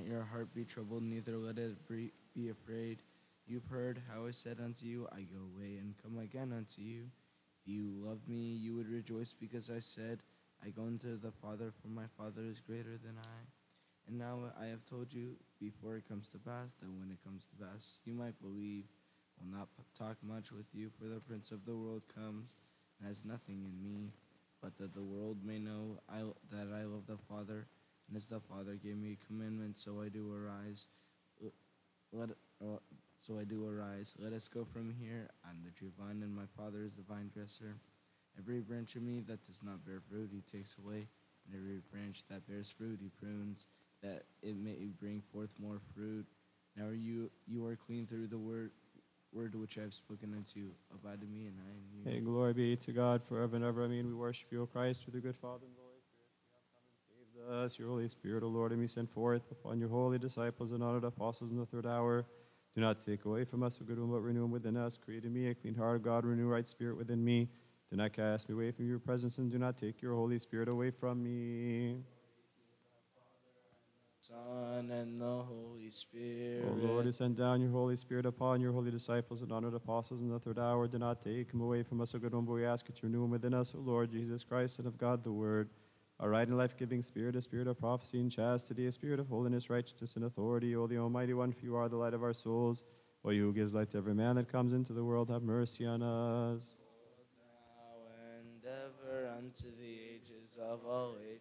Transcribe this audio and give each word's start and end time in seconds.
not 0.00 0.08
your 0.08 0.24
heart 0.24 0.54
be 0.54 0.64
troubled, 0.64 1.02
neither 1.02 1.36
let 1.36 1.58
it 1.58 1.76
be 2.34 2.48
afraid. 2.48 3.02
You've 3.46 3.66
heard 3.66 4.00
how 4.10 4.26
I 4.26 4.30
said 4.30 4.58
unto 4.62 4.86
you, 4.86 5.06
I 5.12 5.20
go 5.20 5.40
away 5.54 5.76
and 5.76 5.94
come 6.02 6.18
again 6.18 6.54
unto 6.56 6.80
you. 6.80 7.04
If 7.60 7.72
you 7.72 7.92
loved 8.02 8.26
me, 8.28 8.56
you 8.56 8.74
would 8.76 8.88
rejoice 8.88 9.34
because 9.38 9.68
I 9.68 9.80
said, 9.80 10.20
I 10.64 10.70
go 10.70 10.82
unto 10.82 11.18
the 11.18 11.32
Father, 11.42 11.72
for 11.82 11.88
my 11.88 12.04
Father 12.16 12.42
is 12.48 12.60
greater 12.60 12.96
than 13.04 13.16
I. 13.18 13.40
And 14.08 14.18
now 14.18 14.38
I 14.58 14.66
have 14.66 14.84
told 14.84 15.12
you 15.12 15.36
before 15.60 15.96
it 15.96 16.08
comes 16.08 16.28
to 16.28 16.38
pass, 16.38 16.72
that 16.80 16.88
when 16.88 17.10
it 17.10 17.22
comes 17.22 17.46
to 17.46 17.64
pass, 17.64 17.98
you 18.04 18.14
might 18.14 18.40
believe. 18.40 18.84
I 19.38 19.44
will 19.44 19.58
not 19.58 19.68
talk 19.98 20.16
much 20.22 20.52
with 20.52 20.66
you, 20.72 20.90
for 20.98 21.08
the 21.08 21.20
Prince 21.20 21.50
of 21.50 21.64
the 21.66 21.76
world 21.76 22.02
comes 22.14 22.54
and 22.98 23.08
has 23.08 23.24
nothing 23.24 23.64
in 23.64 23.82
me, 23.82 24.12
but 24.62 24.76
that 24.78 24.94
the 24.94 25.02
world 25.02 25.38
may 25.44 25.58
know 25.58 25.98
I, 26.08 26.20
that 26.50 26.68
I 26.74 26.84
love 26.84 27.06
the 27.06 27.18
Father, 27.28 27.66
and 28.10 28.16
as 28.16 28.26
the 28.26 28.40
Father 28.40 28.74
gave 28.74 28.96
me 28.96 29.16
a 29.20 29.26
commandment, 29.26 29.78
so 29.78 30.02
I 30.04 30.08
do 30.08 30.34
arise. 30.34 30.88
Let, 32.12 32.30
uh, 32.60 32.78
so 33.20 33.38
I 33.38 33.44
do 33.44 33.68
arise. 33.68 34.14
Let 34.18 34.32
us 34.32 34.48
go 34.48 34.64
from 34.64 34.90
here. 34.90 35.30
I'm 35.44 35.62
the 35.64 35.70
true 35.70 35.92
vine, 35.96 36.22
and 36.22 36.34
my 36.34 36.46
Father 36.56 36.82
is 36.84 36.94
the 36.94 37.02
vine 37.02 37.30
dresser. 37.32 37.76
Every 38.36 38.60
branch 38.60 38.96
of 38.96 39.02
me 39.02 39.20
that 39.28 39.46
does 39.46 39.60
not 39.62 39.86
bear 39.86 40.02
fruit, 40.10 40.30
he 40.32 40.40
takes 40.40 40.74
away, 40.76 41.06
and 41.46 41.54
every 41.54 41.78
branch 41.92 42.24
that 42.28 42.48
bears 42.48 42.68
fruit, 42.68 42.98
he 43.00 43.10
prunes, 43.10 43.66
that 44.02 44.24
it 44.42 44.56
may 44.56 44.90
bring 44.98 45.22
forth 45.32 45.50
more 45.60 45.80
fruit. 45.94 46.26
Now 46.76 46.86
are 46.86 46.94
you 46.94 47.30
you 47.46 47.66
are 47.66 47.76
clean 47.76 48.06
through 48.06 48.28
the 48.28 48.38
word 48.38 48.70
word 49.32 49.54
which 49.54 49.78
I 49.78 49.82
have 49.82 49.94
spoken 49.94 50.34
unto 50.34 50.58
you. 50.58 50.70
Abide 50.92 51.22
in 51.22 51.32
me, 51.32 51.46
and 51.46 51.56
I 51.62 51.70
in 51.70 51.86
you. 51.94 52.10
Hey, 52.10 52.20
glory 52.20 52.52
be 52.54 52.76
to 52.76 52.92
God 52.92 53.22
forever 53.22 53.56
and 53.56 53.64
ever. 53.64 53.84
I 53.84 53.88
mean, 53.88 54.06
we 54.06 54.14
worship 54.14 54.50
you, 54.50 54.62
O 54.62 54.66
Christ, 54.66 55.02
through 55.02 55.14
the 55.14 55.20
good 55.20 55.36
Father 55.36 55.66
and 55.66 55.74
the 55.74 55.82
Holy 55.82 56.02
Spirit. 56.02 56.30
You 57.10 57.18
have 57.22 57.29
come 57.40 57.52
and 57.52 57.70
saved 57.70 57.74
us. 57.74 57.78
Your 57.78 57.88
Holy 57.88 58.08
Spirit, 58.08 58.42
O 58.42 58.48
Lord, 58.48 58.72
and 58.72 58.80
we 58.80 58.86
send 58.86 59.10
forth 59.10 59.42
upon 59.50 59.78
your 59.78 59.88
holy 59.88 60.18
disciples 60.18 60.72
and 60.72 60.82
honored 60.82 61.04
apostles 61.04 61.50
in 61.50 61.58
the 61.58 61.66
third 61.66 61.86
hour. 61.86 62.24
Do 62.74 62.80
not 62.80 63.04
take 63.04 63.24
away 63.24 63.44
from 63.44 63.62
us 63.62 63.80
a 63.80 63.84
good 63.84 63.98
one, 63.98 64.10
but 64.10 64.20
renew 64.20 64.44
him 64.44 64.50
within 64.50 64.76
us. 64.76 64.96
Create 64.96 65.24
in 65.24 65.32
me 65.32 65.48
a 65.48 65.54
clean 65.54 65.74
heart, 65.74 66.02
God, 66.02 66.24
renew 66.24 66.46
right 66.46 66.66
spirit 66.66 66.96
within 66.96 67.24
me. 67.24 67.48
Do 67.90 67.96
not 67.96 68.12
cast 68.12 68.48
me 68.48 68.54
away 68.54 68.70
from 68.70 68.88
your 68.88 69.00
presence, 69.00 69.38
and 69.38 69.50
do 69.50 69.58
not 69.58 69.76
take 69.76 70.00
your 70.00 70.14
Holy 70.14 70.38
Spirit 70.38 70.68
away 70.68 70.90
from 70.90 71.22
me. 71.22 71.96
Son 74.20 74.90
and 74.90 75.20
the 75.20 75.42
Holy 75.42 75.90
Spirit. 75.90 76.64
O 76.68 76.86
Lord, 76.86 77.06
who 77.06 77.12
sent 77.12 77.36
down 77.36 77.60
your 77.60 77.70
Holy 77.70 77.96
Spirit 77.96 78.26
upon 78.26 78.60
your 78.60 78.70
holy 78.70 78.90
disciples 78.90 79.42
and 79.42 79.50
honored 79.50 79.74
apostles 79.74 80.20
in 80.20 80.28
the 80.28 80.38
third 80.38 80.58
hour, 80.58 80.86
do 80.86 80.98
not 80.98 81.24
take 81.24 81.50
him 81.52 81.62
away 81.62 81.82
from 81.82 82.00
us, 82.00 82.14
O 82.14 82.18
good 82.18 82.34
one, 82.34 82.44
but 82.44 82.52
we 82.52 82.64
ask 82.64 82.86
you 82.88 82.94
to 82.94 83.06
renew 83.06 83.24
him 83.24 83.30
within 83.30 83.54
us, 83.54 83.74
O 83.74 83.80
Lord 83.80 84.12
Jesus 84.12 84.44
Christ, 84.44 84.76
Son 84.76 84.86
of 84.86 84.96
God, 84.96 85.24
the 85.24 85.32
Word. 85.32 85.70
Our 86.20 86.28
right 86.28 86.46
and 86.46 86.58
life 86.58 86.76
giving 86.76 87.02
Spirit, 87.02 87.34
a 87.34 87.40
spirit 87.40 87.66
of 87.66 87.78
prophecy 87.78 88.20
and 88.20 88.30
chastity, 88.30 88.86
a 88.86 88.92
spirit 88.92 89.20
of 89.20 89.28
holiness, 89.28 89.70
righteousness, 89.70 90.16
and 90.16 90.26
authority. 90.26 90.76
O 90.76 90.86
the 90.86 90.98
Almighty 90.98 91.32
One, 91.32 91.50
for 91.50 91.64
you 91.64 91.76
are 91.76 91.88
the 91.88 91.96
light 91.96 92.12
of 92.12 92.22
our 92.22 92.34
souls. 92.34 92.84
O 93.24 93.30
you 93.30 93.44
who 93.44 93.52
gives 93.54 93.72
light 93.72 93.90
to 93.92 93.98
every 93.98 94.14
man 94.14 94.36
that 94.36 94.52
comes 94.52 94.74
into 94.74 94.92
the 94.92 95.02
world, 95.02 95.30
have 95.30 95.42
mercy 95.42 95.86
on 95.86 96.02
us. 96.02 96.76
now 97.36 98.36
and 98.38 98.64
ever 98.64 99.28
unto 99.36 99.74
the 99.78 99.98
ages 100.14 100.58
of 100.60 100.84
all 100.86 101.16
ages. 101.22 101.40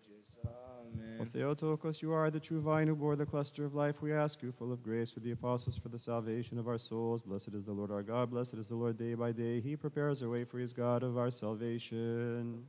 O 1.19 1.25
Theotokos, 1.25 2.01
you 2.01 2.13
are 2.13 2.31
the 2.31 2.39
true 2.39 2.61
vine 2.61 2.87
who 2.87 2.95
bore 2.95 3.17
the 3.17 3.25
cluster 3.25 3.65
of 3.65 3.75
life. 3.75 4.01
We 4.01 4.13
ask 4.13 4.41
you, 4.41 4.53
full 4.53 4.71
of 4.71 4.81
grace, 4.81 5.13
with 5.15 5.25
the 5.25 5.31
apostles 5.31 5.77
for 5.77 5.89
the 5.89 5.99
salvation 5.99 6.57
of 6.57 6.67
our 6.69 6.77
souls. 6.77 7.21
Blessed 7.21 7.53
is 7.53 7.65
the 7.65 7.73
Lord 7.73 7.91
our 7.91 8.03
God. 8.03 8.29
Blessed 8.29 8.53
is 8.53 8.69
the 8.69 8.75
Lord 8.75 8.97
day 8.97 9.15
by 9.15 9.33
day. 9.33 9.59
He 9.59 9.75
prepares 9.75 10.23
our 10.23 10.29
way 10.29 10.45
for 10.45 10.59
his 10.59 10.71
God 10.71 11.03
of 11.03 11.17
our 11.17 11.29
salvation. 11.29 12.63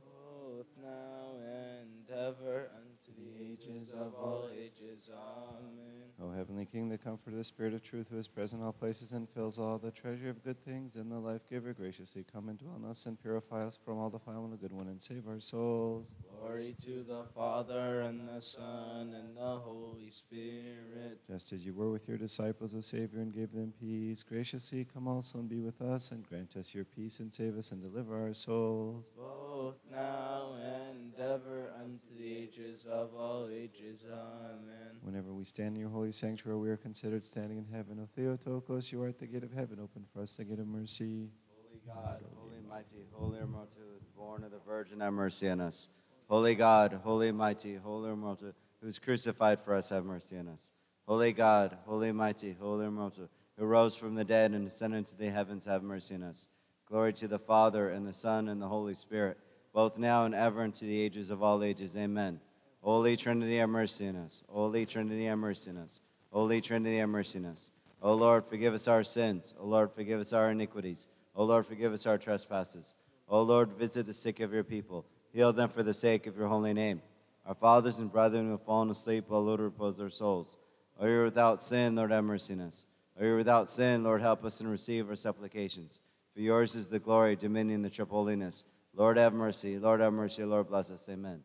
Ever 2.31 2.69
unto 2.77 3.11
the 3.19 3.43
ages 3.43 3.93
of 3.93 4.13
all 4.15 4.47
ages. 4.55 5.09
Amen. 5.11 5.91
O 6.21 6.31
Heavenly 6.31 6.65
King, 6.65 6.87
the 6.87 6.97
Comforter, 6.97 7.35
the 7.35 7.43
Spirit 7.43 7.73
of 7.73 7.83
truth, 7.83 8.07
who 8.09 8.17
is 8.17 8.27
present 8.27 8.61
in 8.61 8.65
all 8.65 8.71
places 8.71 9.11
and 9.11 9.27
fills 9.27 9.59
all 9.59 9.77
the 9.77 9.91
treasure 9.91 10.29
of 10.29 10.41
good 10.43 10.63
things, 10.63 10.95
and 10.95 11.11
the 11.11 11.17
life 11.17 11.41
giver, 11.49 11.73
graciously 11.73 12.23
come 12.31 12.47
and 12.47 12.57
dwell 12.59 12.75
in 12.77 12.85
us 12.85 13.05
and 13.05 13.19
purify 13.21 13.65
us 13.65 13.77
from 13.83 13.97
all 13.97 14.09
defilement, 14.09 14.53
a 14.53 14.57
good 14.57 14.71
one, 14.71 14.87
and 14.87 15.01
save 15.01 15.27
our 15.27 15.41
souls. 15.41 16.15
Glory 16.39 16.75
to 16.83 17.03
the 17.03 17.23
Father 17.35 18.01
and 18.01 18.29
the 18.29 18.41
Son 18.41 19.13
and 19.13 19.35
the 19.35 19.59
Holy 19.59 20.11
Spirit. 20.11 21.19
Just 21.27 21.51
as 21.51 21.65
you 21.65 21.73
were 21.73 21.91
with 21.91 22.07
your 22.07 22.17
disciples, 22.17 22.73
O 22.75 22.81
Savior, 22.81 23.19
and 23.19 23.33
gave 23.33 23.51
them 23.51 23.73
peace, 23.79 24.23
graciously 24.23 24.85
come 24.85 25.07
also 25.07 25.39
and 25.39 25.49
be 25.49 25.59
with 25.59 25.81
us, 25.81 26.11
and 26.11 26.27
grant 26.29 26.55
us 26.55 26.73
your 26.73 26.85
peace, 26.85 27.19
and 27.19 27.33
save 27.33 27.57
us, 27.57 27.71
and 27.71 27.81
deliver 27.81 28.21
our 28.21 28.33
souls. 28.33 29.11
Both 29.17 29.79
now 29.91 30.53
and 30.63 31.13
ever 31.19 31.71
unto 31.79 32.10
the 32.21 32.37
ages 32.37 32.85
of 32.89 33.09
all 33.17 33.49
ages. 33.51 34.03
Amen. 34.07 34.99
Whenever 35.01 35.33
we 35.33 35.43
stand 35.43 35.75
in 35.75 35.81
your 35.81 35.89
holy 35.89 36.11
sanctuary, 36.11 36.59
we 36.59 36.69
are 36.69 36.77
considered 36.77 37.25
standing 37.25 37.57
in 37.57 37.65
heaven. 37.65 37.99
O 37.99 38.07
Theotokos, 38.15 38.91
you 38.91 39.01
are 39.01 39.07
at 39.07 39.17
the 39.17 39.25
gate 39.25 39.43
of 39.43 39.51
heaven. 39.51 39.79
Open 39.81 40.05
for 40.13 40.21
us 40.21 40.35
the 40.35 40.45
gate 40.45 40.59
of 40.59 40.67
mercy. 40.67 41.29
Holy 41.55 41.81
God, 41.87 42.23
holy 42.37 42.57
and 42.57 42.69
mighty, 42.69 43.07
holy 43.11 43.39
and 43.39 43.47
immortal, 43.47 43.69
who 43.75 43.97
is 43.97 44.05
born 44.15 44.43
of 44.43 44.51
the 44.51 44.59
Virgin, 44.59 44.99
have 44.99 45.13
mercy 45.13 45.49
on 45.49 45.61
us. 45.61 45.87
Holy 46.29 46.53
God, 46.53 47.01
holy 47.03 47.29
and 47.29 47.37
mighty, 47.37 47.75
holy 47.75 48.09
and 48.09 48.13
immortal, 48.19 48.51
who 48.81 48.87
is 48.87 48.99
crucified 48.99 49.59
for 49.59 49.73
us, 49.73 49.89
have 49.89 50.05
mercy 50.05 50.37
on 50.37 50.47
us. 50.47 50.73
Holy 51.07 51.33
God, 51.33 51.75
holy 51.87 52.09
and 52.09 52.17
mighty, 52.17 52.53
holy 52.53 52.85
and 52.85 52.95
immortal, 52.95 53.29
who 53.57 53.65
rose 53.65 53.95
from 53.95 54.13
the 54.13 54.23
dead 54.23 54.51
and 54.51 54.67
ascended 54.67 54.97
into 54.97 55.15
the 55.15 55.31
heavens, 55.31 55.65
have 55.65 55.81
mercy 55.81 56.13
on 56.13 56.23
us. 56.23 56.47
Glory 56.87 57.13
to 57.13 57.27
the 57.27 57.39
Father, 57.39 57.89
and 57.89 58.05
the 58.05 58.13
Son, 58.13 58.47
and 58.47 58.61
the 58.61 58.67
Holy 58.67 58.93
Spirit, 58.93 59.39
both 59.73 59.97
now 59.97 60.25
and 60.25 60.35
ever, 60.35 60.63
into 60.63 60.85
the 60.85 60.99
ages 60.99 61.29
of 61.29 61.41
all 61.41 61.63
ages. 61.63 61.95
Amen. 61.95 62.39
Holy 62.81 63.15
Trinity, 63.15 63.57
have 63.57 63.69
mercy 63.69 64.07
on 64.07 64.15
us. 64.15 64.43
Holy 64.49 64.85
Trinity, 64.85 65.25
have 65.25 65.37
mercy 65.37 65.69
on 65.71 65.77
us. 65.77 66.01
Holy 66.31 66.61
Trinity, 66.61 66.97
have 66.97 67.09
mercy 67.09 67.39
on 67.39 67.45
us. 67.45 67.71
O 68.01 68.13
Lord, 68.13 68.45
forgive 68.45 68.73
us 68.73 68.87
our 68.87 69.03
sins. 69.03 69.53
O 69.59 69.65
Lord, 69.65 69.91
forgive 69.91 70.19
us 70.19 70.33
our 70.33 70.49
iniquities. 70.51 71.07
O 71.35 71.43
Lord, 71.43 71.67
forgive 71.67 71.93
us 71.93 72.07
our 72.07 72.17
trespasses. 72.17 72.95
O 73.29 73.41
Lord, 73.43 73.73
visit 73.73 74.05
the 74.05 74.13
sick 74.13 74.39
of 74.39 74.51
your 74.51 74.63
people. 74.63 75.05
Heal 75.31 75.53
them 75.53 75.69
for 75.69 75.83
the 75.83 75.93
sake 75.93 76.27
of 76.27 76.37
your 76.37 76.47
holy 76.47 76.73
name. 76.73 77.01
Our 77.45 77.55
fathers 77.55 77.99
and 77.99 78.11
brethren 78.11 78.45
who 78.45 78.51
have 78.51 78.63
fallen 78.63 78.89
asleep, 78.89 79.25
O 79.29 79.39
Lord, 79.39 79.59
repose 79.59 79.97
their 79.97 80.09
souls. 80.09 80.57
O 80.99 81.05
you 81.05 81.23
without 81.23 81.61
sin, 81.61 81.95
Lord, 81.95 82.11
have 82.11 82.23
mercy 82.23 82.53
on 82.53 82.61
us. 82.61 82.85
O 83.19 83.23
you 83.23 83.35
without 83.35 83.69
sin, 83.69 84.03
Lord, 84.03 84.21
help 84.21 84.43
us 84.43 84.59
and 84.59 84.69
receive 84.69 85.09
our 85.09 85.15
supplications. 85.15 85.99
For 86.33 86.41
yours 86.41 86.75
is 86.75 86.87
the 86.87 86.99
glory, 86.99 87.35
dominion, 87.35 87.81
the 87.81 87.89
triple 87.89 88.17
holiness. 88.17 88.63
Lord, 88.93 89.17
have 89.17 89.33
mercy. 89.33 89.79
Lord, 89.79 90.01
have 90.01 90.13
mercy. 90.13 90.43
Lord, 90.43 90.67
bless 90.67 90.91
us. 90.91 91.07
Amen. 91.09 91.41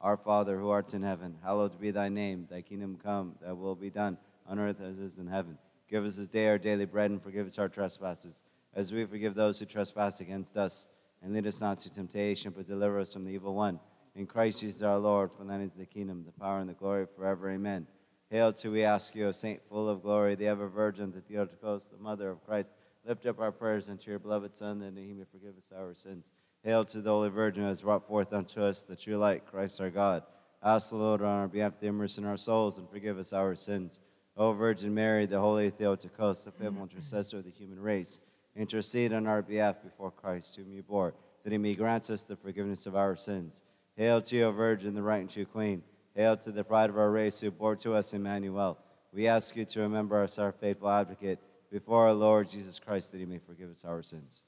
Our 0.00 0.16
Father, 0.16 0.58
who 0.58 0.70
art 0.70 0.94
in 0.94 1.02
heaven, 1.02 1.36
hallowed 1.42 1.80
be 1.80 1.90
thy 1.90 2.08
name. 2.08 2.46
Thy 2.50 2.60
kingdom 2.60 2.98
come, 3.02 3.36
thy 3.40 3.52
will 3.52 3.74
be 3.74 3.90
done, 3.90 4.18
on 4.46 4.58
earth 4.58 4.80
as 4.80 4.98
it 4.98 5.04
is 5.04 5.18
in 5.18 5.26
heaven. 5.26 5.58
Give 5.88 6.04
us 6.04 6.16
this 6.16 6.26
day 6.26 6.48
our 6.48 6.58
daily 6.58 6.84
bread, 6.84 7.10
and 7.10 7.22
forgive 7.22 7.46
us 7.46 7.58
our 7.58 7.68
trespasses, 7.68 8.44
as 8.74 8.92
we 8.92 9.04
forgive 9.06 9.34
those 9.34 9.58
who 9.58 9.66
trespass 9.66 10.20
against 10.20 10.56
us. 10.56 10.86
And 11.22 11.32
lead 11.32 11.46
us 11.46 11.60
not 11.60 11.78
to 11.78 11.90
temptation, 11.90 12.52
but 12.54 12.68
deliver 12.68 13.00
us 13.00 13.14
from 13.14 13.24
the 13.24 13.30
evil 13.30 13.54
one. 13.54 13.80
In 14.14 14.26
Christ 14.26 14.60
Jesus 14.60 14.82
our 14.82 14.98
Lord, 14.98 15.32
for 15.32 15.44
thine 15.44 15.62
is 15.62 15.72
the 15.72 15.86
kingdom, 15.86 16.22
the 16.24 16.32
power, 16.32 16.58
and 16.58 16.68
the 16.68 16.74
glory 16.74 17.06
forever. 17.16 17.50
Amen. 17.50 17.86
Hail 18.30 18.52
to, 18.52 18.70
we 18.70 18.84
ask 18.84 19.14
you, 19.14 19.28
O 19.28 19.32
Saint 19.32 19.60
full 19.68 19.88
of 19.88 20.02
glory, 20.02 20.34
the 20.34 20.48
ever 20.48 20.68
Virgin, 20.68 21.12
the 21.12 21.20
Theotokos, 21.20 21.88
the 21.90 22.02
Mother 22.02 22.30
of 22.30 22.44
Christ. 22.44 22.72
Lift 23.06 23.26
up 23.26 23.40
our 23.40 23.52
prayers 23.52 23.88
unto 23.88 24.10
your 24.10 24.18
beloved 24.18 24.54
Son, 24.54 24.80
that 24.80 24.92
he 24.96 25.12
may 25.12 25.24
forgive 25.24 25.56
us 25.56 25.72
our 25.76 25.94
sins. 25.94 26.30
Hail 26.64 26.86
to 26.86 27.02
the 27.02 27.10
Holy 27.10 27.28
Virgin 27.28 27.62
who 27.62 27.68
has 27.68 27.82
brought 27.82 28.08
forth 28.08 28.32
unto 28.32 28.62
us 28.62 28.82
the 28.82 28.96
true 28.96 29.18
light, 29.18 29.44
Christ 29.44 29.82
our 29.82 29.90
God. 29.90 30.22
Ask 30.62 30.88
the 30.88 30.96
Lord 30.96 31.20
on 31.20 31.40
our 31.40 31.46
behalf 31.46 31.78
to 31.78 31.86
immerse 31.86 32.16
in 32.16 32.24
our 32.24 32.38
souls 32.38 32.78
and 32.78 32.88
forgive 32.88 33.18
us 33.18 33.34
our 33.34 33.54
sins. 33.54 34.00
O 34.34 34.52
Virgin 34.52 34.94
Mary, 34.94 35.26
the 35.26 35.38
Holy 35.38 35.68
Theotokos, 35.68 36.42
the 36.42 36.50
faithful 36.50 36.82
intercessor 36.82 37.36
of 37.36 37.44
the 37.44 37.50
human 37.50 37.78
race, 37.78 38.18
intercede 38.56 39.12
on 39.12 39.26
our 39.26 39.42
behalf 39.42 39.82
before 39.82 40.10
Christ, 40.10 40.56
whom 40.56 40.72
you 40.72 40.82
bore, 40.82 41.12
that 41.42 41.52
he 41.52 41.58
may 41.58 41.74
grant 41.74 42.08
us 42.08 42.24
the 42.24 42.34
forgiveness 42.34 42.86
of 42.86 42.96
our 42.96 43.14
sins. 43.14 43.62
Hail 43.96 44.22
to 44.22 44.36
you, 44.36 44.44
O 44.44 44.52
Virgin, 44.52 44.94
the 44.94 45.02
right 45.02 45.20
and 45.20 45.30
true 45.30 45.44
Queen. 45.44 45.82
Hail 46.16 46.38
to 46.38 46.50
the 46.50 46.64
pride 46.64 46.88
of 46.88 46.96
our 46.96 47.10
race 47.10 47.40
who 47.40 47.50
bore 47.50 47.76
to 47.76 47.92
us 47.92 48.14
Emmanuel. 48.14 48.78
We 49.12 49.28
ask 49.28 49.54
you 49.54 49.66
to 49.66 49.80
remember 49.80 50.22
us, 50.22 50.38
our 50.38 50.52
faithful 50.52 50.88
advocate, 50.88 51.40
before 51.70 52.06
our 52.06 52.14
Lord 52.14 52.48
Jesus 52.48 52.78
Christ, 52.78 53.12
that 53.12 53.18
he 53.18 53.26
may 53.26 53.38
forgive 53.38 53.70
us 53.70 53.84
our 53.84 54.02
sins. 54.02 54.42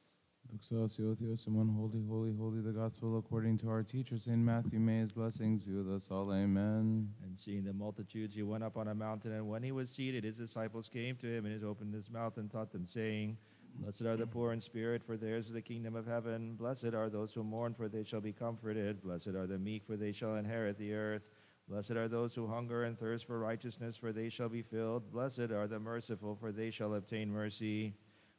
One 1.46 1.68
holy, 1.68 2.02
holy, 2.08 2.32
holy, 2.36 2.60
the 2.60 2.72
gospel 2.72 3.18
according 3.18 3.58
to 3.58 3.68
our 3.68 3.82
teacher, 3.82 4.18
St. 4.18 4.38
Matthew. 4.38 4.78
May 4.78 4.98
his 4.98 5.12
blessings 5.12 5.64
be 5.64 5.72
with 5.72 5.90
us 5.92 6.10
all. 6.10 6.32
Amen. 6.32 7.08
And 7.22 7.38
seeing 7.38 7.64
the 7.64 7.72
multitudes, 7.72 8.34
he 8.34 8.42
went 8.42 8.64
up 8.64 8.76
on 8.76 8.88
a 8.88 8.94
mountain, 8.94 9.32
and 9.32 9.48
when 9.48 9.62
he 9.62 9.72
was 9.72 9.90
seated, 9.90 10.24
his 10.24 10.36
disciples 10.36 10.88
came 10.88 11.16
to 11.16 11.26
him, 11.26 11.46
and 11.46 11.58
he 11.58 11.66
opened 11.66 11.94
his 11.94 12.10
mouth 12.10 12.36
and 12.38 12.50
taught 12.50 12.72
them, 12.72 12.86
saying, 12.86 13.36
Blessed 13.80 14.02
are 14.02 14.16
the 14.16 14.26
poor 14.26 14.52
in 14.52 14.60
spirit, 14.60 15.02
for 15.02 15.16
theirs 15.16 15.46
is 15.48 15.52
the 15.52 15.60
kingdom 15.60 15.94
of 15.94 16.06
heaven. 16.06 16.54
Blessed 16.54 16.94
are 16.94 17.10
those 17.10 17.34
who 17.34 17.44
mourn, 17.44 17.74
for 17.74 17.88
they 17.88 18.04
shall 18.04 18.20
be 18.20 18.32
comforted. 18.32 19.02
Blessed 19.02 19.28
are 19.28 19.46
the 19.46 19.58
meek, 19.58 19.84
for 19.86 19.96
they 19.96 20.12
shall 20.12 20.36
inherit 20.36 20.78
the 20.78 20.94
earth. 20.94 21.22
Blessed 21.68 21.92
are 21.92 22.08
those 22.08 22.34
who 22.34 22.46
hunger 22.46 22.84
and 22.84 22.98
thirst 22.98 23.26
for 23.26 23.38
righteousness, 23.38 23.96
for 23.96 24.12
they 24.12 24.28
shall 24.28 24.48
be 24.48 24.62
filled. 24.62 25.10
Blessed 25.12 25.50
are 25.50 25.66
the 25.66 25.80
merciful, 25.80 26.36
for 26.36 26.52
they 26.52 26.70
shall 26.70 26.94
obtain 26.94 27.30
mercy. 27.30 27.94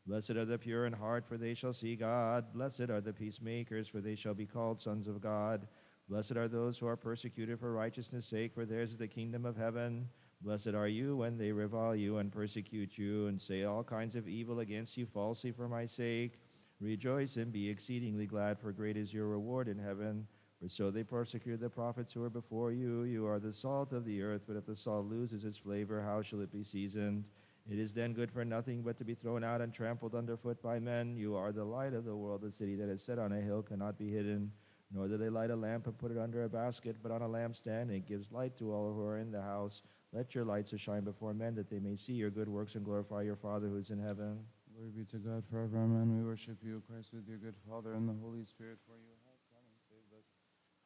Blessed 0.08 0.32
are 0.32 0.46
the 0.46 0.58
pure 0.58 0.86
in 0.86 0.94
heart, 0.94 1.28
for 1.28 1.38
they 1.38 1.54
shall 1.54 1.74
see 1.74 1.98
God. 1.98 2.54
Blessed 2.54 2.90
are 2.90 3.02
the 3.02 3.12
peacemakers, 3.12 3.90
for 3.90 4.00
they 4.00 4.16
shall 4.16 4.34
be 4.34 4.46
called 4.46 4.80
sons 4.80 5.06
of 5.06 5.20
God. 5.20 5.68
Blessed 6.08 6.38
are 6.38 6.48
those 6.48 6.80
who 6.80 6.88
are 6.88 6.96
persecuted 6.96 7.60
for 7.60 7.74
righteousness' 7.74 8.26
sake, 8.26 8.54
for 8.54 8.66
theirs 8.66 8.94
is 8.94 8.98
the 8.98 9.08
kingdom 9.08 9.46
of 9.46 9.58
heaven. 9.58 10.08
Blessed 10.42 10.70
are 10.70 10.88
you 10.88 11.18
when 11.18 11.38
they 11.38 11.52
revile 11.52 11.96
you 11.96 12.20
and 12.20 12.32
persecute 12.32 12.98
you 12.98 13.28
and 13.28 13.42
say 13.42 13.64
all 13.64 13.84
kinds 13.84 14.16
of 14.16 14.30
evil 14.30 14.62
against 14.62 14.96
you 14.96 15.06
falsely 15.06 15.52
for 15.52 15.68
my 15.68 15.86
sake. 15.86 16.40
Rejoice 16.80 17.36
and 17.36 17.52
be 17.52 17.70
exceedingly 17.70 18.28
glad, 18.28 18.58
for 18.58 18.72
great 18.72 18.96
is 18.96 19.14
your 19.14 19.28
reward 19.28 19.68
in 19.68 19.78
heaven. 19.78 20.26
For 20.62 20.70
so 20.70 20.90
they 20.90 21.04
persecuted 21.04 21.60
the 21.60 21.70
prophets 21.70 22.14
who 22.14 22.22
were 22.22 22.30
before 22.30 22.72
you. 22.72 23.04
You 23.04 23.28
are 23.28 23.40
the 23.40 23.52
salt 23.52 23.92
of 23.92 24.06
the 24.06 24.22
earth, 24.22 24.44
but 24.48 24.56
if 24.56 24.66
the 24.66 24.76
salt 24.76 25.08
loses 25.08 25.44
its 25.44 25.58
flavor, 25.58 26.02
how 26.02 26.22
shall 26.22 26.40
it 26.40 26.52
be 26.52 26.64
seasoned? 26.64 27.26
It 27.70 27.80
is 27.80 27.94
then 27.94 28.14
good 28.14 28.32
for 28.32 28.46
nothing 28.46 28.82
but 28.82 28.98
to 28.98 29.04
be 29.04 29.14
thrown 29.14 29.44
out 29.44 29.60
and 29.60 29.74
trampled 29.74 30.16
underfoot 30.16 30.62
by 30.62 30.80
men. 30.80 31.18
You 31.18 31.36
are 31.36 31.52
the 31.52 31.66
light 31.66 31.94
of 31.94 32.06
the 32.06 32.16
world. 32.16 32.42
The 32.42 32.52
city 32.52 32.76
that 32.76 32.88
is 32.88 33.04
set 33.04 33.20
on 33.20 33.34
a 33.34 33.42
hill 33.42 33.62
cannot 33.62 33.98
be 33.98 34.10
hidden. 34.10 34.52
Nor 34.94 35.10
do 35.10 35.18
they 35.18 35.30
light 35.30 35.52
a 35.52 35.56
lamp 35.56 35.86
and 35.86 35.98
put 35.98 36.12
it 36.12 36.18
under 36.18 36.46
a 36.46 36.50
basket, 36.50 36.96
but 37.04 37.12
on 37.12 37.22
a 37.22 37.28
lampstand, 37.28 37.84
and 37.84 37.92
it 37.92 38.08
gives 38.08 38.32
light 38.32 38.56
to 38.58 38.72
all 38.72 38.94
who 38.94 39.04
are 39.04 39.18
in 39.18 39.32
the 39.32 39.42
house. 39.42 39.82
Let 40.14 40.34
your 40.34 40.46
light 40.46 40.70
so 40.70 40.78
shine 40.78 41.04
before 41.04 41.34
men 41.34 41.56
that 41.56 41.70
they 41.70 41.80
may 41.80 41.98
see 41.98 42.14
your 42.14 42.30
good 42.30 42.48
works 42.48 42.76
and 42.76 42.86
glorify 42.86 43.24
your 43.24 43.36
Father 43.36 43.68
who 43.68 43.76
is 43.76 43.90
in 43.90 44.00
heaven. 44.00 44.40
Glory 44.74 44.92
be 44.92 45.04
to 45.06 45.18
God 45.18 45.44
forever. 45.46 45.78
Amen. 45.78 46.18
We 46.18 46.26
worship 46.26 46.60
you, 46.64 46.82
Christ, 46.90 47.14
with 47.14 47.28
your 47.28 47.38
good 47.38 47.56
Father 47.70 47.94
and 47.96 48.08
the 48.08 48.16
Holy 48.24 48.46
Spirit, 48.46 48.78
for 48.88 48.94
you 48.94 49.12
have 49.26 49.40
come 49.52 49.66
and 49.68 49.82
saved 49.90 50.14
us. 50.18 50.26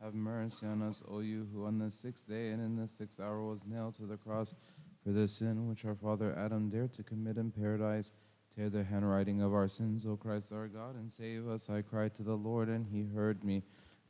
Have 0.01 0.16
mercy 0.16 0.66
on 0.66 0.81
us, 0.81 1.04
O 1.07 1.19
you 1.19 1.48
who 1.54 1.66
on 1.66 1.77
the 1.77 1.92
sixth 1.92 2.27
day 2.27 2.50
and 2.50 2.60
in 2.60 2.75
the 2.75 2.88
sixth 2.88 3.19
hour 3.19 3.44
was 3.44 3.66
nailed 3.68 3.95
to 3.98 4.07
the 4.07 4.18
cross 4.18 4.56
for 5.03 5.12
the 5.12 5.27
sin 5.27 5.68
which 5.68 5.86
our 5.86 5.95
father 5.95 6.38
Adam 6.38 6.69
dared 6.69 6.94
to 6.94 7.03
commit 7.03 7.38
in 7.38 7.51
paradise. 7.51 8.12
Tear 8.56 8.69
the 8.69 8.83
handwriting 8.83 9.42
of 9.42 9.53
our 9.53 9.68
sins, 9.68 10.06
O 10.06 10.18
Christ 10.18 10.51
our 10.51 10.68
God, 10.68 10.95
and 10.95 11.12
save 11.12 11.48
us. 11.48 11.69
I 11.69 11.81
cried 11.81 12.13
to 12.15 12.24
the 12.24 12.36
Lord, 12.36 12.68
and 12.68 12.86
he 12.86 13.03
heard 13.03 13.44
me. 13.44 13.63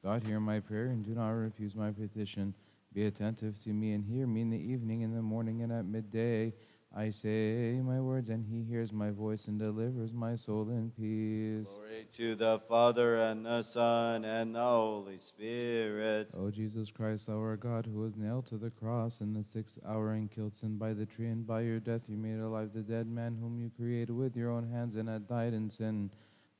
God, 0.03 0.23
hear 0.23 0.39
my 0.39 0.59
prayer, 0.59 0.87
and 0.87 1.05
do 1.05 1.11
not 1.11 1.29
refuse 1.29 1.75
my 1.75 1.91
petition. 1.91 2.55
Be 2.93 3.05
attentive 3.05 3.61
to 3.63 3.69
me, 3.69 3.93
and 3.93 4.03
hear 4.03 4.25
me 4.25 4.41
in 4.41 4.49
the 4.49 4.57
evening, 4.57 5.01
in 5.01 5.13
the 5.13 5.21
morning, 5.21 5.61
and 5.61 5.71
at 5.71 5.85
midday. 5.85 6.53
I 6.93 7.09
say 7.11 7.79
my 7.81 8.01
words, 8.01 8.29
and 8.29 8.45
he 8.45 8.63
hears 8.63 8.91
my 8.91 9.11
voice 9.11 9.47
and 9.47 9.57
delivers 9.57 10.11
my 10.11 10.35
soul 10.35 10.69
in 10.69 10.91
peace. 10.91 11.71
Glory 11.71 12.05
to 12.15 12.35
the 12.35 12.59
Father 12.67 13.15
and 13.15 13.45
the 13.45 13.61
Son 13.61 14.25
and 14.25 14.53
the 14.55 14.61
Holy 14.61 15.17
Spirit. 15.17 16.31
O 16.37 16.51
Jesus 16.51 16.91
Christ, 16.91 17.29
our 17.29 17.55
God, 17.55 17.85
who 17.85 18.01
was 18.01 18.17
nailed 18.17 18.47
to 18.47 18.57
the 18.57 18.71
cross 18.71 19.21
in 19.21 19.31
the 19.31 19.43
sixth 19.45 19.79
hour 19.87 20.11
and 20.11 20.29
killed 20.29 20.57
sin 20.57 20.77
by 20.77 20.91
the 20.91 21.05
tree, 21.05 21.27
and 21.27 21.47
by 21.47 21.61
your 21.61 21.79
death 21.79 22.01
you 22.09 22.17
made 22.17 22.39
alive 22.39 22.71
the 22.73 22.81
dead 22.81 23.07
man 23.07 23.37
whom 23.39 23.57
you 23.57 23.71
created 23.77 24.11
with 24.11 24.35
your 24.35 24.51
own 24.51 24.69
hands 24.69 24.95
and 24.95 25.07
had 25.07 25.29
died 25.29 25.53
in 25.53 25.69
sin. 25.69 26.11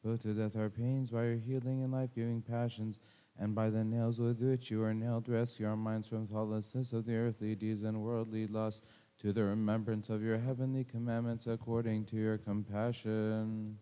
Put 0.02 0.22
to 0.22 0.34
death 0.34 0.56
our 0.56 0.70
pains 0.70 1.12
by 1.12 1.26
your 1.26 1.36
healing 1.36 1.84
and 1.84 1.92
life 1.92 2.16
giving 2.16 2.42
passions, 2.42 3.00
and 3.38 3.54
by 3.54 3.70
the 3.70 3.84
nails 3.84 4.18
with 4.20 4.40
which 4.40 4.72
you 4.72 4.82
are 4.82 4.94
nailed, 4.94 5.28
rescue 5.28 5.68
our 5.68 5.76
minds 5.76 6.08
from 6.08 6.26
thoughtlessness 6.26 6.94
of 6.94 7.06
the 7.06 7.16
earthly 7.16 7.54
deeds 7.54 7.84
and 7.84 8.02
worldly 8.02 8.48
lusts 8.48 8.82
to 9.22 9.32
the 9.32 9.44
remembrance 9.44 10.10
of 10.10 10.24
your 10.24 10.40
heavenly 10.40 10.84
commandments 10.84 11.46
according 11.46 12.06
to 12.06 12.16
your 12.16 12.40
compassion. 12.40 13.78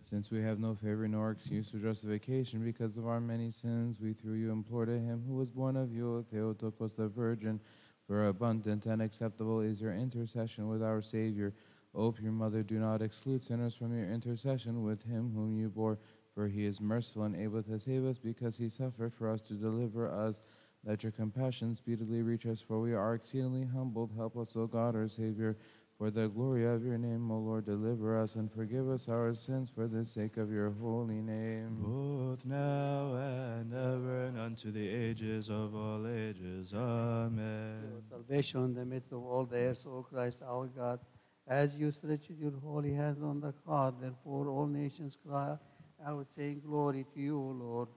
Since 0.00 0.30
we 0.30 0.40
have 0.42 0.60
no 0.60 0.76
favor 0.76 1.08
nor 1.08 1.32
excuse 1.32 1.74
or 1.74 1.78
justification 1.78 2.64
because 2.64 2.96
of 2.96 3.08
our 3.08 3.20
many 3.20 3.50
sins, 3.50 3.98
we 4.00 4.12
through 4.12 4.34
you 4.34 4.52
implore 4.52 4.86
to 4.86 4.92
him 4.92 5.24
who 5.26 5.34
was 5.34 5.48
born 5.48 5.76
of 5.76 5.92
you, 5.92 6.24
Theotokos 6.32 6.92
the 6.96 7.08
Virgin, 7.08 7.60
for 8.06 8.28
abundant 8.28 8.86
and 8.86 9.02
acceptable 9.02 9.60
is 9.60 9.80
your 9.80 9.92
intercession 9.92 10.68
with 10.68 10.80
our 10.80 11.02
Savior. 11.02 11.54
O 11.92 12.12
pure 12.12 12.30
Mother, 12.30 12.62
do 12.62 12.78
not 12.78 13.02
exclude 13.02 13.42
sinners 13.42 13.74
from 13.74 13.96
your 13.96 14.08
intercession 14.08 14.84
with 14.84 15.02
him 15.02 15.32
whom 15.34 15.58
you 15.58 15.68
bore, 15.68 15.98
for 16.40 16.48
he 16.48 16.64
is 16.64 16.80
merciful 16.80 17.24
and 17.24 17.36
able 17.36 17.62
to 17.62 17.78
save 17.78 18.06
us 18.06 18.16
because 18.16 18.56
he 18.56 18.66
suffered 18.66 19.12
for 19.12 19.28
us 19.28 19.42
to 19.42 19.52
deliver 19.52 20.10
us. 20.10 20.40
Let 20.86 21.02
your 21.02 21.12
compassion 21.12 21.74
speedily 21.74 22.22
reach 22.22 22.46
us, 22.46 22.62
for 22.62 22.80
we 22.80 22.94
are 22.94 23.12
exceedingly 23.12 23.66
humbled. 23.66 24.10
Help 24.16 24.38
us, 24.38 24.56
O 24.56 24.66
God, 24.66 24.96
our 24.96 25.06
Savior. 25.06 25.58
For 25.98 26.10
the 26.10 26.28
glory 26.28 26.64
of 26.64 26.82
your 26.82 26.96
name, 26.96 27.30
O 27.30 27.36
Lord, 27.36 27.66
deliver 27.66 28.18
us 28.18 28.36
and 28.36 28.50
forgive 28.50 28.88
us 28.88 29.06
our 29.10 29.34
sins 29.34 29.68
for 29.68 29.86
the 29.86 30.02
sake 30.02 30.38
of 30.38 30.50
your 30.50 30.70
holy 30.70 31.20
name. 31.20 31.76
both 31.82 32.46
now 32.46 33.16
and 33.16 33.74
ever 33.74 34.24
and 34.28 34.38
unto 34.38 34.70
the 34.72 34.88
ages 34.88 35.50
of 35.50 35.74
all 35.74 36.06
ages. 36.08 36.72
Amen. 36.72 37.82
Your 37.82 38.00
salvation 38.08 38.64
in 38.64 38.72
the 38.72 38.86
midst 38.86 39.12
of 39.12 39.22
all 39.22 39.44
the 39.44 39.58
earth, 39.58 39.86
O 39.86 40.02
Christ 40.02 40.40
our 40.40 40.68
God, 40.68 41.00
as 41.46 41.76
you 41.76 41.90
stretched 41.90 42.30
your 42.30 42.52
holy 42.62 42.94
hand 42.94 43.18
on 43.22 43.42
the 43.42 43.52
cross, 43.52 43.92
therefore 44.00 44.48
all 44.48 44.66
nations 44.66 45.18
cry 45.22 45.58
out, 46.06 46.32
saying, 46.32 46.62
Glory 46.66 47.04
to 47.14 47.20
you, 47.20 47.38
O 47.38 47.50
Lord. 47.64 47.88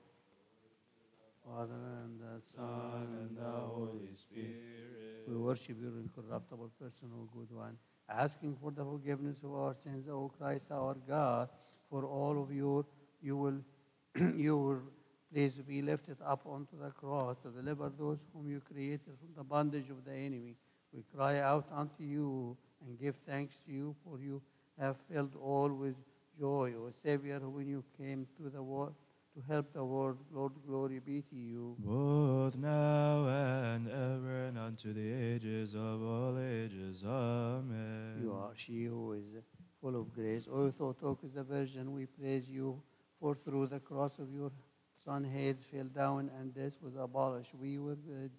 Father 1.45 1.73
and 2.03 2.19
the 2.19 2.41
Son 2.41 3.07
and 3.21 3.38
the 3.38 3.44
Holy 3.44 4.13
Spirit. 4.13 4.55
We 5.27 5.35
worship 5.35 5.77
your 5.81 5.91
incorruptible 6.00 6.71
person, 6.79 7.09
O 7.17 7.27
good 7.38 7.51
one, 7.55 7.77
asking 8.09 8.57
for 8.61 8.71
the 8.71 8.83
forgiveness 8.83 9.38
of 9.44 9.53
our 9.53 9.75
sins, 9.75 10.07
O 10.09 10.31
Christ 10.38 10.71
our 10.71 10.95
God, 11.07 11.50
for 11.89 12.05
all 12.05 12.41
of 12.41 12.53
your 12.53 12.85
you 13.21 13.38
will 13.38 13.59
you 14.35 14.57
will 14.57 14.81
please 15.33 15.55
be 15.59 15.81
lifted 15.81 16.17
up 16.25 16.41
onto 16.45 16.77
the 16.81 16.91
cross 16.91 17.38
to 17.44 17.50
deliver 17.50 17.89
those 17.89 18.19
whom 18.33 18.50
you 18.50 18.61
created 18.61 19.13
from 19.19 19.33
the 19.35 19.44
bondage 19.44 19.89
of 19.89 20.05
the 20.05 20.13
enemy. 20.13 20.55
We 20.94 21.03
cry 21.15 21.39
out 21.39 21.65
unto 21.73 22.03
you 22.03 22.55
and 22.85 23.00
give 23.00 23.15
thanks 23.15 23.59
to 23.65 23.71
you, 23.71 23.95
for 24.05 24.19
you 24.19 24.41
have 24.79 24.97
filled 25.11 25.35
all 25.41 25.69
with 25.69 25.95
joy, 26.39 26.74
O 26.77 26.91
Savior, 27.03 27.39
when 27.39 27.68
you 27.68 27.83
came 27.97 28.27
to 28.38 28.50
the 28.50 28.62
world 28.62 28.94
to 29.35 29.41
help 29.51 29.74
the 29.74 29.83
world. 29.83 30.18
Lord, 30.31 30.53
glory 30.68 31.00
be 31.00 31.21
to 31.21 31.35
you. 31.35 31.75
Both 31.80 32.57
now 32.57 33.27
and 33.27 33.88
ever 33.88 34.45
and 34.45 34.57
unto 34.57 34.94
the 34.94 35.12
ages 35.12 35.74
of 35.75 36.03
all 36.03 36.38
ages. 36.39 37.03
Amen. 37.06 38.19
You 38.21 38.33
are 38.33 38.51
she 38.56 38.85
who 38.85 39.13
is 39.13 39.35
full 39.81 40.00
of 40.00 40.13
grace. 40.13 40.47
O 40.51 40.69
Theotokos 40.69 41.33
the 41.33 41.44
Virgin, 41.44 41.91
we 41.91 42.06
praise 42.06 42.50
you, 42.50 42.81
for 43.19 43.36
through 43.36 43.68
the 43.68 43.79
cross 43.79 44.19
of 44.19 44.31
your 44.33 44.51
Son, 44.95 45.24
Hades 45.24 45.65
fell 45.65 45.86
down, 45.86 46.29
and 46.39 46.53
death 46.53 46.77
was 46.81 46.95
abolished. 46.95 47.56
We 47.56 47.79
were 47.79 47.95
dead, 47.95 48.29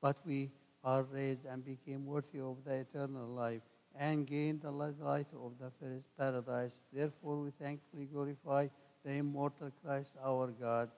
but 0.00 0.18
we 0.26 0.50
are 0.84 1.04
raised 1.04 1.46
and 1.46 1.64
became 1.64 2.04
worthy 2.04 2.40
of 2.40 2.56
the 2.64 2.74
eternal 2.74 3.26
life 3.28 3.62
and 3.98 4.26
gain 4.26 4.58
the 4.60 4.70
light 4.70 5.26
of 5.34 5.52
the 5.60 5.70
first 5.80 6.06
paradise. 6.18 6.80
Therefore, 6.92 7.40
we 7.40 7.50
thankfully 7.50 8.06
glorify 8.06 8.68
the 9.04 9.12
immortal 9.12 9.70
Christ 9.84 10.16
our 10.24 10.48
God. 10.48 10.90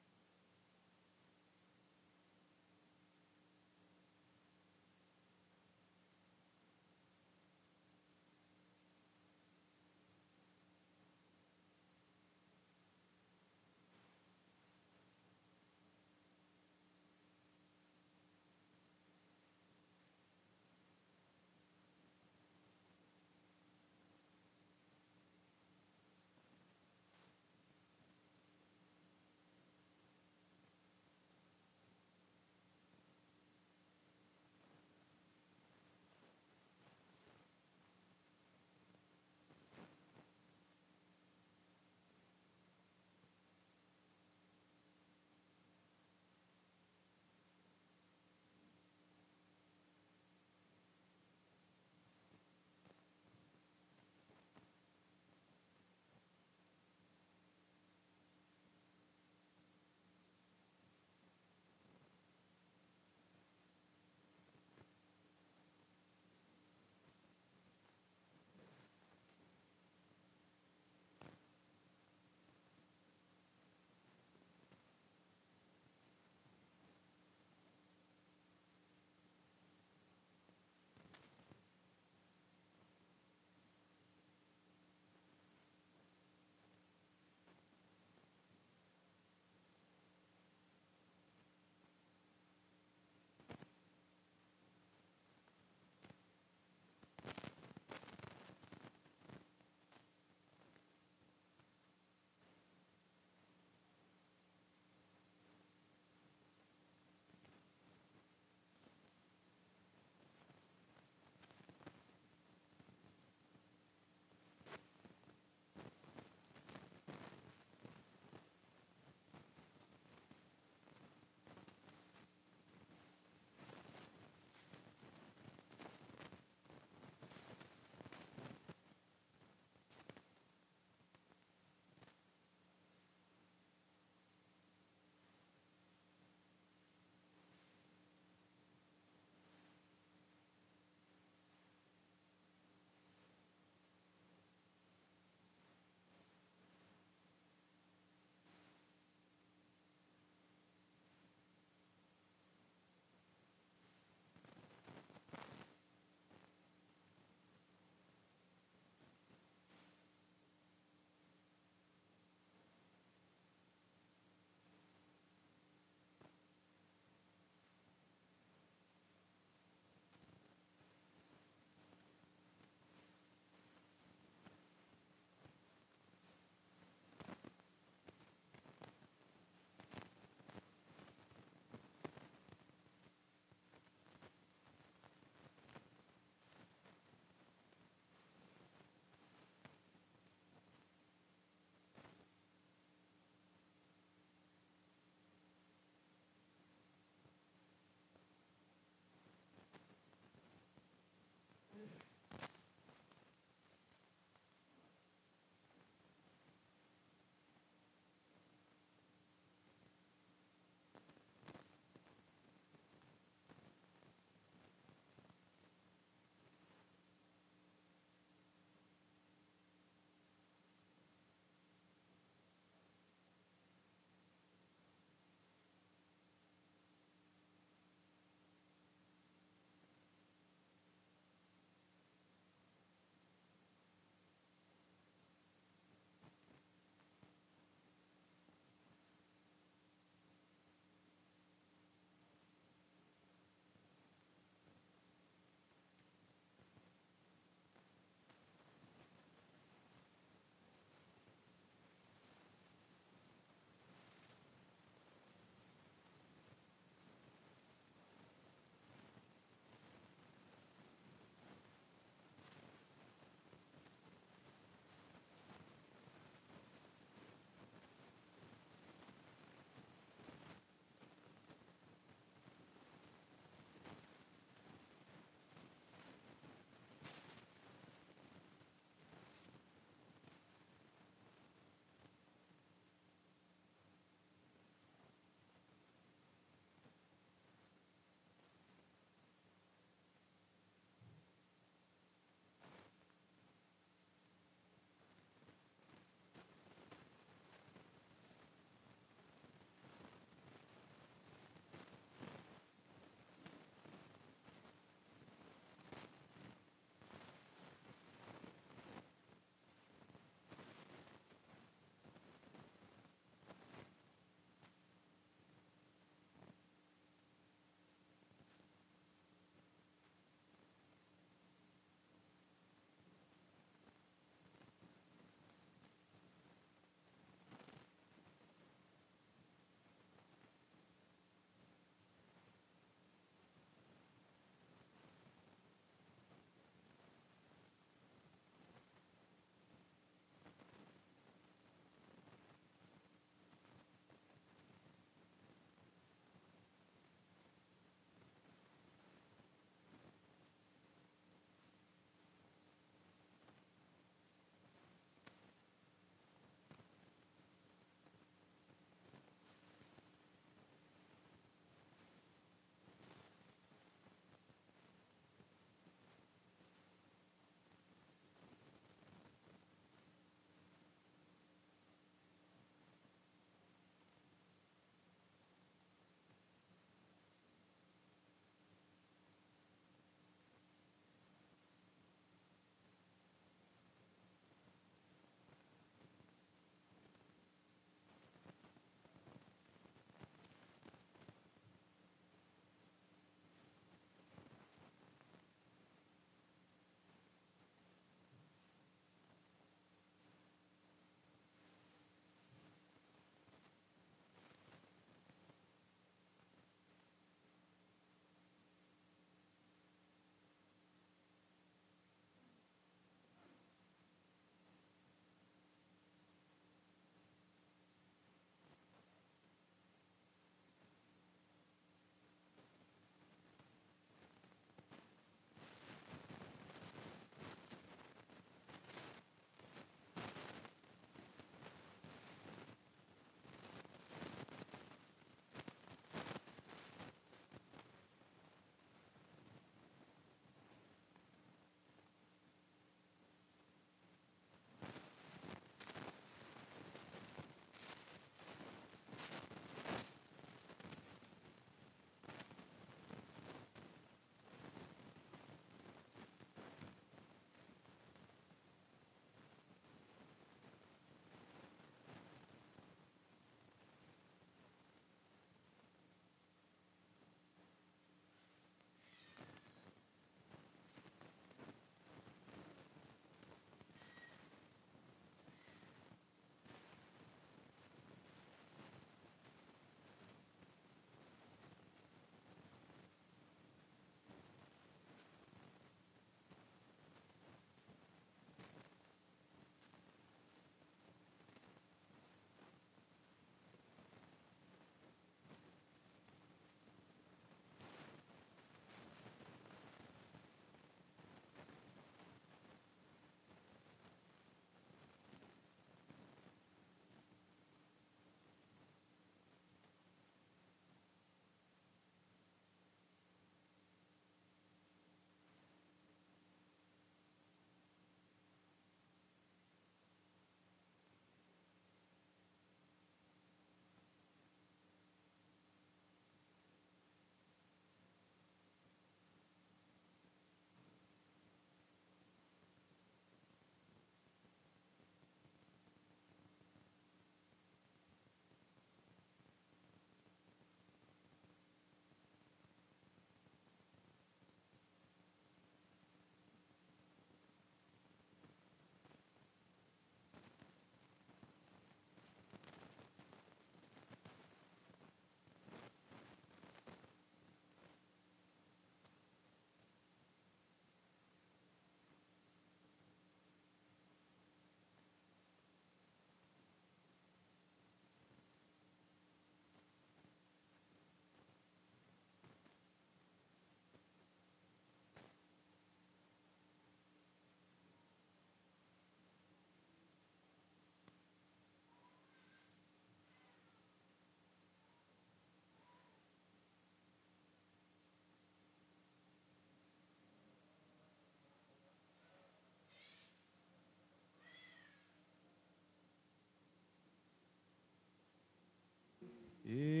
Your 599.63 600.00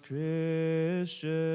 Christian. 0.00 1.51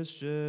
Christian. 0.00 0.39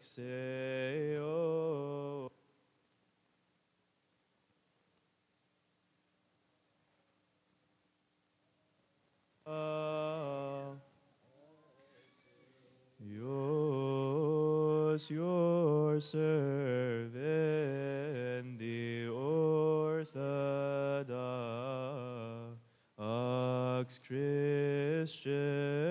Alexeo. 0.00 0.24
Oh. 9.46 9.46
Uh, 9.46 10.74
yours, 13.04 15.10
your 15.10 16.00
servant, 16.00 17.18
the 18.58 19.08
Orthodox 19.08 20.16
Christian. 24.06 25.89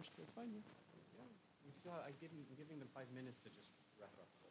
Rushed. 0.00 0.16
That's 0.16 0.32
fine. 0.32 0.48
Yeah. 0.48 0.64
yeah. 1.20 1.28
We 1.66 1.72
still, 1.76 1.92
I 1.92 2.12
give, 2.20 2.30
I'm 2.32 2.56
giving 2.56 2.78
them 2.78 2.88
five 2.94 3.06
minutes 3.14 3.36
to 3.44 3.50
just 3.52 3.68
wrap 4.00 4.08
up. 4.16 4.28
So. 4.40 4.48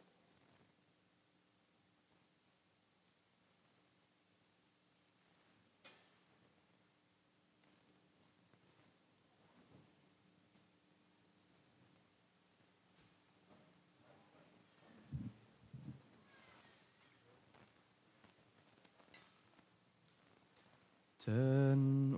Ten 21.26 22.14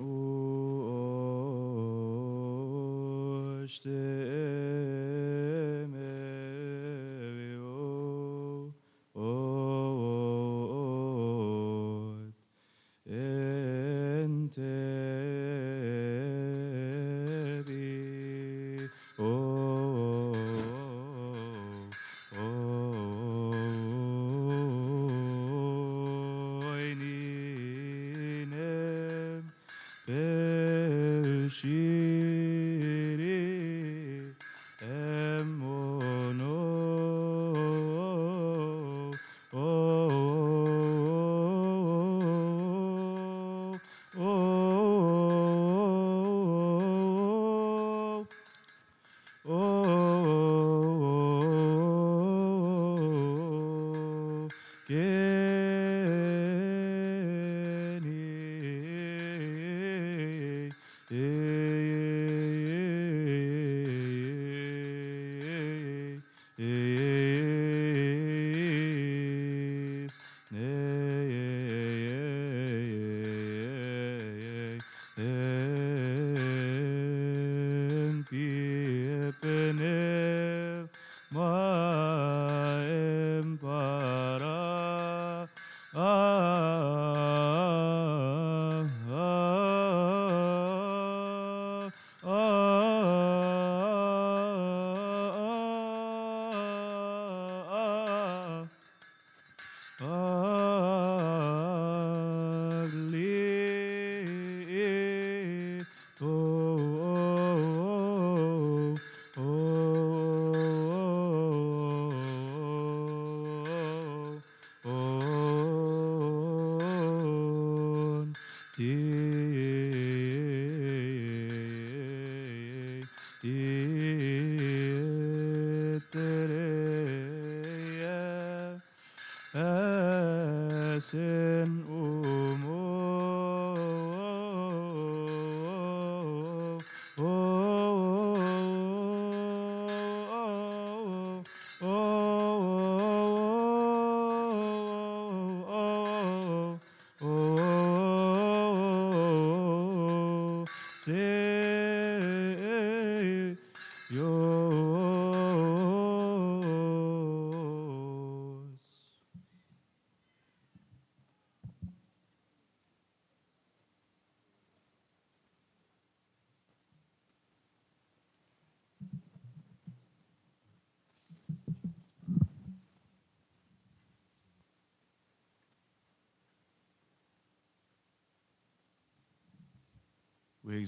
uçte 3.73 3.89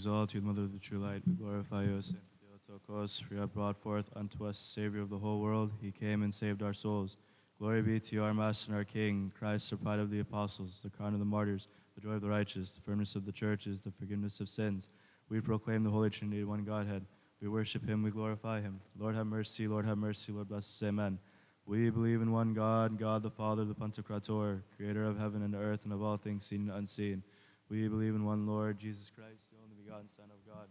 exalt 0.05 0.35
you, 0.35 0.41
the 0.41 0.47
Mother 0.47 0.61
of 0.65 0.73
the 0.75 0.79
true 0.79 0.99
light. 0.99 1.23
We 1.27 1.33
glorify 1.33 1.85
you, 1.85 2.03
Saint 2.03 2.21
Theotokos, 2.43 3.21
for 3.21 3.33
you 3.33 3.41
have 3.41 3.55
brought 3.55 3.81
forth 3.81 4.11
unto 4.15 4.45
us 4.47 4.59
Savior 4.59 5.01
of 5.01 5.09
the 5.09 5.17
whole 5.17 5.41
world. 5.41 5.73
He 5.81 5.93
came 5.93 6.23
and 6.23 6.35
saved 6.35 6.63
our 6.63 6.75
souls. 6.75 7.17
Glory 7.59 7.81
be 7.81 7.99
to 7.99 8.15
you, 8.15 8.23
our 8.23 8.35
Master 8.35 8.69
and 8.69 8.77
our 8.77 8.85
King, 8.85 9.33
Christ, 9.39 9.71
the 9.71 9.79
pride 9.79 10.01
of 10.01 10.11
the 10.11 10.21
apostles, 10.21 10.81
the 10.85 10.91
crown 10.91 11.15
of 11.15 11.21
the 11.21 11.25
martyrs, 11.25 11.69
the 11.95 12.03
joy 12.03 12.11
of 12.11 12.21
the 12.21 12.29
righteous, 12.29 12.73
the 12.73 12.83
firmness 12.83 13.15
of 13.15 13.25
the 13.25 13.33
churches, 13.33 13.81
the 13.81 13.93
forgiveness 13.93 14.41
of 14.41 14.51
sins. 14.51 14.91
We 15.31 15.41
proclaim 15.41 15.85
the 15.85 15.91
Holy 15.91 16.11
Trinity, 16.11 16.45
one 16.45 16.65
Godhead. 16.65 17.07
We 17.41 17.49
worship 17.49 17.89
him, 17.89 18.03
we 18.03 18.11
glorify 18.11 18.61
him. 18.61 18.81
Lord 18.99 19.15
have 19.15 19.27
mercy, 19.27 19.67
Lord 19.67 19.87
have 19.87 19.97
mercy, 19.97 20.33
Lord 20.33 20.51
bless 20.51 20.65
us, 20.65 20.83
amen. 20.87 21.19
We 21.65 21.89
believe 21.89 22.21
in 22.21 22.31
one 22.31 22.53
God, 22.53 22.99
God 22.99 23.23
the 23.23 23.31
Father, 23.31 23.65
the 23.65 23.75
Pantocrator, 23.75 24.61
creator 24.77 25.05
of 25.05 25.19
heaven 25.19 25.41
and 25.41 25.55
earth 25.55 25.85
and 25.85 25.95
of 25.95 26.03
all 26.03 26.19
things 26.19 26.45
seen 26.45 26.69
and 26.69 26.73
unseen. 26.73 27.23
We 27.71 27.89
believe 27.89 28.15
in 28.15 28.25
one 28.25 28.47
Lord, 28.47 28.79
Jesus 28.79 29.11
Christ, 29.11 29.49
the 29.51 29.57
only 29.63 29.75
begotten 29.83 30.09
Son 30.09 30.27
of 30.27 30.47
God. 30.47 30.69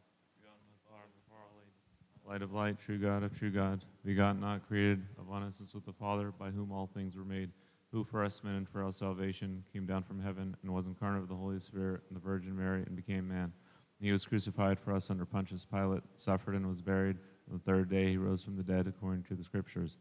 Light 2.26 2.33
of 2.44 2.54
light, 2.54 2.78
true 2.80 3.00
God 3.00 3.24
of 3.24 3.38
true 3.38 3.50
God, 3.50 3.84
begotten, 4.06 4.42
not 4.42 4.68
created, 4.68 5.02
of 5.18 5.28
one 5.28 5.48
essence 5.48 5.74
with 5.74 5.86
the 5.86 5.94
Father, 5.94 6.32
by 6.38 6.52
whom 6.52 6.72
all 6.72 6.90
things 6.94 7.16
were 7.16 7.26
made, 7.26 7.50
who 7.92 8.04
for 8.04 8.24
us 8.24 8.44
men 8.44 8.56
and 8.56 8.70
for 8.70 8.84
our 8.84 8.92
salvation 8.92 9.64
came 9.72 9.86
down 9.86 10.04
from 10.04 10.22
heaven 10.22 10.56
and 10.62 10.74
was 10.74 10.88
incarnate 10.88 11.24
of 11.24 11.30
the 11.30 11.36
Holy 11.36 11.60
Spirit 11.60 12.02
and 12.10 12.16
the 12.16 12.24
Virgin 12.24 12.56
Mary 12.56 12.84
and 12.86 12.96
became 12.96 13.28
man. 13.28 13.52
He 14.00 14.12
was 14.12 14.26
crucified 14.26 14.80
for 14.80 14.94
us 14.94 15.10
under 15.10 15.26
Pontius 15.26 15.66
Pilate, 15.66 16.04
suffered 16.16 16.56
and 16.56 16.68
was 16.68 16.82
buried. 16.82 17.18
On 17.50 17.58
the 17.58 17.64
third 17.64 17.90
day 17.90 18.10
he 18.10 18.18
rose 18.18 18.44
from 18.44 18.58
the 18.58 18.64
dead 18.64 18.88
according 18.88 19.24
to 19.24 19.36
the 19.36 19.44
Scriptures. 19.44 19.98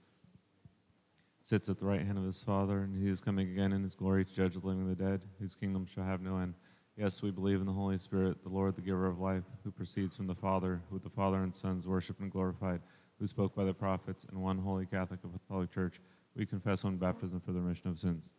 Sits 1.42 1.68
at 1.68 1.78
the 1.78 1.86
right 1.86 2.04
hand 2.04 2.18
of 2.18 2.24
his 2.24 2.42
Father, 2.42 2.80
and 2.82 3.00
he 3.00 3.08
is 3.08 3.20
coming 3.20 3.50
again 3.50 3.72
in 3.72 3.82
his 3.82 3.94
glory 3.94 4.24
to 4.24 4.32
judge 4.34 4.54
the 4.54 4.60
living 4.60 4.82
and 4.82 4.90
the 4.90 5.02
dead, 5.02 5.24
whose 5.38 5.54
kingdom 5.54 5.86
shall 5.86 6.04
have 6.04 6.20
no 6.20 6.38
end. 6.38 6.54
Yes, 6.96 7.22
we 7.22 7.30
believe 7.30 7.60
in 7.60 7.66
the 7.66 7.72
Holy 7.72 7.96
Spirit, 7.96 8.42
the 8.42 8.50
Lord, 8.50 8.76
the 8.76 8.82
giver 8.82 9.06
of 9.06 9.18
life, 9.18 9.44
who 9.64 9.70
proceeds 9.70 10.14
from 10.14 10.26
the 10.26 10.34
Father, 10.34 10.82
who 10.90 10.98
the 10.98 11.08
Father 11.08 11.42
and 11.42 11.56
Son 11.56 11.80
worshipped 11.86 12.20
and 12.20 12.30
glorified, 12.30 12.82
who 13.18 13.26
spoke 13.26 13.54
by 13.54 13.64
the 13.64 13.72
prophets, 13.72 14.26
in 14.30 14.38
one 14.38 14.58
holy 14.58 14.84
Catholic 14.84 15.20
and 15.22 15.34
Apostolic 15.34 15.72
Church. 15.72 16.00
We 16.36 16.44
confess 16.44 16.84
one 16.84 16.96
baptism 16.96 17.40
for 17.40 17.52
the 17.52 17.60
remission 17.60 17.88
of 17.88 17.98
sins. 17.98 18.30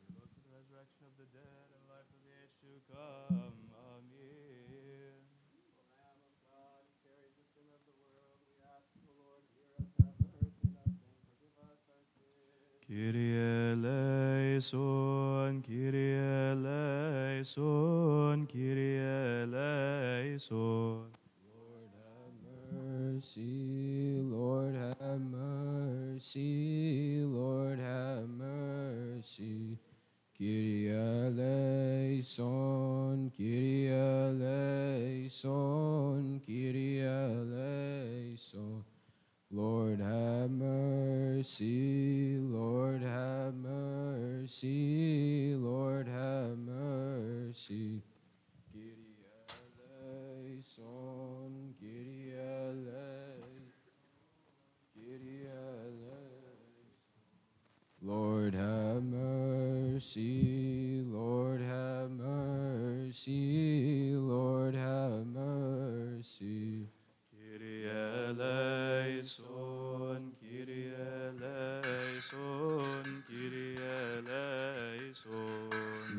Kyrie 30.44 30.92
eleison, 30.92 32.36
Kyrie 33.32 33.88
eleison, 33.88 35.40
Kyrie 36.46 37.00
eleison. 37.00 38.84
Lord 39.50 40.02
have 40.02 40.52
mercy, 40.52 42.36
Lord 42.42 43.04
have 43.04 43.56
mercy, 43.56 44.76
Lord 45.56 46.10
have 46.10 46.58
mercy. 46.58 48.02
Mercy, 60.16 61.02
Lord 61.08 61.62
have 61.62 62.12
mercy, 62.12 63.34
Lord 64.16 64.76
have 64.76 65.26
mercy. 65.26 66.88
Kyrie 67.32 67.90
eleison, 67.90 69.42
Kyrie 70.40 70.94
eleison, 71.34 72.44
Kyrie 73.28 73.78
eleison. 74.22 75.32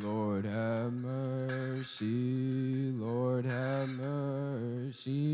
Lord 0.03 0.45
have 0.45 0.93
mercy, 0.93 2.91
Lord 2.97 3.45
have 3.45 3.89
mercy, 3.91 5.34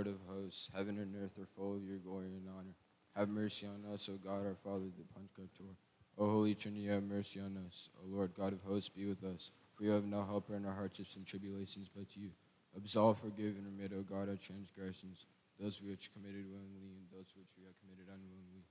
Lord 0.00 0.16
of 0.16 0.20
hosts, 0.32 0.70
heaven 0.74 0.96
and 0.96 1.12
earth 1.14 1.36
are 1.36 1.44
full 1.44 1.76
of 1.76 1.84
your 1.84 1.98
glory 1.98 2.32
and 2.32 2.48
honor. 2.48 2.72
Have 3.14 3.28
mercy 3.28 3.66
on 3.66 3.84
us, 3.92 4.08
O 4.08 4.16
God, 4.16 4.46
our 4.48 4.56
Father, 4.64 4.88
the 4.96 5.04
Pantocrator. 5.12 5.76
O 6.16 6.24
Holy 6.24 6.54
Trinity, 6.54 6.86
have 6.86 7.02
mercy 7.02 7.38
on 7.38 7.60
us. 7.68 7.90
O 8.00 8.08
Lord 8.08 8.32
God 8.32 8.54
of 8.54 8.62
hosts, 8.62 8.88
be 8.88 9.04
with 9.04 9.22
us. 9.24 9.50
For 9.76 9.84
you 9.84 9.90
have 9.90 10.06
no 10.06 10.24
helper 10.24 10.56
in 10.56 10.64
our 10.64 10.72
hardships 10.72 11.16
and 11.16 11.26
tribulations 11.26 11.90
but 11.94 12.16
you. 12.16 12.30
Absolve, 12.74 13.20
forgive, 13.20 13.60
and 13.60 13.66
remit, 13.66 13.92
O 13.92 14.00
God, 14.00 14.30
our 14.30 14.40
transgressions, 14.40 15.26
those 15.60 15.82
which 15.82 16.08
committed 16.16 16.48
willingly 16.48 16.96
and 16.96 17.04
those 17.12 17.28
which 17.36 17.52
we 17.60 17.68
have 17.68 17.76
committed 17.84 18.08
unwillingly. 18.08 18.64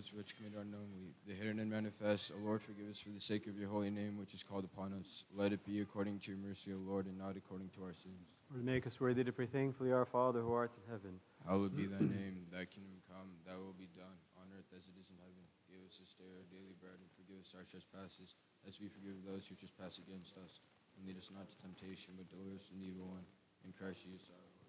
And 0.00 0.08
those 0.08 0.16
which 0.16 0.32
committed 0.32 0.56
unknowingly, 0.56 1.12
the 1.28 1.36
hidden 1.36 1.60
and 1.60 1.68
manifest. 1.68 2.32
O 2.32 2.40
Lord, 2.40 2.64
forgive 2.64 2.88
us 2.88 3.04
for 3.04 3.12
the 3.12 3.20
sake 3.20 3.44
of 3.44 3.60
your 3.60 3.68
holy 3.68 3.92
name, 3.92 4.16
which 4.16 4.32
is 4.32 4.40
called 4.40 4.64
upon 4.64 4.96
us. 4.96 5.28
Let 5.28 5.52
it 5.52 5.60
be 5.60 5.84
according 5.84 6.24
to 6.24 6.32
your 6.32 6.40
mercy, 6.40 6.72
O 6.72 6.80
Lord, 6.80 7.04
and 7.04 7.20
not 7.20 7.36
according 7.36 7.68
to 7.76 7.84
our 7.84 7.92
sins. 7.92 8.32
Lord, 8.48 8.64
make 8.64 8.88
us 8.88 8.96
worthy 8.96 9.28
to 9.28 9.32
pray 9.32 9.44
thankfully, 9.44 9.92
our 9.92 10.08
Father 10.08 10.40
who 10.40 10.56
art 10.56 10.72
in 10.72 10.88
heaven. 10.88 11.20
Hallowed 11.44 11.76
be 11.76 11.84
thy 11.84 12.00
name, 12.00 12.48
thy 12.48 12.64
kingdom 12.64 12.96
come, 13.12 13.28
thy 13.44 13.60
will 13.60 13.76
be 13.76 13.92
done, 13.92 14.16
on 14.40 14.48
earth 14.56 14.72
as 14.72 14.88
it 14.88 14.96
is 14.96 15.12
in 15.12 15.20
heaven. 15.20 15.44
Give 15.68 15.84
us 15.84 16.00
this 16.00 16.16
day 16.16 16.32
our 16.32 16.48
daily 16.48 16.72
bread, 16.80 16.96
and 16.96 17.12
forgive 17.12 17.36
us 17.36 17.52
our 17.52 17.68
trespasses, 17.68 18.40
as 18.64 18.80
we 18.80 18.88
forgive 18.88 19.20
those 19.20 19.44
who 19.44 19.52
trespass 19.52 20.00
against 20.00 20.32
us. 20.40 20.64
And 20.96 21.04
lead 21.04 21.20
us 21.20 21.28
not 21.28 21.44
to 21.44 21.56
temptation, 21.60 22.16
but 22.16 22.32
deliver 22.32 22.56
us 22.56 22.64
from 22.64 22.80
the 22.80 22.88
evil 22.88 23.04
one. 23.04 23.28
In 23.68 23.76
Christ 23.76 24.08
Jesus 24.08 24.32
our 24.32 24.40
Lord. 24.40 24.64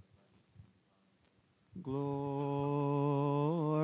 Glory 1.79 2.50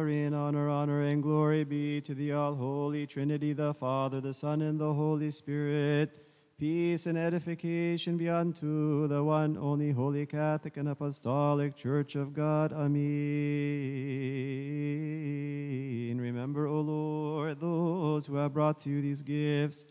and 0.08 0.34
honor, 0.34 0.70
honor 0.70 1.02
and 1.04 1.22
glory 1.22 1.64
be 1.64 2.02
to 2.02 2.16
the 2.16 2.32
all 2.32 2.56
holy 2.56 3.06
Trinity, 3.06 3.54
the 3.54 3.74
Father, 3.74 4.22
the 4.22 4.34
Son, 4.34 4.62
and 4.62 4.80
the 4.80 4.94
Holy 4.94 5.32
Spirit. 5.32 6.24
Peace 6.58 7.06
and 7.06 7.18
edification 7.18 8.18
be 8.18 8.30
unto 8.30 9.08
the 9.08 9.24
one 9.24 9.58
only 9.58 9.92
holy 9.92 10.26
Catholic 10.26 10.78
and 10.78 10.90
Apostolic 10.90 11.76
Church 11.76 12.16
of 12.16 12.34
God. 12.34 12.74
Amen. 12.74 12.98
Remember, 16.20 16.66
O 16.66 16.82
Lord, 16.82 17.60
those 17.60 18.26
who 18.26 18.38
have 18.38 18.54
brought 18.54 18.80
to 18.80 18.90
you 18.90 19.04
these 19.04 19.22
gifts, 19.22 19.84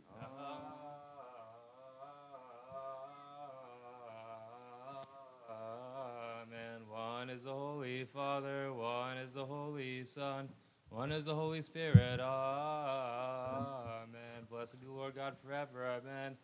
Holy 7.46 8.06
Father, 8.06 8.72
one 8.72 9.18
is 9.18 9.34
the 9.34 9.46
Holy 9.46 10.06
Son. 10.06 10.48
One 10.90 11.12
is 11.12 11.26
the 11.26 11.34
Holy 11.34 11.62
Spirit. 11.64 12.20
Amen. 12.20 12.28
Blessed 14.50 14.80
be 14.80 14.86
the 14.86 14.92
Lord 14.92 15.16
God 15.16 15.36
forever. 15.44 15.88
Amen. 15.88 16.38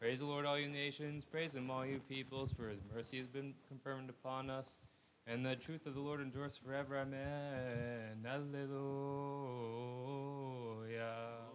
Praise 0.00 0.18
the 0.18 0.26
Lord, 0.26 0.44
all 0.44 0.58
you 0.58 0.68
nations. 0.68 1.24
Praise 1.24 1.54
him, 1.54 1.70
all 1.70 1.86
you 1.86 2.00
peoples, 2.08 2.52
for 2.52 2.68
his 2.68 2.80
mercy 2.92 3.18
has 3.18 3.28
been 3.28 3.54
confirmed 3.68 4.10
upon 4.10 4.50
us. 4.50 4.78
And 5.26 5.46
the 5.46 5.54
truth 5.56 5.86
of 5.86 5.94
the 5.94 6.00
Lord 6.00 6.20
endures 6.20 6.56
forever. 6.56 6.98
Amen. 6.98 8.26
Alleluia. 8.26 8.74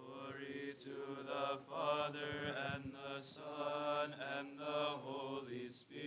Glory 0.08 0.74
to 0.84 1.18
the 1.26 1.60
Father 1.70 2.56
and 2.74 2.94
the 2.94 3.22
Son 3.22 4.16
and 4.38 4.58
the 4.58 4.64
Holy 4.64 5.70
Spirit, 5.70 6.00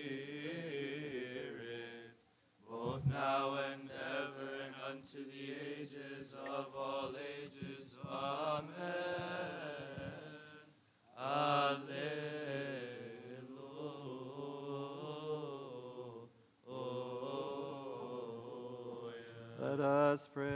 now 3.13 3.57
and 3.71 3.91
ever 3.91 4.49
and 4.65 4.75
unto 4.89 5.25
the 5.31 5.53
ages 5.53 6.33
of 6.33 6.67
all 6.77 7.13
ages. 7.17 7.93
Amen. 8.09 8.73
Alleluia. 11.19 12.23
Let 19.61 19.81
us 19.81 20.29
pray. 20.33 20.49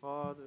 Father, 0.00 0.42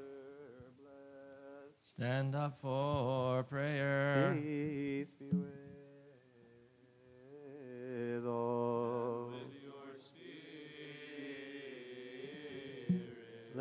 bless. 0.80 1.76
Stand 1.82 2.36
up 2.36 2.60
for 2.62 3.44
prayer. 3.44 4.38
Peace 4.42 5.16
be 5.20 5.26
with 5.26 5.61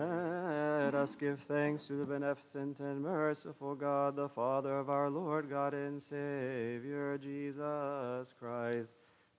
Let 0.01 0.95
us 0.95 1.15
give 1.15 1.41
thanks 1.41 1.85
to 1.85 1.93
the 1.93 2.07
beneficent 2.07 2.81
and 2.81 3.03
merciful 3.03 3.75
God, 3.75 4.17
the 4.17 4.31
Father 4.31 4.79
of 4.79 4.89
our 4.89 5.11
Lord 5.11 5.51
God 5.51 5.75
and 5.75 6.03
Savior, 6.03 7.19
Jesus 7.19 8.33
Christ. 8.39 8.95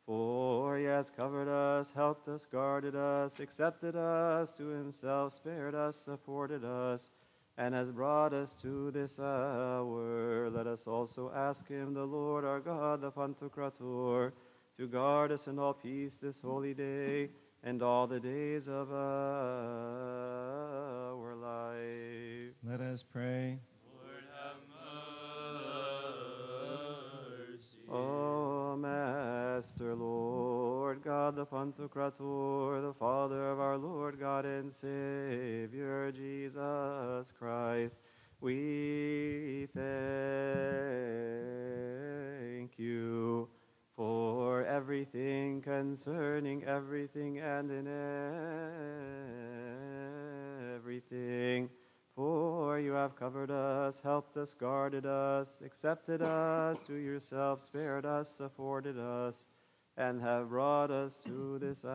For 0.06 0.78
he 0.78 0.84
has 0.84 1.10
covered 1.10 1.48
us, 1.48 1.92
helped 1.96 2.28
us, 2.28 2.46
guarded 2.52 2.96
us, 2.96 3.40
accepted 3.40 3.96
us 3.96 4.54
to 4.54 4.68
himself, 4.68 5.34
spared 5.34 5.74
us, 5.74 5.96
supported 5.96 6.64
us, 6.64 7.10
and 7.58 7.74
has 7.74 7.90
brought 7.90 8.32
us 8.32 8.54
to 8.62 8.92
this 8.92 9.20
hour. 9.20 10.48
Let 10.52 10.68
us 10.68 10.86
also 10.86 11.32
ask 11.36 11.68
him, 11.68 11.96
the 11.96 12.06
Lord 12.06 12.46
our 12.46 12.60
God, 12.60 13.02
the 13.02 13.12
Pantocrator, 13.12 14.32
to 14.78 14.88
guard 14.88 15.32
us 15.32 15.48
in 15.48 15.58
all 15.58 15.74
peace 15.74 16.18
this 16.18 16.40
holy 16.40 16.76
day 16.76 17.30
and 17.64 17.84
all 17.84 18.08
the 18.08 18.20
days 18.20 18.68
of 18.68 18.92
our 18.92 19.02
life. 21.36 22.56
Let 22.64 22.82
us 22.82 23.04
pray. 23.04 23.60
Lord 23.94 24.24
have 24.36 24.58
mercy. 27.50 27.78
O 27.90 28.76
Master, 28.78 29.94
Lord 29.96 31.04
God, 31.04 31.36
the 31.36 31.46
Pantocrator, 31.46 32.82
the 32.82 32.94
Father 32.98 33.52
of 33.52 33.60
our 33.60 33.78
Lord 33.78 34.20
God 34.20 34.46
and 34.46 34.74
Savior, 34.74 36.12
Jesus 36.12 37.32
Christ, 37.38 37.98
we 38.40 39.68
thank 39.76 39.84
you 42.80 43.48
for 44.02 44.66
everything 44.66 45.62
concerning 45.62 46.64
everything 46.64 47.38
and 47.38 47.70
in 47.70 47.86
everything. 50.76 51.70
For 52.16 52.80
you 52.80 52.94
have 52.94 53.16
covered 53.16 53.52
us, 53.52 54.02
helped 54.04 54.38
us, 54.38 54.56
guarded 54.56 55.06
us, 55.06 55.62
accepted 55.64 56.24
us 56.24 56.82
to 56.88 56.96
yourself, 56.96 57.62
spared 57.64 58.08
us, 58.08 58.40
afforded 58.40 58.98
us, 58.98 59.46
and 59.98 60.20
have 60.20 60.50
brought 60.50 60.90
us 60.90 61.20
to 61.20 61.60
this 61.60 61.86
hour. 61.86 61.92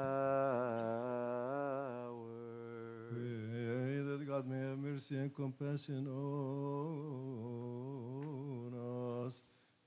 Pray 3.11 4.01
that 4.07 4.25
God 4.29 4.47
may 4.47 4.61
have 4.61 4.79
mercy 4.79 5.17
and 5.17 5.35
compassion 5.35 6.07
on 6.07 7.91
us. 7.91 7.96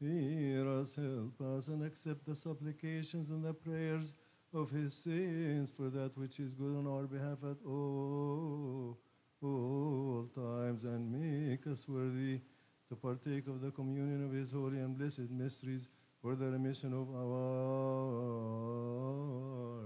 Hear 0.02 0.66
us, 0.80 0.96
help 0.96 1.42
us, 1.42 1.68
and 1.68 1.84
accept 1.84 2.26
the 2.26 2.34
supplications 2.34 3.32
and 3.32 3.44
the 3.44 3.54
prayers 3.54 4.14
of 4.54 4.70
his 4.70 4.94
saints 4.94 5.70
for 5.76 5.90
that 5.90 6.18
which 6.18 6.40
is 6.40 6.54
good 6.54 6.78
on 6.78 6.88
our 6.88 7.04
behalf 7.04 7.40
at 7.44 7.58
all, 7.68 8.98
all 9.44 10.30
times, 10.34 10.86
and 10.86 11.12
make 11.12 11.68
us 11.68 11.86
worthy 11.90 12.40
to 12.88 12.96
partake 12.96 13.48
of 13.48 13.60
the 13.60 13.72
communion 13.72 14.24
of 14.26 14.32
his 14.32 14.54
holy 14.54 14.80
and 14.80 14.98
blessed 14.98 15.30
mysteries 15.30 15.90
for 16.22 16.36
the 16.36 16.46
remission 16.46 16.94
of 16.94 17.14
our 17.14 18.34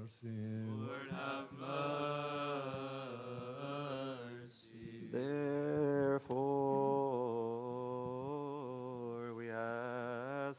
sins. 0.07 0.70
Lord 0.80 1.09
have 1.09 1.51
mercy. 4.30 5.09
Therefore, 5.11 6.92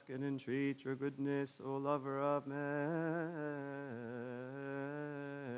ask 0.05 0.11
and 0.11 0.25
entreat 0.25 0.85
your 0.85 0.95
goodness, 0.95 1.61
O 1.65 1.77
lover 1.77 2.21
of 2.21 2.47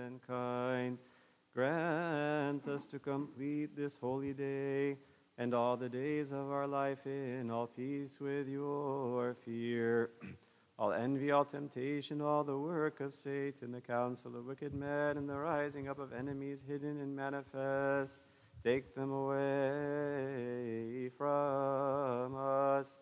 mankind. 0.09 0.99
Grant 1.55 2.68
us 2.68 2.86
to 2.86 2.99
complete 2.99 3.76
this 3.76 3.97
holy 4.01 4.32
day 4.32 4.97
and 5.38 5.55
all 5.55 5.76
the 5.76 5.88
days 5.88 6.32
of 6.32 6.51
our 6.51 6.66
life 6.66 7.07
in 7.07 7.51
all 7.51 7.66
peace 7.66 8.18
with 8.20 8.49
your 8.49 9.36
fear. 9.44 10.11
All 10.78 10.92
envy, 10.92 11.30
all 11.30 11.47
temptation, 11.47 12.20
all 12.20 12.44
the 12.44 12.59
work 12.59 13.01
of 13.01 13.14
Satan, 13.14 13.72
the 13.72 13.80
counsel 13.80 14.36
of 14.36 14.44
wicked 14.44 14.74
men, 14.74 15.16
and 15.16 15.26
the 15.26 15.34
rising 15.34 15.88
up 15.88 15.99
of 15.99 16.12
enemies 16.12 16.59
hidden 16.68 17.01
and 17.01 17.16
manifest, 17.16 18.18
take 18.62 18.94
them 18.94 19.11
away 19.11 21.09
from 21.16 22.34
us 22.36 22.94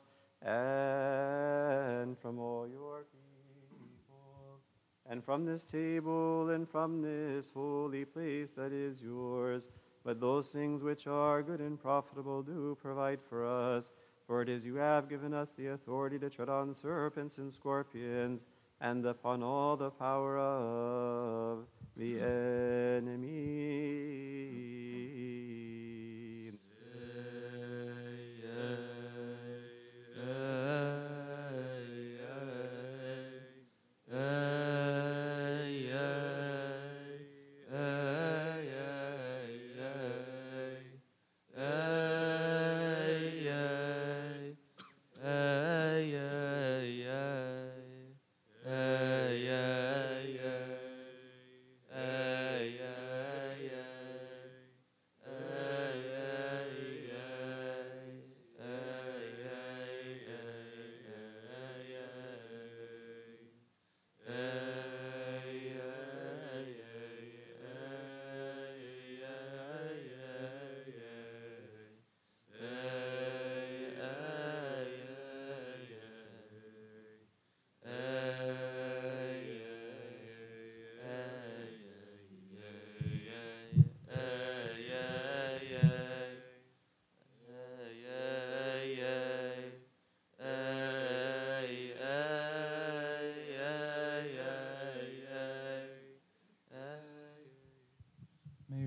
and 0.45 2.19
from 2.19 2.39
all 2.39 2.69
your 2.69 3.05
people, 3.13 4.61
and 5.09 5.25
from 5.25 5.45
this 5.47 5.65
table 5.65 6.51
and 6.51 6.69
from 6.69 7.01
this 7.01 7.51
holy 7.53 8.05
place 8.05 8.51
that 8.57 8.73
is 8.73 9.01
yours. 9.01 9.69
But 10.05 10.21
those 10.21 10.51
things 10.51 10.83
which 10.83 11.07
are 11.07 11.43
good 11.43 11.61
and 11.61 11.81
profitable 11.81 12.43
do 12.43 12.77
provide 12.81 13.21
for 13.23 13.47
us. 13.47 13.91
For 14.27 14.43
it 14.43 14.49
is 14.51 14.65
you 14.65 14.77
have 14.77 15.09
given 15.09 15.33
us 15.33 15.51
the 15.57 15.69
authority 15.69 16.19
to 16.19 16.29
tread 16.29 16.49
on 16.51 16.75
serpents 16.75 17.39
and 17.39 17.53
scorpions, 17.53 18.43
and 18.81 19.07
upon 19.07 19.43
all 19.43 19.77
the 19.77 19.91
power 19.91 20.39
of 20.39 21.67
the 21.97 22.21
enemy. 22.21 23.45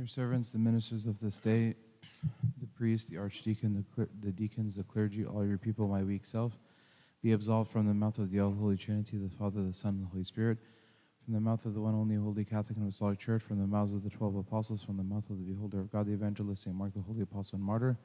Your 0.08 0.26
servants, 0.26 0.52
the 0.52 0.58
ministers 0.58 1.06
of 1.06 1.20
the 1.20 1.30
state, 1.30 1.76
the 2.62 2.68
priests, 2.78 3.10
the 3.10 3.18
archdeacon, 3.18 3.86
the, 3.98 4.08
the 4.24 4.32
deacons, 4.32 4.78
the 4.78 4.84
clergy, 4.84 5.26
all 5.26 5.46
your 5.46 5.58
people, 5.58 5.86
my 5.90 6.02
weak 6.02 6.26
self, 6.26 6.54
be 7.22 7.34
absolved 7.34 7.70
from 7.70 7.88
the 7.88 7.94
mouth 7.94 8.18
of 8.18 8.32
the 8.32 8.40
all 8.40 8.54
holy 8.54 8.78
Trinity, 8.78 9.18
the 9.18 9.28
Father, 9.28 9.62
the 9.62 9.74
Son, 9.74 9.96
and 9.96 10.04
the 10.04 10.08
Holy 10.08 10.24
Spirit, 10.24 10.60
from 11.26 11.34
the 11.34 11.42
mouth 11.42 11.66
of 11.66 11.74
the 11.74 11.82
one 11.82 11.94
only 11.94 12.16
holy 12.16 12.46
Catholic 12.46 12.78
and 12.78 12.86
Apostolic 12.86 13.20
Church, 13.20 13.44
from 13.44 13.60
the 13.60 13.68
mouths 13.68 13.92
of 13.92 14.02
the 14.02 14.10
twelve 14.10 14.38
apostles, 14.38 14.82
from 14.82 14.96
the 14.96 15.04
mouth 15.04 15.30
of 15.30 15.40
the 15.40 15.44
beholder 15.44 15.82
of 15.82 15.92
God, 15.92 16.08
the 16.08 16.14
evangelist, 16.14 16.64
Saint 16.64 16.78
Mark, 16.78 16.94
the 16.94 17.02
holy 17.02 17.24
apostle 17.24 17.58
and 17.58 17.66
martyr, 17.66 17.98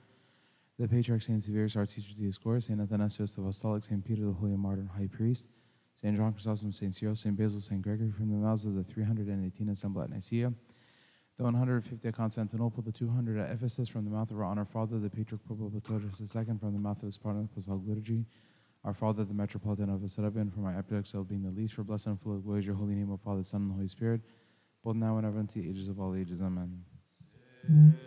the 0.81 0.89
patriarch 0.89 1.23
Saint 1.23 1.41
Severus, 1.41 1.77
our 1.77 1.87
teacher 1.87 2.15
Dioscorus, 2.21 2.65
Saint 2.65 2.81
Athanasius 2.81 3.35
the 3.35 3.43
Apostolic, 3.43 3.85
Saint 3.85 4.05
Peter, 4.05 4.25
the 4.25 4.33
holy 4.33 4.57
martyr 4.57 4.81
and 4.81 4.91
high 4.91 5.07
priest, 5.07 5.47
Saint 6.01 6.17
John 6.17 6.33
Chrysostom, 6.33 6.73
Saint 6.73 6.97
Cyril, 6.97 7.15
Saint 7.15 7.37
Basil, 7.37 7.61
Saint 7.61 7.81
Gregory, 7.81 8.11
from 8.11 8.29
the 8.29 8.45
mouths 8.45 8.67
of 8.67 8.75
the 8.75 8.83
318 8.83 9.69
assembled 9.69 10.03
at 10.03 10.11
Nicaea, 10.11 10.53
the 11.43 11.47
150 11.47 12.07
at 12.07 12.15
Constantinople, 12.15 12.83
the 12.83 12.93
200 12.93 13.37
at 13.37 13.51
Ephesus, 13.51 13.89
from 13.89 14.05
the 14.05 14.11
mouth 14.11 14.31
of 14.31 14.39
our 14.39 14.45
honor 14.45 14.65
father, 14.65 15.01
the 15.01 15.11
Patriarch 15.11 15.41
Pope 15.49 15.59
Tawadros 15.59 16.21
II, 16.21 16.57
from 16.59 16.73
the 16.73 16.79
mouth 16.79 16.99
of 16.99 17.07
his 17.07 17.19
partner, 17.19 17.43
the 17.43 17.47
Apostolic 17.47 17.83
Liturgy, 17.85 18.25
our 18.85 18.95
Father, 18.95 19.25
the 19.25 19.35
Metropolitan 19.35 19.91
of 19.91 20.01
Serapion, 20.03 20.53
for 20.53 20.61
my 20.61 20.77
epic 20.79 21.05
of 21.15 21.29
being 21.29 21.43
the 21.43 21.51
least, 21.51 21.75
for 21.75 21.83
blessed 21.83 22.07
and 22.07 22.21
full 22.21 22.37
of 22.37 22.45
glory 22.45 22.61
is 22.61 22.67
your 22.67 22.77
holy 22.77 22.95
name, 22.95 23.11
O 23.11 23.17
Father, 23.17 23.43
Son, 23.43 23.63
and 23.63 23.73
Holy 23.73 23.89
Spirit, 23.89 24.21
both 24.85 24.95
now 24.95 25.17
and 25.17 25.27
ever 25.27 25.41
unto 25.41 25.61
the 25.61 25.69
ages 25.69 25.89
of 25.89 25.99
all 25.99 26.15
ages. 26.15 26.41
Amen. 26.41 26.85
us 27.69 28.02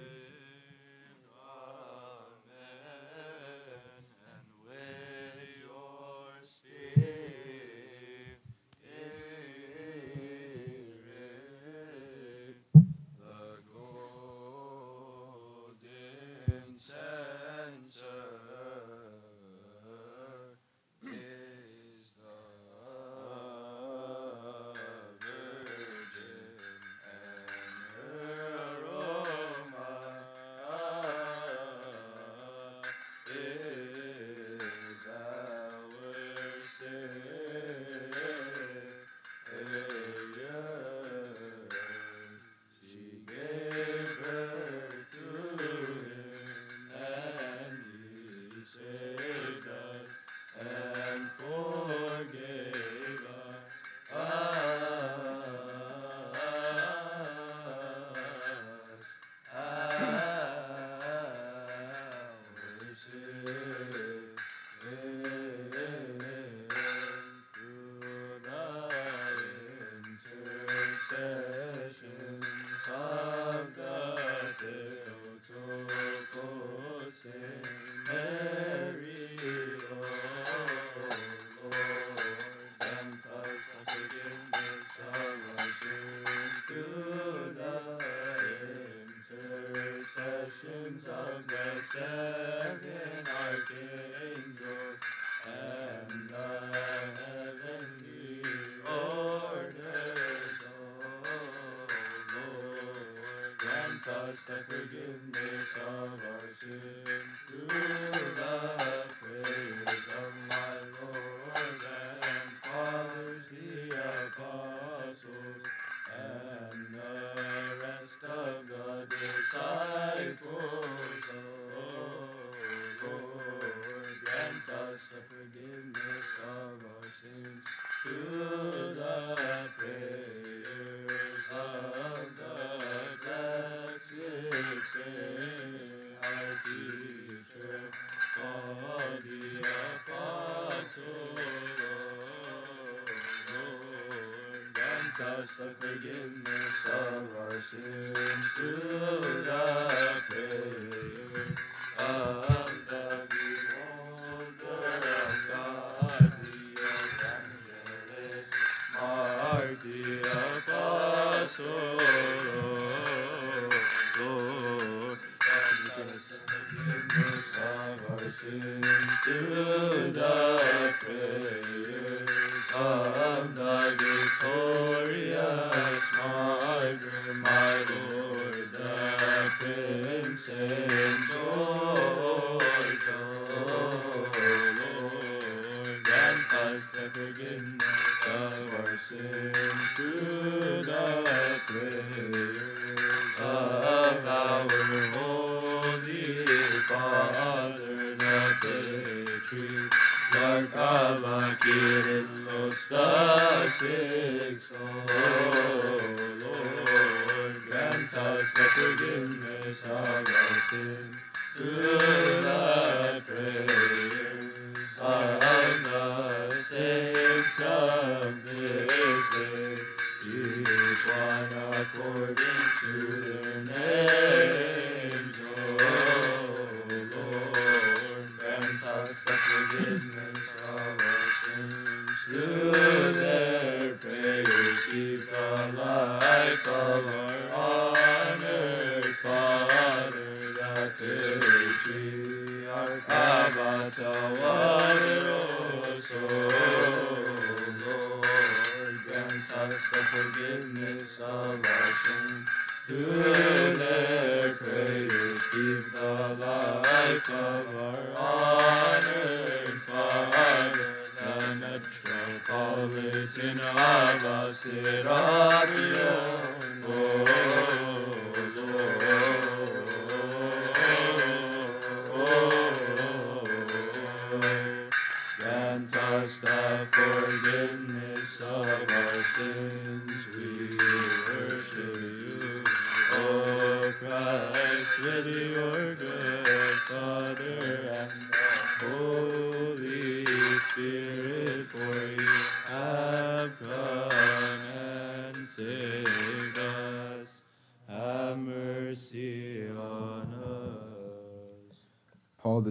forgiveness 145.56 146.86
of 146.86 147.35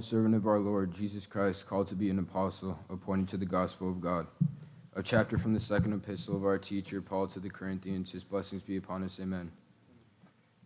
servant 0.05 0.34
of 0.34 0.46
our 0.46 0.61
Lord 0.61 0.92
Jesus 0.92 1.26
Christ, 1.26 1.66
called 1.66 1.88
to 1.88 1.94
be 1.94 2.11
an 2.11 2.18
apostle, 2.18 2.78
appointed 2.90 3.28
to 3.28 3.36
the 3.38 3.46
gospel 3.46 3.88
of 3.88 4.00
God. 4.00 4.26
A 4.94 5.02
chapter 5.02 5.38
from 5.38 5.55
the 5.55 5.61
second 5.61 5.94
epistle 5.94 6.36
of 6.36 6.44
our 6.44 6.59
teacher, 6.59 7.00
Paul 7.00 7.26
to 7.28 7.40
the 7.40 7.48
Corinthians. 7.48 8.12
His 8.12 8.22
blessings 8.22 8.62
be 8.62 8.76
upon 8.76 9.02
us. 9.02 9.18
Amen. 9.18 9.50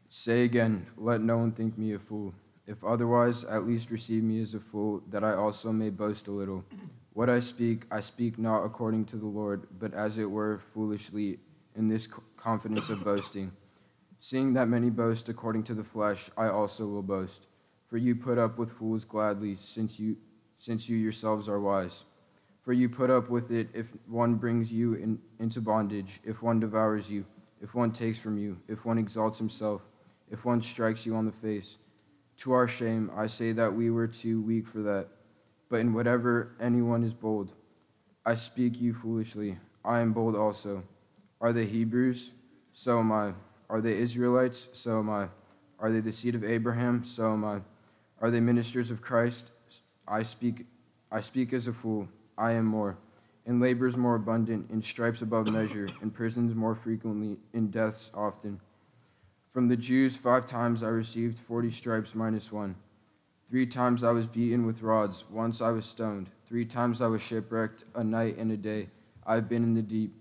Say 0.08 0.42
again, 0.42 0.86
let 0.96 1.20
no 1.20 1.38
one 1.38 1.52
think 1.52 1.78
me 1.78 1.92
a 1.94 1.98
fool. 1.98 2.34
If 2.66 2.82
otherwise, 2.82 3.44
at 3.44 3.66
least 3.66 3.90
receive 3.90 4.24
me 4.24 4.42
as 4.42 4.54
a 4.54 4.60
fool, 4.60 5.02
that 5.08 5.22
I 5.22 5.34
also 5.34 5.72
may 5.72 5.90
boast 5.90 6.26
a 6.26 6.32
little. 6.32 6.64
What 7.12 7.30
I 7.30 7.40
speak, 7.40 7.86
I 7.90 8.00
speak 8.00 8.38
not 8.38 8.64
according 8.64 9.06
to 9.06 9.16
the 9.16 9.26
Lord, 9.26 9.68
but 9.78 9.94
as 9.94 10.18
it 10.18 10.30
were 10.30 10.60
foolishly, 10.74 11.38
in 11.76 11.88
this 11.88 12.08
confidence 12.36 12.90
of 12.90 13.04
boasting. 13.04 13.52
Seeing 14.18 14.52
that 14.54 14.68
many 14.68 14.90
boast 14.90 15.28
according 15.28 15.62
to 15.64 15.74
the 15.74 15.84
flesh, 15.84 16.28
I 16.36 16.48
also 16.48 16.86
will 16.86 17.02
boast. 17.02 17.46
For 17.88 17.96
you 17.96 18.14
put 18.14 18.38
up 18.38 18.58
with 18.58 18.72
fools 18.72 19.04
gladly, 19.04 19.56
since 19.56 19.98
you, 19.98 20.16
since 20.56 20.88
you 20.88 20.96
yourselves 20.96 21.48
are 21.48 21.60
wise. 21.60 22.04
For 22.62 22.74
you 22.74 22.88
put 22.88 23.10
up 23.10 23.30
with 23.30 23.50
it 23.50 23.68
if 23.72 23.86
one 24.06 24.34
brings 24.34 24.70
you 24.70 24.94
in, 24.94 25.18
into 25.38 25.62
bondage, 25.62 26.20
if 26.24 26.42
one 26.42 26.60
devours 26.60 27.08
you, 27.08 27.24
if 27.62 27.74
one 27.74 27.92
takes 27.92 28.18
from 28.18 28.38
you, 28.38 28.58
if 28.68 28.84
one 28.84 28.98
exalts 28.98 29.38
himself, 29.38 29.80
if 30.30 30.44
one 30.44 30.60
strikes 30.60 31.06
you 31.06 31.16
on 31.16 31.24
the 31.24 31.32
face. 31.32 31.78
To 32.38 32.52
our 32.52 32.68
shame, 32.68 33.10
I 33.16 33.26
say 33.26 33.52
that 33.52 33.74
we 33.74 33.90
were 33.90 34.06
too 34.06 34.42
weak 34.42 34.68
for 34.68 34.80
that. 34.82 35.08
But 35.70 35.80
in 35.80 35.94
whatever 35.94 36.54
anyone 36.60 37.04
is 37.04 37.14
bold, 37.14 37.52
I 38.24 38.34
speak 38.34 38.80
you 38.80 38.92
foolishly. 38.92 39.58
I 39.84 40.00
am 40.00 40.12
bold 40.12 40.36
also. 40.36 40.84
Are 41.40 41.52
they 41.52 41.64
Hebrews? 41.64 42.32
So 42.72 42.98
am 42.98 43.10
I. 43.10 43.32
Are 43.70 43.80
they 43.80 43.96
Israelites? 43.96 44.68
So 44.72 44.98
am 44.98 45.08
I. 45.08 45.28
Are 45.78 45.90
they 45.90 46.00
the 46.00 46.12
seed 46.12 46.34
of 46.34 46.44
Abraham? 46.44 47.04
So 47.04 47.32
am 47.32 47.44
I. 47.44 47.60
Are 48.20 48.30
they 48.30 48.40
ministers 48.40 48.90
of 48.90 49.00
Christ? 49.00 49.50
I 50.06 50.22
speak, 50.22 50.66
I 51.12 51.20
speak 51.20 51.52
as 51.52 51.68
a 51.68 51.72
fool. 51.72 52.08
I 52.36 52.52
am 52.52 52.64
more. 52.64 52.96
In 53.46 53.60
labors 53.60 53.96
more 53.96 54.16
abundant, 54.16 54.70
in 54.70 54.82
stripes 54.82 55.22
above 55.22 55.52
measure, 55.52 55.88
in 56.02 56.10
prisons 56.10 56.54
more 56.54 56.74
frequently, 56.74 57.36
in 57.52 57.70
deaths 57.70 58.10
often. 58.12 58.60
From 59.52 59.68
the 59.68 59.76
Jews, 59.76 60.16
five 60.16 60.46
times 60.46 60.82
I 60.82 60.88
received 60.88 61.38
forty 61.38 61.70
stripes 61.70 62.14
minus 62.14 62.50
one. 62.50 62.74
Three 63.48 63.66
times 63.66 64.02
I 64.02 64.10
was 64.10 64.26
beaten 64.26 64.66
with 64.66 64.82
rods. 64.82 65.24
Once 65.30 65.60
I 65.60 65.70
was 65.70 65.86
stoned. 65.86 66.28
Three 66.46 66.64
times 66.64 67.00
I 67.00 67.06
was 67.06 67.22
shipwrecked, 67.22 67.84
a 67.94 68.04
night 68.04 68.36
and 68.36 68.50
a 68.52 68.56
day. 68.56 68.90
I 69.24 69.36
have 69.36 69.48
been 69.48 69.62
in 69.62 69.74
the 69.74 69.82
deep. 69.82 70.14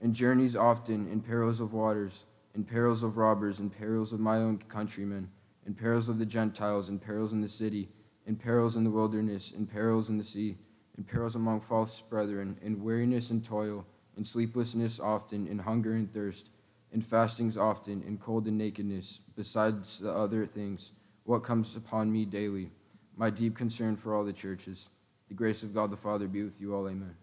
In 0.00 0.12
journeys 0.12 0.54
often, 0.54 1.10
in 1.10 1.20
perils 1.20 1.60
of 1.60 1.72
waters, 1.72 2.24
in 2.54 2.64
perils 2.64 3.02
of 3.02 3.16
robbers, 3.16 3.58
in 3.58 3.70
perils 3.70 4.12
of 4.12 4.20
my 4.20 4.36
own 4.36 4.58
countrymen 4.68 5.30
in 5.68 5.74
perils 5.74 6.08
of 6.08 6.18
the 6.18 6.24
Gentiles, 6.24 6.88
in 6.88 6.98
perils 6.98 7.34
in 7.34 7.42
the 7.42 7.48
city, 7.48 7.90
in 8.26 8.36
perils 8.36 8.74
in 8.74 8.84
the 8.84 8.90
wilderness, 8.90 9.52
in 9.52 9.66
perils 9.66 10.08
in 10.08 10.16
the 10.16 10.24
sea, 10.24 10.56
in 10.96 11.04
perils 11.04 11.34
among 11.34 11.60
false 11.60 12.00
brethren, 12.00 12.56
in 12.62 12.82
weariness 12.82 13.28
and 13.28 13.44
toil, 13.44 13.84
in 14.16 14.24
sleeplessness 14.24 14.98
often, 14.98 15.46
in 15.46 15.58
hunger 15.58 15.92
and 15.92 16.10
thirst, 16.10 16.48
in 16.90 17.02
fastings 17.02 17.58
often, 17.58 18.02
in 18.02 18.16
cold 18.16 18.46
and 18.46 18.56
nakedness, 18.56 19.20
besides 19.36 19.98
the 19.98 20.10
other 20.10 20.46
things, 20.46 20.92
what 21.24 21.44
comes 21.44 21.76
upon 21.76 22.10
me 22.10 22.24
daily, 22.24 22.70
my 23.14 23.28
deep 23.28 23.54
concern 23.54 23.94
for 23.94 24.14
all 24.14 24.24
the 24.24 24.32
churches. 24.32 24.88
The 25.28 25.34
grace 25.34 25.62
of 25.62 25.74
God 25.74 25.90
the 25.90 25.98
Father 25.98 26.28
be 26.28 26.42
with 26.44 26.58
you 26.62 26.74
all. 26.74 26.88
Amen. 26.88 27.14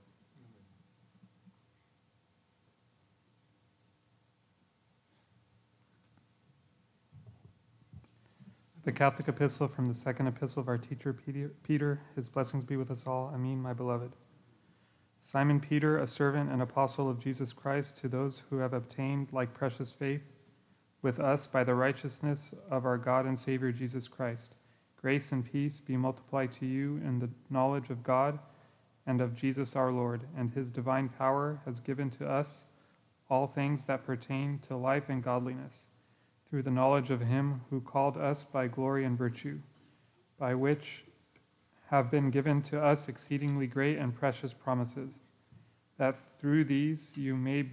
The 8.85 8.91
Catholic 8.91 9.27
Epistle 9.27 9.67
from 9.67 9.87
the 9.87 9.95
second 9.95 10.27
epistle 10.27 10.61
of 10.61 10.67
our 10.67 10.77
teacher 10.77 11.11
Peter, 11.63 12.01
his 12.15 12.29
blessings 12.29 12.63
be 12.63 12.77
with 12.77 12.91
us 12.91 13.07
all. 13.07 13.31
Amen, 13.33 13.59
my 13.59 13.73
beloved. 13.73 14.11
Simon 15.17 15.59
Peter, 15.59 15.97
a 15.97 16.05
servant 16.05 16.51
and 16.51 16.61
apostle 16.61 17.09
of 17.09 17.19
Jesus 17.19 17.51
Christ, 17.51 17.97
to 17.97 18.07
those 18.07 18.43
who 18.47 18.57
have 18.57 18.73
obtained 18.73 19.33
like 19.33 19.55
precious 19.55 19.91
faith 19.91 20.21
with 21.01 21.19
us 21.19 21.47
by 21.47 21.63
the 21.63 21.73
righteousness 21.73 22.53
of 22.69 22.85
our 22.85 22.99
God 22.99 23.25
and 23.25 23.39
Savior 23.39 23.71
Jesus 23.71 24.07
Christ. 24.07 24.53
Grace 25.01 25.31
and 25.31 25.43
peace 25.43 25.79
be 25.79 25.97
multiplied 25.97 26.51
to 26.51 26.67
you 26.67 26.97
in 26.97 27.17
the 27.17 27.29
knowledge 27.49 27.89
of 27.89 28.03
God 28.03 28.37
and 29.07 29.19
of 29.19 29.35
Jesus 29.35 29.75
our 29.75 29.91
Lord, 29.91 30.21
and 30.37 30.51
his 30.51 30.69
divine 30.69 31.09
power 31.09 31.59
has 31.65 31.79
given 31.79 32.11
to 32.11 32.29
us 32.29 32.65
all 33.31 33.47
things 33.47 33.85
that 33.85 34.05
pertain 34.05 34.59
to 34.59 34.77
life 34.77 35.09
and 35.09 35.23
godliness 35.23 35.87
through 36.49 36.63
the 36.63 36.71
knowledge 36.71 37.11
of 37.11 37.21
him 37.21 37.61
who 37.69 37.81
called 37.81 38.17
us 38.17 38.43
by 38.43 38.67
glory 38.67 39.05
and 39.05 39.17
virtue, 39.17 39.59
by 40.37 40.53
which 40.53 41.05
have 41.87 42.11
been 42.11 42.29
given 42.29 42.61
to 42.61 42.81
us 42.81 43.07
exceedingly 43.07 43.67
great 43.67 43.97
and 43.97 44.15
precious 44.15 44.53
promises, 44.53 45.19
that 45.97 46.17
through 46.39 46.63
these 46.63 47.15
you 47.15 47.35
may 47.35 47.69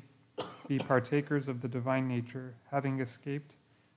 be 0.68 0.78
partakers 0.78 1.48
of 1.48 1.60
the 1.60 1.68
divine 1.68 2.08
nature, 2.08 2.54
having 2.70 3.00
escaped 3.00 3.54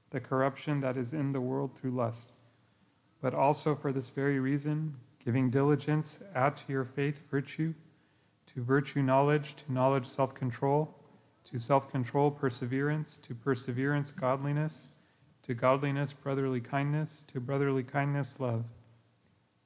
the 0.09 0.19
corruption 0.19 0.79
that 0.79 0.97
is 0.97 1.13
in 1.13 1.31
the 1.31 1.41
world 1.41 1.77
through 1.77 1.91
lust. 1.91 2.31
But 3.21 3.33
also 3.33 3.75
for 3.75 3.91
this 3.91 4.09
very 4.09 4.39
reason, 4.39 4.95
giving 5.23 5.49
diligence, 5.49 6.23
add 6.33 6.55
to 6.57 6.71
your 6.71 6.85
faith 6.85 7.21
virtue, 7.29 7.73
to 8.47 8.63
virtue 8.63 9.01
knowledge, 9.01 9.55
to 9.55 9.71
knowledge 9.71 10.05
self 10.05 10.33
control 10.33 10.93
to 11.45 11.59
self 11.59 11.89
control, 11.89 12.31
perseverance, 12.31 13.17
to 13.17 13.33
perseverance, 13.35 14.11
godliness, 14.11 14.87
to 15.43 15.53
godliness, 15.53 16.13
brotherly 16.13 16.59
kindness, 16.59 17.23
to 17.31 17.39
brotherly 17.39 17.83
kindness, 17.83 18.39
love. 18.39 18.65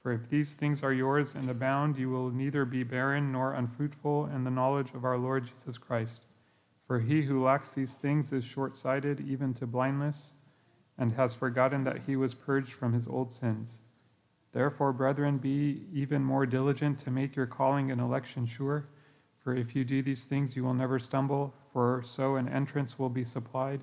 For 0.02 0.14
if 0.14 0.30
these 0.30 0.54
things 0.54 0.84
are 0.84 0.94
yours 0.94 1.36
and 1.36 1.50
abound, 1.50 1.98
you 1.98 2.10
will 2.10 2.32
neither 2.32 2.66
be 2.66 2.84
barren 2.84 3.32
nor 3.32 3.54
unfruitful 3.54 4.28
in 4.28 4.44
the 4.44 4.52
knowledge 4.52 4.94
of 4.94 5.04
our 5.04 5.18
Lord 5.18 5.46
Jesus 5.46 5.78
Christ. 5.78 6.24
For 6.88 7.00
he 7.00 7.22
who 7.24 7.44
lacks 7.44 7.74
these 7.74 7.98
things 7.98 8.32
is 8.32 8.44
short 8.44 8.76
sighted, 8.76 9.20
even 9.22 9.54
to 9.56 9.68
blindness, 9.68 10.32
and 10.98 11.12
has 11.14 11.36
forgotten 11.36 11.84
that 11.84 12.02
he 12.08 12.16
was 12.16 12.34
purged 12.34 12.74
from 12.74 12.94
his 12.94 13.08
old 13.08 13.32
sins. 13.32 13.80
Therefore, 14.52 14.92
brethren, 14.94 15.38
be 15.38 15.84
even 15.94 16.24
more 16.24 16.46
diligent 16.46 16.98
to 17.00 17.12
make 17.12 17.36
your 17.36 17.46
calling 17.46 17.92
and 17.92 18.02
election 18.02 18.46
sure. 18.46 18.88
For 19.38 19.56
if 19.56 19.76
you 19.76 19.84
do 19.84 20.02
these 20.02 20.26
things, 20.26 20.56
you 20.56 20.64
will 20.64 20.74
never 20.74 20.98
stumble, 20.98 21.54
for 21.72 22.02
so 22.04 22.36
an 22.36 22.48
entrance 22.48 22.98
will 22.98 23.10
be 23.10 23.24
supplied 23.24 23.82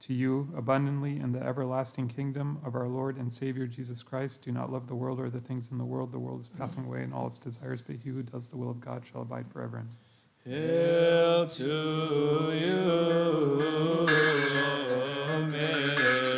to 0.00 0.12
you 0.12 0.52
abundantly 0.56 1.18
in 1.18 1.32
the 1.32 1.42
everlasting 1.42 2.08
kingdom 2.08 2.58
of 2.64 2.74
our 2.74 2.88
Lord 2.88 3.16
and 3.16 3.32
Savior 3.32 3.66
Jesus 3.66 4.02
Christ. 4.02 4.42
Do 4.42 4.52
not 4.52 4.70
love 4.70 4.86
the 4.86 4.94
world 4.94 5.18
or 5.18 5.30
the 5.30 5.40
things 5.40 5.70
in 5.70 5.78
the 5.78 5.84
world. 5.84 6.12
The 6.12 6.18
world 6.18 6.42
is 6.42 6.48
passing 6.48 6.84
away 6.84 7.02
and 7.02 7.14
all 7.14 7.26
its 7.26 7.38
desires, 7.38 7.80
but 7.80 7.96
he 7.96 8.10
who 8.10 8.22
does 8.22 8.50
the 8.50 8.58
will 8.58 8.70
of 8.70 8.80
God 8.80 9.02
shall 9.10 9.22
abide 9.22 9.46
forever. 9.50 9.84
Hail 10.44 11.48
to 11.48 12.52
you, 12.52 14.06
Mary, 15.50 16.33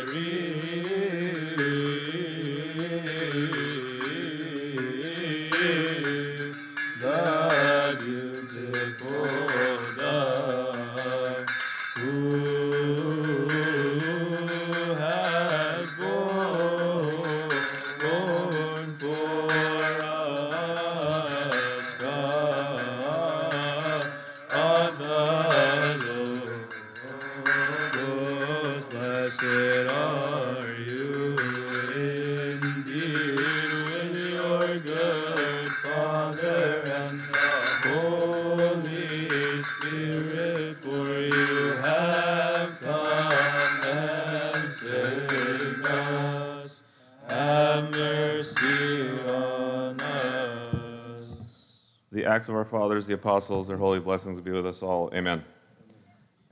acts 52.37 52.49
of 52.49 52.55
our 52.55 52.65
fathers, 52.65 53.07
the 53.07 53.15
apostles, 53.15 53.67
their 53.67 53.77
holy 53.77 53.99
blessings 53.99 54.39
be 54.39 54.51
with 54.51 54.67
us 54.67 54.83
all. 54.83 55.09
Amen. 55.11 55.43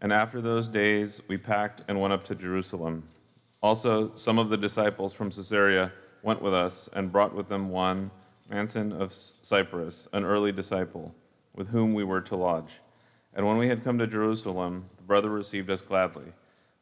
And 0.02 0.12
after 0.12 0.42
those 0.42 0.68
days, 0.68 1.22
we 1.28 1.38
packed 1.38 1.84
and 1.88 2.02
went 2.02 2.12
up 2.12 2.24
to 2.24 2.34
Jerusalem. 2.34 3.04
Also, 3.62 4.16
some 4.16 4.40
of 4.40 4.50
the 4.50 4.58
disciples 4.58 5.14
from 5.14 5.30
Caesarea 5.30 5.92
went 6.24 6.42
with 6.42 6.56
us 6.56 6.90
and 6.94 7.12
brought 7.12 7.36
with 7.36 7.50
them 7.50 7.70
one, 7.70 8.10
Mnason 8.50 9.00
of 9.00 9.14
Cyprus, 9.14 10.08
an 10.12 10.26
early 10.26 10.52
disciple, 10.52 11.14
with 11.54 11.68
whom 11.68 11.94
we 11.94 12.04
were 12.04 12.22
to 12.22 12.36
lodge. 12.36 12.80
And 13.36 13.46
when 13.46 13.60
we 13.60 13.68
had 13.68 13.84
come 13.84 14.00
to 14.00 14.08
Jerusalem, 14.08 14.86
the 14.98 15.04
brother 15.04 15.30
received 15.30 15.70
us 15.70 15.84
gladly. 15.84 16.34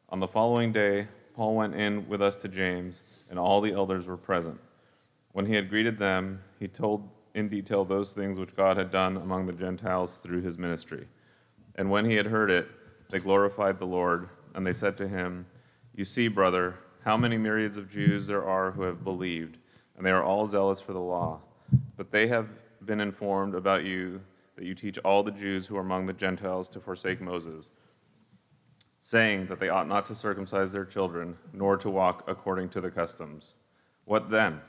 On 0.08 0.18
the 0.18 0.28
following 0.28 0.72
day, 0.72 1.08
Paul 1.36 1.56
went 1.56 1.74
in 1.74 2.08
with 2.08 2.22
us 2.22 2.36
to 2.36 2.48
James, 2.48 3.02
and 3.28 3.38
all 3.38 3.60
the 3.60 3.74
elders 3.74 4.06
were 4.06 4.16
present. 4.16 4.58
When 5.32 5.44
he 5.44 5.54
had 5.54 5.68
greeted 5.68 5.98
them, 5.98 6.40
he 6.58 6.68
told 6.68 7.06
in 7.34 7.48
detail 7.48 7.84
those 7.84 8.12
things 8.12 8.38
which 8.38 8.56
God 8.56 8.76
had 8.76 8.90
done 8.90 9.16
among 9.16 9.46
the 9.46 9.52
Gentiles 9.52 10.18
through 10.18 10.42
his 10.42 10.56
ministry. 10.56 11.06
And 11.74 11.90
when 11.90 12.04
he 12.04 12.14
had 12.14 12.26
heard 12.26 12.50
it, 12.50 12.68
they 13.10 13.18
glorified 13.18 13.78
the 13.78 13.86
Lord, 13.86 14.28
and 14.54 14.64
they 14.64 14.72
said 14.72 14.96
to 14.98 15.08
him, 15.08 15.46
You 15.94 16.04
see, 16.04 16.28
brother, 16.28 16.76
how 17.04 17.16
many 17.16 17.36
myriads 17.36 17.76
of 17.76 17.90
Jews 17.90 18.26
there 18.26 18.44
are 18.44 18.70
who 18.70 18.82
have 18.82 19.04
believed, 19.04 19.58
and 19.96 20.06
they 20.06 20.10
are 20.10 20.22
all 20.22 20.46
zealous 20.46 20.80
for 20.80 20.92
the 20.92 21.00
law. 21.00 21.40
But 21.96 22.10
they 22.10 22.28
have 22.28 22.48
been 22.84 23.00
informed 23.00 23.54
about 23.54 23.84
you 23.84 24.20
that 24.56 24.64
you 24.64 24.74
teach 24.74 24.98
all 24.98 25.22
the 25.22 25.30
Jews 25.30 25.66
who 25.66 25.76
are 25.76 25.80
among 25.80 26.06
the 26.06 26.12
Gentiles 26.12 26.68
to 26.68 26.80
forsake 26.80 27.20
Moses, 27.20 27.70
saying 29.02 29.46
that 29.46 29.60
they 29.60 29.68
ought 29.68 29.88
not 29.88 30.06
to 30.06 30.14
circumcise 30.14 30.72
their 30.72 30.84
children, 30.84 31.36
nor 31.52 31.76
to 31.76 31.90
walk 31.90 32.24
according 32.26 32.68
to 32.70 32.80
the 32.80 32.90
customs. 32.90 33.54
What 34.04 34.30
then? 34.30 34.60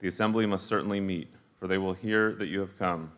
The 0.00 0.08
assembly 0.08 0.46
must 0.46 0.66
certainly 0.66 1.00
meet, 1.00 1.28
for 1.58 1.66
they 1.66 1.78
will 1.78 1.92
hear 1.92 2.34
that 2.34 2.48
you 2.48 2.60
have 2.60 2.78
come. 2.78 3.12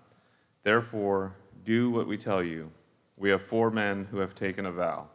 Therefore, 0.63 1.37
do 1.65 1.91
what 1.91 2.07
we 2.07 2.17
tell 2.17 2.43
you. 2.43 2.71
We 3.17 3.31
have 3.31 3.43
four 3.43 3.71
men 3.71 4.07
who 4.11 4.19
have 4.19 4.35
taken 4.35 4.67
a 4.67 4.73
vow. 4.73 5.09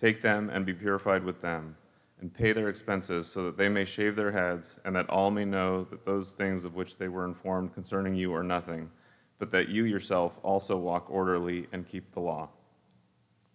Take 0.00 0.22
them 0.22 0.50
and 0.50 0.64
be 0.64 0.72
purified 0.72 1.24
with 1.24 1.42
them, 1.42 1.76
and 2.20 2.32
pay 2.32 2.52
their 2.52 2.68
expenses, 2.68 3.26
so 3.26 3.44
that 3.44 3.56
they 3.56 3.68
may 3.68 3.84
shave 3.84 4.16
their 4.16 4.32
heads, 4.32 4.78
and 4.84 4.94
that 4.96 5.10
all 5.10 5.30
may 5.30 5.44
know 5.44 5.84
that 5.84 6.06
those 6.06 6.32
things 6.32 6.64
of 6.64 6.74
which 6.74 6.96
they 6.96 7.08
were 7.08 7.24
informed 7.24 7.74
concerning 7.74 8.14
you 8.14 8.32
are 8.34 8.42
nothing, 8.42 8.90
but 9.38 9.50
that 9.50 9.68
you 9.68 9.84
yourself 9.84 10.38
also 10.42 10.76
walk 10.76 11.10
orderly 11.10 11.66
and 11.72 11.88
keep 11.88 12.12
the 12.12 12.20
law. 12.20 12.48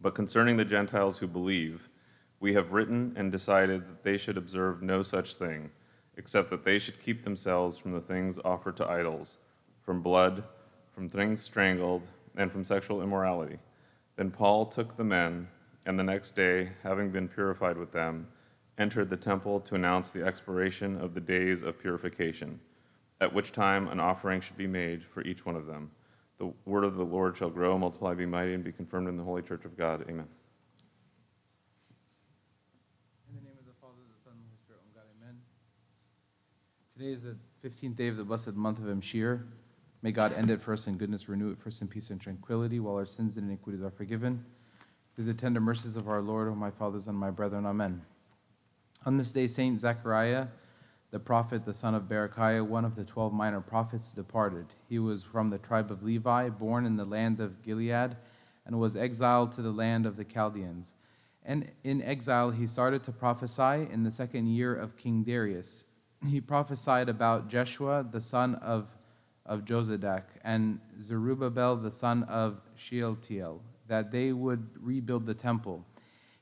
But 0.01 0.15
concerning 0.15 0.57
the 0.57 0.65
Gentiles 0.65 1.17
who 1.17 1.27
believe, 1.27 1.89
we 2.39 2.53
have 2.53 2.73
written 2.73 3.13
and 3.15 3.31
decided 3.31 3.87
that 3.87 4.03
they 4.03 4.17
should 4.17 4.37
observe 4.37 4.81
no 4.81 5.03
such 5.03 5.35
thing, 5.35 5.71
except 6.17 6.49
that 6.49 6.63
they 6.63 6.79
should 6.79 7.01
keep 7.01 7.23
themselves 7.23 7.77
from 7.77 7.91
the 7.91 8.01
things 8.01 8.39
offered 8.43 8.77
to 8.77 8.89
idols, 8.89 9.37
from 9.81 10.01
blood, 10.01 10.43
from 10.93 11.09
things 11.09 11.41
strangled, 11.41 12.03
and 12.37 12.51
from 12.51 12.63
sexual 12.63 13.01
immorality. 13.01 13.57
Then 14.15 14.31
Paul 14.31 14.65
took 14.65 14.95
the 14.95 15.03
men, 15.03 15.47
and 15.85 15.99
the 15.99 16.03
next 16.03 16.35
day, 16.35 16.71
having 16.83 17.11
been 17.11 17.27
purified 17.27 17.77
with 17.77 17.91
them, 17.91 18.27
entered 18.77 19.09
the 19.09 19.17
temple 19.17 19.59
to 19.61 19.75
announce 19.75 20.11
the 20.11 20.25
expiration 20.25 20.99
of 20.99 21.13
the 21.13 21.21
days 21.21 21.61
of 21.61 21.79
purification, 21.79 22.59
at 23.21 23.33
which 23.33 23.51
time 23.51 23.87
an 23.87 23.99
offering 23.99 24.41
should 24.41 24.57
be 24.57 24.67
made 24.67 25.03
for 25.03 25.21
each 25.23 25.45
one 25.45 25.55
of 25.55 25.65
them. 25.65 25.91
The 26.37 26.51
word 26.65 26.83
of 26.83 26.95
the 26.95 27.05
Lord 27.05 27.37
shall 27.37 27.49
grow, 27.49 27.77
multiply, 27.77 28.13
be 28.13 28.25
mighty, 28.25 28.53
and 28.53 28.63
be 28.63 28.73
confirmed 28.73 29.07
in 29.07 29.15
the 29.15 29.23
holy 29.23 29.41
church 29.41 29.63
of 29.63 29.77
God. 29.77 30.01
Amen. 30.01 30.27
In 33.29 33.35
the 33.35 33.41
name 33.47 33.55
of 33.57 33.65
the 33.65 33.77
Father, 33.79 34.03
the 34.03 34.19
Son, 34.21 34.33
and 34.35 34.43
the 34.43 34.51
Holy 34.51 34.59
Spirit, 34.59 34.81
one 34.83 34.91
God, 34.93 35.07
amen. 35.15 35.39
Today 36.97 37.11
is 37.11 37.23
the 37.23 37.35
15th 37.67 37.97
day 37.97 38.07
of 38.07 38.15
the 38.15 38.23
blessed 38.23 38.53
month 38.53 38.79
of 38.79 38.85
Emshir. 38.85 39.41
May 40.01 40.13
God 40.13 40.31
end 40.31 40.49
it 40.49 40.61
for 40.61 40.71
us 40.71 40.87
in 40.87 40.95
goodness, 40.95 41.27
renew 41.27 41.51
it 41.51 41.59
for 41.59 41.67
us 41.67 41.81
in 41.81 41.89
peace 41.89 42.09
and 42.09 42.21
tranquility, 42.21 42.79
while 42.79 42.95
our 42.95 43.05
sins 43.05 43.35
and 43.35 43.49
iniquities 43.49 43.81
are 43.81 43.91
forgiven. 43.91 44.45
Through 45.13 45.25
the 45.25 45.33
tender 45.33 45.59
mercies 45.59 45.97
of 45.97 46.07
our 46.07 46.21
Lord, 46.21 46.47
O 46.47 46.55
my 46.55 46.71
fathers 46.71 47.07
and 47.07 47.17
my 47.17 47.31
brethren, 47.31 47.65
amen. 47.65 48.01
On 49.05 49.17
this 49.17 49.33
day, 49.33 49.45
Saint 49.45 49.81
Zechariah, 49.81 50.47
the 51.11 51.19
prophet, 51.19 51.65
the 51.65 51.73
son 51.73 51.95
of 51.95 52.03
Berechiah, 52.03 52.65
one 52.65 52.85
of 52.85 52.95
the 52.95 53.03
twelve 53.03 53.33
minor 53.33 53.59
prophets, 53.59 54.13
departed. 54.13 54.67
He 54.87 54.97
was 54.97 55.21
from 55.21 55.49
the 55.49 55.57
tribe 55.57 55.91
of 55.91 56.01
Levi, 56.01 56.47
born 56.47 56.85
in 56.85 56.95
the 56.95 57.03
land 57.03 57.41
of 57.41 57.61
Gilead, 57.61 58.15
and 58.65 58.79
was 58.79 58.95
exiled 58.95 59.51
to 59.51 59.61
the 59.61 59.71
land 59.71 60.05
of 60.05 60.15
the 60.15 60.23
Chaldeans. 60.23 60.93
And 61.43 61.71
in 61.83 62.01
exile, 62.01 62.51
he 62.51 62.65
started 62.65 63.03
to 63.03 63.11
prophesy 63.11 63.85
in 63.91 64.03
the 64.03 64.13
second 64.13 64.47
year 64.47 64.73
of 64.73 64.95
King 64.95 65.23
Darius. 65.25 65.83
He 66.27 66.41
prophesied 66.41 67.09
about 67.09 67.47
Jeshua, 67.49 68.05
the 68.09 68.21
son 68.21 68.55
of, 68.55 68.87
of 69.45 69.65
Jozadak, 69.65 70.23
and 70.43 70.79
Zerubbabel, 71.01 71.77
the 71.77 71.91
son 71.91 72.23
of 72.23 72.61
Shealtiel, 72.75 73.61
that 73.87 74.11
they 74.11 74.31
would 74.31 74.67
rebuild 74.79 75.25
the 75.25 75.33
temple. 75.33 75.85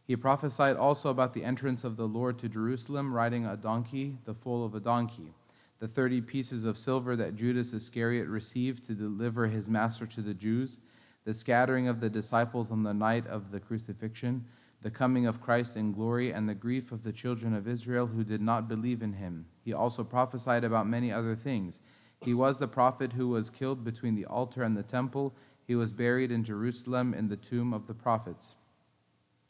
He 0.05 0.15
prophesied 0.15 0.75
also 0.75 1.09
about 1.09 1.33
the 1.33 1.43
entrance 1.43 1.83
of 1.83 1.97
the 1.97 2.07
Lord 2.07 2.37
to 2.39 2.49
Jerusalem, 2.49 3.13
riding 3.13 3.45
a 3.45 3.57
donkey, 3.57 4.17
the 4.25 4.33
foal 4.33 4.65
of 4.65 4.75
a 4.75 4.79
donkey, 4.79 5.33
the 5.79 5.87
thirty 5.87 6.21
pieces 6.21 6.65
of 6.65 6.77
silver 6.77 7.15
that 7.15 7.35
Judas 7.35 7.73
Iscariot 7.73 8.27
received 8.27 8.85
to 8.85 8.93
deliver 8.93 9.47
his 9.47 9.69
master 9.69 10.05
to 10.05 10.21
the 10.21 10.33
Jews, 10.33 10.79
the 11.25 11.33
scattering 11.33 11.87
of 11.87 11.99
the 11.99 12.09
disciples 12.09 12.71
on 12.71 12.83
the 12.83 12.93
night 12.93 13.27
of 13.27 13.51
the 13.51 13.59
crucifixion, 13.59 14.45
the 14.83 14.91
coming 14.91 15.25
of 15.25 15.41
Christ 15.41 15.77
in 15.77 15.93
glory, 15.93 16.31
and 16.31 16.47
the 16.47 16.53
grief 16.53 16.91
of 16.91 17.03
the 17.03 17.13
children 17.13 17.55
of 17.55 17.67
Israel 17.67 18.05
who 18.05 18.23
did 18.23 18.41
not 18.41 18.67
believe 18.67 19.01
in 19.01 19.13
him. 19.13 19.45
He 19.63 19.71
also 19.71 20.03
prophesied 20.03 20.65
about 20.65 20.87
many 20.87 21.11
other 21.11 21.35
things. 21.35 21.79
He 22.21 22.33
was 22.33 22.57
the 22.57 22.67
prophet 22.67 23.13
who 23.13 23.29
was 23.29 23.49
killed 23.49 23.85
between 23.85 24.15
the 24.15 24.25
altar 24.25 24.61
and 24.61 24.75
the 24.75 24.83
temple. 24.83 25.33
He 25.65 25.75
was 25.75 25.93
buried 25.93 26.31
in 26.31 26.43
Jerusalem 26.43 27.13
in 27.13 27.29
the 27.29 27.37
tomb 27.37 27.73
of 27.73 27.87
the 27.87 27.93
prophets. 27.93 28.55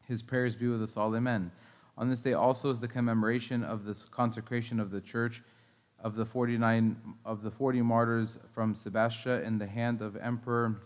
His 0.07 0.21
prayers 0.21 0.55
be 0.55 0.67
with 0.67 0.83
us 0.83 0.95
all. 0.95 1.15
Amen. 1.15 1.51
On 1.97 2.09
this 2.09 2.21
day 2.21 2.33
also 2.33 2.69
is 2.69 2.79
the 2.79 2.87
commemoration 2.87 3.63
of 3.63 3.85
the 3.85 4.03
consecration 4.11 4.79
of 4.79 4.91
the 4.91 5.01
church 5.01 5.41
of 5.99 6.15
the 6.15 6.25
49 6.25 6.97
of 7.25 7.41
the 7.41 7.51
40 7.51 7.81
martyrs 7.81 8.37
from 8.49 8.75
Sebastia 8.75 9.41
in 9.41 9.57
the 9.57 9.67
hand 9.67 10.01
of 10.01 10.17
Emperor 10.17 10.81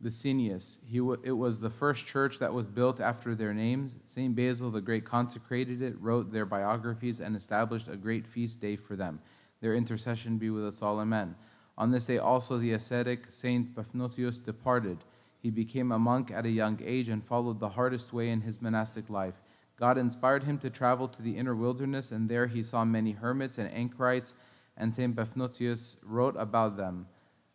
Licinius. 0.00 0.78
He 0.86 0.98
w- 0.98 1.20
it 1.24 1.32
was 1.32 1.58
the 1.58 1.70
first 1.70 2.06
church 2.06 2.38
that 2.38 2.52
was 2.52 2.66
built 2.66 3.00
after 3.00 3.34
their 3.34 3.52
names. 3.52 3.96
St. 4.06 4.34
Basil 4.34 4.70
the 4.70 4.80
Great 4.80 5.04
consecrated 5.04 5.82
it, 5.82 6.00
wrote 6.00 6.32
their 6.32 6.46
biographies, 6.46 7.20
and 7.20 7.36
established 7.36 7.88
a 7.88 7.96
great 7.96 8.26
feast 8.26 8.60
day 8.60 8.76
for 8.76 8.94
them. 8.94 9.20
Their 9.60 9.74
intercession 9.74 10.38
be 10.38 10.50
with 10.50 10.64
us 10.66 10.82
all. 10.82 11.00
Amen. 11.00 11.34
On 11.76 11.90
this 11.90 12.06
day 12.06 12.18
also 12.18 12.58
the 12.58 12.72
ascetic 12.72 13.32
St. 13.32 13.74
Paphnutius 13.74 14.42
departed. 14.42 14.98
He 15.40 15.50
became 15.50 15.92
a 15.92 15.98
monk 15.98 16.30
at 16.30 16.46
a 16.46 16.50
young 16.50 16.80
age 16.84 17.08
and 17.08 17.24
followed 17.24 17.58
the 17.58 17.68
hardest 17.68 18.12
way 18.12 18.30
in 18.30 18.40
his 18.40 18.62
monastic 18.62 19.10
life. 19.10 19.42
God 19.78 19.96
inspired 19.96 20.42
him 20.42 20.58
to 20.58 20.70
travel 20.70 21.06
to 21.06 21.22
the 21.22 21.36
inner 21.36 21.54
wilderness, 21.54 22.10
and 22.10 22.28
there 22.28 22.48
he 22.48 22.64
saw 22.64 22.84
many 22.84 23.12
hermits 23.12 23.58
and 23.58 23.72
anchorites, 23.72 24.34
and 24.76 24.92
St. 24.92 25.14
Paphnutius 25.14 25.96
wrote 26.04 26.36
about 26.36 26.76
them. 26.76 27.06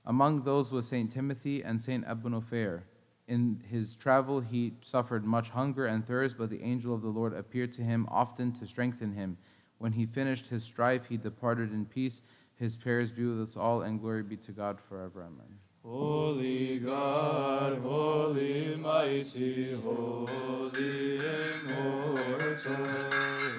Among 0.06 0.44
those 0.44 0.72
was 0.72 0.88
St. 0.88 1.12
Timothy 1.12 1.64
and 1.64 1.82
St. 1.82 2.06
Abunopher. 2.06 2.84
In 3.28 3.64
his 3.70 3.96
travel 3.96 4.42
he 4.42 4.74
suffered 4.82 5.24
much 5.24 5.50
hunger 5.50 5.86
and 5.86 6.06
thirst, 6.06 6.38
but 6.38 6.50
the 6.50 6.62
angel 6.62 6.94
of 6.94 7.02
the 7.02 7.08
Lord 7.08 7.34
appeared 7.34 7.72
to 7.74 7.82
him 7.82 8.08
often 8.12 8.52
to 8.54 8.68
strengthen 8.68 9.14
him. 9.14 9.38
When 9.78 9.94
he 9.94 10.06
finished 10.06 10.48
his 10.50 10.64
strife, 10.64 11.08
he 11.08 11.18
departed 11.18 11.72
in 11.72 11.86
peace. 11.86 12.22
His 12.56 12.76
prayers 12.76 13.12
be 13.12 13.26
with 13.26 13.42
us 13.42 13.58
all, 13.58 13.82
and 13.82 14.00
glory 14.00 14.24
be 14.24 14.38
to 14.38 14.52
God 14.52 14.80
forever. 14.80 15.22
Amen. 15.24 15.58
Holy 15.84 16.80
God, 16.80 17.80
holy 17.80 18.76
mighty, 18.76 19.74
holy 19.74 21.18
immortal, 21.18 22.86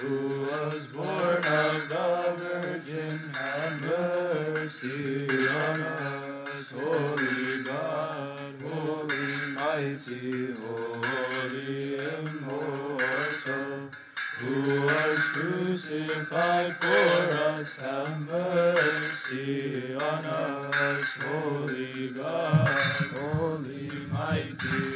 who 0.00 0.28
was 0.40 0.86
born 0.86 1.36
of 1.36 1.88
the 1.88 2.34
Virgin, 2.38 3.18
have 3.34 3.82
mercy 3.82 5.26
on 5.28 5.80
us. 5.80 6.23
Holy 6.76 7.62
God, 7.62 8.54
holy 8.62 9.54
mighty, 9.54 10.52
holy 10.52 11.94
immortal, 11.94 13.90
who 14.38 14.86
was 14.86 15.18
crucified 15.32 16.72
for 16.74 17.36
us, 17.36 17.76
have 17.76 18.20
mercy 18.28 19.94
on 19.94 20.24
us. 20.26 21.16
Holy 21.22 22.08
God, 22.08 22.68
holy 23.14 23.88
mighty, 24.10 24.93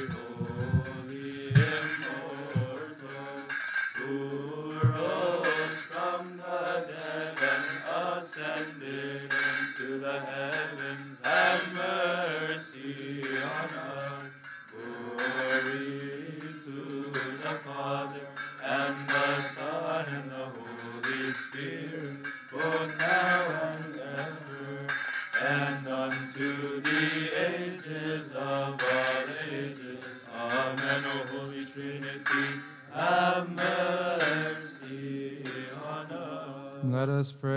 Let 36.99 37.11
us 37.11 37.31
pray. 37.31 37.53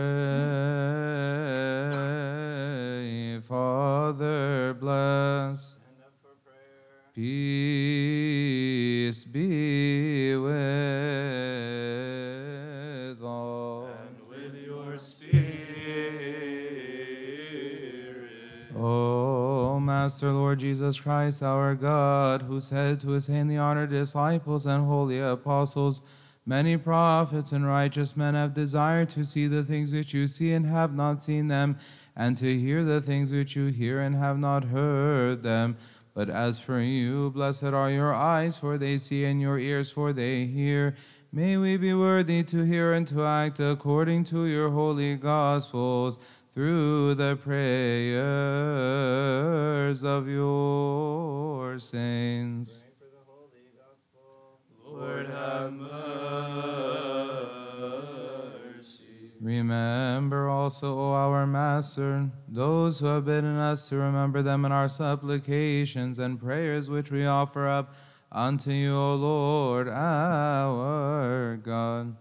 Father, 3.49 4.75
bless. 4.75 5.73
Peace 7.15 7.31
be 9.23 10.35
with 10.35 10.51
all. 13.23 13.87
And 13.87 14.29
with 14.29 14.53
your 14.63 14.99
spirit. 14.99 15.41
O 18.77 19.79
Master 19.79 20.31
Lord 20.31 20.59
Jesus 20.59 20.99
Christ, 20.99 21.41
our 21.41 21.73
God, 21.73 22.43
who 22.43 22.61
said 22.61 22.99
to 22.99 23.09
his 23.09 23.25
saintly 23.25 23.57
honored 23.57 23.89
disciples 23.89 24.67
and 24.67 24.85
holy 24.85 25.17
apostles, 25.19 26.01
Many 26.45 26.75
prophets 26.75 27.51
and 27.51 27.67
righteous 27.67 28.17
men 28.17 28.33
have 28.33 28.53
desired 28.55 29.09
to 29.11 29.25
see 29.25 29.45
the 29.47 29.63
things 29.63 29.93
which 29.93 30.13
you 30.13 30.27
see 30.27 30.53
and 30.53 30.65
have 30.65 30.95
not 30.95 31.21
seen 31.21 31.47
them, 31.47 31.77
and 32.15 32.35
to 32.37 32.59
hear 32.59 32.83
the 32.83 32.99
things 32.99 33.31
which 33.31 33.55
you 33.55 33.67
hear 33.67 34.01
and 34.01 34.15
have 34.15 34.39
not 34.39 34.63
heard 34.65 35.43
them. 35.43 35.77
But 36.13 36.29
as 36.29 36.59
for 36.59 36.79
you, 36.81 37.29
blessed 37.29 37.63
are 37.65 37.91
your 37.91 38.13
eyes, 38.13 38.57
for 38.57 38.77
they 38.77 38.97
see, 38.97 39.23
and 39.23 39.39
your 39.39 39.59
ears, 39.59 39.91
for 39.91 40.11
they 40.13 40.45
hear. 40.45 40.95
May 41.31 41.55
we 41.57 41.77
be 41.77 41.93
worthy 41.93 42.43
to 42.43 42.63
hear 42.63 42.91
and 42.91 43.07
to 43.07 43.23
act 43.23 43.61
according 43.61 44.25
to 44.25 44.45
your 44.45 44.71
holy 44.71 45.15
gospels 45.15 46.17
through 46.53 47.15
the 47.15 47.37
prayers 47.37 47.63
of 50.03 50.27
your 50.27 51.79
saints. 51.79 52.83
Lord 55.01 55.27
have 55.29 55.73
mercy. 55.73 56.61
Remember 59.41 60.47
also, 60.47 60.93
O 60.93 61.13
our 61.13 61.47
Master, 61.47 62.29
those 62.47 62.99
who 62.99 63.07
have 63.07 63.25
bidden 63.25 63.57
us 63.57 63.89
to 63.89 63.95
remember 63.97 64.43
them 64.43 64.63
in 64.63 64.71
our 64.71 64.87
supplications 64.87 66.19
and 66.19 66.39
prayers 66.39 66.87
which 66.87 67.09
we 67.09 67.25
offer 67.25 67.67
up 67.67 67.95
unto 68.31 68.69
you, 68.69 68.95
O 68.95 69.15
Lord, 69.15 69.89
our 69.89 71.57
God. 71.57 72.15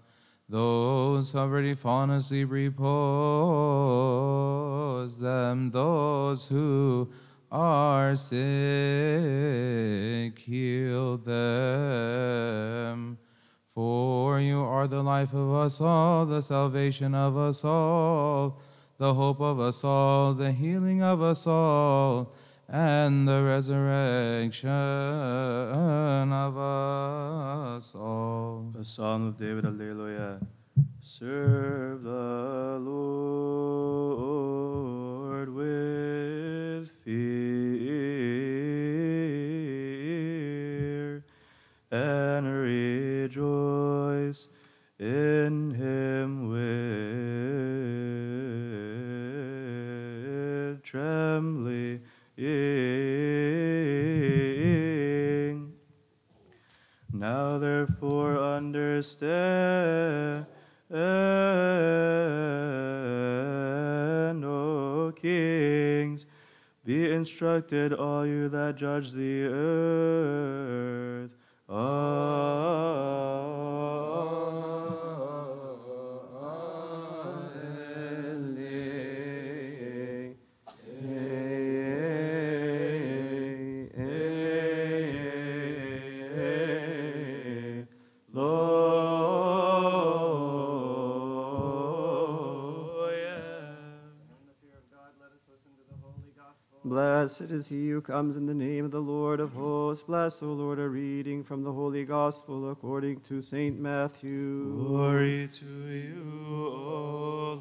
Those 0.49 1.33
who 1.33 1.39
have 1.39 1.51
already 1.51 1.75
fallen 1.75 2.09
asleep, 2.09 2.51
repose 2.51 2.79
them. 5.19 5.71
Those 5.71 6.47
who 6.47 7.13
are 7.51 8.15
sick, 8.15 8.39
heal 10.39 11.19
them. 11.19 13.19
For 13.75 14.41
you 14.41 14.61
are 14.61 14.87
the 14.87 15.03
life 15.03 15.33
of 15.33 15.53
us 15.53 15.81
all, 15.81 16.27
the 16.27 16.43
salvation 16.43 17.15
of 17.15 17.37
us 17.37 17.65
all, 17.65 18.61
the 18.99 19.15
hope 19.15 19.41
of 19.41 19.59
us 19.59 19.83
all, 19.83 20.35
the 20.35 20.53
healing 20.53 21.03
of 21.03 21.23
us 21.23 21.47
all, 21.47 22.35
and 22.69 23.27
the 23.27 23.43
resurrection 23.43 24.71
of 24.71 26.57
us 26.57 27.95
all. 27.95 28.71
The 28.77 28.85
psalm 28.85 29.29
of 29.29 29.37
David, 29.37 29.65
Alleluia. 29.65 30.41
Serve 31.03 32.03
the 32.03 32.79
Lord 32.81 32.89
with 35.55 36.60
fear 36.89 37.11
and 41.91 42.47
rejoice 42.47 44.49
in 44.99 45.75
him 45.75 46.49
with 46.49 46.61
trembling. 50.83 52.01
Now 57.13 57.59
therefore 57.59 58.39
understand, 58.39 60.47
O 64.43 65.13
kings, 65.17 65.50
be 66.91 67.09
instructed, 67.09 67.93
all 67.93 68.27
you 68.27 68.49
that 68.49 68.75
judge 68.75 69.13
the 69.13 69.45
earth. 69.45 71.31
Ah. 71.69 73.30
Blessed 97.21 97.53
is 97.53 97.69
he 97.69 97.91
who 97.91 98.01
comes 98.01 98.39
in 98.39 98.47
the 98.47 98.55
name 98.55 98.87
of 98.87 98.93
the 98.93 99.03
Lord 99.03 99.41
of 99.41 99.53
hosts. 99.53 100.03
Bless, 100.05 100.43
O 100.43 100.47
Lord, 100.47 100.79
a 100.79 100.89
reading 100.89 101.45
from 101.45 101.63
the 101.63 101.71
Holy 101.71 102.07
Gospel 102.07 102.71
according 102.71 103.21
to 103.29 103.43
St. 103.43 103.79
Matthew. 103.79 104.75
Glory 104.75 105.47
to 105.53 105.67
you, 105.67 106.47
O 106.49 107.61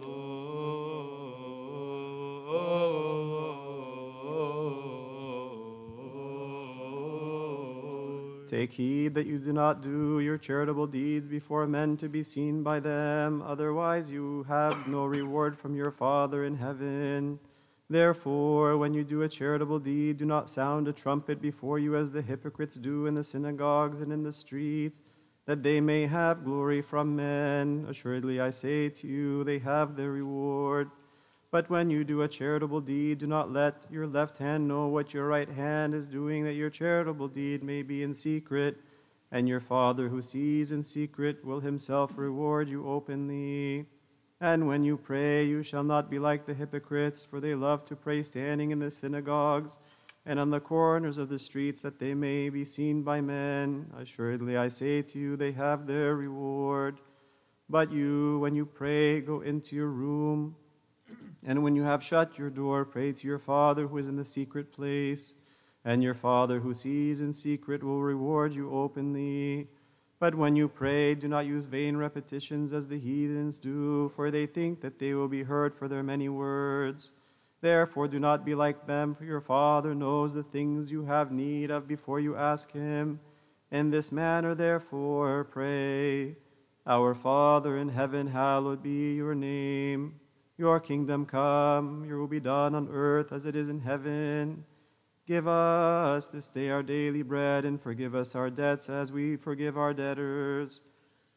Lord. 8.39 8.49
Take 8.49 8.71
heed 8.71 9.13
that 9.15 9.27
you 9.27 9.39
do 9.39 9.51
not 9.51 9.81
do 9.81 10.21
your 10.21 10.37
charitable 10.37 10.87
deeds 10.87 11.27
before 11.27 11.67
men 11.67 11.97
to 11.97 12.07
be 12.07 12.23
seen 12.23 12.63
by 12.63 12.79
them, 12.79 13.41
otherwise 13.41 14.09
you 14.09 14.43
have 14.47 14.87
no 14.87 15.05
reward 15.05 15.57
from 15.57 15.75
your 15.75 15.91
Father 15.91 16.45
in 16.45 16.55
heaven. 16.55 17.37
Therefore, 17.89 18.77
when 18.77 18.93
you 18.93 19.03
do 19.03 19.23
a 19.23 19.29
charitable 19.29 19.79
deed, 19.79 20.17
do 20.17 20.25
not 20.25 20.49
sound 20.49 20.87
a 20.87 20.93
trumpet 20.93 21.41
before 21.41 21.79
you 21.79 21.95
as 21.95 22.11
the 22.11 22.21
hypocrites 22.21 22.75
do 22.75 23.07
in 23.07 23.15
the 23.15 23.23
synagogues 23.23 24.01
and 24.01 24.13
in 24.13 24.21
the 24.21 24.31
streets, 24.31 24.99
that 25.47 25.63
they 25.63 25.81
may 25.81 26.05
have 26.05 26.45
glory 26.45 26.83
from 26.83 27.15
men. 27.15 27.87
Assuredly, 27.89 28.39
I 28.39 28.51
say 28.51 28.89
to 28.89 29.07
you, 29.07 29.43
they 29.43 29.57
have 29.57 29.95
their 29.95 30.11
reward. 30.11 30.91
But 31.49 31.67
when 31.71 31.89
you 31.89 32.03
do 32.03 32.21
a 32.21 32.27
charitable 32.27 32.81
deed, 32.81 33.17
do 33.17 33.25
not 33.25 33.51
let 33.51 33.87
your 33.89 34.05
left 34.05 34.37
hand 34.37 34.67
know 34.67 34.85
what 34.85 35.15
your 35.15 35.27
right 35.27 35.49
hand 35.49 35.95
is 35.95 36.05
doing, 36.05 36.43
that 36.43 36.53
your 36.53 36.69
charitable 36.69 37.27
deed 37.27 37.63
may 37.63 37.81
be 37.81 38.03
in 38.03 38.13
secret, 38.13 38.77
and 39.31 39.49
your 39.49 39.59
Father 39.59 40.09
who 40.09 40.21
sees 40.21 40.71
in 40.71 40.83
secret 40.83 41.43
will 41.43 41.59
himself 41.59 42.11
reward 42.17 42.69
you 42.69 42.87
openly. 42.87 43.87
And 44.41 44.67
when 44.67 44.85
you 44.85 44.95
pray, 44.95 45.45
you 45.45 45.63
shall 45.63 45.83
not 45.83 46.09
be 46.09 46.17
like 46.17 46.45
the 46.45 46.53
hypocrites, 46.53 47.25
for 47.25 47.41
they 47.41 47.55
love 47.55 47.83
to 47.85 47.95
pray 47.95 48.23
standing 48.23 48.71
in 48.71 48.79
the 48.79 48.89
synagogues 48.89 49.77
and 50.25 50.39
on 50.39 50.49
the 50.49 50.61
corners 50.61 51.17
of 51.17 51.27
the 51.27 51.39
streets, 51.39 51.81
that 51.81 51.99
they 51.99 52.13
may 52.13 52.49
be 52.49 52.63
seen 52.63 53.03
by 53.03 53.19
men. 53.19 53.87
Assuredly, 53.97 54.55
I 54.55 54.69
say 54.69 55.01
to 55.01 55.19
you, 55.19 55.35
they 55.35 55.51
have 55.53 55.87
their 55.87 56.15
reward. 56.15 56.99
But 57.69 57.91
you, 57.91 58.39
when 58.39 58.55
you 58.55 58.65
pray, 58.65 59.21
go 59.21 59.41
into 59.41 59.75
your 59.75 59.89
room, 59.89 60.55
and 61.45 61.63
when 61.63 61.75
you 61.75 61.83
have 61.83 62.03
shut 62.03 62.37
your 62.37 62.49
door, 62.49 62.85
pray 62.85 63.11
to 63.11 63.27
your 63.27 63.39
Father 63.39 63.87
who 63.87 63.97
is 63.97 64.07
in 64.07 64.17
the 64.17 64.25
secret 64.25 64.71
place, 64.71 65.33
and 65.83 66.03
your 66.03 66.13
Father 66.13 66.59
who 66.59 66.73
sees 66.73 67.21
in 67.21 67.33
secret 67.33 67.83
will 67.83 68.01
reward 68.01 68.53
you 68.53 68.71
openly. 68.71 69.67
But 70.19 70.35
when 70.35 70.57
you 70.57 70.67
pray, 70.67 71.15
do 71.15 71.29
not 71.29 71.45
use 71.45 71.65
vain 71.65 71.95
repetitions 71.95 72.73
as 72.73 72.87
the 72.87 72.99
heathens 72.99 73.57
do, 73.57 74.11
for 74.15 74.29
they 74.29 74.45
think 74.45 74.81
that 74.81 74.99
they 74.99 75.13
will 75.13 75.29
be 75.29 75.43
heard 75.43 75.73
for 75.73 75.87
their 75.87 76.03
many 76.03 76.27
words. 76.27 77.11
Therefore, 77.61 78.07
do 78.09 78.19
not 78.19 78.45
be 78.45 78.53
like 78.53 78.85
them, 78.85 79.15
for 79.15 79.23
your 79.23 79.39
Father 79.39 79.95
knows 79.95 80.33
the 80.33 80.43
things 80.43 80.91
you 80.91 81.05
have 81.05 81.31
need 81.31 81.71
of 81.71 81.87
before 81.87 82.19
you 82.19 82.35
ask 82.35 82.71
Him. 82.71 83.21
In 83.71 83.91
this 83.91 84.11
manner, 84.11 84.55
therefore, 84.55 85.45
pray 85.45 86.35
Our 86.85 87.15
Father 87.15 87.77
in 87.77 87.89
heaven, 87.89 88.27
hallowed 88.27 88.83
be 88.83 89.13
your 89.13 89.35
name. 89.35 90.19
Your 90.57 90.81
kingdom 90.81 91.25
come, 91.25 92.03
your 92.05 92.19
will 92.19 92.27
be 92.27 92.41
done 92.41 92.75
on 92.75 92.89
earth 92.91 93.31
as 93.31 93.45
it 93.45 93.55
is 93.55 93.69
in 93.69 93.79
heaven. 93.79 94.65
Give 95.29 95.47
us 95.47 96.25
this 96.25 96.47
day 96.47 96.69
our 96.71 96.81
daily 96.81 97.21
bread, 97.21 97.63
and 97.63 97.79
forgive 97.79 98.15
us 98.15 98.33
our 98.33 98.49
debts 98.49 98.89
as 98.89 99.11
we 99.11 99.35
forgive 99.35 99.77
our 99.77 99.93
debtors. 99.93 100.81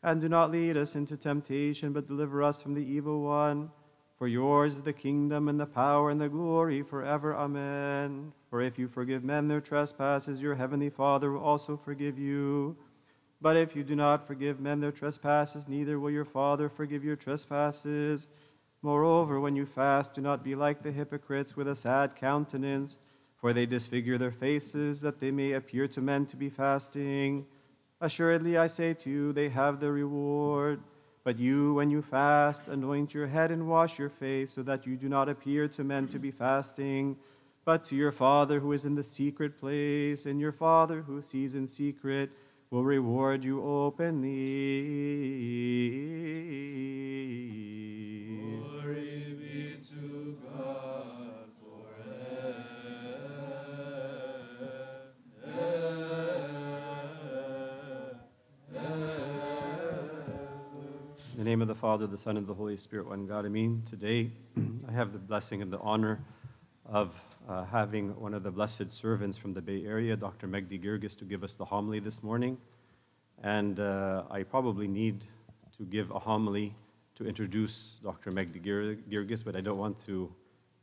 And 0.03 0.19
do 0.19 0.31
not 0.31 0.51
lead 0.51 0.79
us 0.79 0.95
into 0.95 1.15
temptation, 1.19 1.93
but 1.93 2.07
deliver 2.07 2.43
us 2.43 2.59
from 2.59 2.73
the 2.73 2.81
evil 2.81 3.21
one. 3.21 3.71
For 4.17 4.27
yours 4.27 4.77
is 4.77 4.83
the 4.83 4.95
kingdom, 4.95 5.47
and 5.47 5.61
the 5.61 5.67
power, 5.67 6.09
and 6.09 6.19
the 6.19 6.31
glory 6.31 6.83
forever. 6.83 7.37
Amen. 7.37 8.33
For 8.49 8.63
if 8.63 8.79
you 8.79 8.89
forgive 8.89 9.25
men 9.25 9.47
their 9.47 9.61
trespasses, 9.61 10.41
your 10.41 10.55
heavenly 10.55 10.89
Father 10.89 11.31
will 11.31 11.45
also 11.45 11.77
forgive 11.77 12.19
you. 12.19 12.75
But 13.43 13.59
if 13.59 13.77
you 13.77 13.85
do 13.85 13.95
not 13.95 14.27
forgive 14.27 14.59
men 14.59 14.81
their 14.81 14.91
trespasses, 14.91 15.69
neither 15.69 16.01
will 16.01 16.11
your 16.11 16.25
Father 16.25 16.71
forgive 16.71 17.05
your 17.05 17.17
trespasses. 17.17 18.27
Moreover, 18.81 19.39
when 19.39 19.55
you 19.55 19.67
fast, 19.67 20.15
do 20.15 20.23
not 20.23 20.43
be 20.43 20.55
like 20.55 20.83
the 20.83 20.93
hypocrites 20.93 21.59
with 21.59 21.69
a 21.69 21.77
sad 21.77 22.17
countenance, 22.17 22.97
for 23.43 23.53
they 23.53 23.67
disfigure 23.67 24.17
their 24.19 24.31
faces, 24.31 25.01
that 25.01 25.19
they 25.19 25.33
may 25.33 25.53
appear 25.53 25.89
to 25.89 26.01
men 26.01 26.25
to 26.27 26.37
be 26.37 26.49
fasting. 26.49 27.45
Assuredly, 28.01 28.57
I 28.57 28.69
say 28.69 28.95
to 28.95 29.11
you, 29.11 29.33
they 29.33 29.49
have 29.49 29.81
the 29.81 29.91
reward. 29.91 30.81
But 31.25 31.41
you, 31.41 31.75
when 31.75 31.91
you 31.91 32.03
fast, 32.03 32.69
anoint 32.69 33.13
your 33.15 33.27
head 33.27 33.51
and 33.51 33.67
wash 33.67 33.99
your 33.99 34.11
face, 34.11 34.55
so 34.55 34.63
that 34.63 34.87
you 34.87 34.97
do 34.97 35.09
not 35.09 35.29
appear 35.29 35.67
to 35.67 35.83
men 35.83 36.07
to 36.09 36.21
be 36.21 36.31
fasting, 36.31 37.17
but 37.65 37.85
to 37.87 37.97
your 37.97 38.13
Father 38.13 38.61
who 38.61 38.73
is 38.73 38.85
in 38.85 38.95
the 38.95 39.03
secret 39.03 39.59
place, 39.59 40.25
and 40.25 40.41
your 40.41 40.53
Father 40.53 41.03
who 41.03 41.21
sees 41.21 41.57
in 41.57 41.67
secret 41.67 42.31
will 42.71 42.85
reward 42.85 43.43
you 43.43 43.61
openly. 43.61 44.29
Glory 48.61 49.37
be 49.37 49.81
to 49.91 50.39
God 50.57 51.22
the 61.43 61.51
name 61.51 61.61
of 61.61 61.67
the 61.67 61.75
Father, 61.75 62.07
the 62.07 62.17
Son, 62.17 62.37
and 62.37 62.47
the 62.47 62.55
Holy 62.55 62.77
Spirit, 62.77 63.09
one 63.09 63.27
God. 63.27 63.45
I 63.45 63.49
mean, 63.49 63.83
Today, 63.91 64.31
I 64.89 64.93
have 64.93 65.13
the 65.13 65.19
blessing 65.19 65.61
and 65.61 65.73
the 65.73 65.81
honor 65.81 66.21
of 66.87 67.21
uh, 67.49 67.65
having 67.65 68.15
one 68.15 68.33
of 68.33 68.45
the 68.45 68.51
blessed 68.53 68.93
servants 68.93 69.37
from 69.37 69.53
the 69.53 69.61
Bay 69.61 69.85
Area, 69.85 70.15
Dr. 70.15 70.47
Megdi 70.47 70.81
Girgis, 70.81 71.19
to 71.19 71.25
give 71.25 71.43
us 71.43 71.57
the 71.57 71.65
homily 71.65 71.99
this 71.99 72.23
morning. 72.23 72.57
And 73.43 73.81
uh, 73.81 74.23
I 74.31 74.45
probably 74.45 74.87
need 74.87 75.25
to 75.79 75.85
give 75.87 76.13
a 76.13 76.19
homily 76.21 76.77
to 77.17 77.27
introduce 77.27 77.97
Dr. 78.05 78.31
Megdi 78.31 78.63
Gir- 78.63 78.99
Girgis, 79.11 79.45
but 79.45 79.57
I 79.57 79.63
don't 79.63 79.79
want 79.79 79.99
to 80.07 80.33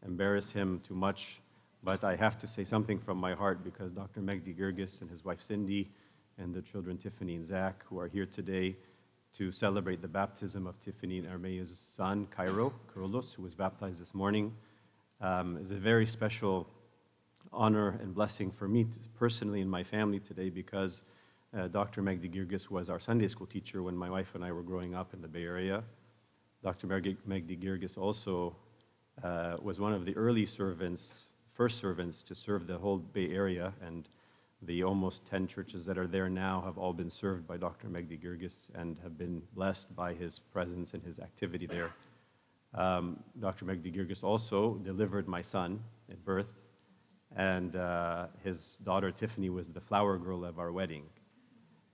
embarrass 0.05 0.51
him 0.51 0.81
too 0.85 0.93
much. 0.93 1.39
But 1.83 2.03
I 2.03 2.17
have 2.17 2.37
to 2.37 2.47
say 2.47 2.65
something 2.65 2.99
from 2.99 3.17
my 3.17 3.33
heart 3.33 3.63
because 3.63 3.93
Dr. 3.93 4.19
Megdi 4.19 4.53
Girgis 4.53 4.99
and 4.99 5.09
his 5.09 5.23
wife 5.23 5.41
Cindy 5.41 5.89
and 6.37 6.53
the 6.53 6.61
children 6.61 6.97
Tiffany 6.97 7.35
and 7.35 7.45
Zach, 7.45 7.81
who 7.85 7.97
are 7.97 8.09
here 8.09 8.25
today 8.25 8.75
to 9.33 9.51
celebrate 9.51 10.01
the 10.01 10.07
baptism 10.07 10.67
of 10.67 10.79
Tiffany 10.79 11.19
and 11.19 11.27
Armea's 11.27 11.77
son, 11.95 12.27
Cairo, 12.31 12.73
Carlos, 12.93 13.33
who 13.33 13.43
was 13.43 13.55
baptized 13.55 14.01
this 14.01 14.13
morning, 14.13 14.53
um, 15.21 15.57
is 15.57 15.71
a 15.71 15.75
very 15.75 16.05
special 16.05 16.67
honor 17.51 17.99
and 18.01 18.13
blessing 18.13 18.51
for 18.51 18.67
me 18.67 18.83
t- 18.85 18.99
personally 19.17 19.61
and 19.61 19.69
my 19.69 19.83
family 19.83 20.19
today 20.19 20.49
because 20.49 21.03
uh, 21.57 21.67
Dr. 21.67 22.01
Megdi 22.01 22.31
Girgis 22.31 22.69
was 22.69 22.89
our 22.89 22.99
Sunday 22.99 23.27
school 23.27 23.47
teacher 23.47 23.81
when 23.81 23.95
my 23.95 24.09
wife 24.09 24.35
and 24.35 24.43
I 24.43 24.51
were 24.51 24.61
growing 24.61 24.93
up 24.93 25.13
in 25.13 25.21
the 25.21 25.27
Bay 25.27 25.43
Area. 25.43 25.83
Dr. 26.63 26.87
Megdi 26.87 27.57
Girgis 27.57 27.97
also 27.97 28.55
uh, 29.23 29.57
was 29.61 29.79
one 29.79 29.93
of 29.93 30.05
the 30.05 30.15
early 30.15 30.45
servants, 30.45 31.29
first 31.53 31.79
servants 31.79 32.23
to 32.23 32.35
serve 32.35 32.67
the 32.67 32.77
whole 32.77 32.97
Bay 32.97 33.29
Area, 33.31 33.73
and 33.85 34.09
the 34.63 34.83
almost 34.83 35.25
10 35.25 35.47
churches 35.47 35.85
that 35.85 35.97
are 35.97 36.07
there 36.07 36.29
now 36.29 36.61
have 36.65 36.77
all 36.77 36.93
been 36.93 37.09
served 37.09 37.47
by 37.47 37.55
Dr. 37.55 37.87
Megdi 37.87 38.21
Girgis 38.21 38.67
and 38.75 38.97
have 39.01 39.17
been 39.17 39.41
blessed 39.53 39.95
by 39.95 40.13
his 40.13 40.39
presence 40.39 40.93
and 40.93 41.03
his 41.03 41.19
activity 41.19 41.65
there. 41.65 41.91
Um, 42.73 43.23
Dr. 43.39 43.65
Megdi 43.65 43.93
Girgis 43.95 44.23
also 44.23 44.75
delivered 44.83 45.27
my 45.27 45.41
son 45.41 45.79
at 46.11 46.23
birth, 46.25 46.53
and 47.35 47.75
uh, 47.75 48.27
his 48.43 48.77
daughter 48.77 49.11
Tiffany 49.11 49.49
was 49.49 49.69
the 49.69 49.81
flower 49.81 50.17
girl 50.17 50.43
of 50.43 50.59
our 50.59 50.71
wedding. 50.71 51.03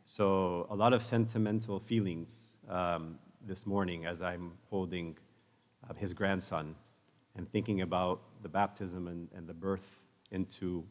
So, 0.06 0.68
a 0.70 0.76
lot 0.76 0.94
of 0.94 1.02
sentimental 1.02 1.80
feelings 1.80 2.52
um, 2.70 3.18
this 3.46 3.66
morning 3.66 4.06
as 4.06 4.22
I'm 4.22 4.52
holding 4.70 5.18
uh, 5.90 5.94
his 5.94 6.14
grandson 6.14 6.76
and 7.38 7.50
thinking 7.52 7.82
about 7.82 8.22
the 8.42 8.50
baptism 8.50 9.08
and, 9.08 9.28
and 9.36 9.48
the 9.48 9.54
birth 9.54 10.00
into 10.32 10.84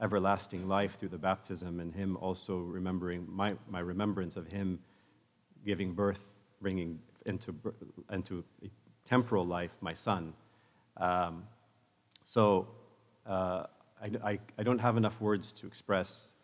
everlasting 0.00 0.68
life 0.68 0.98
through 0.98 1.10
the 1.10 1.18
baptism, 1.18 1.80
and 1.80 1.94
him 1.94 2.16
also 2.16 2.58
remembering 2.58 3.26
my, 3.30 3.54
my 3.68 3.80
remembrance 3.80 4.36
of 4.36 4.46
him 4.46 4.78
giving 5.64 5.92
birth, 5.92 6.32
bringing 6.60 6.98
into, 7.26 7.54
into 8.10 8.44
temporal 9.08 9.46
life 9.46 9.76
my 9.80 9.94
son. 9.94 10.32
Um, 10.96 11.44
so 12.22 12.68
uh, 13.26 13.64
I, 14.02 14.30
I, 14.30 14.38
I 14.58 14.62
don't 14.62 14.78
have 14.78 14.96
enough 14.96 15.20
words 15.20 15.52
to 15.52 15.66
express 15.66 16.34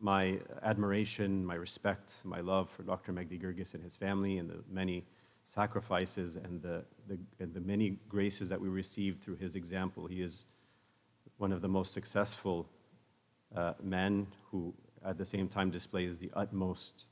my 0.00 0.38
admiration, 0.62 1.44
my 1.44 1.54
respect, 1.54 2.14
my 2.24 2.40
love 2.40 2.70
for 2.70 2.82
Dr. 2.82 3.12
Megdi 3.12 3.40
Girgis 3.40 3.74
and 3.74 3.82
his 3.82 3.96
family 3.96 4.38
and 4.38 4.48
the 4.48 4.62
many 4.70 5.04
sacrifices 5.48 6.36
and 6.36 6.62
the, 6.62 6.84
the, 7.08 7.18
and 7.40 7.52
the 7.54 7.60
many 7.60 7.98
graces 8.08 8.48
that 8.48 8.60
we 8.60 8.68
received 8.68 9.22
through 9.22 9.36
his 9.36 9.56
example. 9.56 10.06
He 10.06 10.22
is 10.22 10.44
one 11.38 11.52
of 11.52 11.62
the 11.62 11.68
most 11.68 11.92
successful 11.92 12.68
uh, 13.56 13.72
men 13.82 14.26
who, 14.50 14.74
at 15.04 15.18
the 15.18 15.24
same 15.24 15.48
time, 15.48 15.70
displays 15.70 16.18
the 16.18 16.30
utmost 16.34 17.06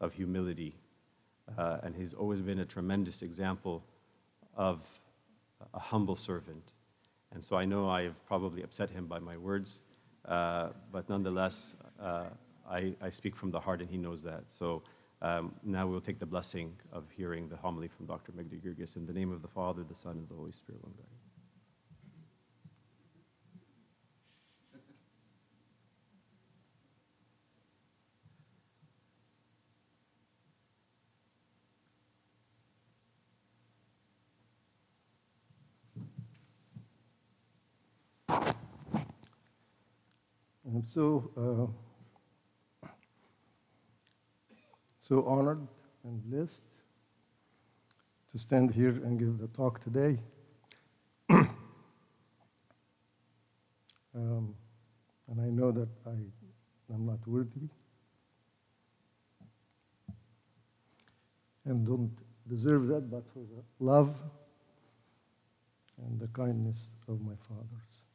of 0.00 0.12
humility. 0.12 0.74
Uh, 1.56 1.78
and 1.82 1.94
he's 1.94 2.14
always 2.14 2.40
been 2.40 2.60
a 2.60 2.64
tremendous 2.64 3.22
example 3.22 3.82
of 4.56 4.80
a 5.74 5.78
humble 5.78 6.16
servant. 6.16 6.72
And 7.32 7.42
so 7.42 7.56
I 7.56 7.64
know 7.64 7.88
I've 7.88 8.14
probably 8.26 8.62
upset 8.62 8.90
him 8.90 9.06
by 9.06 9.18
my 9.18 9.36
words, 9.36 9.78
uh, 10.24 10.68
but 10.92 11.08
nonetheless, 11.08 11.74
uh, 12.00 12.24
I, 12.68 12.94
I 13.00 13.10
speak 13.10 13.34
from 13.36 13.50
the 13.50 13.60
heart, 13.60 13.80
and 13.80 13.88
he 13.88 13.96
knows 13.96 14.22
that. 14.22 14.44
So 14.58 14.82
um, 15.22 15.54
now 15.64 15.86
we'll 15.86 16.00
take 16.00 16.18
the 16.18 16.26
blessing 16.26 16.72
of 16.92 17.04
hearing 17.16 17.48
the 17.48 17.56
homily 17.56 17.88
from 17.88 18.06
Dr. 18.06 18.32
Megdi 18.32 18.60
Girgis 18.60 18.96
in 18.96 19.06
the 19.06 19.12
name 19.12 19.32
of 19.32 19.42
the 19.42 19.48
Father, 19.48 19.82
the 19.88 19.94
Son, 19.94 20.12
and 20.12 20.28
the 20.28 20.34
Holy 20.34 20.52
Spirit, 20.52 20.82
one 20.82 20.94
God. 20.96 21.06
I'm 40.68 40.74
so 40.88 41.30
uh, 41.36 42.88
so 45.00 45.24
honored 45.26 45.66
and 46.04 46.22
blessed 46.24 46.64
to 48.32 48.38
stand 48.38 48.70
here 48.70 48.98
and 49.04 49.18
give 49.18 49.38
the 49.38 49.48
talk 49.48 49.84
today. 49.84 50.18
um, 51.30 51.54
and 54.14 55.40
I 55.40 55.50
know 55.50 55.72
that 55.72 55.88
I 56.06 56.94
am 56.94 57.04
not 57.04 57.18
worthy 57.26 57.68
and 61.66 61.86
don't 61.86 62.16
deserve 62.48 62.86
that, 62.88 63.10
but 63.10 63.24
for 63.34 63.40
the 63.40 63.62
love 63.78 64.16
and 66.02 66.18
the 66.18 66.28
kindness 66.28 66.88
of 67.08 67.20
my 67.20 67.34
fathers. 67.46 68.07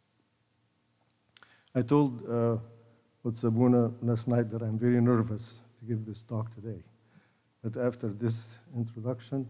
I 1.76 1.82
told 1.82 2.22
uh, 2.30 2.58
Utsabuna 3.26 3.94
last 4.02 4.28
night 4.28 4.52
that 4.52 4.62
I'm 4.62 4.78
very 4.78 5.02
nervous 5.02 5.60
to 5.80 5.86
give 5.86 6.06
this 6.06 6.22
talk 6.22 6.54
today. 6.54 6.84
But 7.64 7.82
after 7.82 8.10
this 8.10 8.58
introduction, 8.76 9.48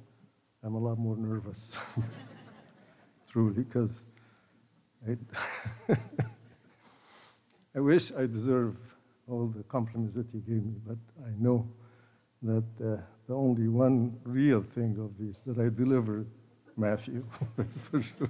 I'm 0.64 0.76
a 0.76 0.80
lot 0.80 0.98
more 0.98 1.18
nervous, 1.18 1.76
truly, 3.32 3.64
because 3.64 4.06
I, 5.06 5.18
I 7.76 7.80
wish 7.80 8.14
I 8.14 8.26
deserve 8.26 8.78
all 9.28 9.48
the 9.48 9.64
compliments 9.64 10.16
that 10.16 10.28
he 10.32 10.40
gave 10.40 10.64
me, 10.64 10.76
but 10.86 10.98
I 11.26 11.32
know 11.38 11.68
that 12.44 12.64
uh, 12.82 13.02
the 13.28 13.34
only 13.34 13.68
one 13.68 14.18
real 14.24 14.62
thing 14.62 14.98
of 15.00 15.18
this 15.18 15.40
that 15.40 15.58
I 15.58 15.70
delivered, 15.70 16.28
Matthew, 16.78 17.26
that's 17.58 17.78
for 17.78 18.02
sure. 18.02 18.30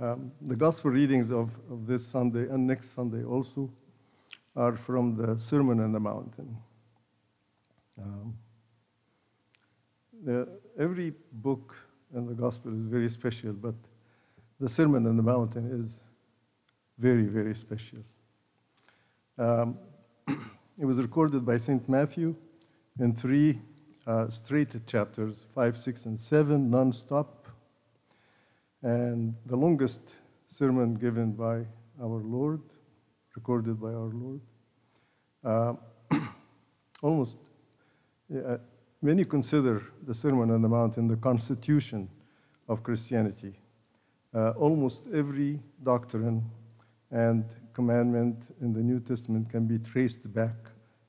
Um, 0.00 0.32
the 0.40 0.56
gospel 0.56 0.90
readings 0.90 1.30
of, 1.30 1.50
of 1.70 1.86
this 1.86 2.04
Sunday 2.04 2.48
and 2.48 2.66
next 2.66 2.94
Sunday 2.94 3.22
also 3.22 3.70
are 4.56 4.76
from 4.76 5.14
the 5.14 5.38
Sermon 5.38 5.78
on 5.78 5.92
the 5.92 6.00
Mountain. 6.00 6.56
Um, 8.02 8.34
the, 10.24 10.48
every 10.78 11.12
book 11.32 11.76
in 12.12 12.26
the 12.26 12.34
gospel 12.34 12.72
is 12.72 12.86
very 12.86 13.08
special, 13.08 13.52
but 13.52 13.74
the 14.58 14.68
Sermon 14.68 15.06
on 15.06 15.16
the 15.16 15.22
Mountain 15.22 15.70
is 15.84 16.00
very, 16.98 17.26
very 17.26 17.54
special. 17.54 18.00
Um, 19.38 19.78
it 20.28 20.84
was 20.84 20.98
recorded 20.98 21.46
by 21.46 21.56
St. 21.56 21.88
Matthew 21.88 22.34
in 22.98 23.14
three 23.14 23.60
uh, 24.08 24.28
straight 24.28 24.86
chapters 24.88 25.46
5, 25.54 25.78
6, 25.78 26.06
and 26.06 26.18
7, 26.18 26.68
non 26.68 26.90
stop 26.90 27.43
and 28.84 29.34
the 29.46 29.56
longest 29.56 30.14
sermon 30.50 30.94
given 30.94 31.32
by 31.32 31.64
our 32.00 32.20
Lord, 32.22 32.60
recorded 33.34 33.80
by 33.80 33.88
our 33.88 34.12
Lord. 34.12 34.40
Uh, 35.42 35.72
almost, 37.02 37.38
uh, 38.30 38.58
many 39.00 39.24
consider 39.24 39.82
the 40.06 40.14
Sermon 40.14 40.50
on 40.50 40.60
the 40.60 40.68
Mount 40.68 40.96
the 41.08 41.16
constitution 41.16 42.10
of 42.68 42.82
Christianity. 42.82 43.54
Uh, 44.34 44.50
almost 44.50 45.08
every 45.14 45.60
doctrine 45.82 46.44
and 47.10 47.46
commandment 47.72 48.54
in 48.60 48.74
the 48.74 48.80
New 48.80 49.00
Testament 49.00 49.48
can 49.48 49.66
be 49.66 49.78
traced 49.78 50.30
back 50.34 50.56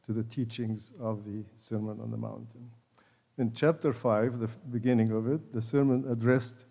to 0.06 0.14
the 0.14 0.24
teachings 0.24 0.92
of 0.98 1.26
the 1.26 1.44
Sermon 1.60 2.00
on 2.02 2.10
the 2.10 2.18
Mountain. 2.18 2.72
In 3.38 3.52
chapter 3.54 3.92
5, 3.92 4.40
the 4.40 4.48
beginning 4.72 5.12
of 5.12 5.28
it, 5.28 5.52
the 5.52 5.62
sermon 5.62 6.06
addressed 6.10 6.64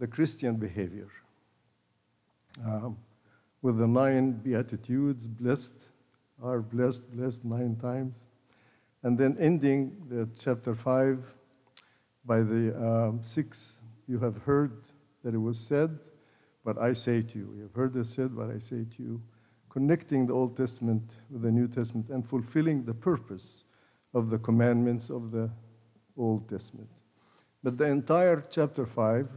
the 0.00 0.06
Christian 0.06 0.56
behavior 0.56 1.08
um, 2.64 2.96
with 3.62 3.78
the 3.78 3.86
nine 3.86 4.32
Beatitudes 4.32 5.26
blessed, 5.26 5.74
are 6.42 6.62
blessed, 6.62 7.12
blessed 7.12 7.44
nine 7.44 7.76
times. 7.76 8.16
And 9.02 9.18
then 9.18 9.36
ending 9.38 9.96
the 10.08 10.26
chapter 10.38 10.74
5 10.74 11.22
by 12.24 12.40
the 12.40 12.74
um, 12.76 13.20
six, 13.22 13.82
you 14.08 14.18
have 14.20 14.38
heard 14.38 14.72
that 15.22 15.34
it 15.34 15.38
was 15.38 15.58
said, 15.58 15.98
but 16.64 16.78
I 16.78 16.94
say 16.94 17.20
to 17.20 17.38
you. 17.38 17.52
You 17.56 17.62
have 17.64 17.74
heard 17.74 17.94
it 17.94 18.06
said, 18.06 18.34
but 18.34 18.50
I 18.50 18.58
say 18.58 18.86
to 18.96 19.02
you. 19.02 19.22
Connecting 19.68 20.26
the 20.26 20.32
Old 20.32 20.56
Testament 20.56 21.12
with 21.30 21.42
the 21.42 21.50
New 21.50 21.68
Testament 21.68 22.08
and 22.08 22.26
fulfilling 22.26 22.84
the 22.84 22.94
purpose 22.94 23.64
of 24.14 24.30
the 24.30 24.38
commandments 24.38 25.10
of 25.10 25.30
the 25.30 25.50
Old 26.16 26.48
Testament. 26.48 26.88
But 27.62 27.76
the 27.76 27.84
entire 27.84 28.42
chapter 28.50 28.86
5 28.86 29.28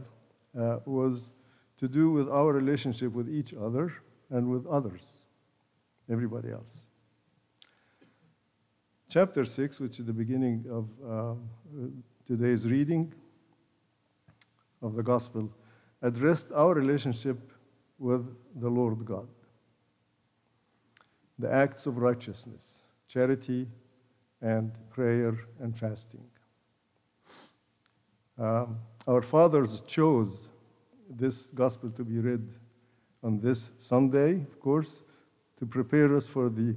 uh, 0.58 0.78
was 0.84 1.32
to 1.78 1.88
do 1.88 2.10
with 2.10 2.28
our 2.28 2.52
relationship 2.52 3.12
with 3.12 3.28
each 3.28 3.52
other 3.54 3.92
and 4.30 4.50
with 4.50 4.66
others, 4.66 5.04
everybody 6.10 6.50
else. 6.50 6.82
Chapter 9.08 9.44
6, 9.44 9.80
which 9.80 10.00
is 10.00 10.06
the 10.06 10.12
beginning 10.12 10.64
of 10.70 10.88
uh, 11.08 11.34
today's 12.26 12.66
reading 12.66 13.12
of 14.82 14.94
the 14.94 15.02
Gospel, 15.02 15.50
addressed 16.02 16.50
our 16.52 16.74
relationship 16.74 17.52
with 17.98 18.34
the 18.56 18.68
Lord 18.68 19.04
God. 19.04 19.28
The 21.38 21.52
acts 21.52 21.86
of 21.86 21.98
righteousness, 21.98 22.80
charity, 23.08 23.68
and 24.40 24.72
prayer 24.90 25.38
and 25.60 25.76
fasting. 25.76 26.24
Um, 28.38 28.78
our 29.06 29.22
fathers 29.22 29.80
chose 29.82 30.48
this 31.08 31.48
gospel 31.48 31.90
to 31.90 32.04
be 32.04 32.18
read 32.18 32.48
on 33.22 33.40
this 33.40 33.70
Sunday, 33.78 34.34
of 34.34 34.60
course, 34.60 35.02
to 35.58 35.66
prepare 35.66 36.16
us 36.16 36.26
for 36.26 36.48
the, 36.48 36.74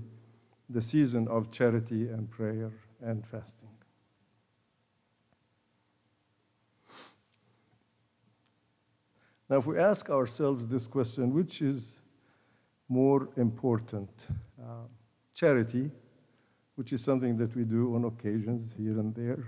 the 0.70 0.82
season 0.82 1.28
of 1.28 1.52
charity 1.52 2.08
and 2.08 2.30
prayer 2.30 2.72
and 3.02 3.26
fasting. 3.26 3.70
Now, 9.50 9.58
if 9.58 9.66
we 9.66 9.80
ask 9.80 10.10
ourselves 10.10 10.68
this 10.68 10.88
question, 10.88 11.34
which 11.34 11.62
is 11.62 12.02
more 12.90 13.30
important? 13.38 14.10
Uh, 14.62 14.88
charity, 15.34 15.90
which 16.76 16.92
is 16.92 17.04
something 17.04 17.38
that 17.38 17.56
we 17.56 17.64
do 17.64 17.96
on 17.96 18.06
occasions 18.06 18.74
here 18.78 19.00
and 19.00 19.14
there, 19.16 19.44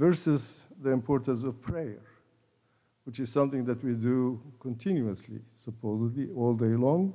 versus 0.00 0.64
the 0.80 0.88
importance 0.88 1.42
of 1.42 1.60
prayer, 1.60 2.00
which 3.04 3.20
is 3.20 3.30
something 3.30 3.66
that 3.66 3.84
we 3.84 3.92
do 3.92 4.40
continuously, 4.58 5.40
supposedly 5.56 6.26
all 6.34 6.54
day 6.54 6.74
long, 6.86 7.12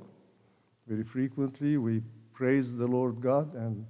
very 0.86 1.02
frequently. 1.02 1.78
We 1.78 2.00
praise 2.32 2.76
the 2.76 2.86
Lord 2.86 3.20
God 3.20 3.52
and 3.54 3.84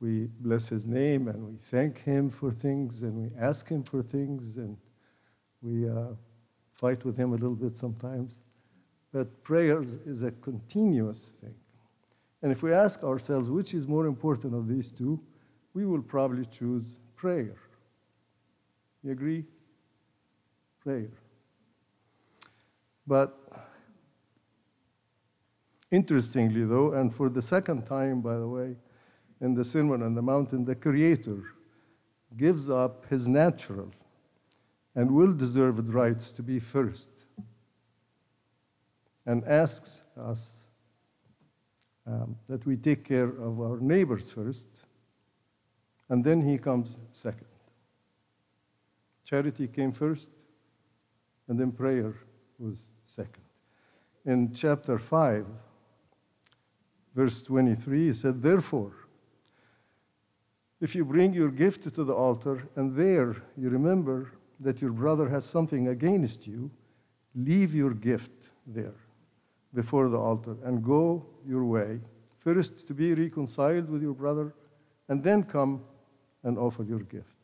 we 0.00 0.26
bless 0.40 0.68
His 0.68 0.88
name 0.88 1.28
and 1.28 1.40
we 1.46 1.56
thank 1.56 2.02
Him 2.02 2.28
for 2.28 2.50
things 2.50 3.02
and 3.02 3.14
we 3.14 3.30
ask 3.40 3.68
Him 3.68 3.84
for 3.84 4.02
things 4.02 4.56
and 4.56 4.76
we 5.62 5.88
uh, 5.88 6.08
fight 6.74 7.04
with 7.04 7.16
Him 7.16 7.30
a 7.32 7.36
little 7.36 7.54
bit 7.54 7.76
sometimes. 7.76 8.40
But 9.12 9.44
prayer 9.44 9.84
is 10.04 10.24
a 10.24 10.32
continuous 10.32 11.32
thing. 11.40 11.54
And 12.42 12.50
if 12.50 12.64
we 12.64 12.72
ask 12.72 13.04
ourselves 13.04 13.50
which 13.50 13.72
is 13.72 13.86
more 13.86 14.06
important 14.06 14.52
of 14.52 14.66
these 14.66 14.90
two, 14.90 15.20
we 15.74 15.86
will 15.86 16.02
probably 16.02 16.44
choose 16.46 16.96
prayer. 17.14 17.54
You 19.06 19.12
agree? 19.12 19.44
Prayer. 20.80 21.12
But 23.06 23.38
interestingly, 25.92 26.64
though, 26.64 26.92
and 26.92 27.14
for 27.14 27.28
the 27.28 27.40
second 27.40 27.86
time, 27.86 28.20
by 28.20 28.36
the 28.36 28.48
way, 28.48 28.74
in 29.40 29.54
the 29.54 29.64
Sermon 29.64 30.02
on 30.02 30.16
the 30.16 30.22
Mountain, 30.22 30.64
the 30.64 30.74
Creator 30.74 31.40
gives 32.36 32.68
up 32.68 33.06
his 33.08 33.28
natural 33.28 33.92
and 34.96 35.14
well 35.14 35.32
deserved 35.32 35.88
rights 35.90 36.32
to 36.32 36.42
be 36.42 36.58
first 36.58 37.08
and 39.24 39.44
asks 39.44 40.02
us 40.20 40.66
um, 42.08 42.34
that 42.48 42.66
we 42.66 42.76
take 42.76 43.04
care 43.04 43.28
of 43.28 43.60
our 43.60 43.78
neighbors 43.78 44.32
first, 44.32 44.66
and 46.08 46.24
then 46.24 46.40
he 46.40 46.58
comes 46.58 46.96
second. 47.12 47.46
Charity 49.26 49.66
came 49.66 49.90
first, 49.90 50.30
and 51.48 51.58
then 51.58 51.72
prayer 51.72 52.14
was 52.60 52.78
second. 53.06 53.42
In 54.24 54.52
chapter 54.54 54.98
5, 55.00 55.44
verse 57.12 57.42
23, 57.42 58.06
he 58.06 58.12
said, 58.12 58.40
Therefore, 58.40 58.92
if 60.80 60.94
you 60.94 61.04
bring 61.04 61.34
your 61.34 61.50
gift 61.50 61.82
to 61.92 62.04
the 62.04 62.14
altar, 62.14 62.68
and 62.76 62.94
there 62.94 63.34
you 63.56 63.68
remember 63.68 64.32
that 64.60 64.80
your 64.80 64.92
brother 64.92 65.28
has 65.28 65.44
something 65.44 65.88
against 65.88 66.46
you, 66.46 66.70
leave 67.34 67.74
your 67.74 67.94
gift 67.94 68.50
there 68.64 68.94
before 69.74 70.08
the 70.08 70.18
altar 70.18 70.56
and 70.64 70.84
go 70.84 71.26
your 71.44 71.64
way. 71.64 71.98
First, 72.38 72.86
to 72.86 72.94
be 72.94 73.12
reconciled 73.12 73.90
with 73.90 74.02
your 74.02 74.14
brother, 74.14 74.54
and 75.08 75.20
then 75.20 75.42
come 75.42 75.82
and 76.44 76.56
offer 76.56 76.84
your 76.84 77.00
gift. 77.00 77.35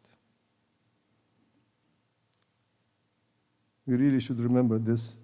We 3.86 3.96
really 3.96 4.20
should 4.20 4.40
remember 4.40 4.78
this 4.78 5.16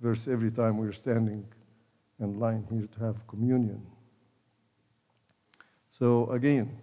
verse 0.00 0.28
every 0.28 0.50
time 0.50 0.78
we're 0.78 0.92
standing 0.92 1.46
in 2.20 2.38
line 2.38 2.66
here 2.70 2.86
to 2.86 3.04
have 3.04 3.26
communion. 3.26 3.82
So, 5.90 6.28
again, 6.30 6.76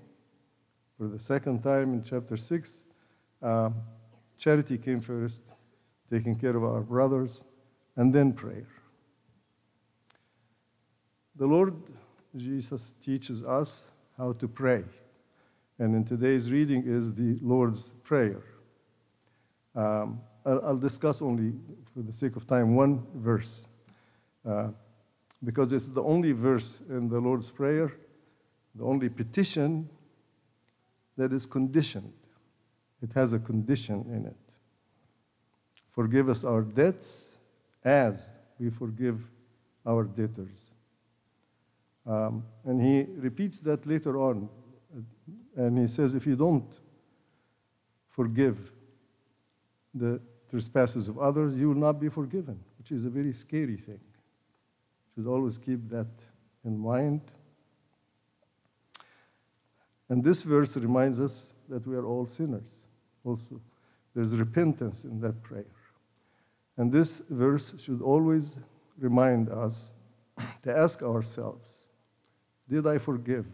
for 0.98 1.08
the 1.08 1.20
second 1.20 1.62
time 1.62 1.94
in 1.94 2.04
chapter 2.04 2.38
6, 2.38 2.84
uh, 3.42 3.70
charity 4.38 4.78
came 4.78 5.00
first, 5.00 5.42
taking 6.10 6.36
care 6.36 6.56
of 6.56 6.64
our 6.64 6.82
brothers, 6.82 7.44
and 7.96 8.14
then 8.14 8.34
prayer. 8.34 8.68
The 11.36 11.46
Lord 11.46 11.74
Jesus 12.36 12.94
teaches 13.02 13.44
us 13.44 13.90
how 14.18 14.34
to 14.34 14.48
pray. 14.48 14.84
And 15.80 15.96
in 15.96 16.06
today's 16.06 16.52
reading 16.52 16.84
is 16.86 17.14
the 17.14 17.40
Lord's 17.42 17.96
Prayer. 18.04 18.44
Um, 19.76 20.22
I'll, 20.46 20.66
I'll, 20.66 20.78
discuss 20.78 21.22
only, 21.22 21.54
for 21.94 22.02
the 22.02 22.14
sake 22.14 22.36
of 22.36 22.48
time, 22.48 22.76
one 22.76 23.04
verse. 23.16 23.68
Uh, 24.48 24.70
because 25.44 25.74
it's 25.74 25.88
the 25.88 26.04
only 26.04 26.32
verse 26.32 26.82
in 26.90 27.10
the 27.10 27.20
Lord's 27.20 27.52
Prayer, 27.52 27.92
the 28.76 28.84
only 28.84 29.10
petition 29.10 29.90
that 31.18 31.34
is 31.34 31.46
conditioned. 31.46 32.14
It 33.02 33.12
has 33.14 33.34
a 33.34 33.40
condition 33.40 34.06
in 34.14 34.26
it. 34.26 34.38
Forgive 35.90 36.30
us 36.30 36.44
our 36.44 36.62
debts 36.62 37.38
as 37.84 38.30
we 38.60 38.70
forgive 38.70 39.20
our 39.86 40.04
debtors. 40.04 40.72
Um, 42.06 42.44
and 42.66 42.82
he 42.82 43.06
repeats 43.18 43.60
that 43.60 43.86
later 43.86 44.18
on. 44.18 44.50
And 45.56 45.78
he 45.78 45.88
says, 45.88 46.14
if 46.14 46.26
you 46.26 46.36
don't 46.36 46.72
forgive 48.10 48.72
the 49.94 50.20
trespasses 50.52 51.08
of 51.08 51.18
others, 51.18 51.56
you 51.56 51.70
will 51.70 51.76
not 51.76 52.00
be 52.00 52.10
forgiven, 52.10 52.60
which 52.78 52.92
is 52.92 53.06
a 53.06 53.10
very 53.10 53.34
scary 53.34 53.78
thing. 53.78 54.00
You 55.16 55.24
should 55.24 55.28
always 55.28 55.58
keep 55.58 55.88
that 55.90 56.08
in 56.66 56.78
mind. 56.78 57.22
And 60.10 60.22
this 60.24 60.44
verse 60.44 60.76
reminds 60.76 61.22
us 61.22 61.54
that 61.70 61.88
we 61.88 61.96
are 61.96 62.06
all 62.06 62.28
sinners 62.28 62.68
also. 63.24 63.62
There's 64.14 64.36
repentance 64.36 65.06
in 65.06 65.22
that 65.22 65.42
prayer. 65.42 65.64
And 66.78 66.92
this 66.92 67.22
verse 67.30 67.74
should 67.80 68.02
always 68.02 68.58
remind 69.00 69.50
us 69.50 69.92
to 70.64 70.78
ask 70.78 71.02
ourselves 71.02 71.68
did 72.70 72.88
I 72.88 72.98
forgive 72.98 73.46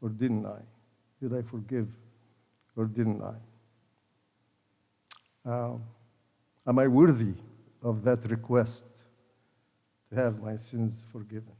or 0.00 0.08
didn't 0.08 0.46
I? 0.46 0.60
Did 1.20 1.34
I 1.34 1.42
forgive 1.42 1.88
or 2.76 2.86
didn't 2.86 3.22
I? 3.22 3.34
Uh, 5.44 5.74
am 6.66 6.78
I 6.78 6.86
worthy 6.86 7.34
of 7.82 8.02
that 8.02 8.30
request 8.30 8.84
to 10.10 10.16
have 10.16 10.42
my 10.42 10.56
sins 10.56 11.06
forgiven? 11.10 11.54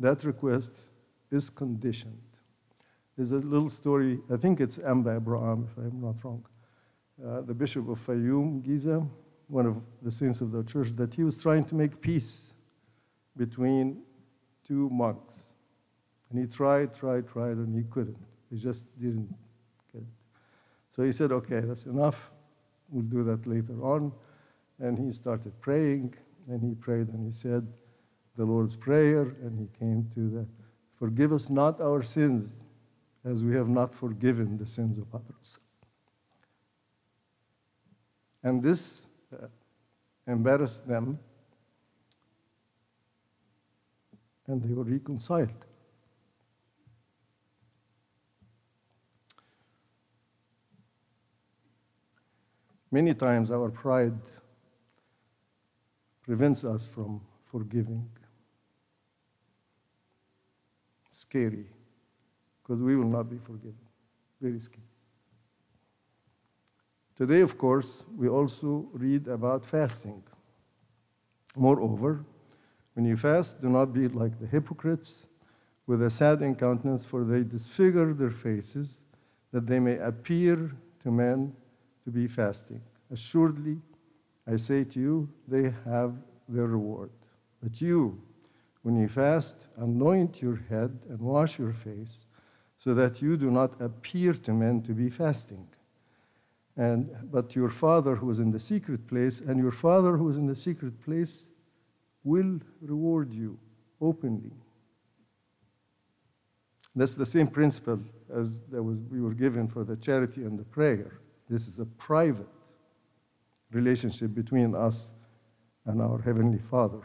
that 0.00 0.24
request 0.24 0.88
is 1.30 1.50
conditioned. 1.50 2.18
There's 3.16 3.32
a 3.32 3.36
little 3.36 3.68
story, 3.68 4.18
I 4.32 4.36
think 4.36 4.60
it's 4.60 4.78
Amba 4.78 5.16
Abraham, 5.16 5.68
if 5.70 5.76
I'm 5.76 6.00
not 6.00 6.24
wrong. 6.24 6.44
Uh, 7.22 7.42
the 7.42 7.52
Bishop 7.52 7.86
of 7.88 8.04
Fayoum, 8.04 8.62
Giza, 8.62 9.06
one 9.48 9.66
of 9.66 9.76
the 10.00 10.10
saints 10.10 10.40
of 10.40 10.52
the 10.52 10.64
church, 10.64 10.88
that 10.96 11.12
he 11.14 11.22
was 11.22 11.36
trying 11.36 11.64
to 11.66 11.74
make 11.74 12.00
peace 12.00 12.54
between 13.36 14.02
two 14.66 14.88
monks. 14.90 15.34
And 16.30 16.38
he 16.38 16.46
tried, 16.46 16.94
tried, 16.94 17.28
tried, 17.28 17.56
and 17.58 17.76
he 17.76 17.84
couldn't. 17.90 18.16
He 18.50 18.58
just 18.58 18.84
didn't. 18.98 19.34
So 21.00 21.06
he 21.06 21.12
said, 21.12 21.32
okay, 21.32 21.60
that's 21.60 21.86
enough. 21.86 22.30
We'll 22.90 23.04
do 23.04 23.24
that 23.24 23.46
later 23.46 23.82
on. 23.82 24.12
And 24.78 24.98
he 24.98 25.12
started 25.12 25.58
praying, 25.58 26.14
and 26.46 26.62
he 26.62 26.74
prayed, 26.74 27.08
and 27.08 27.24
he 27.24 27.32
said 27.32 27.66
the 28.36 28.44
Lord's 28.44 28.76
Prayer, 28.76 29.22
and 29.40 29.58
he 29.58 29.78
came 29.78 30.10
to 30.14 30.28
the 30.28 30.46
Forgive 30.98 31.32
us 31.32 31.48
not 31.48 31.80
our 31.80 32.02
sins, 32.02 32.54
as 33.24 33.42
we 33.42 33.54
have 33.54 33.70
not 33.70 33.94
forgiven 33.94 34.58
the 34.58 34.66
sins 34.66 34.98
of 34.98 35.06
others. 35.14 35.58
And 38.42 38.62
this 38.62 39.06
uh, 39.32 39.46
embarrassed 40.26 40.86
them, 40.86 41.18
and 44.46 44.62
they 44.62 44.74
were 44.74 44.84
reconciled. 44.84 45.64
Many 52.90 53.14
times 53.14 53.50
our 53.50 53.70
pride 53.70 54.18
prevents 56.22 56.64
us 56.64 56.88
from 56.88 57.20
forgiving. 57.44 58.08
Scary, 61.10 61.66
because 62.62 62.80
we 62.80 62.96
will 62.96 63.08
not 63.08 63.30
be 63.30 63.38
forgiven. 63.38 63.78
Very 64.40 64.60
scary. 64.60 64.82
Today, 67.16 67.40
of 67.40 67.58
course, 67.58 68.04
we 68.16 68.28
also 68.28 68.88
read 68.92 69.28
about 69.28 69.66
fasting. 69.66 70.22
Moreover, 71.54 72.24
when 72.94 73.04
you 73.04 73.16
fast, 73.16 73.60
do 73.60 73.68
not 73.68 73.92
be 73.92 74.08
like 74.08 74.38
the 74.40 74.46
hypocrites 74.46 75.26
with 75.86 76.02
a 76.02 76.10
sad 76.10 76.38
countenance, 76.58 77.04
for 77.04 77.24
they 77.24 77.42
disfigure 77.42 78.14
their 78.14 78.30
faces, 78.30 79.00
that 79.52 79.66
they 79.66 79.78
may 79.78 79.98
appear 79.98 80.70
to 81.02 81.10
men 81.10 81.52
to 82.04 82.10
be 82.10 82.26
fasting. 82.26 82.80
Assuredly, 83.10 83.78
I 84.46 84.56
say 84.56 84.84
to 84.84 85.00
you, 85.00 85.28
they 85.48 85.72
have 85.84 86.14
their 86.48 86.66
reward. 86.66 87.10
But 87.62 87.80
you, 87.80 88.20
when 88.82 88.96
you 88.96 89.08
fast, 89.08 89.66
anoint 89.76 90.40
your 90.40 90.62
head 90.68 90.98
and 91.08 91.20
wash 91.20 91.58
your 91.58 91.72
face, 91.72 92.26
so 92.78 92.94
that 92.94 93.20
you 93.20 93.36
do 93.36 93.50
not 93.50 93.78
appear 93.80 94.32
to 94.32 94.52
men 94.52 94.80
to 94.82 94.92
be 94.92 95.10
fasting. 95.10 95.66
And, 96.76 97.10
but 97.30 97.54
your 97.54 97.68
Father 97.68 98.16
who 98.16 98.30
is 98.30 98.40
in 98.40 98.50
the 98.50 98.58
secret 98.58 99.06
place, 99.06 99.40
and 99.40 99.58
your 99.58 99.72
Father 99.72 100.16
who 100.16 100.28
is 100.30 100.38
in 100.38 100.46
the 100.46 100.56
secret 100.56 100.98
place 101.04 101.50
will 102.24 102.58
reward 102.80 103.34
you 103.34 103.58
openly. 104.00 104.52
That's 106.96 107.14
the 107.14 107.26
same 107.26 107.46
principle 107.46 108.00
as 108.34 108.60
that 108.70 108.82
was, 108.82 108.98
we 109.10 109.20
were 109.20 109.34
given 109.34 109.68
for 109.68 109.84
the 109.84 109.96
charity 109.96 110.42
and 110.44 110.58
the 110.58 110.64
prayer. 110.64 111.20
This 111.50 111.66
is 111.66 111.80
a 111.80 111.84
private 111.84 112.46
relationship 113.72 114.32
between 114.32 114.76
us 114.76 115.10
and 115.84 116.00
our 116.00 116.22
Heavenly 116.22 116.60
Father. 116.60 117.02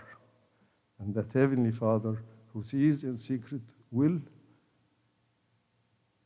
And 1.00 1.16
that 1.16 1.34
Heavenly 1.34 1.72
Father 1.72 2.24
who 2.54 2.62
sees 2.62 3.04
in 3.04 3.18
secret 3.18 3.62
will 3.92 4.22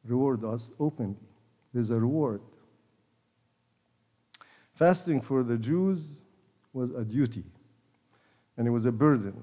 reward 0.03 0.43
us 0.43 0.69
openly. 0.79 1.15
There's 1.73 1.91
a 1.91 1.99
reward. 1.99 2.41
Fasting 4.73 5.21
for 5.21 5.41
the 5.41 5.57
Jews 5.57 6.11
was 6.73 6.91
a 6.91 7.03
duty, 7.03 7.45
and 8.57 8.67
it 8.67 8.71
was 8.71 8.85
a 8.85 8.91
burden, 8.91 9.33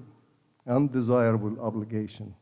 undesirable 0.67 1.59
obligation. 1.59 2.33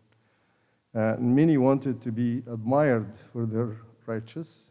Uh, 0.94 1.16
many 1.18 1.58
wanted 1.58 2.02
to 2.02 2.12
be 2.12 2.44
admired 2.52 3.12
for 3.32 3.46
their 3.46 3.78
righteous 4.06 4.70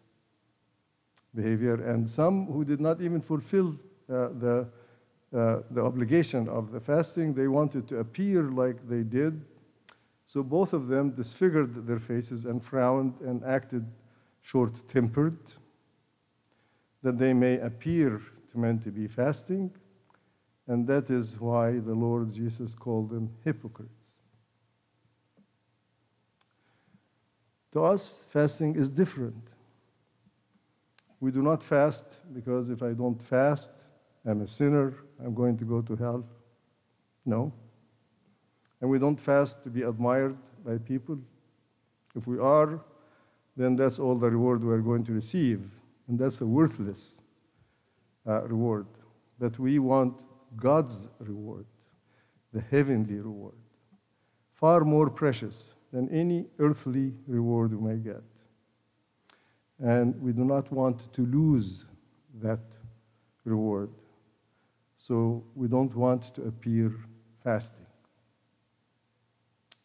behavior, 1.35 1.75
and 1.75 2.09
some 2.09 2.47
who 2.47 2.65
did 2.65 2.81
not 2.81 3.01
even 3.01 3.21
fulfill 3.21 3.77
uh, 4.09 4.29
the, 4.39 4.69
uh, 5.35 5.57
the 5.71 5.83
obligation 5.83 6.49
of 6.49 6.71
the 6.71 6.81
fasting, 6.81 7.35
they 7.35 7.49
wanted 7.49 7.89
to 7.89 7.99
appear 7.99 8.45
like 8.45 8.89
they 8.89 9.03
did. 9.03 9.45
So 10.27 10.43
both 10.43 10.73
of 10.73 10.89
them 10.89 11.11
disfigured 11.11 11.87
their 11.87 11.99
faces 11.99 12.45
and 12.45 12.65
frowned 12.65 13.21
and 13.21 13.45
acted 13.45 13.85
short 14.43 14.89
tempered, 14.89 15.39
that 17.03 17.19
they 17.19 17.33
may 17.33 17.59
appear 17.59 18.21
to 18.53 18.59
men 18.59 18.79
to 18.81 18.91
be 18.91 19.09
fasting. 19.09 19.71
And 20.67 20.87
that 20.87 21.11
is 21.11 21.39
why 21.39 21.73
the 21.73 21.95
Lord 21.95 22.33
Jesus 22.33 22.75
called 22.75 23.11
them 23.11 23.31
hypocrites. 23.45 23.91
To 27.73 27.85
us, 27.85 28.23
fasting 28.29 28.77
is 28.77 28.89
different. 28.89 29.49
We 31.25 31.31
do 31.31 31.41
not 31.41 31.63
fast 31.63 32.19
because 32.35 32.69
if 32.69 32.83
I 32.83 32.93
don't 32.93 33.23
fast, 33.23 33.71
I'm 34.27 34.43
a 34.43 34.47
sinner, 34.47 34.93
I'm 35.25 35.33
going 35.33 35.57
to 35.57 35.65
go 35.65 35.81
to 35.81 35.97
hell. 35.97 36.23
No. 37.25 37.51
And 38.79 38.91
we 38.91 38.99
don't 38.99 39.19
fast 39.19 39.63
to 39.63 39.71
be 39.71 39.85
admired 39.85 40.37
by 40.63 40.77
people. 40.77 41.19
If 42.15 42.27
we 42.27 42.39
are, 42.39 42.79
then 43.57 43.75
that's 43.75 43.99
all 43.99 44.17
the 44.17 44.29
reward 44.29 44.63
we're 44.63 44.83
going 44.83 45.03
to 45.05 45.13
receive. 45.13 45.63
And 46.09 46.19
that's 46.19 46.43
a 46.43 46.47
worthless 46.47 47.23
uh, 48.27 48.43
reward. 48.43 48.87
But 49.39 49.59
we 49.59 49.79
want 49.79 50.21
God's 50.57 51.09
reward, 51.21 51.65
the 52.53 52.61
heavenly 52.71 53.15
reward, 53.15 53.57
far 54.53 54.85
more 54.85 55.09
precious 55.09 55.73
than 55.91 56.07
any 56.11 56.45
earthly 56.59 57.15
reward 57.27 57.73
we 57.73 57.95
may 57.95 57.97
get. 57.97 58.23
And 59.83 60.21
we 60.21 60.33
do 60.33 60.45
not 60.45 60.71
want 60.73 61.13
to 61.15 61.27
lose 61.27 61.85
that 62.43 62.61
reward. 63.45 63.91
So 64.99 65.45
we 65.55 65.69
don't 65.69 65.95
want 65.95 66.35
to 66.35 66.43
appear 66.45 66.95
fasting. 67.43 67.87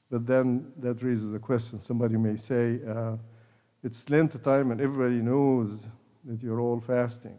But 0.10 0.26
then 0.26 0.72
that 0.78 1.04
raises 1.04 1.34
a 1.34 1.40
question. 1.40 1.80
Somebody 1.80 2.18
may 2.18 2.38
say, 2.38 2.80
uh, 2.88 3.18
it's 3.84 4.10
Lent 4.10 4.42
time 4.44 4.72
and 4.72 4.82
everybody 4.82 5.22
knows 5.22 5.88
that 6.26 6.42
you're 6.42 6.60
all 6.60 6.80
fasting. 6.80 7.38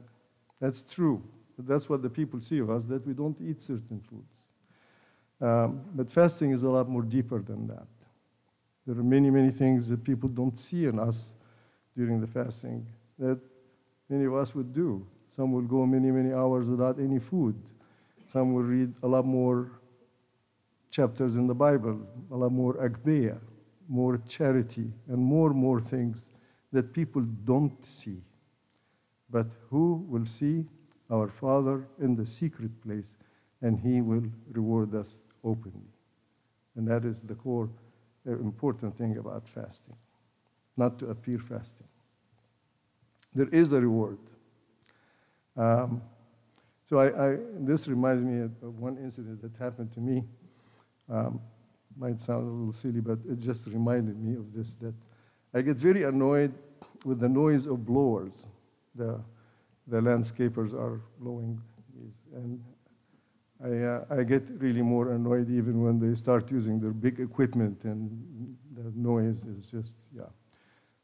That's 0.60 0.82
true. 0.82 1.22
But 1.56 1.66
that's 1.66 1.88
what 1.88 2.02
the 2.02 2.10
people 2.10 2.40
see 2.40 2.58
of 2.58 2.70
us, 2.70 2.84
that 2.84 3.06
we 3.06 3.12
don't 3.12 3.38
eat 3.40 3.62
certain 3.62 4.00
foods. 4.00 4.44
Um, 5.40 5.82
but 5.94 6.12
fasting 6.12 6.52
is 6.52 6.62
a 6.62 6.68
lot 6.68 6.88
more 6.88 7.02
deeper 7.02 7.40
than 7.40 7.66
that. 7.68 7.86
There 8.86 8.98
are 8.98 9.02
many, 9.02 9.30
many 9.30 9.50
things 9.50 9.88
that 9.88 10.04
people 10.04 10.28
don't 10.28 10.58
see 10.58 10.86
in 10.86 10.98
us 10.98 11.30
during 12.00 12.18
the 12.18 12.26
fasting 12.26 12.86
that 13.18 13.38
many 14.08 14.24
of 14.24 14.34
us 14.34 14.54
would 14.54 14.72
do. 14.72 15.06
Some 15.36 15.52
will 15.52 15.68
go 15.76 15.84
many, 15.84 16.10
many 16.10 16.32
hours 16.32 16.66
without 16.66 16.98
any 16.98 17.18
food. 17.18 17.54
Some 18.26 18.54
will 18.54 18.62
read 18.62 18.94
a 19.02 19.06
lot 19.06 19.26
more 19.26 19.70
chapters 20.90 21.36
in 21.36 21.46
the 21.46 21.54
Bible, 21.54 22.00
a 22.30 22.36
lot 22.36 22.52
more 22.52 22.74
agpeya, 22.88 23.38
more 23.86 24.16
charity, 24.26 24.90
and 25.08 25.18
more, 25.18 25.50
more 25.50 25.78
things 25.78 26.30
that 26.72 26.94
people 26.94 27.22
don't 27.44 27.86
see. 27.86 28.22
But 29.28 29.48
who 29.68 30.06
will 30.08 30.24
see 30.24 30.64
our 31.10 31.28
Father 31.28 31.86
in 32.00 32.16
the 32.16 32.24
secret 32.24 32.80
place, 32.82 33.18
and 33.60 33.78
He 33.78 34.00
will 34.00 34.24
reward 34.50 34.94
us 34.94 35.18
openly. 35.44 35.92
And 36.76 36.88
that 36.88 37.04
is 37.04 37.20
the 37.20 37.34
core 37.34 37.68
uh, 38.26 38.32
important 38.32 38.96
thing 38.96 39.18
about 39.18 39.46
fasting, 39.46 39.96
not 40.80 40.98
to 40.98 41.10
appear 41.10 41.38
fasting. 41.38 41.86
There 43.34 43.48
is 43.52 43.70
a 43.72 43.80
reward. 43.80 44.18
Um, 45.56 46.02
so 46.88 46.98
I, 46.98 47.06
I, 47.26 47.36
this 47.60 47.86
reminds 47.86 48.22
me 48.24 48.40
of, 48.40 48.80
one 48.80 48.96
incident 48.96 49.42
that 49.42 49.54
happened 49.62 49.92
to 49.92 50.00
me. 50.00 50.24
Um, 51.08 51.40
might 51.96 52.20
sound 52.20 52.48
a 52.48 52.50
little 52.50 52.72
silly, 52.72 53.00
but 53.00 53.18
it 53.30 53.38
just 53.38 53.66
reminded 53.66 54.18
me 54.18 54.36
of 54.36 54.52
this 54.54 54.74
that 54.76 54.94
I 55.52 55.60
get 55.60 55.76
very 55.76 56.04
annoyed 56.04 56.52
with 57.04 57.20
the 57.20 57.28
noise 57.28 57.66
of 57.66 57.84
blowers. 57.84 58.46
The, 58.94 59.20
the 59.86 60.00
landscapers 60.00 60.72
are 60.72 61.00
blowing 61.18 61.60
these. 61.94 62.18
And 62.34 62.60
I, 63.62 63.70
uh, 63.92 64.18
I 64.18 64.22
get 64.22 64.44
really 64.58 64.82
more 64.82 65.12
annoyed 65.12 65.50
even 65.50 65.82
when 65.82 65.98
they 65.98 66.14
start 66.14 66.50
using 66.50 66.80
their 66.80 66.92
big 66.92 67.20
equipment 67.20 67.84
and 67.84 68.56
the 68.74 68.90
noise 68.94 69.44
is 69.44 69.70
just, 69.70 69.96
yeah. 70.16 70.30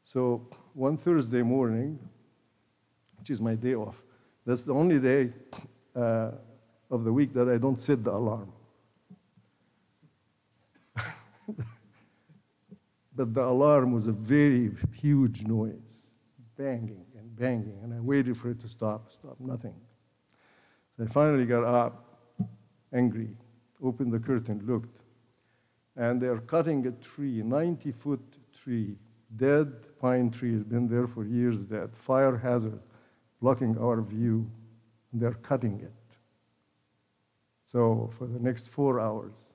So 0.07 0.47
one 0.73 0.95
Thursday 0.95 1.41
morning, 1.41 1.99
which 3.19 3.29
is 3.29 3.41
my 3.41 3.55
day 3.55 3.75
off, 3.75 4.01
that's 4.45 4.61
the 4.61 4.73
only 4.73 4.99
day 4.99 5.33
uh, 5.93 6.31
of 6.89 7.03
the 7.03 7.11
week 7.11 7.33
that 7.33 7.49
I 7.49 7.57
don't 7.57 7.77
set 7.77 8.05
the 8.05 8.13
alarm. 8.13 8.53
but 13.17 13.33
the 13.33 13.43
alarm 13.43 13.91
was 13.91 14.07
a 14.07 14.13
very 14.13 14.71
huge 14.93 15.43
noise, 15.43 16.13
banging 16.55 17.05
and 17.17 17.35
banging, 17.35 17.77
and 17.83 17.93
I 17.93 17.99
waited 17.99 18.37
for 18.37 18.49
it 18.51 18.61
to 18.61 18.69
stop, 18.69 19.11
stop, 19.11 19.35
nothing. 19.41 19.75
So 20.95 21.03
I 21.03 21.07
finally 21.07 21.45
got 21.45 21.65
up, 21.65 22.21
angry, 22.93 23.35
opened 23.83 24.13
the 24.13 24.19
curtain, 24.19 24.63
looked, 24.65 25.01
and 25.97 26.21
they're 26.21 26.39
cutting 26.39 26.87
a 26.87 26.91
tree, 26.91 27.43
90 27.43 27.91
foot 27.91 28.21
tree, 28.57 28.95
dead 29.35 29.73
pine 29.99 30.29
tree, 30.29 30.53
has 30.53 30.63
been 30.63 30.87
there 30.87 31.07
for 31.07 31.25
years, 31.25 31.63
dead, 31.63 31.95
fire 31.95 32.37
hazard, 32.37 32.79
blocking 33.41 33.77
our 33.77 34.01
view, 34.01 34.49
they're 35.13 35.33
cutting 35.33 35.79
it. 35.81 35.93
So 37.65 38.09
for 38.17 38.27
the 38.27 38.39
next 38.39 38.69
four 38.69 38.99
hours, 38.99 39.45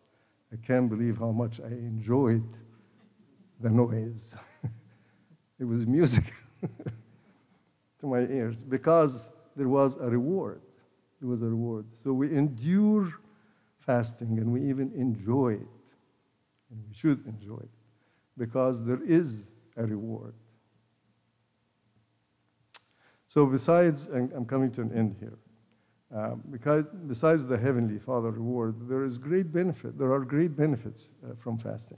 I 0.52 0.56
can't 0.56 0.88
believe 0.88 1.18
how 1.18 1.30
much 1.30 1.60
I 1.60 1.68
enjoyed 1.68 2.44
the 3.60 3.70
noise. 3.70 4.34
it 5.58 5.64
was 5.64 5.86
music 5.86 6.32
to 8.00 8.06
my 8.06 8.20
ears 8.20 8.62
because 8.62 9.32
there 9.56 9.68
was 9.68 9.96
a 9.96 10.10
reward. 10.10 10.60
It 11.22 11.24
was 11.24 11.40
a 11.42 11.46
reward. 11.46 11.86
So 12.02 12.12
we 12.12 12.36
endure 12.36 13.12
fasting 13.78 14.38
and 14.38 14.52
we 14.52 14.68
even 14.68 14.92
enjoy 14.92 15.54
it. 15.54 15.68
And 16.70 16.84
we 16.86 16.94
should 16.94 17.24
enjoy 17.26 17.58
it 17.58 17.70
because 18.36 18.84
there 18.84 19.02
is 19.02 19.51
a 19.76 19.86
reward. 19.86 20.34
So, 23.28 23.46
besides, 23.46 24.08
and 24.08 24.32
I'm 24.32 24.44
coming 24.44 24.70
to 24.72 24.82
an 24.82 24.92
end 24.92 25.16
here. 25.18 25.38
Um, 26.14 26.42
because 26.50 26.84
besides 27.06 27.46
the 27.46 27.56
heavenly 27.56 27.98
Father 27.98 28.30
reward, 28.30 28.86
there 28.86 29.02
is 29.02 29.16
great 29.16 29.50
benefit. 29.50 29.96
There 29.96 30.12
are 30.12 30.20
great 30.20 30.54
benefits 30.54 31.10
uh, 31.24 31.34
from 31.34 31.56
fasting, 31.56 31.96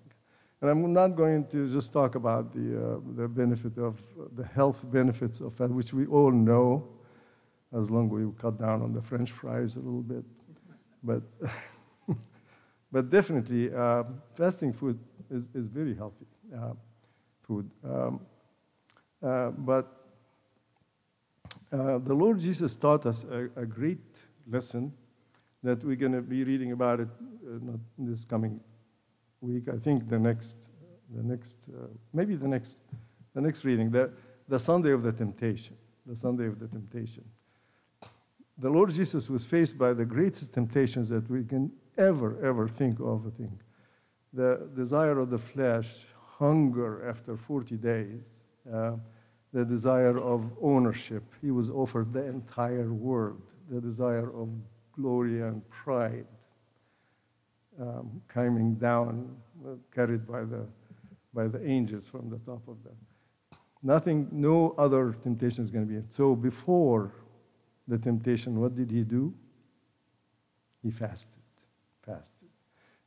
and 0.60 0.70
I'm 0.70 0.92
not 0.92 1.16
going 1.16 1.46
to 1.48 1.72
just 1.72 1.92
talk 1.92 2.14
about 2.14 2.52
the 2.52 2.76
uh, 2.76 3.01
the 3.16 3.26
benefit 3.26 3.76
of 3.76 4.01
the 4.36 4.44
health 4.44 4.88
benefits 4.92 5.40
of 5.40 5.56
that, 5.56 5.68
which 5.68 5.92
we 5.92 6.06
all 6.06 6.30
know, 6.30 6.86
as 7.76 7.90
long 7.90 8.06
as 8.06 8.12
we 8.12 8.32
cut 8.40 8.56
down 8.56 8.82
on 8.82 8.92
the 8.92 9.02
French 9.02 9.32
fries 9.32 9.74
a 9.74 9.80
little 9.80 10.02
bit, 10.02 10.24
but 11.02 11.22
but 12.92 13.10
definitely 13.10 13.74
uh, 13.74 14.05
fasting 14.36 14.72
food 14.72 14.96
is, 15.28 15.42
is 15.55 15.66
very 15.66 15.96
healthy 15.96 16.26
uh, 16.56 16.74
food, 17.46 17.70
um, 17.84 18.20
uh, 19.22 19.50
but 19.50 20.04
uh, 21.72 21.98
the 21.98 22.14
Lord 22.14 22.38
Jesus 22.38 22.76
taught 22.76 23.06
us 23.06 23.24
a, 23.24 23.48
a 23.60 23.66
great 23.66 23.98
lesson 24.48 24.92
that 25.62 25.82
we're 25.82 25.96
going 25.96 26.12
to 26.12 26.22
be 26.22 26.44
reading 26.44 26.72
about 26.72 27.00
it 27.00 27.08
uh, 27.46 27.58
not 27.62 27.80
this 27.98 28.24
coming 28.24 28.60
week. 29.40 29.68
I 29.68 29.78
think 29.78 30.08
the 30.08 30.18
next, 30.18 30.56
the 31.14 31.22
next, 31.22 31.56
uh, 31.68 31.86
maybe 32.12 32.36
the 32.36 32.48
next, 32.48 32.76
the 33.34 33.40
next 33.40 33.64
reading, 33.64 33.90
the, 33.90 34.10
the 34.48 34.58
Sunday 34.58 34.92
of 34.92 35.02
the 35.02 35.12
temptation, 35.12 35.76
the 36.06 36.16
Sunday 36.16 36.46
of 36.46 36.58
the 36.58 36.68
temptation. 36.68 37.24
The 38.58 38.70
Lord 38.70 38.92
Jesus 38.92 39.28
was 39.28 39.44
faced 39.44 39.76
by 39.76 39.94
the 39.94 40.04
greatest 40.04 40.52
temptations 40.52 41.08
that 41.08 41.28
we 41.28 41.44
can 41.44 41.72
ever, 41.98 42.44
ever 42.44 42.68
think 42.68 43.00
of. 43.00 43.26
I 43.26 43.30
think 43.36 43.60
the 44.32 44.68
desire 44.76 45.18
of 45.18 45.30
the 45.30 45.38
flesh, 45.38 45.88
hunger 46.39 47.09
after 47.09 47.36
40 47.36 47.77
days. 47.77 48.20
Uh, 48.73 48.93
the 49.55 49.65
desire 49.65 50.19
of 50.19 50.51
ownership. 50.61 51.23
He 51.40 51.52
was 51.52 51.70
offered 51.70 52.12
the 52.12 52.24
entire 52.24 52.93
world, 52.93 53.40
the 53.70 53.81
desire 53.81 54.28
of 54.36 54.48
glory 54.93 55.43
and 55.43 55.66
pride 55.70 56.27
um, 57.81 58.20
coming 58.27 58.74
down, 58.74 59.36
uh, 59.65 59.70
carried 59.94 60.27
by 60.27 60.40
the, 60.40 60.66
by 61.32 61.47
the 61.47 61.65
angels 61.65 62.09
from 62.09 62.28
the 62.28 62.39
top 62.39 62.66
of 62.66 62.82
them. 62.82 62.97
Nothing, 63.82 64.28
no 64.32 64.74
other 64.77 65.16
temptation 65.23 65.62
is 65.62 65.70
going 65.70 65.86
to 65.86 65.93
be. 66.01 66.02
So 66.11 66.35
before 66.35 67.12
the 67.86 67.98
temptation, 67.98 68.61
what 68.61 68.74
did 68.74 68.90
he 68.90 69.02
do? 69.05 69.32
He 70.82 70.90
fasted, 70.90 71.43
fasted. 72.05 72.43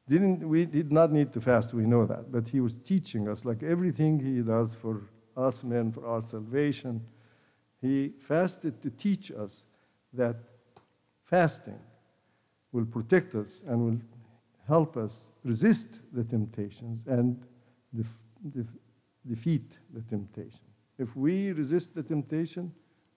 Didn't, 0.07 0.47
we 0.47 0.65
did 0.65 0.91
not 0.91 1.11
need 1.11 1.33
to 1.33 1.41
fast, 1.41 1.73
we 1.73 1.85
know 1.85 2.05
that, 2.05 2.31
but 2.31 2.47
he 2.47 2.61
was 2.61 2.77
teaching 2.77 3.27
us, 3.27 3.43
like 3.43 3.61
everything 3.61 4.19
he 4.19 4.41
does 4.41 4.73
for 4.73 5.09
us 5.35 5.63
men 5.63 5.91
for 5.91 6.05
our 6.05 6.21
salvation. 6.21 7.01
He 7.81 8.13
fasted 8.19 8.81
to 8.81 8.89
teach 8.89 9.31
us 9.31 9.65
that 10.13 10.37
fasting 11.25 11.79
will 12.71 12.85
protect 12.85 13.35
us 13.35 13.63
and 13.67 13.85
will 13.85 14.01
help 14.67 14.97
us 14.97 15.29
resist 15.43 16.01
the 16.13 16.23
temptations 16.23 17.03
and 17.07 17.43
def- 17.93 18.19
def- 18.51 18.77
defeat 19.25 19.77
the 19.93 20.01
temptation. 20.01 20.59
If 20.97 21.15
we 21.15 21.51
resist 21.51 21.93
the 21.95 22.03
temptation, 22.03 22.71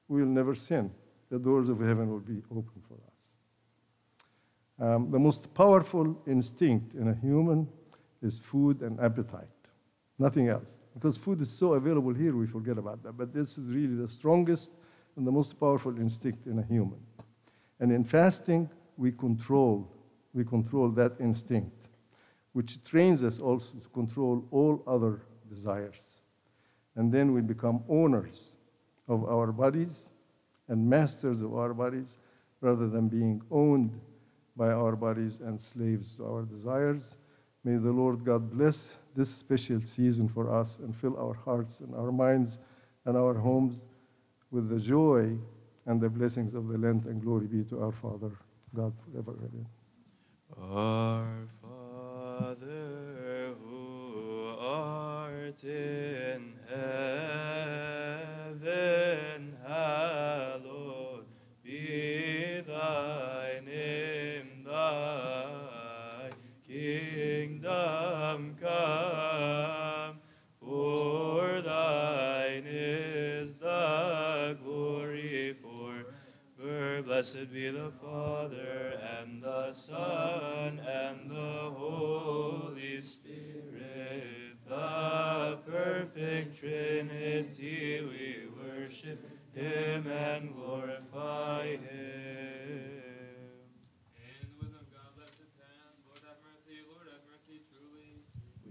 we 0.09 0.21
will 0.23 0.29
never 0.29 0.55
sin. 0.55 0.91
The 1.31 1.39
doors 1.39 1.69
of 1.69 1.81
heaven 1.81 2.11
will 2.11 2.21
be 2.21 2.43
open 2.51 2.83
for 2.89 2.95
us. 2.95 3.10
Um, 4.81 5.11
the 5.11 5.19
most 5.19 5.53
powerful 5.53 6.17
instinct 6.27 6.95
in 6.95 7.09
a 7.09 7.15
human 7.15 7.69
is 8.23 8.39
food 8.39 8.81
and 8.81 8.99
appetite, 8.99 9.49
nothing 10.19 10.49
else. 10.49 10.73
Because 10.95 11.19
food 11.19 11.41
is 11.43 11.51
so 11.51 11.75
available 11.75 12.15
here, 12.15 12.35
we 12.35 12.47
forget 12.47 12.79
about 12.79 13.03
that. 13.03 13.13
But 13.13 13.35
this 13.35 13.59
is 13.59 13.69
really 13.69 13.95
the 13.95 14.09
strongest 14.09 14.73
and 15.17 15.27
the 15.27 15.31
most 15.31 15.61
powerful 15.61 15.97
instinct 15.99 16.47
in 16.47 16.59
a 16.59 16.63
human. 16.63 16.99
And 17.79 17.93
in 17.93 18.05
fasting, 18.05 18.71
we 18.97 19.13
control, 19.13 19.91
we 20.33 20.45
control 20.45 20.89
that 20.91 21.13
instinct, 21.21 21.89
which 22.53 22.83
trains 22.83 23.23
us 23.23 23.39
also 23.39 23.79
to 23.79 23.89
control 23.91 24.45
all 24.51 24.83
other 24.87 25.21
desires. 25.49 26.23
And 26.97 27.13
then 27.13 27.33
we 27.33 27.43
become 27.43 27.83
owners 27.89 28.55
of 29.09 29.25
our 29.25 29.53
bodies 29.53 30.09
and 30.69 30.89
masters 30.89 31.43
of 31.43 31.55
our 31.55 31.75
bodies 31.75 32.17
rather 32.61 32.89
than 32.89 33.09
being 33.09 33.43
owned 33.51 34.01
by 34.61 34.71
our 34.73 34.95
bodies 34.95 35.41
and 35.41 35.59
slaves 35.59 36.13
to 36.13 36.23
our 36.27 36.43
desires. 36.43 37.17
May 37.65 37.77
the 37.77 37.91
Lord 37.91 38.27
God 38.27 38.51
bless 38.51 38.95
this 39.17 39.31
special 39.31 39.81
season 39.81 40.29
for 40.29 40.55
us 40.55 40.79
and 40.81 40.95
fill 40.95 41.17
our 41.17 41.33
hearts 41.33 41.81
and 41.81 41.95
our 41.95 42.13
minds 42.13 42.59
and 43.07 43.17
our 43.17 43.33
homes 43.33 43.79
with 44.51 44.69
the 44.69 44.79
joy 44.79 45.39
and 45.87 45.99
the 45.99 46.11
blessings 46.11 46.53
of 46.53 46.69
the 46.69 46.77
Lent, 46.77 47.07
and 47.07 47.23
glory 47.23 47.47
be 47.47 47.65
to 47.71 47.83
our 47.83 47.91
Father, 47.91 48.33
God 48.75 48.93
forever. 49.03 49.35
Amen. 49.49 49.67
Our 50.61 51.49
Father 51.63 53.55
who 53.65 54.55
art 54.61 55.65
in 55.65 56.53
heaven, 56.69 57.90
Blessed 77.21 77.53
be 77.53 77.69
the 77.69 77.93
Father, 78.01 78.99
and 79.21 79.43
the 79.43 79.75
Son, 79.75 80.79
and 80.79 81.31
the 81.31 81.71
Holy 81.77 82.99
Spirit, 83.03 84.57
the 84.67 85.59
perfect 85.71 86.59
Trinity. 86.59 88.01
We 88.01 88.49
worship 88.57 89.23
him 89.55 90.07
and 90.07 90.55
glorify 90.55 91.77
him. 91.77 93.03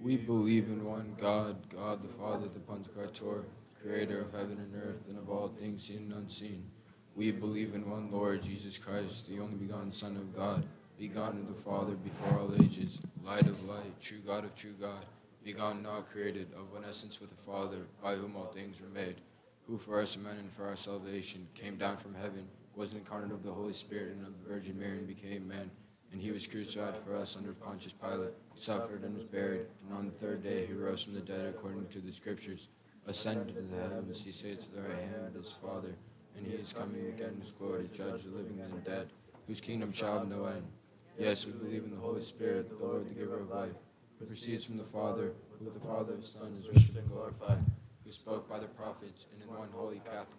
We 0.01 0.17
believe 0.17 0.69
in 0.69 0.83
one 0.83 1.15
God, 1.19 1.69
God 1.69 2.01
the 2.01 2.07
Father, 2.07 2.47
the 2.47 2.57
Pantocrator, 2.57 3.43
creator 3.79 4.21
of 4.21 4.33
heaven 4.33 4.57
and 4.57 4.73
earth, 4.73 5.03
and 5.07 5.19
of 5.19 5.29
all 5.29 5.49
things 5.49 5.85
seen 5.85 6.11
and 6.11 6.23
unseen. 6.23 6.71
We 7.19 7.33
believe 7.33 7.75
in 7.75 7.91
one 7.91 8.09
Lord, 8.09 8.41
Jesus 8.43 8.77
Christ, 8.77 9.27
the 9.27 9.41
only 9.41 9.55
begotten 9.55 9.91
Son 9.91 10.15
of 10.15 10.33
God, 10.33 10.63
begotten 10.97 11.41
of 11.41 11.47
the 11.49 11.61
Father 11.61 11.95
before 11.95 12.39
all 12.39 12.55
ages, 12.63 13.01
light 13.25 13.41
of 13.41 13.61
light, 13.65 13.99
true 13.99 14.19
God 14.25 14.45
of 14.45 14.55
true 14.55 14.73
God, 14.79 15.05
begotten, 15.43 15.83
not 15.83 16.07
created, 16.07 16.47
of 16.53 16.71
one 16.71 16.85
essence 16.87 17.19
with 17.19 17.29
the 17.29 17.35
Father, 17.35 17.87
by 18.01 18.15
whom 18.15 18.37
all 18.37 18.45
things 18.45 18.79
were 18.79 18.87
made, 18.87 19.15
who 19.67 19.77
for 19.77 19.99
us 19.99 20.15
men 20.15 20.37
and 20.37 20.49
for 20.49 20.65
our 20.65 20.77
salvation 20.77 21.45
came 21.55 21.75
down 21.75 21.97
from 21.97 22.13
heaven, 22.13 22.47
was 22.73 22.93
incarnate 22.93 23.33
of 23.33 23.43
the 23.43 23.51
Holy 23.51 23.73
Spirit 23.73 24.15
and 24.15 24.25
of 24.25 24.41
the 24.41 24.49
Virgin 24.49 24.79
Mary, 24.79 24.99
and 24.99 25.05
became 25.05 25.45
man. 25.45 25.69
And 26.13 26.21
he 26.21 26.31
was 26.31 26.47
crucified 26.47 26.95
for 27.05 27.17
us 27.17 27.35
under 27.35 27.51
Pontius 27.51 27.91
Pilate, 27.91 28.31
suffered 28.55 29.03
and 29.03 29.17
was 29.17 29.25
buried, 29.25 29.65
and 29.83 29.97
on 29.97 30.05
the 30.05 30.25
third 30.25 30.41
day 30.41 30.65
he 30.65 30.71
rose 30.71 31.03
from 31.03 31.15
the 31.15 31.19
dead 31.19 31.47
according 31.47 31.87
to 31.87 31.99
the 31.99 32.13
Scriptures, 32.13 32.69
ascended 33.07 33.49
to 33.49 33.55
the 33.55 33.93
heavens, 33.93 34.23
he 34.23 34.31
sat 34.31 34.61
to 34.61 34.71
the 34.71 34.83
right 34.83 34.99
hand 34.99 35.35
of 35.35 35.43
his 35.43 35.51
Father, 35.51 35.95
and 36.39 36.47
he 36.51 36.55
is 36.57 36.73
coming 36.73 37.05
again 37.07 37.33
in 37.35 37.41
his 37.41 37.51
glory 37.51 37.83
to 37.83 37.89
judge 37.89 38.23
the 38.23 38.29
living 38.29 38.59
and 38.63 38.73
the 38.73 38.89
dead, 38.89 39.09
whose 39.47 39.61
kingdom 39.61 39.91
shall 39.91 40.19
have 40.19 40.27
no 40.27 40.45
end. 40.45 40.63
Yes, 41.17 41.45
we 41.45 41.51
believe 41.51 41.83
in 41.83 41.91
the 41.91 41.97
Holy 41.97 42.21
Spirit, 42.21 42.69
the 42.69 42.83
Lord, 42.83 43.09
the 43.09 43.13
giver 43.13 43.39
of 43.39 43.49
life, 43.49 43.75
who 44.17 44.25
proceeds 44.25 44.65
from 44.65 44.77
the 44.77 44.83
Father, 44.85 45.33
who 45.57 45.65
with 45.65 45.73
the 45.73 45.79
Father 45.81 46.13
and 46.13 46.23
the 46.23 46.27
Son 46.27 46.57
is 46.59 46.67
worshipped 46.67 46.97
and 46.97 47.09
glorified, 47.09 47.59
who 48.05 48.11
spoke 48.11 48.49
by 48.49 48.57
the 48.59 48.67
prophets, 48.67 49.25
and 49.33 49.43
in 49.43 49.49
one 49.49 49.69
holy 49.73 49.99
Catholic 50.05 50.37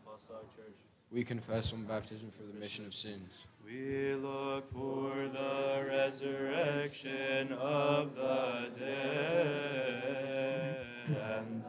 Church. 0.56 0.76
We 1.10 1.24
confess 1.24 1.72
one 1.72 1.84
baptism 1.84 2.30
for 2.30 2.44
the 2.44 2.52
remission 2.52 2.86
of 2.86 2.94
sins. 2.94 3.46
We 3.64 4.14
look 4.14 4.72
for 4.72 5.28
the 5.28 5.84
resurrection 5.88 7.52
of 7.52 8.14
the 8.14 8.70
dead 8.78 10.76
and 11.08 11.64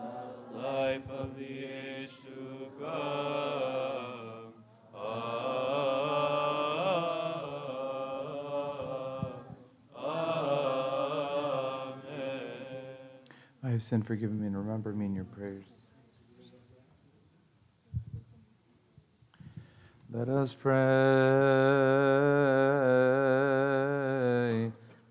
the 0.54 0.58
life 0.58 1.10
of 1.10 1.36
the 1.38 1.66
age 1.66 2.12
to 2.26 2.68
come. 2.80 4.01
Have 13.90 14.06
forgive 14.06 14.32
me, 14.32 14.46
and 14.48 14.56
remember 14.56 14.94
me 14.94 15.06
in 15.06 15.16
your 15.16 15.26
prayers. 15.26 15.64
Let 20.12 20.30
us 20.30 20.54
pray. 20.54 20.76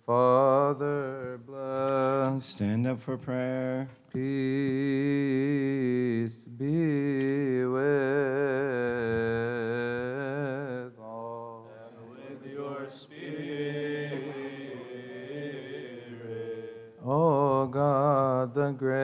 Father, 0.06 1.40
bless. 1.46 2.46
Stand 2.46 2.86
up 2.86 3.00
for 3.00 3.16
prayer. 3.16 3.88
Peace 4.12 4.20
be 6.56 7.64
with 7.64 8.29
great, 18.72 19.00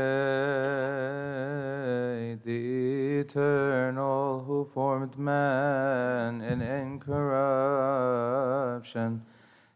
the 2.44 3.20
eternal, 3.20 4.44
who 4.46 4.68
formed 4.72 5.18
man 5.18 6.40
in 6.42 6.62
incorruption, 6.62 9.22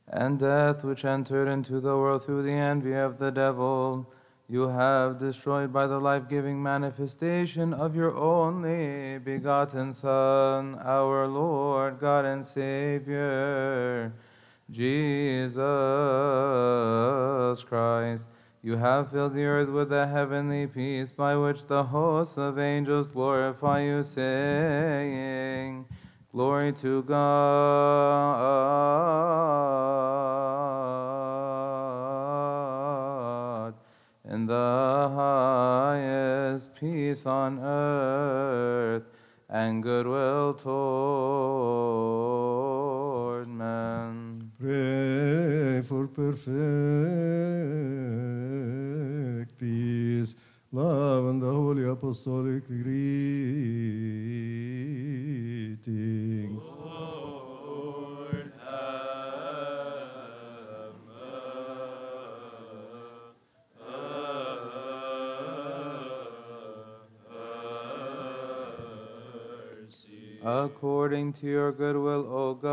and 0.08 0.38
death 0.38 0.84
which 0.84 1.04
entered 1.04 1.48
into 1.48 1.80
the 1.80 1.96
world 1.96 2.24
through 2.24 2.42
the 2.42 2.50
envy 2.50 2.94
of 2.94 3.18
the 3.18 3.30
devil, 3.30 4.10
you 4.48 4.68
have 4.68 5.20
destroyed 5.20 5.72
by 5.72 5.86
the 5.86 6.00
life 6.00 6.28
giving 6.28 6.60
manifestation 6.60 7.72
of 7.72 7.94
your 7.94 8.16
only 8.16 9.18
begotten 9.18 9.94
Son, 9.94 10.74
our 10.82 11.28
Lord, 11.28 12.00
God, 12.00 12.24
and 12.24 12.44
Savior. 12.44 14.12
Jesus 14.68 15.54
Christ, 17.64 18.26
you 18.62 18.76
have 18.76 19.10
filled 19.10 19.34
the 19.34 19.44
earth 19.44 19.70
with 19.70 19.90
a 19.92 20.06
heavenly 20.06 20.66
peace 20.66 21.10
by 21.10 21.34
which 21.34 21.64
the 21.66 21.82
hosts 21.82 22.36
of 22.36 22.58
angels 22.58 23.08
glorify 23.08 23.82
you, 23.82 24.02
saying, 24.02 25.86
Glory 26.32 26.72
to 26.74 27.02
God 27.04 28.30
in 34.28 34.46
the 34.46 35.10
highest 35.14 36.74
peace 36.74 37.24
on 37.26 37.58
earth 37.60 39.04
and 39.48 39.82
goodwill 39.82 40.54
toward 40.54 40.68
men. 43.48 44.19
Pray 44.60 45.80
for 45.86 46.06
perfect 46.06 46.52
peace, 49.58 50.36
love, 50.70 51.28
and 51.28 51.40
the 51.40 51.46
holy 51.50 51.88
apostolic 51.88 52.66
greetings. 52.66 52.90
According 70.64 71.32
to 71.34 71.46
your 71.46 71.72
goodwill, 71.72 72.26
O 72.30 72.52
God, 72.52 72.70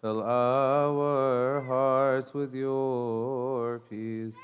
fill 0.00 0.22
our 0.22 1.60
hearts 1.62 2.32
with 2.32 2.54
your 2.54 3.80
peace. 3.90 4.36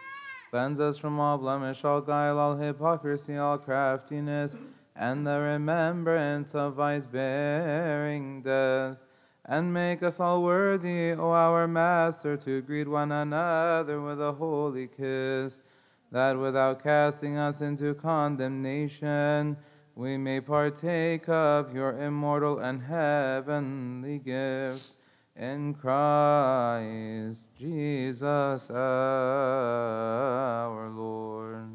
Cleanse 0.51 0.81
us 0.81 0.99
from 0.99 1.21
all 1.21 1.39
blemish, 1.39 1.85
all 1.85 2.01
guile, 2.01 2.37
all 2.37 2.57
hypocrisy, 2.57 3.37
all 3.37 3.59
craftiness, 3.59 4.57
and 4.97 5.25
the 5.25 5.39
remembrance 5.39 6.53
of 6.53 6.75
vice 6.75 7.07
bearing 7.07 8.43
death. 8.43 8.97
And 9.45 9.73
make 9.73 10.03
us 10.03 10.19
all 10.19 10.43
worthy, 10.43 11.13
O 11.13 11.31
our 11.31 11.69
Master, 11.69 12.37
to 12.39 12.61
greet 12.63 12.89
one 12.89 13.13
another 13.13 14.01
with 14.01 14.21
a 14.21 14.33
holy 14.33 14.89
kiss 14.89 15.61
that 16.15 16.39
without 16.39 16.81
casting 16.81 17.37
us 17.37 17.61
into 17.61 17.93
condemnation, 17.93 19.57
we 19.97 20.17
may 20.17 20.41
partake 20.41 21.29
of 21.29 21.75
your 21.75 22.01
immortal 22.01 22.61
and 22.61 22.81
heavenly 22.81 24.21
gift. 24.21 24.93
In 25.35 25.75
Christ 25.75 27.41
Jesus 27.59 28.71
our 28.71 28.79
Lord. 30.89 31.73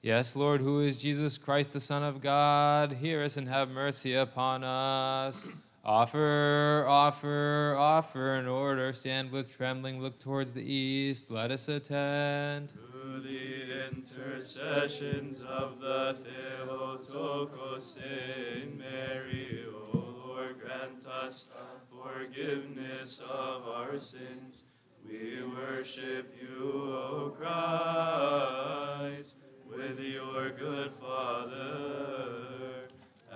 Yes, 0.00 0.36
Lord, 0.36 0.60
who 0.60 0.78
is 0.78 1.02
Jesus 1.02 1.36
Christ, 1.36 1.72
the 1.72 1.80
Son 1.80 2.04
of 2.04 2.20
God, 2.20 2.92
hear 2.92 3.20
us 3.20 3.36
and 3.36 3.48
have 3.48 3.68
mercy 3.68 4.14
upon 4.14 4.62
us. 4.62 5.44
Offer, 5.88 6.84
offer, 6.86 7.74
offer 7.78 8.34
an 8.34 8.46
order. 8.46 8.92
Stand 8.92 9.32
with 9.32 9.48
trembling, 9.48 10.02
look 10.02 10.18
towards 10.18 10.52
the 10.52 10.60
east. 10.60 11.30
Let 11.30 11.50
us 11.50 11.66
attend. 11.70 12.74
To 12.74 13.22
the 13.22 13.88
intercessions 13.88 15.40
of 15.40 15.80
the 15.80 16.12
Theotokos 16.12 17.96
Saint 17.96 18.78
Mary, 18.78 19.64
O 19.72 20.14
Lord, 20.26 20.60
grant 20.60 21.06
us 21.06 21.48
forgiveness 21.90 23.20
of 23.20 23.66
our 23.66 23.98
sins. 23.98 24.64
We 25.06 25.42
worship 25.42 26.36
you, 26.38 26.70
O 26.70 27.34
Christ, 27.34 29.36
with 29.66 29.98
your 29.98 30.50
good 30.50 30.92
Father 31.00 32.77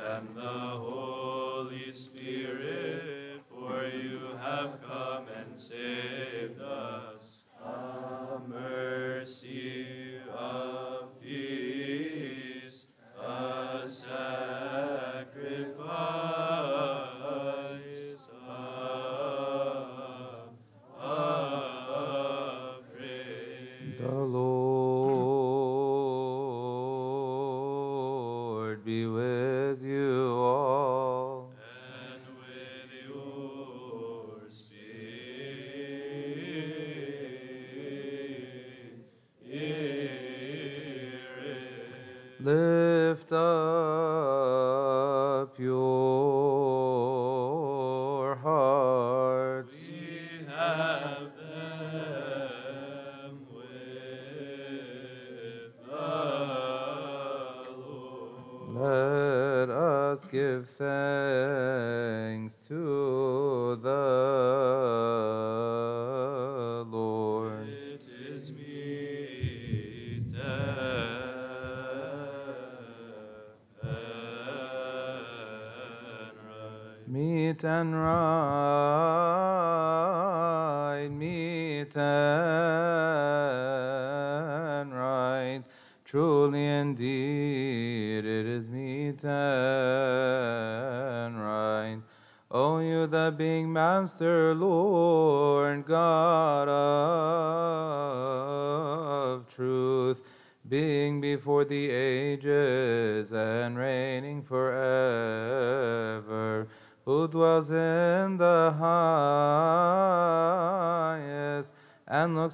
and 0.04 0.34
the 0.34 0.42
Holy 0.42 1.92
Spirit, 1.92 3.40
for 3.48 3.86
you 3.86 4.36
have 4.40 4.82
come 4.82 5.26
and 5.36 5.58
saved 5.58 6.60
us. 6.60 7.38
A 7.64 8.40
mercy 8.48 10.11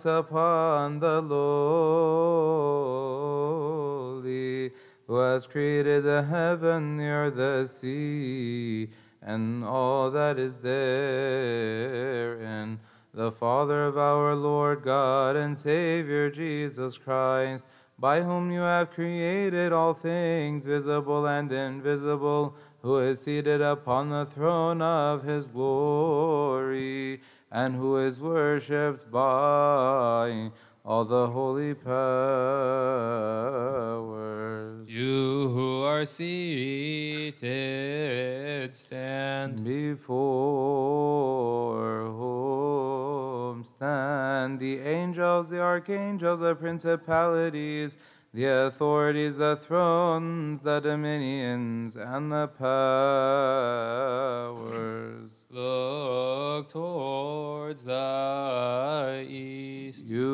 upon 0.04 1.00
the 1.00 1.20
lowly, 1.20 1.38
who 5.06 5.16
has 5.16 5.46
created 5.46 6.04
the 6.04 6.22
heaven, 6.22 6.96
near 6.96 7.30
the 7.30 7.66
sea, 7.66 8.90
and 9.22 9.64
all 9.64 10.10
that 10.10 10.38
is 10.38 10.56
therein, 10.56 11.58
the 13.14 13.32
Father 13.32 13.86
of 13.86 13.96
our 13.98 14.34
Lord 14.34 14.82
God 14.82 15.36
and 15.36 15.58
Savior 15.58 16.30
Jesus 16.30 16.98
Christ, 16.98 17.64
by 17.98 18.22
whom 18.22 18.50
you 18.50 18.60
have 18.60 18.90
created 18.90 19.72
all 19.72 19.94
things, 19.94 20.64
visible 20.64 21.26
and 21.26 21.50
invisible, 21.50 22.54
who 22.82 22.98
is 22.98 23.20
seated 23.20 23.60
upon 23.60 24.08
the 24.10 24.26
throne 24.26 24.80
of 24.80 25.24
his 25.24 25.48
glory, 25.48 27.20
and 27.50 27.74
who 27.74 27.96
is 27.96 28.20
worshipped 28.20 29.07
archangels, 45.78 46.40
the 46.40 46.56
principalities, 46.56 47.96
the 48.34 48.46
authorities, 48.46 49.36
the 49.36 49.54
thrones, 49.62 50.60
the 50.62 50.80
dominions, 50.80 51.94
and 51.94 52.32
the 52.32 52.48
powers. 52.48 52.90
Look 55.50 56.68
towards 56.68 57.84
the 57.84 59.24
east. 59.28 60.10
You 60.10 60.26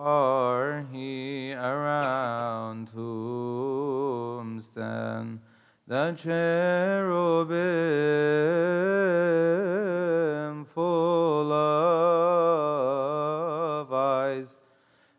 are 0.00 0.84
he 0.90 1.52
around 1.54 2.88
whom 2.88 4.60
stand 4.62 5.38
the 5.86 6.12
cherubim 6.16 7.44
full 10.74 11.23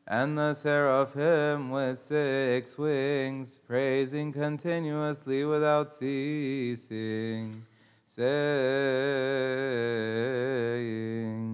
and 0.07 0.37
the 0.37 0.53
seraphim 0.53 1.71
with 1.71 1.99
six 1.99 2.77
wings, 2.77 3.59
praising 3.67 4.31
continuously 4.31 5.43
without 5.45 5.91
ceasing, 5.91 7.65
saying, 8.07 8.45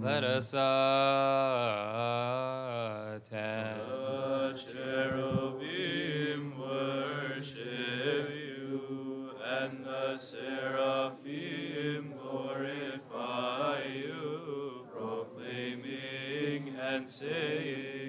Let 0.01 0.25
us 0.25 0.53
attend. 0.53 0.69
The 3.79 4.61
cherubim 4.69 6.59
worship 6.59 8.31
you, 8.35 9.29
and 9.45 9.85
the 9.85 10.17
seraphim 10.17 11.21
glorify 12.21 13.83
you, 13.85 14.85
proclaiming 14.93 16.75
and 16.77 17.09
saying, 17.09 18.00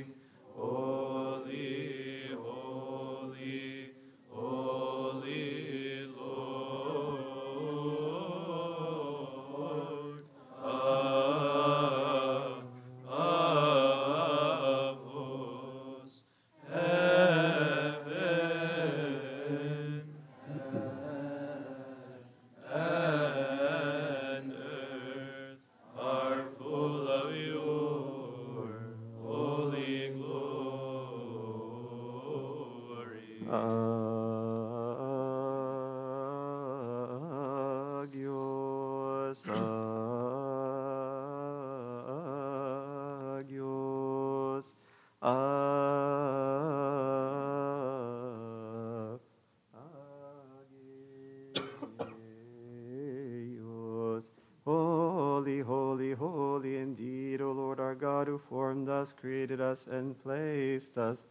us, 59.73 59.87
and 59.87 60.23
placed 60.23 60.99
us 60.99 61.23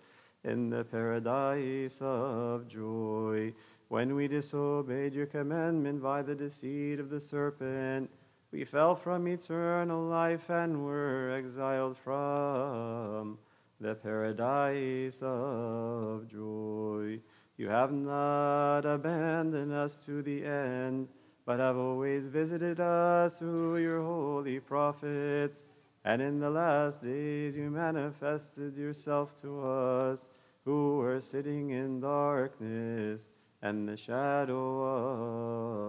in 0.43 0.69
the 0.69 0.83
paradise 0.83 1.99
of 2.01 2.67
joy. 2.67 3.53
When 3.89 4.15
we 4.15 4.27
disobeyed 4.27 5.13
your 5.13 5.27
commandment 5.27 6.01
by 6.01 6.23
the 6.23 6.33
deceit 6.35 6.99
of 6.99 7.09
the 7.09 7.21
serpent, 7.21 8.09
we 8.51 8.65
fell 8.65 8.95
from 8.95 9.27
eternal 9.27 10.03
life 10.03 10.49
and 10.49 10.83
were 10.83 11.31
exiled 11.37 11.97
from 11.97 13.37
the 13.79 13.95
paradise 13.95 15.19
of 15.21 16.27
joy. 16.27 17.19
You 17.57 17.69
have 17.69 17.91
not 17.93 18.85
abandoned 18.85 19.71
us 19.71 19.95
to 20.05 20.23
the 20.23 20.43
end, 20.45 21.07
but 21.45 21.59
have 21.59 21.77
always 21.77 22.25
visited 22.25 22.79
us 22.79 23.37
through 23.37 23.77
your 23.77 24.01
holy 24.01 24.59
prophets. 24.59 25.65
And 26.03 26.21
in 26.21 26.39
the 26.39 26.49
last 26.49 27.03
days 27.03 27.55
you 27.55 27.69
manifested 27.69 28.75
yourself 28.75 29.39
to 29.41 29.65
us, 29.65 30.25
who 30.65 30.97
were 30.97 31.21
sitting 31.21 31.71
in 31.71 31.99
darkness 31.99 33.27
and 33.61 33.87
the 33.87 33.97
shadow 33.97 34.83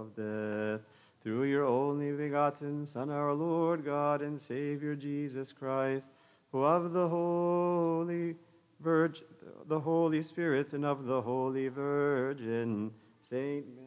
of 0.01 0.17
death. 0.17 0.81
Through 1.23 1.45
your 1.45 1.65
only 1.65 2.13
begotten 2.13 2.85
Son, 2.85 3.11
our 3.11 3.33
Lord 3.33 3.85
God 3.85 4.23
and 4.23 4.41
Savior 4.41 4.97
Jesus 4.97 5.53
Christ, 5.53 6.09
who 6.51 6.65
of 6.65 6.93
the 6.93 7.09
Holy 7.09 8.35
Virgin, 8.81 9.25
the 9.69 9.81
Holy 9.81 10.23
Spirit, 10.23 10.73
and 10.73 10.85
of 10.85 11.05
the 11.05 11.23
Holy 11.23 11.69
Virgin, 11.69 12.91
Saint 13.21 13.65
was 13.67 13.82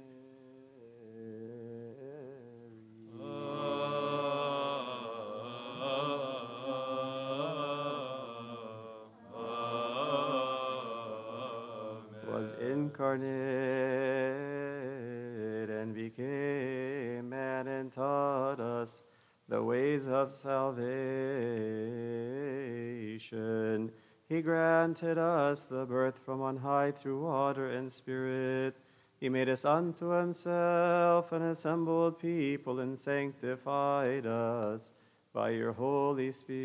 granted 24.95 25.17
us 25.17 25.63
the 25.63 25.85
birth 25.85 26.17
from 26.23 26.41
on 26.41 26.55
high 26.55 26.89
through 26.89 27.19
water 27.21 27.71
and 27.71 27.91
spirit. 27.91 28.73
He 29.19 29.27
made 29.27 29.49
us 29.49 29.65
unto 29.65 30.11
himself 30.11 31.33
an 31.33 31.41
assembled 31.41 32.17
people 32.17 32.79
and 32.79 32.97
sanctified 32.97 34.25
us 34.25 34.93
by 35.33 35.49
your 35.49 35.73
Holy 35.73 36.31
Spirit. 36.31 36.55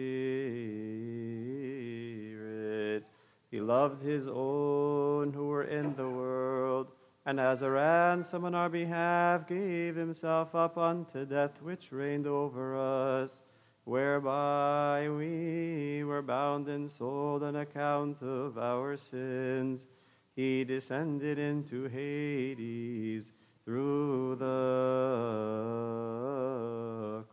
He 3.51 3.61
loved 3.61 4.01
his 4.01 4.29
own 4.29 5.33
who 5.33 5.49
were 5.49 5.65
in 5.65 5.97
the 5.97 6.09
world 6.09 6.87
and 7.27 7.41
as 7.41 7.63
a 7.63 7.71
ransom 7.71 8.45
on 8.45 8.55
our 8.55 8.69
behalf 8.69 9.49
gave 9.49 9.97
himself 9.97 10.55
up 10.55 10.79
unto 10.79 11.27
death, 11.27 11.61
which 11.63 11.91
reigned 11.91 12.29
over 12.29 12.77
us, 12.77 13.41
whereby 13.91 15.09
we 15.11 16.05
were 16.05 16.23
bound 16.23 16.69
and 16.69 16.89
sold 16.89 17.43
on 17.43 17.57
account 17.57 18.23
of 18.23 18.57
our 18.57 18.97
sins. 18.97 19.89
He 20.37 20.63
descended 20.63 21.41
into 21.41 21.89
Hades 21.89 23.33
through 23.65 24.37
the 24.37 24.47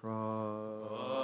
cross. 0.02 1.17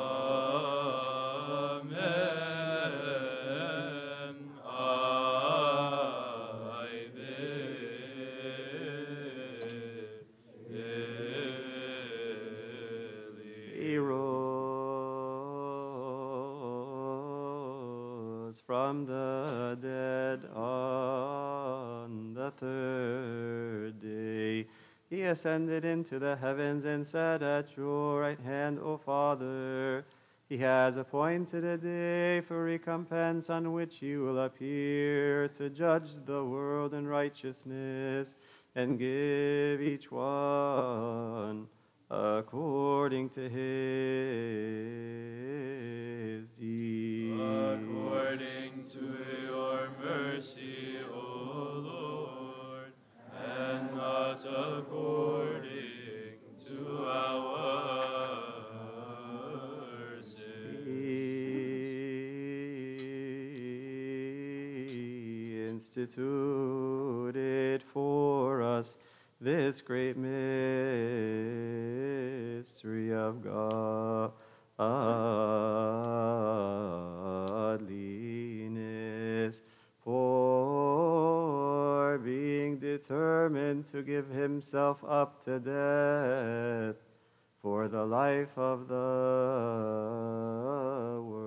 He 25.13 25.21
ascended 25.21 25.85
into 25.85 26.17
the 26.17 26.35
heavens 26.35 26.85
and 26.85 27.05
sat 27.05 27.43
at 27.43 27.77
your 27.77 28.21
right 28.21 28.39
hand, 28.39 28.79
O 28.79 28.97
Father. 28.97 30.05
He 30.49 30.57
has 30.57 30.97
appointed 30.97 31.63
a 31.63 31.77
day 31.77 32.41
for 32.41 32.63
recompense 32.63 33.47
on 33.51 33.73
which 33.73 33.99
he 33.99 34.17
will 34.17 34.39
appear 34.39 35.49
to 35.49 35.69
judge 35.69 36.15
the 36.25 36.43
world 36.43 36.95
in 36.95 37.05
righteousness 37.05 38.33
and 38.73 38.97
give 38.97 39.83
each 39.83 40.11
one 40.11 41.67
according 42.09 43.29
to 43.29 43.41
his 43.41 43.59
deeds. 46.49 47.39
According 47.39 48.87
to 48.89 49.15
your 49.45 49.89
mercy, 50.03 50.97
O 51.13 51.83
Lord, 51.83 52.02
and 53.57 53.95
not 53.95 54.45
according 54.45 55.69
to 56.67 57.05
our 57.07 58.53
sin. 60.21 60.83
He 64.87 65.65
instituted 65.67 67.83
for 67.83 68.63
us 68.63 68.97
this 69.39 69.81
great 69.81 70.17
mystery 70.17 70.33
of 73.13 73.43
godliness. 73.43 74.33
Determined 83.03 83.85
to 83.85 84.01
give 84.01 84.29
himself 84.29 85.03
up 85.03 85.43
to 85.43 85.59
death 85.59 86.95
for 87.61 87.89
the 87.89 88.05
life 88.05 88.57
of 88.57 88.87
the 88.87 88.95
world. 91.21 91.43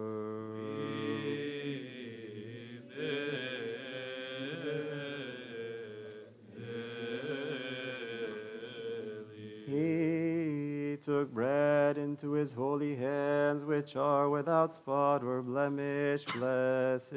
He 9.66 10.99
took 11.03 11.33
bread 11.33 11.97
into 11.97 12.33
his 12.33 12.53
holy 12.53 12.97
hands, 12.97 13.65
which 13.65 13.97
are 13.97 14.28
without 14.28 14.74
spot 14.74 15.24
or 15.24 15.41
blemish, 15.43 16.24
blessed 16.27 17.12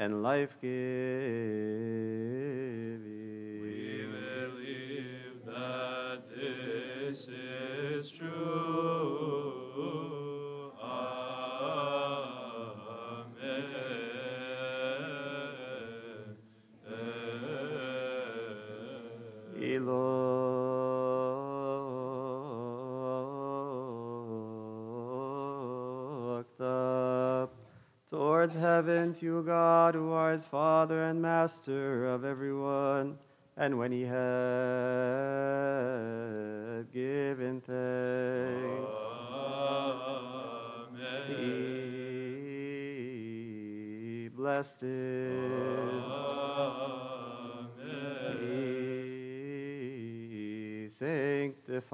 and 0.00 0.22
life 0.22 0.56
giving. 0.62 0.72
We 3.60 4.06
believe 4.08 5.44
that 5.44 6.22
this 6.30 7.28
is 7.28 8.10
true. 8.10 9.59
Towards 28.40 28.54
heaven 28.54 29.12
to 29.12 29.42
God, 29.42 29.94
who 29.94 30.12
are 30.12 30.32
his 30.32 30.46
Father 30.46 31.02
and 31.04 31.20
Master 31.20 32.06
of 32.06 32.24
everyone. 32.24 33.18
And 33.58 33.76
when 33.76 33.92
he 33.92 34.00
had 34.00 34.16
given 36.90 37.60
thanks, 37.60 38.96
he 41.28 41.50
blessed 44.34 44.84
it. 44.84 45.50
He 50.80 50.88
sanctified 50.88 51.90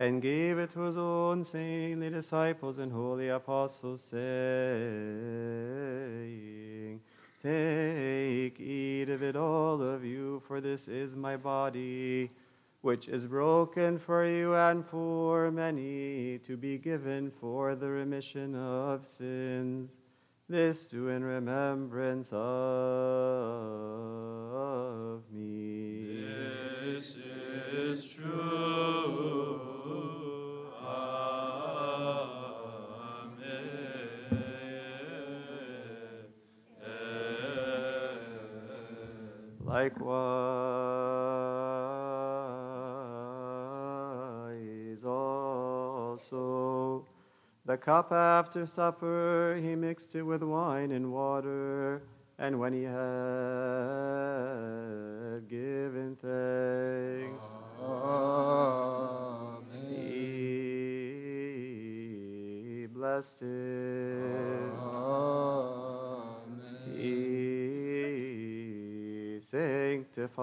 and 0.00 0.20
gave 0.22 0.58
it 0.58 0.72
to 0.72 0.80
his 0.80 0.96
own 0.96 1.44
saintly 1.44 2.08
disciples 2.08 2.78
and 2.78 2.90
holy 2.90 3.28
apostles, 3.28 4.02
saying, 4.02 4.20
Take, 7.42 8.58
eat 8.58 9.10
of 9.10 9.22
it, 9.22 9.36
all 9.36 9.82
of 9.82 10.02
you, 10.02 10.42
for 10.48 10.62
this 10.62 10.88
is 10.88 11.14
my 11.14 11.36
body, 11.36 12.30
which 12.80 13.08
is 13.08 13.26
broken 13.26 13.98
for 13.98 14.24
you 14.26 14.54
and 14.54 14.86
for 14.86 15.50
many, 15.50 16.38
to 16.46 16.56
be 16.56 16.78
given 16.78 17.30
for 17.38 17.74
the 17.74 17.88
remission 17.88 18.54
of 18.56 19.06
sins. 19.06 19.98
This 20.48 20.86
do 20.86 21.08
in 21.08 21.22
remembrance 21.22 22.30
of 22.32 22.40
me. 25.30 26.24
This 26.84 27.16
is 27.72 28.06
true. 28.06 28.99
Likewise 39.70 40.10
also 45.04 47.06
the 47.64 47.76
cup 47.76 48.10
after 48.10 48.66
supper 48.66 49.60
he 49.62 49.76
mixed 49.76 50.16
it 50.16 50.22
with 50.22 50.42
wine 50.42 50.90
and 50.90 51.12
water, 51.12 52.02
and 52.40 52.58
when 52.58 52.72
he 52.72 52.82
had 52.82 52.90
given 55.48 56.16
thanks, 56.20 57.46
he 59.78 60.48
blessed 62.88 63.42
it. 63.42 63.46
He 63.46 64.99
sanctified 69.50 70.38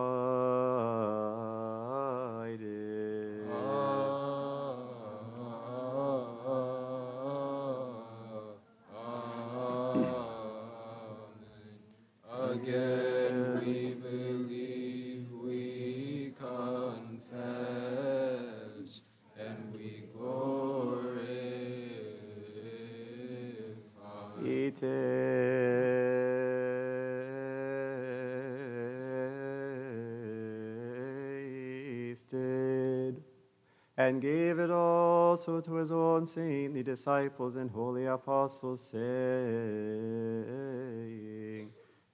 and 34.07 34.21
gave 34.21 34.57
it 34.57 34.71
also 34.71 35.59
to 35.59 35.73
his 35.73 35.91
own 35.91 36.25
saintly 36.25 36.81
disciples 36.81 37.57
and 37.57 37.69
holy 37.69 38.05
apostles, 38.05 38.81
saying, 38.81 39.01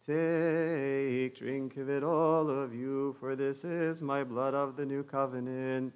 Take, 0.08 1.38
drink 1.38 1.78
of 1.78 1.92
it, 1.92 2.04
all 2.04 2.50
of 2.50 2.74
you, 2.74 3.16
for 3.20 3.36
this 3.36 3.64
is 3.64 4.02
my 4.02 4.24
blood 4.24 4.56
of 4.56 4.76
the 4.76 4.88
new 4.88 5.04
covenant, 5.04 5.94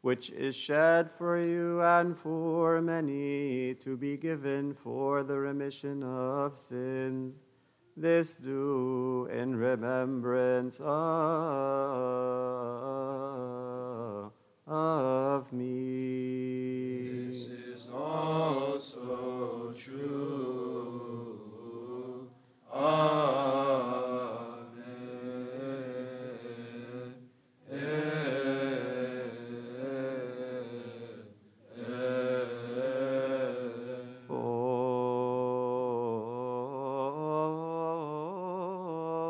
which 0.00 0.30
is 0.30 0.56
shed 0.56 1.10
for 1.18 1.38
you 1.38 1.82
and 1.82 2.18
for 2.18 2.80
many 2.80 3.74
to 3.74 3.98
be 3.98 4.16
given 4.16 4.72
for 4.72 5.22
the 5.22 5.38
remission 5.38 6.02
of 6.02 6.58
sins. 6.58 7.38
This 7.98 8.36
do 8.36 9.28
in 9.30 9.54
remembrance 9.54 10.80
of, 10.80 10.94
of 14.66 15.52
me. 15.52 17.26
This 17.28 17.48
is 17.48 17.88
also 17.92 19.72
true. 19.76 21.40
Amen. 22.72 23.14
For 34.26 34.34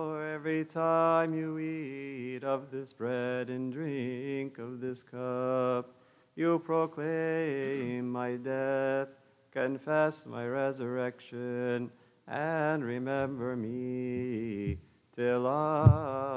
oh, 0.07 0.15
every 0.35 0.65
time 0.65 1.35
you 1.35 1.59
eat 1.59 1.84
of 2.55 2.71
this 2.71 2.93
bread 2.93 3.51
and 3.51 3.73
drink 3.73 4.59
of 4.59 4.81
this 4.81 5.03
cup, 5.03 5.93
you 6.37 6.61
proclaim 6.61 8.09
my 8.13 8.37
death, 8.37 9.09
confess 9.51 10.25
my 10.25 10.47
resurrection, 10.47 11.91
and 12.29 12.85
remember 12.85 13.57
me 13.57 14.79
till 15.17 15.49
I 15.49 16.35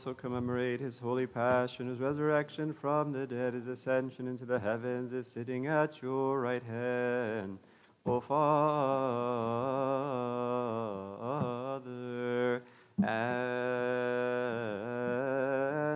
also 0.00 0.14
commemorate 0.14 0.80
his 0.80 0.96
holy 0.96 1.26
passion, 1.26 1.86
his 1.86 1.98
resurrection 1.98 2.72
from 2.72 3.12
the 3.12 3.26
dead, 3.26 3.52
his 3.52 3.66
ascension 3.66 4.26
into 4.26 4.46
the 4.46 4.58
heavens, 4.58 5.12
his 5.12 5.26
sitting 5.26 5.66
at 5.66 6.00
your 6.00 6.40
right 6.40 6.62
hand, 6.62 7.58
O 8.06 8.18
Father, 8.18 8.30
and 13.02 13.52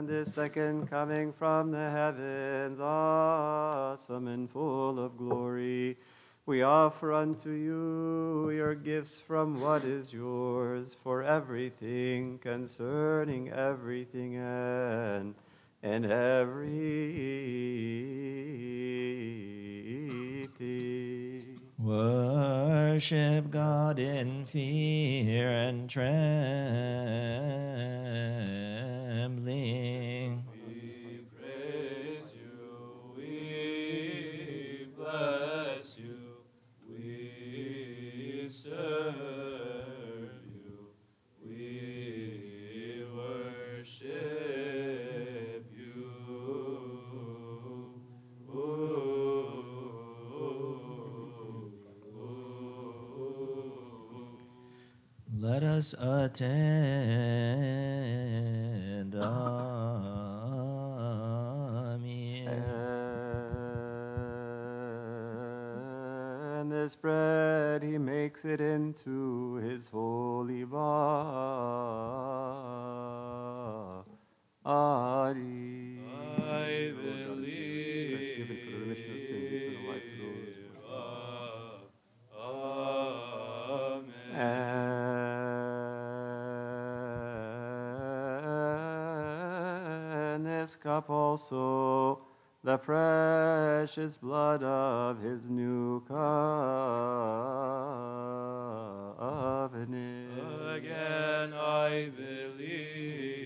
his 0.06 0.34
second 0.34 0.90
coming 0.90 1.32
from 1.32 1.70
the 1.70 1.90
heavens, 1.90 2.78
awesome 2.80 4.28
and 4.28 4.50
full 4.50 5.02
of 5.02 5.16
glory. 5.16 5.96
We 6.46 6.60
offer 6.62 7.14
unto 7.14 7.48
you 7.48 8.50
your 8.50 8.74
gifts 8.74 9.18
from 9.18 9.62
what 9.62 9.82
is 9.82 10.12
yours 10.12 10.94
for 11.02 11.22
everything 11.22 12.38
concerning 12.38 13.48
everything 13.48 14.36
and 14.36 15.34
and 15.82 16.04
everything. 16.04 16.84
Worship 21.78 23.50
God 23.50 23.98
in 23.98 24.44
fear 24.44 25.50
and 25.50 25.88
trembling. 25.88 26.44
Serve 38.64 40.30
you, 40.46 40.88
we 41.44 43.04
worship 43.14 44.10
you. 45.76 46.04
Let 55.36 55.62
us 55.62 55.94
attend. 55.98 57.93
This 66.84 66.96
bread 66.96 67.82
he 67.82 67.96
makes 67.96 68.44
it 68.44 68.60
into 68.60 69.54
his 69.54 69.86
holy 69.86 70.64
body. 70.64 70.82
I 74.66 76.92
Christ, 78.12 78.36
given 78.36 78.58
for 78.62 78.68
the 78.68 78.76
remission 78.76 79.14
of 79.14 79.20
sins, 79.30 79.50
eternal 79.50 79.82
life 79.84 80.02
to 80.10 80.16
those 80.18 80.58
Amen. 83.70 84.34
And 90.34 90.44
this 90.44 90.76
cup 90.76 91.08
also, 91.08 92.20
the 92.64 92.78
precious 92.78 94.16
blood 94.16 94.62
of 94.62 95.20
his 95.20 95.50
new 95.50 96.00
covenant. 96.06 96.24
Again 100.74 101.52
I 101.52 102.10
believe. 102.16 103.44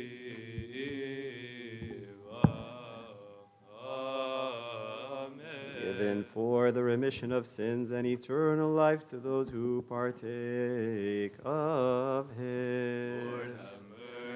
Amen. 5.11 5.83
Given 5.83 6.25
for 6.33 6.71
the 6.71 6.85
remission 6.85 7.33
of 7.33 7.49
sins 7.49 7.91
and 7.91 8.07
eternal 8.07 8.71
life 8.71 9.09
to 9.09 9.19
those 9.19 9.51
who 9.51 9.83
partake 9.89 11.35
of 11.45 12.31
him. 12.37 13.33
Lord 13.33 13.59
have 13.59 13.81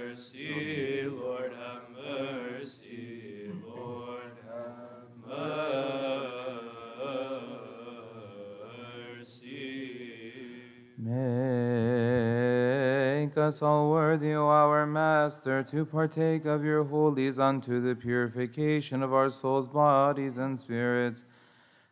mercy, 0.03 1.05
Lord 1.09 1.53
have 1.53 1.89
mercy, 1.89 2.03
Lord 2.03 2.43
have 2.43 2.59
mercy. 2.59 3.22
Make 13.23 13.39
us 13.39 13.63
all 13.63 13.91
worthy, 13.91 14.35
O 14.35 14.47
our 14.47 14.87
Master, 14.87 15.63
to 15.63 15.87
partake 15.87 16.45
of 16.45 16.65
your 16.65 16.85
holies 16.85 17.39
unto 17.39 17.81
the 17.81 17.95
purification 17.95 19.03
of 19.03 19.15
our 19.15 19.31
souls, 19.31 19.69
bodies, 19.69 20.37
and 20.37 20.61
spirits, 20.61 21.25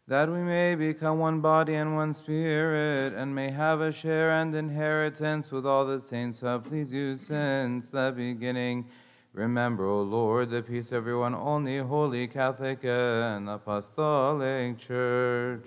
that 0.06 0.30
we 0.30 0.38
may 0.38 0.74
become 0.74 1.18
one 1.18 1.40
body 1.40 1.76
and 1.76 1.96
one 1.96 2.12
spirit, 2.12 3.14
and 3.14 3.34
may 3.34 3.50
have 3.50 3.80
a 3.80 3.90
share 3.90 4.32
and 4.32 4.54
inheritance 4.54 5.50
with 5.50 5.64
all 5.64 5.86
the 5.86 5.98
saints 5.98 6.40
who 6.40 6.46
have 6.46 6.64
pleased 6.64 6.92
you 6.92 7.16
since 7.16 7.88
the 7.88 8.12
beginning. 8.14 8.86
Remember, 9.32 9.86
O 9.86 10.02
Lord, 10.02 10.50
the 10.50 10.60
peace 10.60 10.92
everyone, 10.92 11.34
only 11.36 11.78
holy, 11.78 12.26
Catholic, 12.26 12.80
and 12.82 13.48
Apostolic 13.48 14.76
Church. 14.78 15.64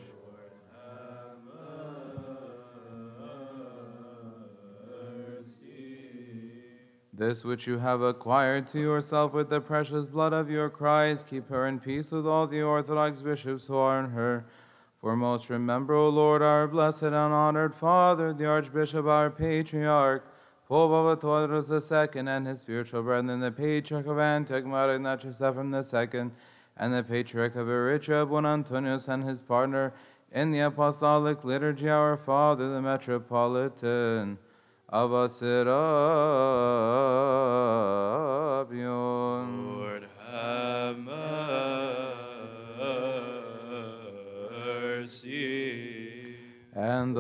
This 7.14 7.46
which 7.46 7.68
you 7.68 7.78
have 7.78 8.02
acquired 8.02 8.68
to 8.68 8.80
yourself 8.80 9.34
with 9.34 9.50
the 9.50 9.62
precious 9.62 10.06
blood 10.06 10.34
of 10.34 10.50
your 10.50 10.70
Christ, 10.70 11.28
keep 11.28 11.48
her 11.48 11.68
in 11.68 11.80
peace 11.80 12.12
with 12.12 12.28
all 12.28 12.48
the 12.48 12.62
Orthodox 12.64 13.22
bishops 13.22 13.68
who 13.68 13.76
are 13.78 14.00
in 14.04 14.10
her. 14.10 14.46
Foremost, 15.00 15.50
remember, 15.50 15.94
O 15.94 16.10
Lord, 16.10 16.42
our 16.42 16.68
blessed 16.68 17.04
and 17.04 17.16
honored 17.16 17.76
Father, 17.76 18.34
the 18.34 18.46
Archbishop, 18.46 19.06
our 19.06 19.30
Patriarch, 19.30 20.26
Pope 20.68 20.92
Abba 20.92 21.18
Tawadros 21.18 21.70
II, 22.16 22.28
and 22.28 22.48
his 22.48 22.60
spiritual 22.62 23.04
brethren, 23.04 23.40
the 23.40 23.52
Patriarch 23.52 24.08
of 24.08 24.18
Antioch, 24.18 24.64
Ignatius 24.64 25.38
Aphrem 25.38 25.72
the 25.72 25.84
second, 25.84 26.32
and 26.78 26.94
the 26.94 27.04
Patriarch 27.04 27.56
of 27.56 27.68
Eritrea, 27.68 28.26
Bon 28.30 28.46
Antonius, 28.46 29.08
and 29.08 29.24
his 29.24 29.42
partner 29.42 29.94
in 30.32 30.52
the 30.52 30.62
Apostolic 30.62 31.44
Liturgy, 31.44 31.90
our 31.90 32.18
Father, 32.18 32.74
the 32.74 32.82
Metropolitan 32.82 34.38
Abba 34.90 35.12
Serapion. 35.12 35.66
Lord, 39.78 40.08
have 40.32 40.98
mercy. 44.98 46.38
And 46.76 47.16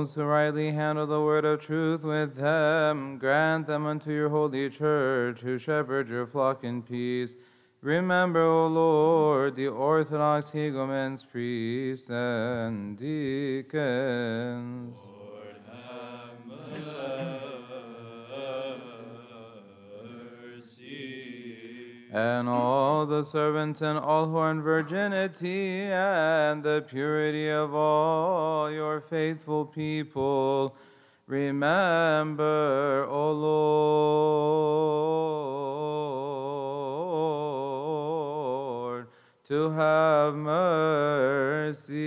those 0.00 0.14
who 0.14 0.22
rightly 0.22 0.72
handle 0.72 1.06
the 1.06 1.20
word 1.20 1.44
of 1.44 1.60
truth 1.60 2.02
with 2.02 2.34
them, 2.34 3.18
grant 3.18 3.66
them 3.66 3.84
unto 3.84 4.10
your 4.10 4.30
holy 4.30 4.70
church, 4.70 5.40
who 5.40 5.58
shepherd 5.58 6.08
your 6.08 6.26
flock 6.26 6.64
in 6.64 6.80
peace. 6.80 7.34
Remember, 7.82 8.40
O 8.40 8.66
Lord, 8.66 9.56
the 9.56 9.68
Orthodox 9.68 10.50
hegumens, 10.52 11.22
priests, 11.30 12.08
and 12.08 12.98
deacons. 12.98 13.76
Lord, 14.96 15.56
have 15.68 16.46
mercy. 16.46 17.49
And 22.12 22.48
all 22.48 23.06
the 23.06 23.22
servants 23.22 23.80
and 23.82 23.96
all 23.98 24.26
who 24.26 24.36
are 24.36 24.50
in 24.50 24.60
virginity 24.60 25.82
and 25.82 26.64
the 26.64 26.84
purity 26.88 27.48
of 27.48 27.72
all 27.74 28.70
your 28.70 29.00
faithful 29.00 29.64
people. 29.64 30.74
Remember, 31.28 33.06
O 33.08 33.30
Lord, 38.90 39.06
to 39.46 39.70
have 39.70 40.34
mercy 40.34 42.00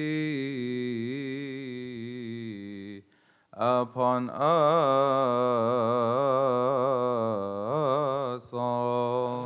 upon 3.53 4.29
us 4.29 4.43
all. 8.51 9.42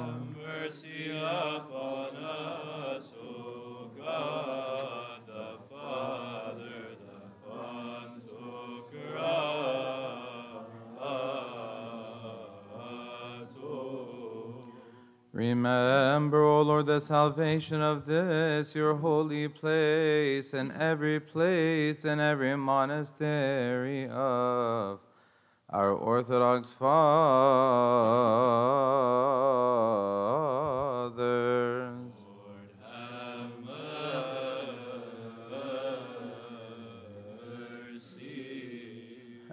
Remember, 15.37 16.41
O 16.41 16.63
Lord, 16.63 16.87
the 16.87 16.99
salvation 16.99 17.79
of 17.79 18.07
this 18.07 18.73
your 18.73 18.95
holy 18.95 19.47
place, 19.47 20.51
and 20.51 20.71
every 20.71 21.19
place 21.19 22.05
and 22.05 22.19
every 22.19 22.57
monastery 22.57 24.09
of 24.09 24.99
our 25.69 25.91
Orthodox 25.91 26.73
fathers. 26.73 27.37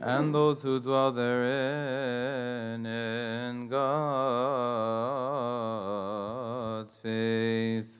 and 0.05 0.35
those 0.35 0.61
who 0.61 0.79
dwell 0.81 1.13
therein 1.13 2.85
in 2.85 3.69
God's 3.69 5.74
faith 7.05 7.94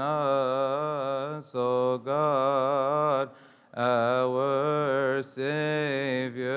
us, 0.00 1.54
O 1.54 1.98
God, 1.98 3.30
our 3.76 5.22
Savior. 5.22 6.54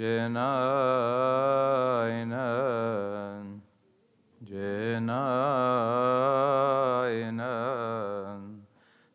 Jenainan, 0.00 0.40
Jenainan, 4.42 5.10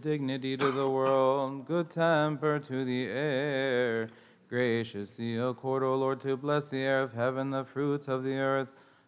dignity 0.05 0.55
to 0.55 0.69
the 0.69 0.87
world, 0.87 1.65
good 1.65 1.89
temper 1.89 2.59
to 2.59 2.85
the 2.85 3.07
air. 3.07 4.07
Graciously 4.47 5.35
accord, 5.37 5.81
O 5.81 5.95
Lord, 5.95 6.21
to 6.21 6.37
bless 6.37 6.67
the 6.67 6.77
air 6.77 7.01
of 7.01 7.11
heaven, 7.11 7.49
the 7.49 7.65
fruits 7.65 8.07
of 8.07 8.23
the 8.23 8.35
earth, 8.35 8.67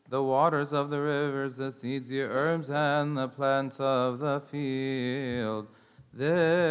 the 0.09 0.23
waters 0.23 0.73
of 0.73 0.89
the 0.89 0.99
rivers, 0.99 1.55
the 1.55 1.71
seeds, 1.71 2.07
the 2.07 2.21
herbs, 2.21 2.71
and 2.71 3.15
the 3.15 3.27
plants 3.27 3.79
of 3.79 4.17
the 4.17 4.41
field. 4.49 5.67
This 6.11 6.66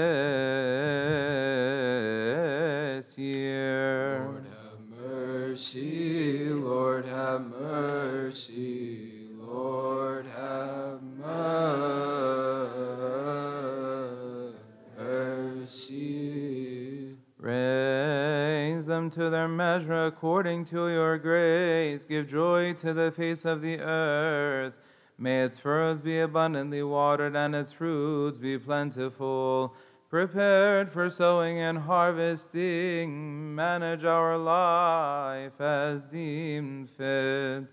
to 22.81 22.93
the 22.93 23.11
face 23.11 23.45
of 23.45 23.63
the 23.63 23.79
earth. 23.81 24.75
May 25.19 25.45
its 25.45 25.59
furrows 25.59 26.01
be 26.01 26.21
abundantly 26.21 26.83
watered 26.83 27.35
and 27.35 27.55
its 27.55 27.73
fruits 27.73 28.39
be 28.39 28.59
plentiful. 28.59 29.75
Prepared 30.11 30.93
for 30.93 31.11
sowing 31.11 31.59
and 31.59 31.79
harvesting, 31.79 33.55
manage 33.55 34.05
our 34.05 34.39
life 34.39 35.61
as 35.61 36.03
deemed 36.05 36.91
fit. 36.91 37.65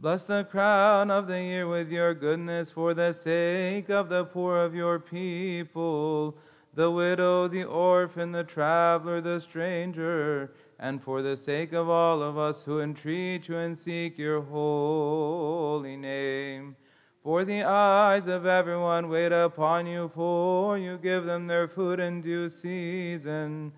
Bless 0.00 0.24
the 0.24 0.44
crown 0.50 1.10
of 1.10 1.26
the 1.26 1.40
year 1.40 1.68
with 1.68 1.90
your 1.90 2.12
goodness 2.12 2.70
for 2.70 2.92
the 2.92 3.12
sake 3.12 3.88
of 3.88 4.08
the 4.08 4.24
poor 4.24 4.58
of 4.58 4.74
your 4.74 4.98
people, 4.98 6.36
the 6.74 6.90
widow, 6.90 7.48
the 7.48 7.64
orphan, 7.64 8.32
the 8.32 8.44
traveler, 8.44 9.20
the 9.20 9.40
stranger, 9.40 10.50
and 10.78 11.02
for 11.02 11.22
the 11.22 11.36
sake 11.36 11.72
of 11.72 11.88
all 11.88 12.22
of 12.22 12.36
us 12.36 12.62
who 12.64 12.80
entreat 12.80 13.48
you 13.48 13.56
and 13.56 13.76
seek 13.76 14.18
your 14.18 14.42
holy 14.42 15.96
name. 15.96 16.76
For 17.22 17.44
the 17.44 17.64
eyes 17.64 18.26
of 18.26 18.46
everyone 18.46 19.08
wait 19.08 19.32
upon 19.32 19.86
you, 19.86 20.10
for 20.14 20.78
you 20.78 20.98
give 20.98 21.24
them 21.24 21.46
their 21.46 21.66
food 21.66 21.98
in 21.98 22.20
due 22.20 22.48
season. 22.48 23.72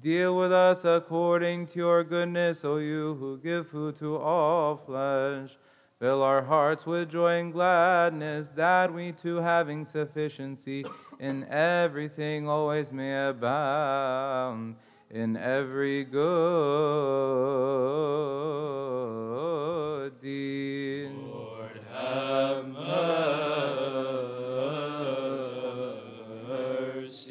Deal 0.00 0.36
with 0.36 0.52
us 0.52 0.84
according 0.84 1.66
to 1.68 1.78
your 1.78 2.04
goodness, 2.04 2.64
O 2.64 2.76
you 2.76 3.14
who 3.18 3.38
give 3.38 3.68
food 3.68 3.98
to 3.98 4.16
all 4.18 4.76
flesh. 4.76 5.58
Fill 5.98 6.22
our 6.22 6.42
hearts 6.42 6.86
with 6.86 7.10
joy 7.10 7.40
and 7.40 7.52
gladness, 7.52 8.50
that 8.56 8.92
we 8.92 9.12
too, 9.12 9.36
having 9.36 9.84
sufficiency 9.84 10.84
in 11.18 11.44
everything, 11.44 12.48
always 12.48 12.92
may 12.92 13.28
abound 13.28 14.76
in 15.12 15.36
every 15.36 16.04
good 16.04 16.18
deed. 20.22 21.10
Lord, 21.12 21.78
have 21.92 22.66
mercy. 27.04 27.28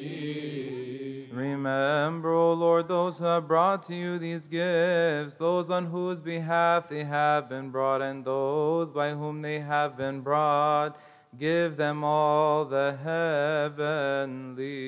Remember, 1.32 2.32
O 2.32 2.54
Lord, 2.54 2.88
those 2.88 3.18
who 3.18 3.24
have 3.24 3.48
brought 3.48 3.82
to 3.86 3.96
you 3.96 4.20
these 4.20 4.48
gifts, 4.48 5.38
those 5.38 5.72
on 5.72 5.88
whose 5.88 6.22
behalf 6.22 6.88
they 6.88 7.04
have 7.04 7.50
been 7.50 7.72
brought, 7.72 8.04
and 8.04 8.24
those 8.24 8.92
by 8.92 9.10
whom 9.10 9.42
they 9.42 9.60
have 9.60 9.98
been 9.98 10.22
brought. 10.22 11.00
Give 11.40 11.78
them 11.78 12.04
all 12.04 12.66
the 12.66 12.96
heavenly 13.02 14.82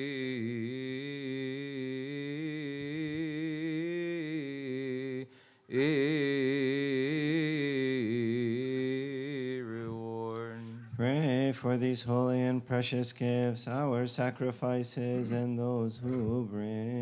reward. 9.62 10.60
Pray 10.96 11.52
for 11.52 11.76
these 11.76 12.02
holy 12.02 12.40
and 12.42 12.64
precious 12.64 13.12
gifts, 13.12 13.66
our 13.66 14.06
sacrifices, 14.06 15.32
and 15.32 15.58
those 15.58 15.98
who 15.98 16.46
bring 16.50 16.94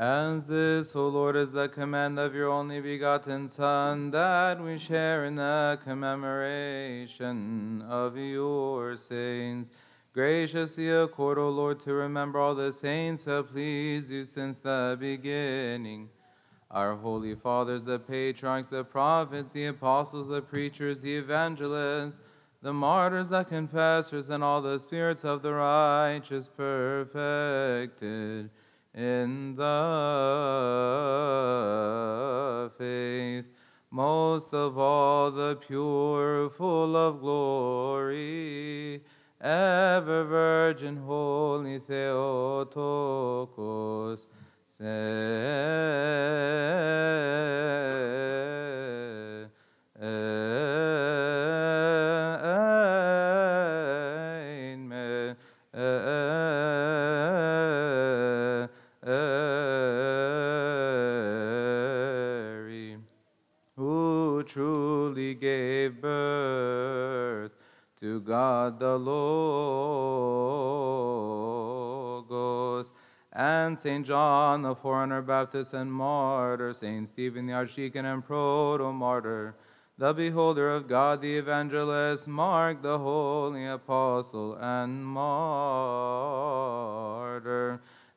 As 0.00 0.46
this, 0.46 0.96
O 0.96 1.08
Lord, 1.08 1.36
is 1.36 1.52
the 1.52 1.68
command 1.68 2.18
of 2.18 2.34
your 2.34 2.48
only 2.48 2.80
begotten 2.80 3.50
Son, 3.50 4.10
that 4.12 4.58
we 4.58 4.78
share 4.78 5.26
in 5.26 5.34
the 5.34 5.78
commemoration 5.84 7.82
of 7.82 8.16
your 8.16 8.96
saints. 8.96 9.70
Graciously 10.14 10.88
accord, 10.88 11.36
O 11.36 11.50
Lord, 11.50 11.80
to 11.80 11.92
remember 11.92 12.38
all 12.38 12.54
the 12.54 12.72
saints 12.72 13.24
who 13.24 13.32
have 13.32 13.48
pleased 13.48 14.08
you 14.08 14.24
since 14.24 14.56
the 14.56 14.96
beginning. 14.98 16.08
Our 16.70 16.96
holy 16.96 17.34
fathers, 17.34 17.84
the 17.84 17.98
patriarchs, 17.98 18.70
the 18.70 18.84
prophets, 18.84 19.52
the 19.52 19.66
apostles, 19.66 20.28
the 20.28 20.40
preachers, 20.40 21.02
the 21.02 21.18
evangelists, 21.18 22.18
the 22.62 22.72
martyrs, 22.72 23.28
the 23.28 23.44
confessors, 23.44 24.30
and 24.30 24.42
all 24.42 24.62
the 24.62 24.80
spirits 24.80 25.26
of 25.26 25.42
the 25.42 25.52
righteous 25.52 26.48
perfected 26.48 28.48
in 28.94 29.54
the 29.56 29.70
faith. 32.78 33.46
Most 33.90 34.54
of 34.54 34.78
all, 34.78 35.30
the 35.30 35.56
pure, 35.56 36.50
full 36.50 36.96
of 36.96 37.20
glory, 37.20 39.02
ever 39.40 40.24
Virgin, 40.24 40.96
Holy 40.98 41.80
Theotokos, 41.80 42.66
Amen. 44.82 45.70
God 68.24 68.78
the 68.78 68.98
Logos, 68.98 69.10
and 73.32 73.78
Saint 73.78 74.06
John 74.06 74.62
the 74.62 74.74
forerunner, 74.74 75.22
Baptist 75.22 75.74
and 75.74 75.92
martyr, 75.92 76.72
Saint 76.72 77.08
Stephen 77.08 77.46
the 77.46 77.52
archdeacon 77.52 78.04
and 78.04 78.24
proto-martyr, 78.24 79.54
the 79.98 80.12
beholder 80.12 80.70
of 80.70 80.88
God, 80.88 81.20
the 81.20 81.36
evangelist, 81.36 82.26
Mark 82.26 82.82
the 82.82 82.98
holy 82.98 83.66
apostle 83.66 84.56
and 84.60 85.04
martyr, 85.04 85.20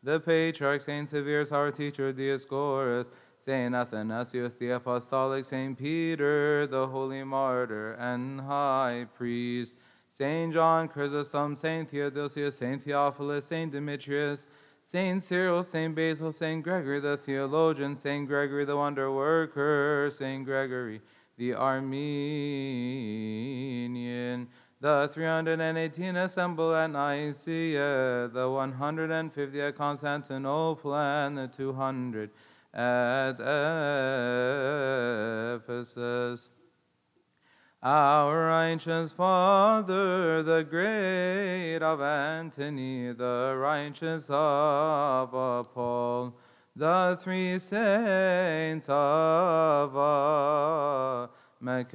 the 0.01 0.19
patriarch, 0.19 0.81
Saint 0.81 1.09
Severus, 1.09 1.51
our 1.51 1.71
teacher, 1.71 2.13
Dioscorus, 2.13 3.09
Saint 3.45 3.75
Athanasius 3.75 4.53
the 4.53 4.69
apostolic, 4.69 5.43
Saint 5.43 5.77
Peter 5.77 6.65
the 6.65 6.88
holy 6.88 7.25
martyr 7.25 7.91
and 7.93 8.39
high 8.39 9.05
priest, 9.15 9.75
Saint 10.14 10.53
John 10.53 10.88
Chrysostom, 10.90 11.56
Saint 11.56 11.90
Theodosius, 11.90 12.56
Saint 12.60 12.84
Theophilus, 12.84 13.48
Saint 13.48 13.72
Demetrius, 13.72 14.45
Saint 14.84 15.23
Cyril, 15.23 15.64
Saint 15.64 15.95
Basil, 15.95 16.31
Saint 16.31 16.64
Gregory 16.64 16.99
the 16.99 17.18
theologian, 17.18 17.95
Saint 17.95 18.27
Gregory 18.27 18.64
the 18.64 18.77
wonder 18.77 19.11
worker, 19.11 20.11
Saint 20.14 20.45
Gregory 20.45 21.02
the 21.35 21.56
Armenian, 21.56 21.98
the 24.80 25.10
318 25.11 26.15
assemble 26.15 26.76
at 26.76 26.91
Nicaea, 26.91 28.30
the 28.31 28.48
150 28.48 29.61
at 29.61 29.76
Constantinople, 29.76 30.95
and 30.95 31.40
the 31.40 31.48
200 31.48 32.30
at 32.76 33.40
Ephesus. 35.56 36.49
Our 37.85 38.47
righteous 38.47 39.11
Father, 39.11 40.41
the 40.41 40.64
great 40.64 41.80
of 41.80 41.99
Antony, 41.99 43.11
the 43.11 43.57
righteous 43.60 44.27
of 44.30 45.31
Paul, 45.73 46.34
the 46.77 47.19
three 47.22 47.60
saints 47.60 48.85
of 48.88 49.91
Macarii, 51.61 51.91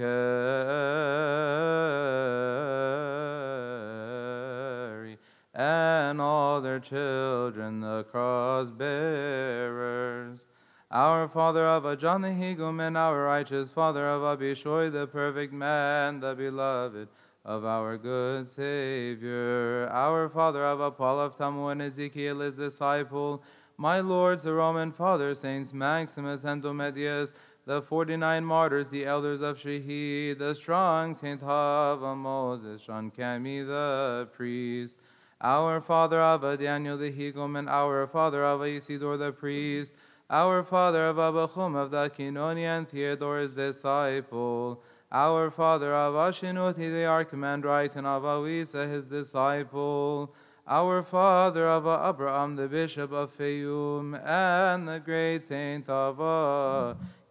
and 5.55 6.20
all 6.20 6.60
their 6.60 6.81
children, 6.81 7.81
the 7.81 8.05
cross 8.10 8.69
bearers. 8.69 10.44
Our 10.90 11.28
father 11.28 11.66
of 11.66 11.82
the 11.82 11.97
Hegumen, 11.98 12.97
our 12.97 13.24
righteous 13.24 13.70
father 13.70 14.09
of 14.09 14.23
Abishoi, 14.23 14.90
the 14.90 15.06
perfect 15.06 15.52
man, 15.52 16.20
the 16.20 16.35
beloved 16.35 17.09
of 17.44 17.66
our 17.66 17.98
good 17.98 18.48
Savior. 18.48 19.86
Our 19.93 20.31
father 20.31 20.65
of 20.65 20.97
Paul 20.97 21.20
of 21.20 21.36
Tamu 21.36 21.69
and 21.69 21.82
Ezekiel, 21.82 22.40
his 22.40 22.55
disciple. 22.55 23.43
My 23.77 24.01
lords, 24.01 24.44
the 24.44 24.55
Roman 24.55 24.90
fathers, 24.90 25.40
Saints 25.40 25.74
Maximus 25.74 26.44
and 26.44 26.62
Dometius, 26.62 27.35
the 27.66 27.82
forty 27.82 28.16
nine 28.16 28.47
martyrs, 28.47 28.89
the 28.89 29.05
elders 29.05 29.43
of 29.43 29.59
Shiheet, 29.59 30.39
the 30.39 30.55
strong 30.55 31.15
Saint 31.15 31.43
Abba 31.43 32.16
Moses, 32.16 32.81
Sean 32.81 33.10
Cami 33.10 33.66
the 33.66 34.27
priest. 34.32 34.97
Our 35.43 35.82
father 35.82 36.23
of 36.23 36.59
Daniel 36.59 36.97
the 36.97 37.12
Hegumen, 37.12 37.69
our 37.69 38.06
father 38.06 38.43
of 38.43 38.65
Isidore 38.65 39.19
the 39.19 39.32
priest, 39.32 39.93
our 40.30 40.62
father 40.62 41.06
of 41.06 41.16
Abachum 41.16 41.74
of 41.74 41.90
the 41.90 42.10
Kinonian 42.10 42.86
Theodore's 42.86 43.55
disciple, 43.55 44.82
our 45.10 45.50
father 45.50 45.94
of 45.94 46.12
Ashinuti 46.14 46.90
the 46.90 47.06
archimandrite 47.06 47.96
and 47.96 48.06
of 48.06 48.24
Awisa 48.24 48.86
his 48.90 49.06
disciple, 49.06 50.34
our 50.66 51.02
father 51.02 51.66
of 51.66 51.86
Abraham 51.86 52.56
the 52.56 52.68
bishop 52.68 53.10
of 53.10 53.34
Fayum, 53.38 54.22
and 54.22 54.86
the 54.86 55.00
great 55.00 55.46
saint 55.46 55.88
of 55.88 56.18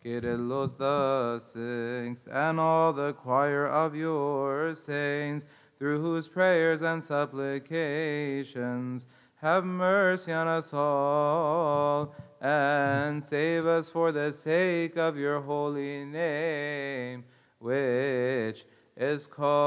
Kyrillos 0.03 0.75
the 0.77 1.37
sixth, 1.37 2.27
and 2.31 2.59
all 2.59 2.93
the 2.93 3.13
choir 3.13 3.67
of 3.67 3.95
your 3.95 4.73
saints, 4.73 5.45
through 5.77 6.01
whose 6.01 6.27
prayers 6.27 6.81
and 6.81 7.03
supplications 7.03 9.05
have 9.35 9.63
mercy 9.63 10.33
on 10.33 10.47
us 10.47 10.73
all, 10.73 12.15
and 12.41 13.23
save 13.25 13.65
us 13.65 13.89
for 13.89 14.11
the 14.11 14.31
sake 14.31 14.97
of 14.97 15.17
your 15.17 15.41
holy 15.41 16.05
name, 16.05 17.23
which 17.59 18.65
is 18.95 19.25
called 19.27 19.57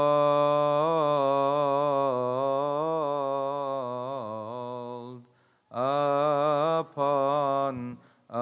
upon 5.71 7.97
us. 8.29 8.41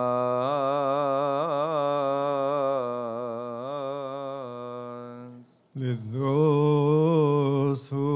Let 5.75 6.11
those 6.11 7.89
who 7.89 8.08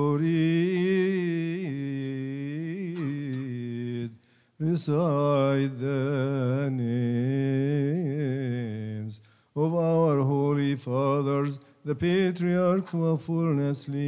recite 4.60 5.80
the 5.80 6.70
names 6.72 7.94
of 9.56 9.76
our 9.76 10.20
holy 10.22 10.76
fathers, 10.76 11.60
the 11.86 11.96
patriarchs 11.96 12.92
who 12.92 13.06
have 13.06 13.22
fallen 13.22 13.60
asleep. 13.62 14.04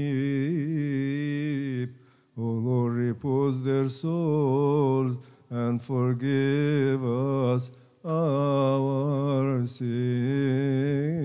O 2.37 2.41
Lord, 2.41 2.93
repose 2.93 3.63
their 3.63 3.87
souls 3.89 5.17
and 5.49 5.81
forgive 5.83 7.03
us 7.03 7.71
our 8.03 9.65
sins. 9.65 11.24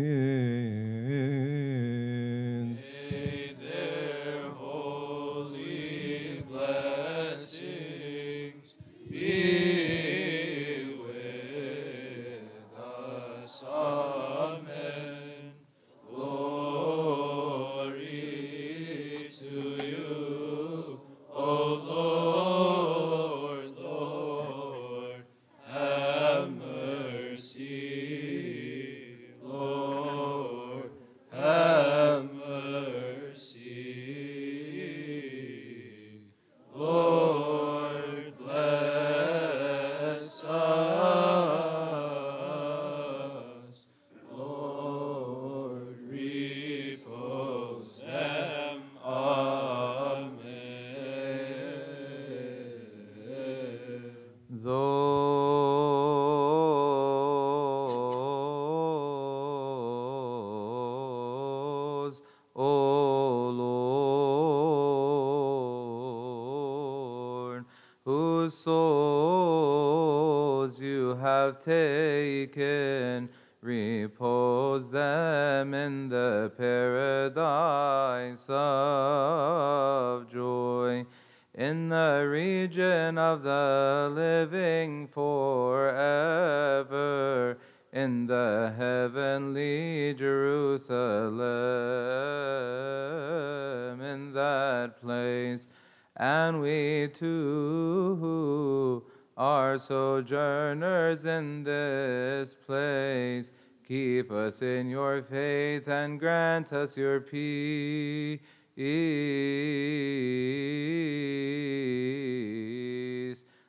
Us 106.80 106.96
your 106.96 107.20
peace 107.20 108.40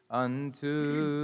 unto 0.10 1.21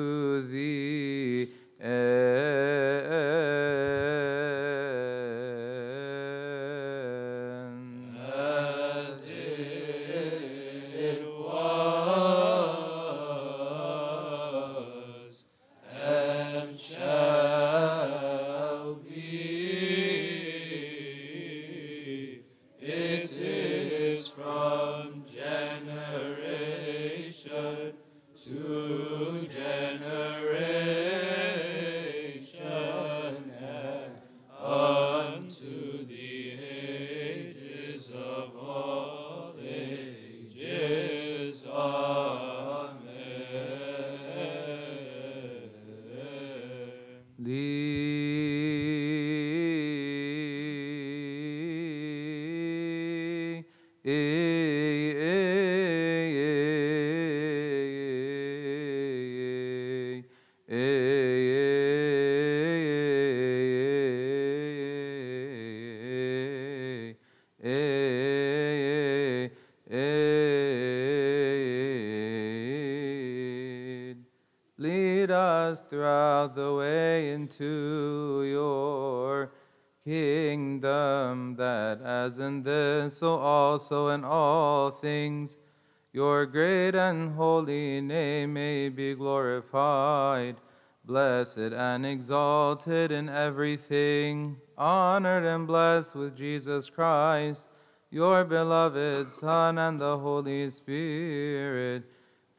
exalted 92.78 93.12
in 93.12 93.28
everything, 93.30 94.56
honored 94.78 95.44
and 95.44 95.66
blessed 95.66 96.14
with 96.16 96.38
Jesus 96.38 96.90
Christ, 96.90 97.66
your 98.12 98.44
beloved 98.46 99.32
Son, 99.32 99.80
and 99.80 100.00
the 100.00 100.18
Holy 100.18 100.70
Spirit. 100.70 102.04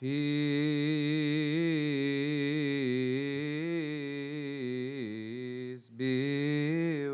Peace 0.00 0.10
be 5.96 7.07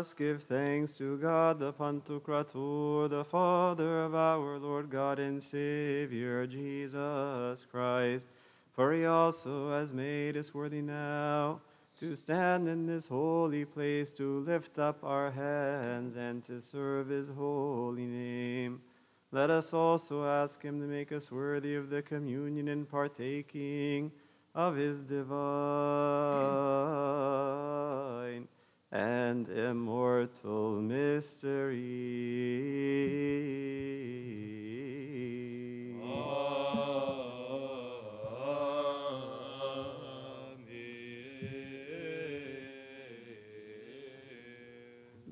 us 0.00 0.14
give 0.14 0.42
thanks 0.44 0.92
to 0.92 1.18
God, 1.18 1.58
the 1.58 1.74
Pantocrator, 1.74 3.10
the 3.10 3.22
Father 3.22 4.04
of 4.04 4.14
our 4.14 4.58
Lord 4.58 4.88
God 4.88 5.18
and 5.18 5.42
Savior, 5.42 6.46
Jesus 6.46 7.66
Christ. 7.70 8.28
For 8.72 8.94
he 8.94 9.04
also 9.04 9.72
has 9.72 9.92
made 9.92 10.38
us 10.38 10.54
worthy 10.54 10.80
now 10.80 11.60
to 11.98 12.16
stand 12.16 12.66
in 12.66 12.86
this 12.86 13.08
holy 13.08 13.66
place, 13.66 14.10
to 14.12 14.40
lift 14.40 14.78
up 14.78 15.04
our 15.04 15.30
hands, 15.30 16.16
and 16.16 16.42
to 16.46 16.62
serve 16.62 17.10
his 17.10 17.28
holy 17.28 18.06
name. 18.06 18.80
Let 19.32 19.50
us 19.50 19.74
also 19.74 20.24
ask 20.24 20.62
him 20.62 20.80
to 20.80 20.86
make 20.86 21.12
us 21.12 21.30
worthy 21.30 21.74
of 21.74 21.90
the 21.90 22.00
communion 22.00 22.68
and 22.68 22.88
partaking 22.90 24.12
of 24.54 24.76
his 24.76 25.02
divine 25.02 25.28
and 28.92 29.48
immortal 29.48 30.80
mystery. 30.80 31.78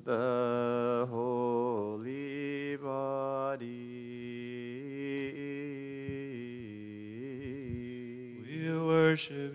The 0.05 1.07
holy 1.11 2.77
body. 2.77 3.67
We 8.41 8.79
worship 8.79 9.48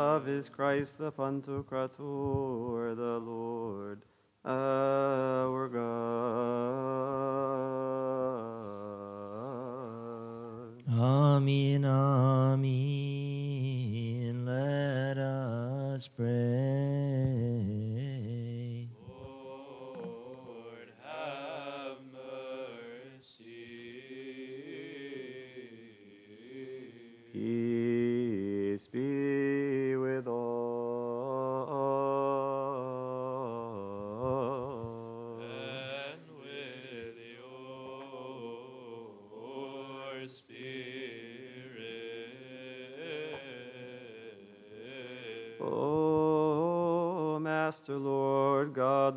of 0.00 0.24
his 0.24 0.48
Christ 0.48 0.96
the 0.96 1.12
Pantocrator, 1.12 2.96
the 2.96 3.20
Lord, 3.22 4.00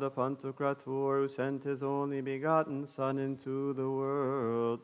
the 0.04 0.10
Pantocrator, 0.10 1.20
who 1.20 1.28
sent 1.28 1.64
his 1.64 1.82
only 1.82 2.20
begotten 2.20 2.86
Son 2.86 3.18
into 3.18 3.72
the 3.72 3.88
world, 3.88 4.80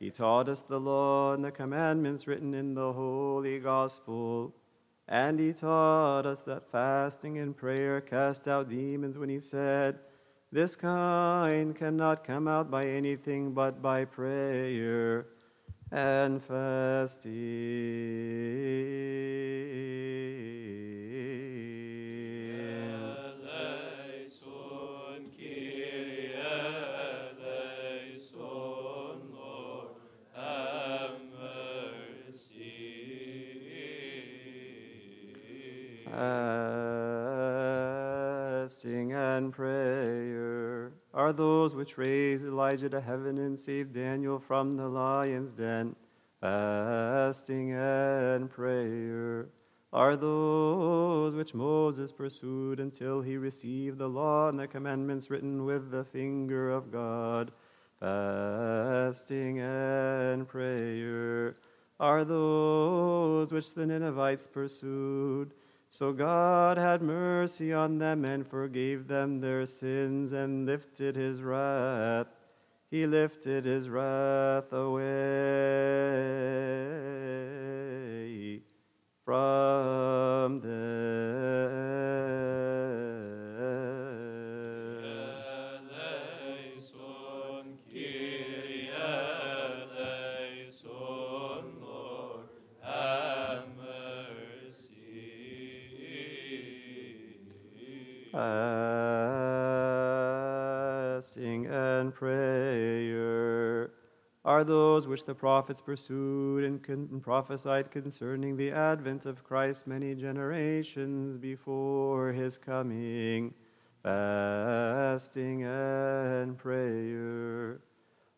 he 0.00 0.10
taught 0.10 0.48
us 0.48 0.62
the 0.62 0.80
law 0.80 1.32
and 1.32 1.44
the 1.44 1.52
commandments 1.52 2.26
written 2.26 2.52
in 2.52 2.74
the 2.74 2.92
Holy 2.92 3.60
Gospel. 3.60 4.52
And 5.06 5.38
he 5.38 5.52
taught 5.52 6.26
us 6.26 6.42
that 6.42 6.72
fasting 6.72 7.38
and 7.38 7.56
prayer 7.56 8.00
cast 8.00 8.48
out 8.48 8.68
demons 8.68 9.16
when 9.16 9.28
he 9.28 9.38
said, 9.38 10.00
This 10.50 10.74
kind 10.74 11.76
cannot 11.76 12.26
come 12.26 12.48
out 12.48 12.68
by 12.68 12.84
anything 12.84 13.52
but 13.52 13.80
by 13.80 14.04
prayer 14.04 15.26
and 15.92 16.42
fasting. 16.42 17.32
To 42.88 43.00
heaven 43.00 43.38
and 43.38 43.58
saved 43.58 43.94
Daniel 43.94 44.38
from 44.38 44.76
the 44.76 44.88
lion's 44.88 45.52
den. 45.52 45.94
Fasting 46.40 47.72
and 47.72 48.50
prayer 48.50 49.48
are 49.92 50.16
those 50.16 51.34
which 51.34 51.54
Moses 51.54 52.10
pursued 52.10 52.80
until 52.80 53.20
he 53.20 53.36
received 53.36 53.98
the 53.98 54.08
law 54.08 54.48
and 54.48 54.58
the 54.58 54.66
commandments 54.66 55.30
written 55.30 55.64
with 55.64 55.90
the 55.90 56.04
finger 56.04 56.70
of 56.70 56.90
God. 56.90 57.52
Fasting 58.00 59.60
and 59.60 60.48
prayer 60.48 61.56
are 62.00 62.24
those 62.24 63.52
which 63.52 63.74
the 63.74 63.86
Ninevites 63.86 64.46
pursued. 64.46 65.52
So 65.90 66.12
God 66.12 66.78
had 66.78 67.02
mercy 67.02 67.72
on 67.72 67.98
them 67.98 68.24
and 68.24 68.44
forgave 68.46 69.06
them 69.06 69.40
their 69.40 69.66
sins 69.66 70.32
and 70.32 70.66
lifted 70.66 71.14
his 71.14 71.42
wrath. 71.42 72.26
He 72.92 73.06
lifted 73.06 73.64
his 73.64 73.88
wrath 73.88 74.70
away 74.70 75.00
from 79.24 80.60
them. 80.60 80.92
Eleison, 98.34 98.61
are 104.44 104.64
those 104.64 105.06
which 105.06 105.24
the 105.24 105.34
prophets 105.34 105.80
pursued 105.80 106.64
and 106.64 106.82
con- 106.82 107.20
prophesied 107.22 107.90
concerning 107.90 108.56
the 108.56 108.72
advent 108.72 109.24
of 109.24 109.44
Christ 109.44 109.86
many 109.86 110.14
generations 110.16 111.36
before 111.38 112.32
his 112.32 112.58
coming, 112.58 113.54
fasting 114.02 115.62
and 115.62 116.58
prayer, 116.58 117.80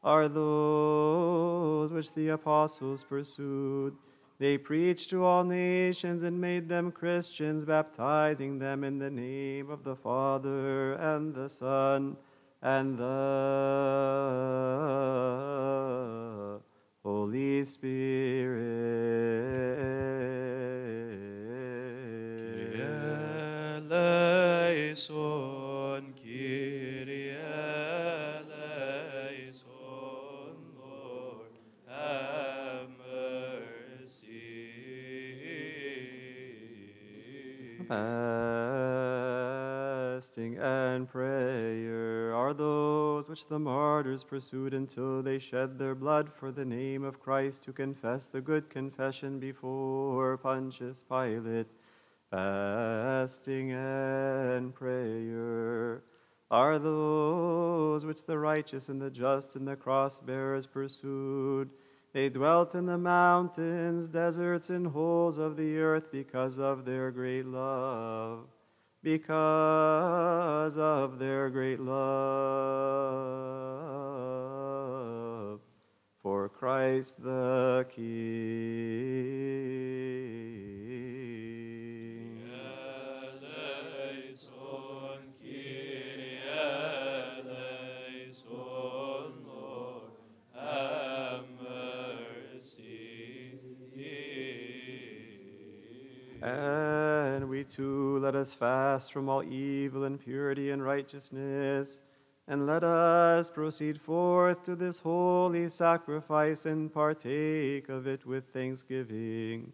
are 0.02 0.28
those 0.28 1.90
which 1.90 2.12
the 2.12 2.28
apostles 2.28 3.02
pursued. 3.02 3.96
They 4.38 4.58
preached 4.58 5.08
to 5.10 5.24
all 5.24 5.44
nations 5.44 6.22
and 6.22 6.38
made 6.38 6.68
them 6.68 6.92
Christians, 6.92 7.64
baptizing 7.64 8.58
them 8.58 8.84
in 8.84 8.98
the 8.98 9.10
name 9.10 9.70
of 9.70 9.84
the 9.84 9.96
Father 9.96 10.94
and 10.94 11.34
the 11.34 11.48
Son 11.48 12.18
and 12.64 12.98
the 12.98 13.04
Holy 17.04 17.64
Spirit. 17.64 19.04
Lord, 30.80 31.52
have 31.86 32.88
mercy. 32.98 34.24
Fasting 40.16 40.56
and 40.58 41.06
prayer 41.08 41.93
are 42.44 42.52
those 42.52 43.26
which 43.26 43.46
the 43.46 43.58
martyrs 43.58 44.22
pursued 44.22 44.74
until 44.74 45.22
they 45.22 45.38
shed 45.38 45.78
their 45.78 45.94
blood 45.94 46.30
for 46.30 46.52
the 46.52 46.64
name 46.64 47.02
of 47.02 47.18
Christ 47.18 47.62
to 47.62 47.72
confess 47.72 48.28
the 48.28 48.42
good 48.42 48.68
confession 48.68 49.38
before 49.38 50.36
Pontius 50.36 51.02
Pilate. 51.08 51.68
Fasting 52.30 53.72
and 53.72 54.74
prayer 54.74 56.02
are 56.50 56.78
those 56.78 58.04
which 58.04 58.26
the 58.26 58.38
righteous 58.38 58.90
and 58.90 59.00
the 59.00 59.10
just 59.10 59.56
and 59.56 59.66
the 59.66 59.76
cross 59.76 60.18
bearers 60.18 60.66
pursued. 60.66 61.70
They 62.12 62.28
dwelt 62.28 62.74
in 62.74 62.84
the 62.84 62.98
mountains, 62.98 64.06
deserts, 64.06 64.68
and 64.68 64.88
holes 64.88 65.38
of 65.38 65.56
the 65.56 65.78
earth 65.78 66.12
because 66.12 66.58
of 66.58 66.84
their 66.84 67.10
great 67.10 67.46
love. 67.46 68.44
Because 69.04 70.78
of 70.78 71.18
their 71.18 71.50
great 71.50 71.78
love 71.78 72.00
for 76.22 76.48
Christ 76.48 77.22
the 77.22 77.84
King. 77.90 78.14
And 96.40 96.93
too 97.64 98.18
let 98.20 98.34
us 98.34 98.52
fast 98.52 99.12
from 99.12 99.28
all 99.28 99.42
evil 99.42 100.04
and 100.04 100.20
purity 100.20 100.70
and 100.70 100.84
righteousness, 100.84 101.98
and 102.46 102.66
let 102.66 102.84
us 102.84 103.50
proceed 103.50 104.00
forth 104.00 104.62
to 104.64 104.76
this 104.76 104.98
holy 104.98 105.68
sacrifice 105.68 106.66
and 106.66 106.92
partake 106.92 107.88
of 107.88 108.06
it 108.06 108.24
with 108.26 108.52
thanksgiving, 108.52 109.72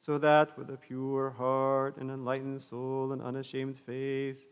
so 0.00 0.18
that 0.18 0.56
with 0.56 0.70
a 0.70 0.76
pure 0.76 1.30
heart, 1.30 1.96
an 1.96 2.10
enlightened 2.10 2.62
soul, 2.62 3.12
and 3.12 3.22
unashamed 3.22 3.78
face, 3.78 4.46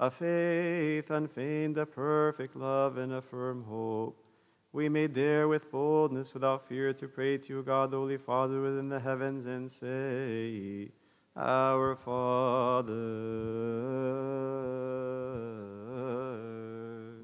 a 0.00 0.10
faith 0.10 1.10
unfeigned, 1.10 1.78
a 1.78 1.86
perfect 1.86 2.56
love, 2.56 2.98
and 2.98 3.12
a 3.12 3.22
firm 3.22 3.64
hope, 3.64 4.20
we 4.72 4.88
may 4.88 5.06
dare 5.06 5.46
with 5.46 5.70
boldness, 5.70 6.34
without 6.34 6.66
fear, 6.68 6.92
to 6.92 7.06
pray 7.06 7.38
to 7.38 7.52
you, 7.52 7.62
God, 7.62 7.92
the 7.92 7.96
Holy 7.96 8.16
Father, 8.16 8.60
within 8.60 8.88
the 8.88 8.98
heavens, 8.98 9.46
and 9.46 9.70
say, 9.70 10.90
Our 11.36 11.96
Father. 11.96 12.92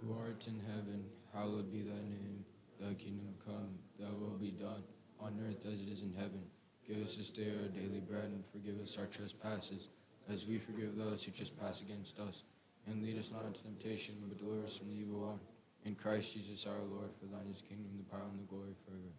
Who 0.02 0.16
art 0.18 0.48
in 0.48 0.58
heaven, 0.66 1.04
hallowed 1.32 1.70
be 1.70 1.82
thy 1.82 1.94
name. 1.94 2.44
Thy 2.80 2.94
kingdom 2.94 3.34
come, 3.46 3.78
thy 4.00 4.10
will 4.18 4.36
be 4.36 4.50
done, 4.50 4.82
on 5.20 5.38
earth 5.46 5.64
as 5.64 5.80
it 5.80 5.88
is 5.88 6.02
in 6.02 6.12
heaven. 6.14 6.42
Give 6.88 7.00
us 7.04 7.14
this 7.14 7.30
day 7.30 7.52
our 7.62 7.68
daily 7.68 8.00
bread, 8.00 8.24
and 8.24 8.44
forgive 8.50 8.80
us 8.82 8.98
our 8.98 9.06
trespasses, 9.06 9.90
as 10.28 10.44
we 10.44 10.58
forgive 10.58 10.96
those 10.96 11.22
who 11.22 11.30
trespass 11.30 11.80
against 11.80 12.18
us. 12.18 12.42
And 12.88 13.04
lead 13.04 13.16
us 13.16 13.30
not 13.30 13.44
into 13.44 13.62
temptation, 13.62 14.16
but 14.26 14.38
deliver 14.38 14.64
us 14.64 14.76
from 14.76 14.88
the 14.88 14.96
evil 15.00 15.20
one. 15.20 15.38
In 15.84 15.94
Christ 15.94 16.34
Jesus 16.34 16.66
our 16.66 16.82
Lord, 16.82 17.10
for 17.20 17.26
thine 17.26 17.46
is 17.52 17.60
the 17.60 17.68
kingdom, 17.68 17.92
the 17.96 18.10
power, 18.10 18.26
and 18.28 18.40
the 18.40 18.50
glory 18.50 18.74
forever. 18.84 19.14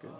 Good. 0.00 0.10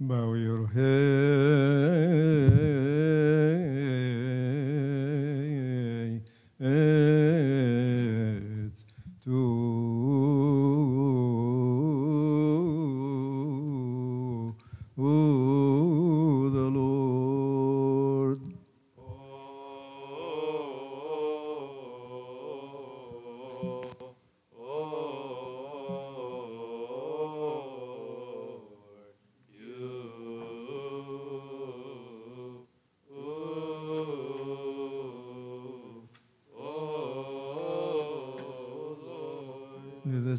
Bow 0.00 0.34
your 0.34 0.66
heads 0.68 1.39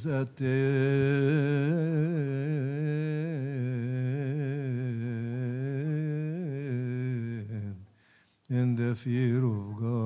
Let 0.04 0.14
us 0.14 0.22
attend 0.22 0.52
in 8.50 8.76
the 8.76 8.96
fear 8.96 9.46
of 9.46 9.80
God. 9.80 10.01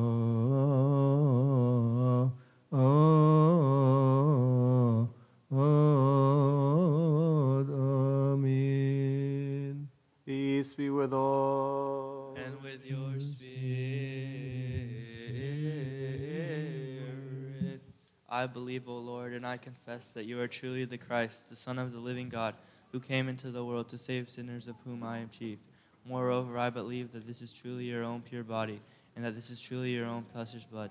Believe, 18.55 18.87
O 18.87 18.97
Lord, 18.97 19.33
and 19.33 19.45
I 19.45 19.57
confess 19.57 20.07
that 20.11 20.23
you 20.23 20.39
are 20.39 20.47
truly 20.47 20.85
the 20.85 20.97
Christ, 20.97 21.49
the 21.49 21.57
Son 21.57 21.77
of 21.77 21.91
the 21.91 21.99
living 21.99 22.29
God, 22.29 22.55
who 22.93 23.01
came 23.01 23.27
into 23.27 23.51
the 23.51 23.65
world 23.65 23.89
to 23.89 23.97
save 23.97 24.29
sinners, 24.29 24.69
of 24.69 24.77
whom 24.85 25.03
I 25.03 25.17
am 25.17 25.27
chief. 25.27 25.59
Moreover, 26.05 26.57
I 26.57 26.69
believe 26.69 27.11
that 27.11 27.27
this 27.27 27.41
is 27.41 27.51
truly 27.51 27.83
your 27.83 28.05
own 28.05 28.21
pure 28.21 28.45
body, 28.45 28.79
and 29.13 29.25
that 29.25 29.35
this 29.35 29.49
is 29.49 29.61
truly 29.61 29.89
your 29.89 30.05
own 30.05 30.23
precious 30.33 30.63
blood. 30.63 30.89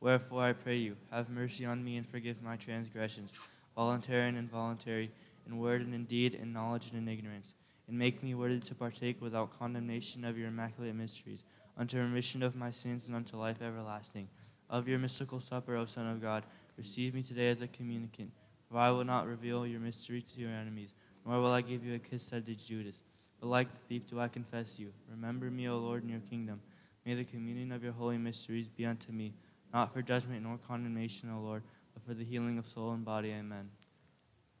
Wherefore 0.00 0.40
I 0.40 0.54
pray 0.54 0.76
you, 0.76 0.96
have 1.10 1.28
mercy 1.28 1.66
on 1.66 1.84
me 1.84 1.98
and 1.98 2.08
forgive 2.08 2.42
my 2.42 2.56
transgressions, 2.56 3.34
voluntary 3.76 4.26
and 4.26 4.38
involuntary, 4.38 5.10
in 5.46 5.58
word 5.58 5.82
and 5.82 5.94
in 5.94 6.04
deed, 6.04 6.34
in 6.34 6.54
knowledge 6.54 6.88
and 6.90 6.96
in 6.96 7.12
ignorance, 7.12 7.52
and 7.88 7.98
make 7.98 8.22
me 8.22 8.34
worthy 8.34 8.60
to 8.60 8.74
partake 8.74 9.20
without 9.20 9.58
condemnation 9.58 10.24
of 10.24 10.38
your 10.38 10.48
immaculate 10.48 10.94
mysteries, 10.94 11.44
unto 11.76 11.98
remission 11.98 12.42
of 12.42 12.56
my 12.56 12.70
sins 12.70 13.06
and 13.08 13.14
unto 13.14 13.36
life 13.36 13.60
everlasting. 13.60 14.28
Of 14.70 14.88
your 14.88 14.98
mystical 14.98 15.38
supper, 15.38 15.76
O 15.76 15.84
Son 15.84 16.06
of 16.06 16.22
God, 16.22 16.44
receive 16.82 17.14
me 17.14 17.22
today 17.22 17.48
as 17.48 17.60
a 17.60 17.68
communicant, 17.68 18.32
for 18.68 18.76
I 18.76 18.90
will 18.90 19.04
not 19.04 19.28
reveal 19.28 19.64
your 19.64 19.78
mystery 19.78 20.20
to 20.20 20.40
your 20.40 20.50
enemies, 20.50 20.92
nor 21.24 21.40
will 21.40 21.52
I 21.52 21.60
give 21.60 21.84
you 21.84 21.94
a 21.94 21.98
kiss 22.00 22.28
that 22.30 22.44
did 22.44 22.58
Judas. 22.58 22.96
But 23.40 23.46
like 23.46 23.72
the 23.72 23.78
thief 23.88 24.08
do 24.08 24.18
I 24.18 24.26
confess 24.26 24.80
you. 24.80 24.92
Remember 25.08 25.48
me, 25.48 25.68
O 25.68 25.78
Lord, 25.78 26.02
in 26.02 26.08
your 26.08 26.18
kingdom. 26.28 26.60
May 27.06 27.14
the 27.14 27.22
communion 27.22 27.70
of 27.70 27.84
your 27.84 27.92
holy 27.92 28.18
mysteries 28.18 28.66
be 28.66 28.84
unto 28.84 29.12
me 29.12 29.32
not 29.72 29.92
for 29.92 30.02
judgment 30.02 30.42
nor 30.42 30.58
condemnation, 30.58 31.30
O 31.32 31.40
Lord, 31.40 31.62
but 31.94 32.02
for 32.04 32.14
the 32.14 32.24
healing 32.24 32.58
of 32.58 32.66
soul 32.66 32.90
and 32.90 33.04
body. 33.04 33.30
Amen. 33.30 33.70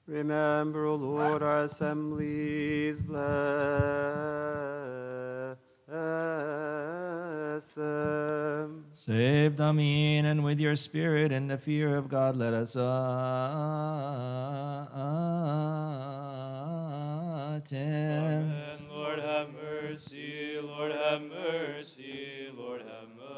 Remember, 0.06 0.86
O 0.86 0.94
Lord, 0.94 1.42
our 1.42 1.64
assemblies, 1.64 3.02
bless 3.02 4.31
Saved, 8.94 9.58
Amen, 9.58 10.26
and 10.26 10.44
with 10.44 10.60
your 10.60 10.76
spirit 10.76 11.32
and 11.32 11.48
the 11.50 11.56
fear 11.56 11.96
of 11.96 12.10
God, 12.10 12.36
let 12.36 12.52
us 12.52 12.76
attend. 17.56 18.52
Lord 18.90 19.18
have 19.18 19.48
mercy, 19.54 20.58
Lord 20.62 20.92
have 20.92 21.22
mercy, 21.22 22.50
Lord 22.54 22.82
have 22.82 23.08
mercy. 23.16 23.32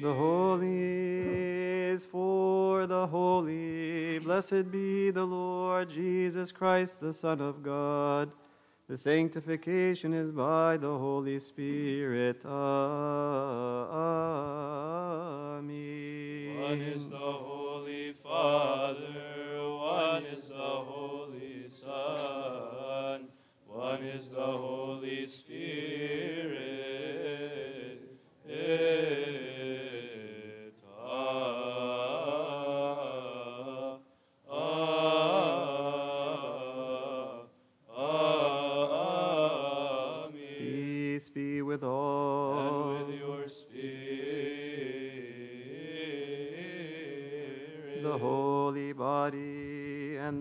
The 0.00 0.14
holy 0.14 1.92
is 1.92 2.04
for 2.04 2.86
the 2.88 3.06
holy. 3.06 4.18
Blessed 4.18 4.70
be 4.70 5.10
the 5.10 5.24
Lord 5.24 5.47
Jesus 5.84 6.52
Christ, 6.52 7.00
the 7.00 7.12
Son 7.12 7.40
of 7.40 7.62
God. 7.62 8.30
The 8.88 8.96
sanctification 8.96 10.14
is 10.14 10.30
by 10.30 10.78
the 10.78 10.88
Holy 10.88 11.38
Spirit. 11.38 12.40
Amen. 12.44 12.58
One 16.62 16.80
is 16.80 17.10
the 17.10 17.16
Holy 17.18 18.14
Father, 18.22 19.04
one 19.58 20.24
is 20.24 20.46
the 20.46 20.54
Holy 20.54 21.66
Son, 21.68 23.28
one 23.66 24.02
is 24.02 24.30
the 24.30 24.36
Holy 24.36 25.26
Spirit. 25.26 26.67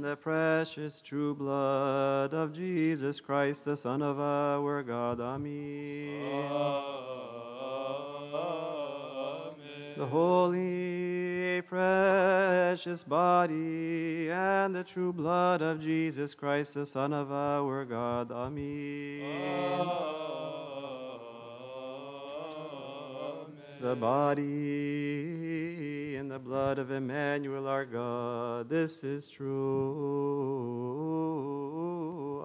The 0.07 0.15
precious 0.15 1.01
true 1.01 1.35
blood 1.35 2.33
of 2.33 2.53
Jesus 2.53 3.19
Christ, 3.19 3.65
the 3.65 3.75
Son 3.75 4.01
of 4.01 4.21
our 4.21 4.81
God. 4.81 5.19
Amen. 5.19 6.31
The 9.97 10.05
holy, 10.05 11.61
precious 11.63 13.03
body 13.03 14.29
and 14.31 14.73
the 14.73 14.85
true 14.85 15.11
blood 15.11 15.61
of 15.61 15.81
Jesus 15.81 16.33
Christ, 16.33 16.75
the 16.75 16.85
Son 16.85 17.11
of 17.11 17.29
our 17.29 17.83
God. 17.83 18.31
Amen. 18.31 19.87
The 23.81 23.95
body 23.95 25.46
the 26.37 26.43
blood 26.43 26.77
of 26.77 26.91
Emmanuel 26.91 27.67
our 27.67 27.83
God. 27.83 28.69
This 28.69 29.03
is 29.03 29.27
true. 29.27 29.49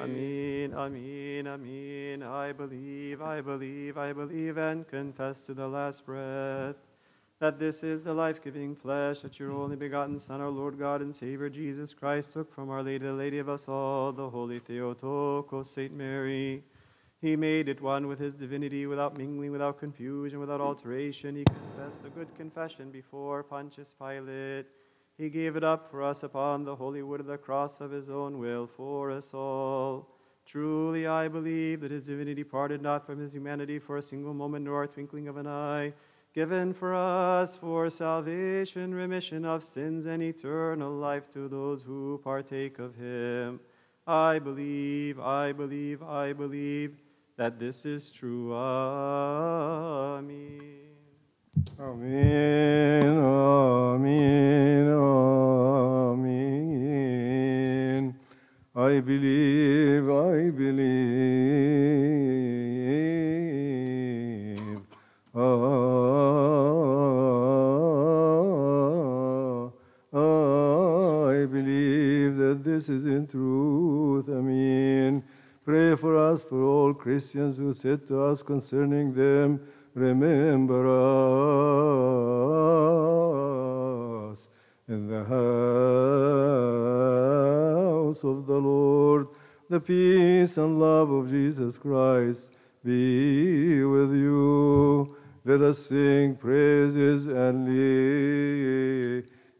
Amen, 0.00 0.74
amen, 0.74 1.46
amen. 1.46 2.22
I 2.24 2.50
believe, 2.50 3.22
I 3.22 3.40
believe, 3.42 3.96
I 3.96 4.12
believe, 4.12 4.58
and 4.58 4.84
confess 4.88 5.42
to 5.42 5.54
the 5.54 5.68
last 5.68 6.04
breath 6.04 6.74
that 7.38 7.60
this 7.60 7.84
is 7.84 8.02
the 8.02 8.12
life 8.12 8.42
giving 8.42 8.74
flesh 8.74 9.20
that 9.20 9.38
your 9.38 9.52
only 9.52 9.76
begotten 9.76 10.18
Son, 10.18 10.40
our 10.40 10.50
Lord 10.50 10.76
God 10.76 11.00
and 11.00 11.14
Savior 11.14 11.48
Jesus 11.48 11.94
Christ, 11.94 12.32
took 12.32 12.52
from 12.52 12.70
Our 12.70 12.82
Lady, 12.82 13.06
the 13.06 13.12
Lady 13.12 13.38
of 13.38 13.48
us 13.48 13.68
all, 13.68 14.10
the 14.10 14.28
Holy 14.28 14.58
Theotokos, 14.58 15.70
Saint 15.70 15.92
Mary. 15.92 16.64
He 17.20 17.34
made 17.34 17.68
it 17.68 17.80
one 17.80 18.06
with 18.06 18.20
his 18.20 18.36
divinity 18.36 18.86
without 18.86 19.18
mingling, 19.18 19.50
without 19.50 19.80
confusion, 19.80 20.38
without 20.38 20.60
alteration. 20.60 21.34
He 21.34 21.44
confessed 21.44 22.04
the 22.04 22.10
good 22.10 22.32
confession 22.36 22.92
before 22.92 23.42
Pontius 23.42 23.92
Pilate. 23.98 24.66
He 25.16 25.28
gave 25.28 25.56
it 25.56 25.64
up 25.64 25.90
for 25.90 26.00
us 26.00 26.22
upon 26.22 26.64
the 26.64 26.76
holy 26.76 27.02
wood 27.02 27.18
of 27.18 27.26
the 27.26 27.36
cross 27.36 27.80
of 27.80 27.90
his 27.90 28.08
own 28.08 28.38
will 28.38 28.68
for 28.68 29.10
us 29.10 29.34
all. 29.34 30.08
Truly, 30.46 31.08
I 31.08 31.26
believe 31.26 31.80
that 31.80 31.90
his 31.90 32.04
divinity 32.04 32.44
parted 32.44 32.80
not 32.80 33.04
from 33.04 33.18
his 33.18 33.32
humanity 33.32 33.80
for 33.80 33.96
a 33.96 34.02
single 34.02 34.32
moment 34.32 34.64
nor 34.64 34.84
a 34.84 34.88
twinkling 34.88 35.26
of 35.26 35.38
an 35.38 35.48
eye, 35.48 35.92
given 36.32 36.72
for 36.72 36.94
us 36.94 37.56
for 37.56 37.90
salvation, 37.90 38.94
remission 38.94 39.44
of 39.44 39.64
sins, 39.64 40.06
and 40.06 40.22
eternal 40.22 40.92
life 40.92 41.32
to 41.32 41.48
those 41.48 41.82
who 41.82 42.20
partake 42.22 42.78
of 42.78 42.94
him. 42.94 43.58
I 44.06 44.38
believe, 44.38 45.18
I 45.18 45.52
believe, 45.52 46.02
I 46.02 46.32
believe 46.32 46.96
that 47.38 47.58
this 47.58 47.86
is 47.86 48.10
true. 48.10 48.52
Amen. 48.52 50.28
Amen, 51.78 53.06
amen, 53.06 54.88
amen. 56.08 58.14
I 58.74 58.98
believe, 58.98 60.10
I 60.10 60.50
believe. 60.50 60.88
Ah, 65.32 65.38
I 71.30 71.46
believe 71.46 72.36
that 72.38 72.64
this 72.64 72.88
is 72.88 73.06
in 73.06 73.28
truth. 73.28 74.28
Amen. 74.28 75.22
Pray 75.68 75.92
for 75.96 76.16
us, 76.16 76.44
for 76.44 76.62
all 76.62 76.94
Christians 76.94 77.58
who 77.58 77.74
said 77.74 78.08
to 78.08 78.22
us 78.22 78.42
concerning 78.42 79.12
them, 79.12 79.60
Remember 79.92 80.88
us 84.32 84.48
in 84.88 85.08
the 85.08 85.24
house 85.24 85.34
of 88.24 88.46
the 88.46 88.58
Lord. 88.58 89.26
The 89.68 89.78
peace 89.78 90.56
and 90.56 90.80
love 90.80 91.10
of 91.10 91.28
Jesus 91.28 91.76
Christ 91.76 92.50
be 92.82 93.84
with 93.84 94.14
you. 94.14 95.14
Let 95.44 95.60
us 95.60 95.86
sing 95.86 96.36
praises 96.36 97.26
and 97.26 97.66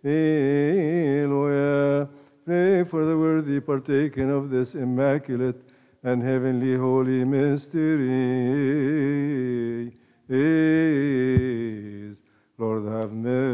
Hallelujah. 0.03 2.09
Pray 2.47 2.85
for 2.85 3.05
the 3.05 3.19
worthy 3.19 3.61
partaking 3.61 4.31
of 4.31 4.49
this 4.49 4.75
immaculate 4.75 5.69
and 6.03 6.23
heavenly 6.23 6.77
holy 6.77 7.25
mystery. 7.25 8.49
is, 10.29 12.19
Lord, 12.59 12.85
have 12.85 13.13
mercy. 13.13 13.49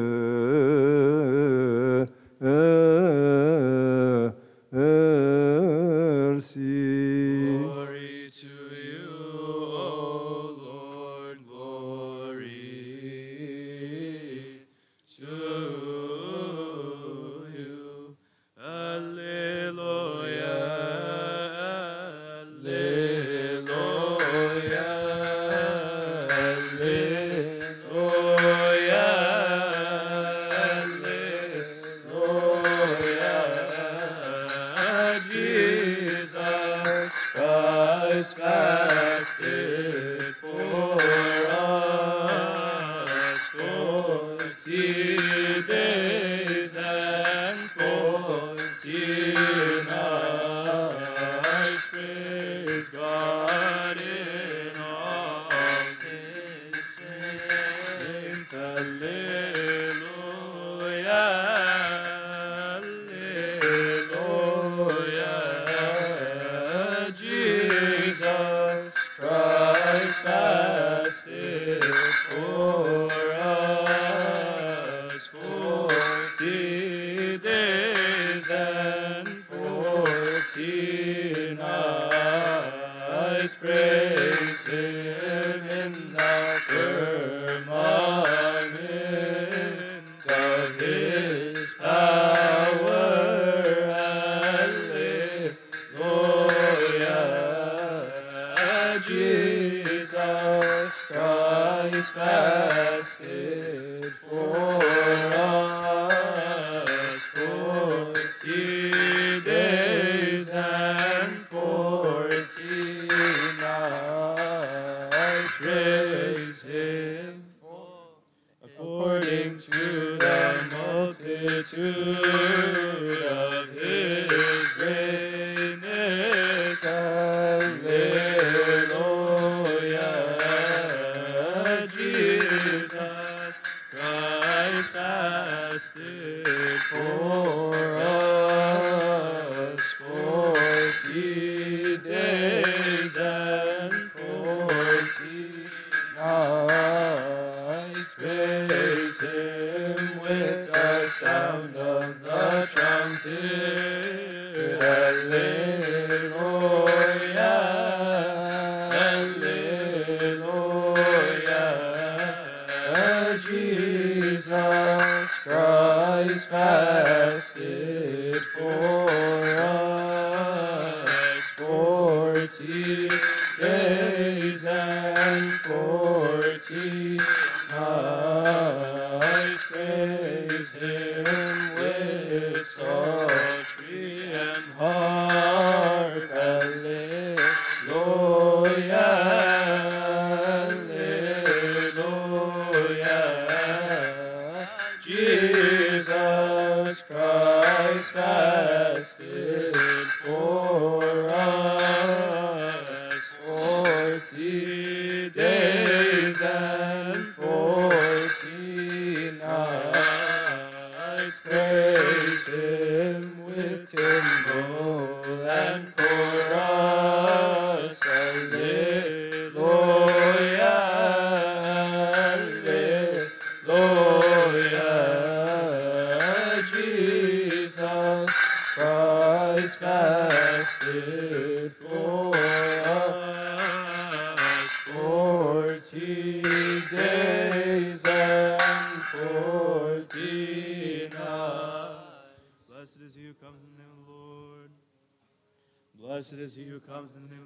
comes 247.04 247.16
in 247.16 247.28
the 247.28 247.34
name 247.34 247.43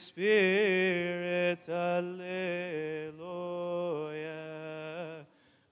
Spirit, 0.00 1.68
Alleluia. 1.68 3.12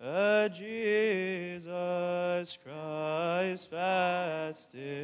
A 0.01 0.49
Jesus 0.53 2.59
Christ 2.63 3.71
fasted. 3.71 4.98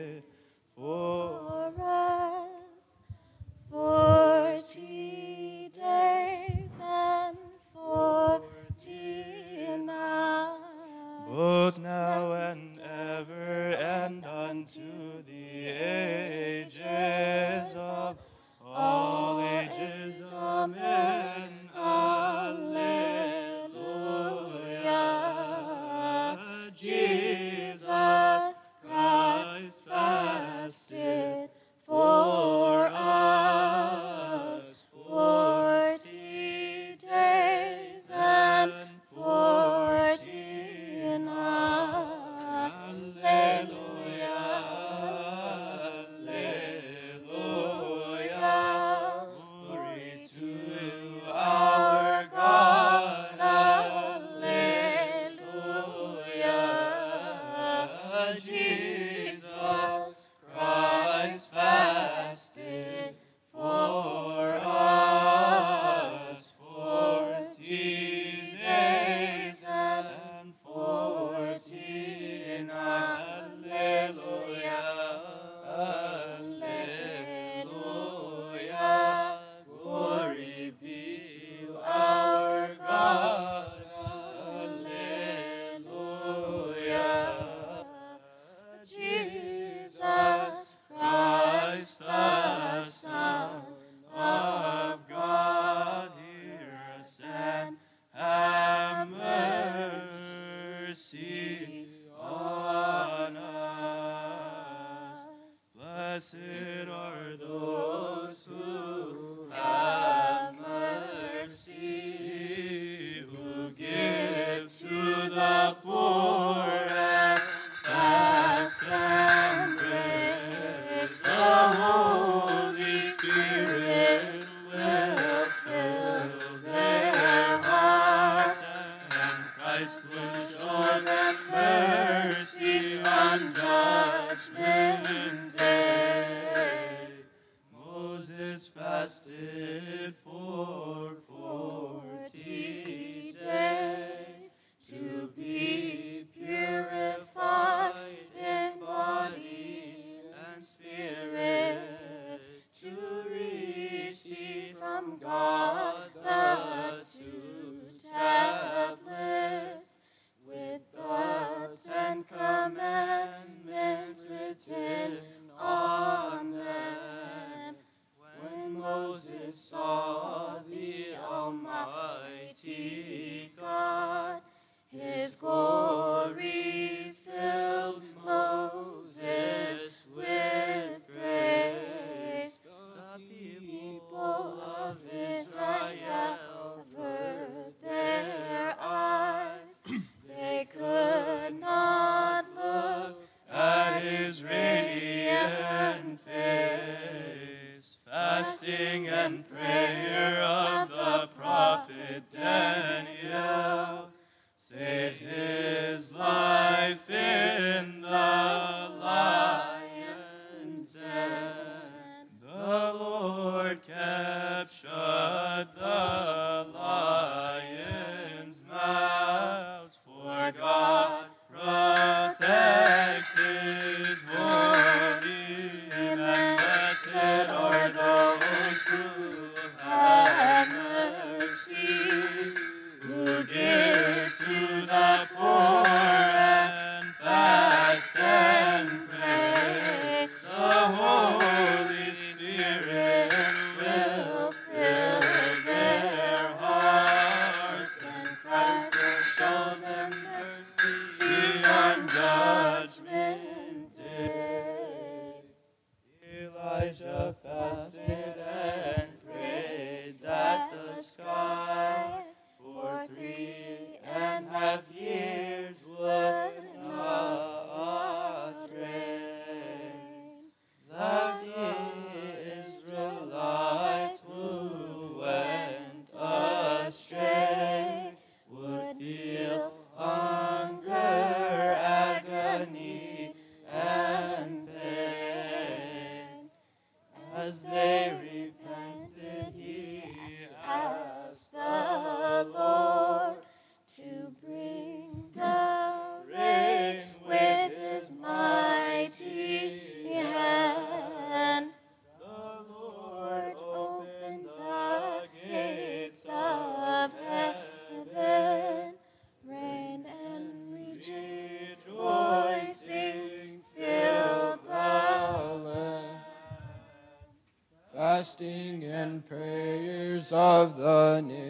Of 320.32 320.76
the 320.76 321.20
Ninevites 321.20 321.43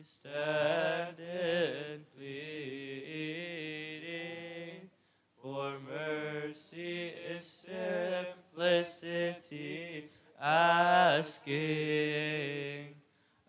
we 0.00 0.04
stand 0.04 1.16
pleading 2.16 3.28
for 5.42 5.74
mercy 5.86 7.12
simplicity, 8.56 10.08
asking 10.40 11.34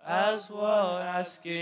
as 0.05 0.49
one 0.51 1.07
asking. 1.07 1.60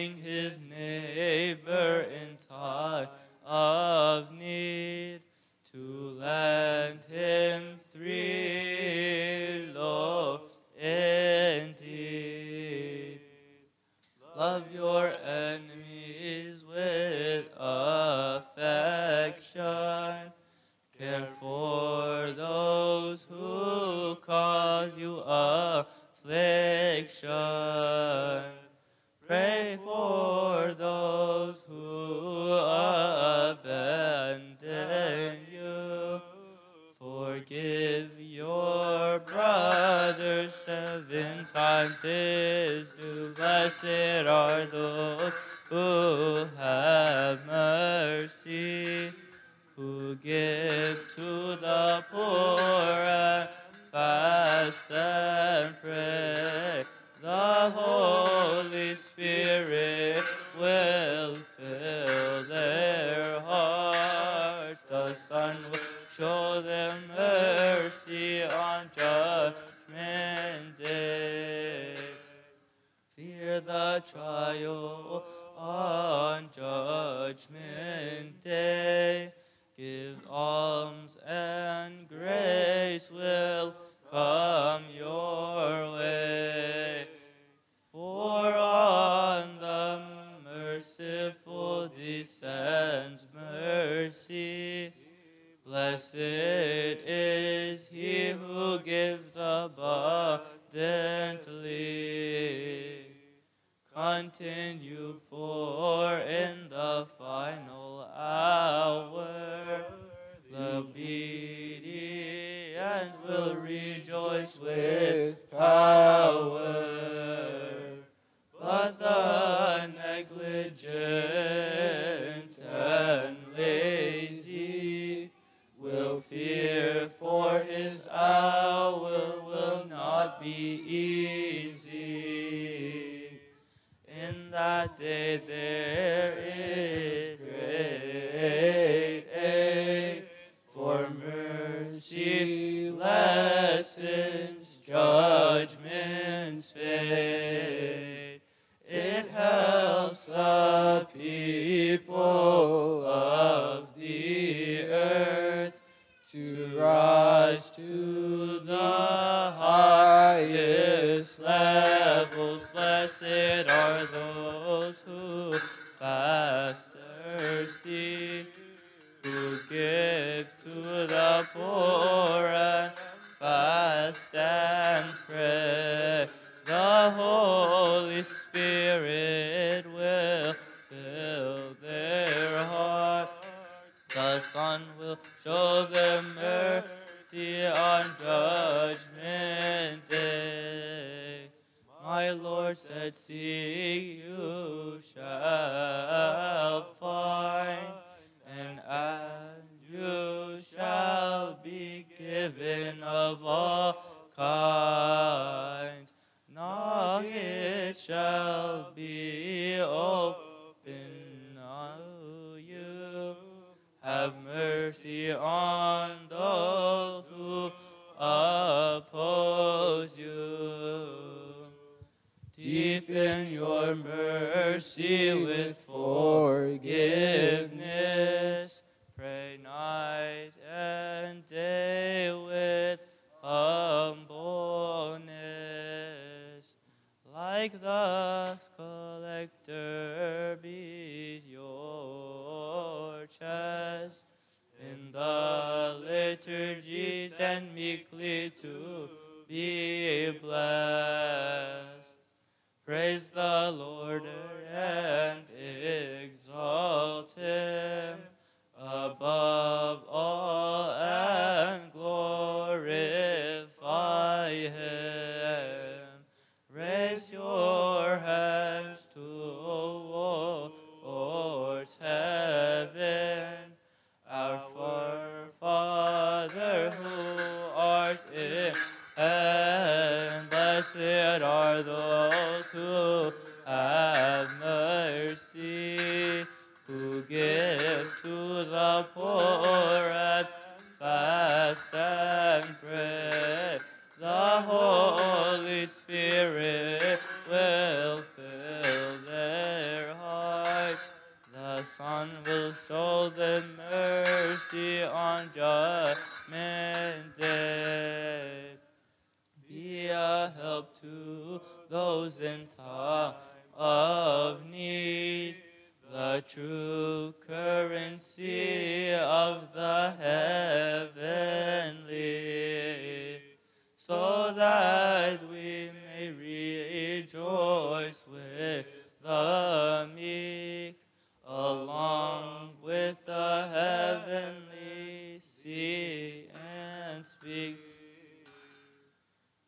rejoice 328.10 328.26
with 328.32 328.86
the 329.22 330.10
meek, 330.16 330.98
along 331.46 332.72
with 332.84 333.18
the 333.26 333.68
heavenly, 333.72 335.40
see 335.40 336.48
and 336.54 337.26
speak 337.26 337.78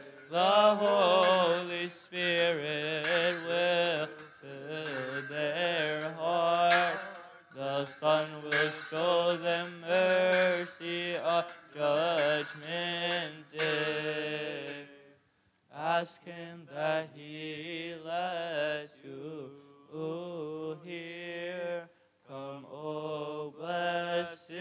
Ask 16.00 16.24
him 16.26 16.67
that 16.72 17.09
he 17.16 17.95
let 18.06 18.92
you 19.03 20.77
hear. 20.84 21.90
Come, 22.30 22.67
O 22.72 23.51
blessed 23.58 24.51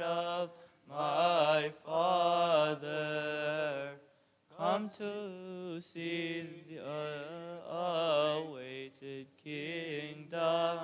of 0.00 0.52
my 0.88 1.72
Father, 1.84 3.94
come 4.56 4.88
to 4.90 5.80
see 5.80 6.46
the 6.68 6.78
awaited 7.68 9.26
kingdom 9.42 10.78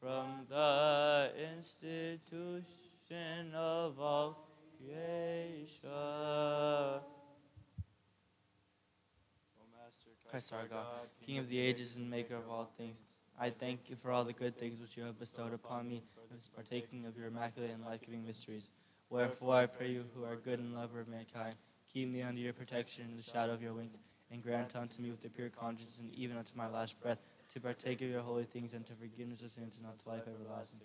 from 0.00 0.46
the 0.48 1.32
institution 1.58 3.52
of 3.56 3.98
all 3.98 4.46
creation. 4.78 5.90
Christ 10.34 10.52
our 10.52 10.66
God, 10.66 11.06
King 11.24 11.38
of 11.38 11.48
the 11.48 11.60
ages 11.60 11.94
and 11.94 12.10
maker 12.10 12.34
of 12.34 12.50
all 12.50 12.68
things, 12.76 12.96
I 13.40 13.50
thank 13.50 13.88
you 13.88 13.94
for 13.94 14.10
all 14.10 14.24
the 14.24 14.32
good 14.32 14.58
things 14.58 14.80
which 14.80 14.96
you 14.96 15.04
have 15.04 15.16
bestowed 15.16 15.54
upon 15.54 15.88
me, 15.88 16.02
partaking 16.56 17.06
of 17.06 17.16
your 17.16 17.28
immaculate 17.28 17.70
and 17.70 17.84
life-giving 17.84 18.26
mysteries. 18.26 18.72
Wherefore 19.10 19.54
I 19.54 19.66
pray 19.66 19.92
you, 19.92 20.04
who 20.12 20.24
are 20.24 20.34
good 20.34 20.58
and 20.58 20.74
lover 20.74 20.98
of 20.98 21.06
mankind, 21.06 21.54
keep 21.92 22.08
me 22.08 22.22
under 22.22 22.40
your 22.40 22.52
protection 22.52 23.04
in 23.08 23.16
the 23.16 23.22
shadow 23.22 23.52
of 23.52 23.62
your 23.62 23.74
wings, 23.74 23.96
and 24.32 24.42
grant 24.42 24.74
unto 24.74 25.00
me 25.00 25.12
with 25.12 25.24
a 25.24 25.28
pure 25.28 25.50
conscience, 25.50 26.00
and 26.00 26.12
even 26.12 26.36
unto 26.36 26.56
my 26.56 26.66
last 26.66 27.00
breath, 27.00 27.20
to 27.50 27.60
partake 27.60 28.02
of 28.02 28.08
your 28.08 28.22
holy 28.22 28.42
things, 28.42 28.74
and 28.74 28.84
to 28.86 28.92
forgiveness 28.94 29.44
of 29.44 29.52
sins, 29.52 29.78
and 29.78 29.86
unto 29.86 30.10
life 30.10 30.26
everlasting. 30.26 30.80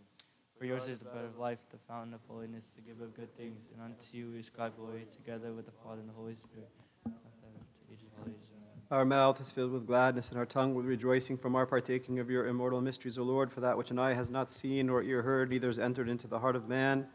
For 0.59 0.65
yours 0.65 0.87
is 0.87 0.99
the 0.99 1.05
bread 1.05 1.25
of 1.25 1.39
life, 1.39 1.57
the 1.71 1.79
fountain 1.87 2.13
of 2.13 2.19
holiness, 2.27 2.75
the 2.75 2.81
giver 2.81 3.05
of 3.05 3.15
good 3.15 3.35
things, 3.35 3.67
and 3.73 3.81
unto 3.81 4.15
you 4.15 4.29
we 4.31 4.41
ascribe 4.41 4.75
glory, 4.77 5.07
together 5.11 5.53
with 5.53 5.65
the 5.65 5.71
Father 5.83 6.01
and 6.01 6.09
the 6.09 6.13
Holy 6.13 6.35
Spirit. 6.35 6.69
now 7.07 7.13
and 7.15 7.43
ever, 7.49 7.65
to 7.65 7.91
ages 7.91 8.05
of 8.13 8.21
all 8.21 8.29
ages. 8.29 8.45
Amen. 8.53 8.78
Our 8.91 9.05
mouth 9.05 9.39
is 9.39 9.51
filled 9.51 9.71
with 9.71 9.85
gladness, 9.85 10.29
and 10.29 10.39
our 10.39 10.47
tongue 10.47 10.73
with 10.73 10.87
rejoicing 10.87 11.37
from 11.37 11.55
our 11.55 11.67
partaking 11.67 12.17
of 12.17 12.27
your 12.27 12.47
immortal 12.47 12.81
mysteries, 12.81 13.19
O 13.19 13.23
Lord, 13.23 13.51
for 13.51 13.59
that 13.59 13.77
which 13.77 13.91
an 13.91 13.99
eye 13.99 14.15
has 14.15 14.31
not 14.31 14.51
seen 14.51 14.87
nor 14.87 15.03
ear 15.03 15.21
heard, 15.21 15.51
neither 15.51 15.67
has 15.67 15.77
entered 15.77 16.09
into 16.09 16.27
the 16.27 16.39
heart 16.39 16.55
of 16.55 16.67
man. 16.67 17.05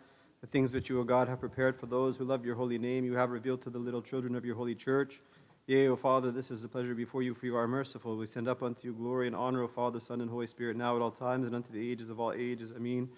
The 0.40 0.46
things 0.46 0.70
which 0.70 0.88
you, 0.88 1.00
O 1.00 1.02
God, 1.02 1.26
have 1.26 1.40
prepared 1.40 1.76
for 1.76 1.86
those 1.86 2.16
who 2.16 2.24
love 2.24 2.44
your 2.44 2.54
holy 2.54 2.78
name, 2.78 3.04
you 3.04 3.14
have 3.14 3.30
revealed 3.30 3.60
to 3.62 3.70
the 3.70 3.78
little 3.80 4.02
children 4.02 4.36
of 4.36 4.44
your 4.44 4.54
holy 4.54 4.76
church. 4.76 5.20
Yea, 5.66 5.88
O 5.88 5.96
Father, 5.96 6.30
this 6.30 6.52
is 6.52 6.62
a 6.62 6.68
pleasure 6.68 6.94
before 6.94 7.24
you, 7.24 7.34
for 7.34 7.46
you 7.46 7.56
are 7.56 7.66
merciful. 7.66 8.16
We 8.16 8.26
send 8.26 8.46
up 8.46 8.62
unto 8.62 8.86
you 8.86 8.92
glory 8.92 9.26
and 9.26 9.34
honor, 9.34 9.64
O 9.64 9.66
Father, 9.66 9.98
Son, 9.98 10.20
and 10.20 10.30
Holy 10.30 10.46
Spirit, 10.46 10.76
now 10.76 10.94
at 10.94 11.02
all 11.02 11.10
times 11.10 11.44
and 11.44 11.56
unto 11.56 11.72
the 11.72 11.90
ages 11.90 12.08
of 12.08 12.20
all 12.20 12.32
ages. 12.32 12.70
Amen. 12.70 13.08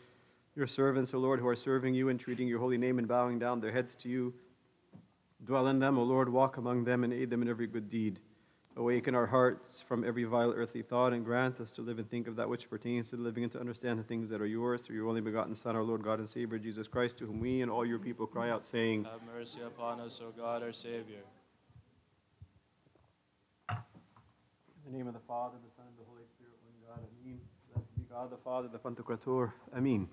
Your 0.54 0.66
servants, 0.66 1.12
O 1.12 1.18
Lord, 1.18 1.40
who 1.40 1.48
are 1.48 1.56
serving 1.56 1.92
you, 1.92 2.08
entreating 2.08 2.48
your 2.48 2.60
holy 2.60 2.78
name 2.78 2.98
and 2.98 3.06
bowing 3.06 3.38
down 3.38 3.60
their 3.60 3.72
heads 3.72 3.94
to 3.96 4.08
you, 4.08 4.32
dwell 5.44 5.66
in 5.66 5.78
them, 5.78 5.98
O 5.98 6.02
Lord, 6.02 6.30
walk 6.30 6.56
among 6.56 6.84
them 6.84 7.04
and 7.04 7.12
aid 7.12 7.28
them 7.28 7.42
in 7.42 7.50
every 7.50 7.66
good 7.66 7.90
deed. 7.90 8.18
Awaken 8.78 9.14
our 9.14 9.26
hearts 9.26 9.80
from 9.80 10.04
every 10.04 10.24
vile 10.24 10.52
earthly 10.54 10.82
thought 10.82 11.14
and 11.14 11.24
grant 11.24 11.60
us 11.60 11.72
to 11.72 11.80
live 11.80 11.98
and 11.98 12.10
think 12.10 12.28
of 12.28 12.36
that 12.36 12.46
which 12.46 12.68
pertains 12.68 13.08
to 13.08 13.16
the 13.16 13.22
living 13.22 13.42
and 13.42 13.52
to 13.52 13.58
understand 13.58 13.98
the 13.98 14.02
things 14.02 14.28
that 14.28 14.42
are 14.42 14.46
yours 14.46 14.82
through 14.82 14.96
your 14.96 15.08
only 15.08 15.22
begotten 15.22 15.54
Son, 15.54 15.74
our 15.74 15.82
Lord 15.82 16.04
God 16.04 16.18
and 16.18 16.28
Savior, 16.28 16.58
Jesus 16.58 16.86
Christ, 16.86 17.16
to 17.18 17.26
whom 17.26 17.40
we 17.40 17.62
and 17.62 17.70
all 17.70 17.86
your 17.86 17.98
people 17.98 18.26
cry 18.26 18.50
out, 18.50 18.66
saying, 18.66 19.04
Have 19.04 19.22
mercy 19.34 19.62
upon 19.62 20.00
us, 20.00 20.20
O 20.22 20.30
God, 20.30 20.62
our 20.62 20.74
Savior. 20.74 21.22
In 23.70 24.92
the 24.92 24.98
name 24.98 25.08
of 25.08 25.14
the 25.14 25.20
Father, 25.20 25.56
the 25.66 25.74
Son, 25.74 25.86
and 25.88 25.96
the 25.96 26.06
Holy 26.06 26.26
Spirit, 26.26 26.52
one 26.62 26.74
God, 26.86 27.02
Amen. 27.24 27.40
Blessed 27.72 27.96
be 27.96 28.02
God, 28.10 28.30
the 28.30 28.36
Father, 28.36 28.68
the 28.68 28.78
Pantocrator, 28.78 29.52
Amen. 29.74 30.06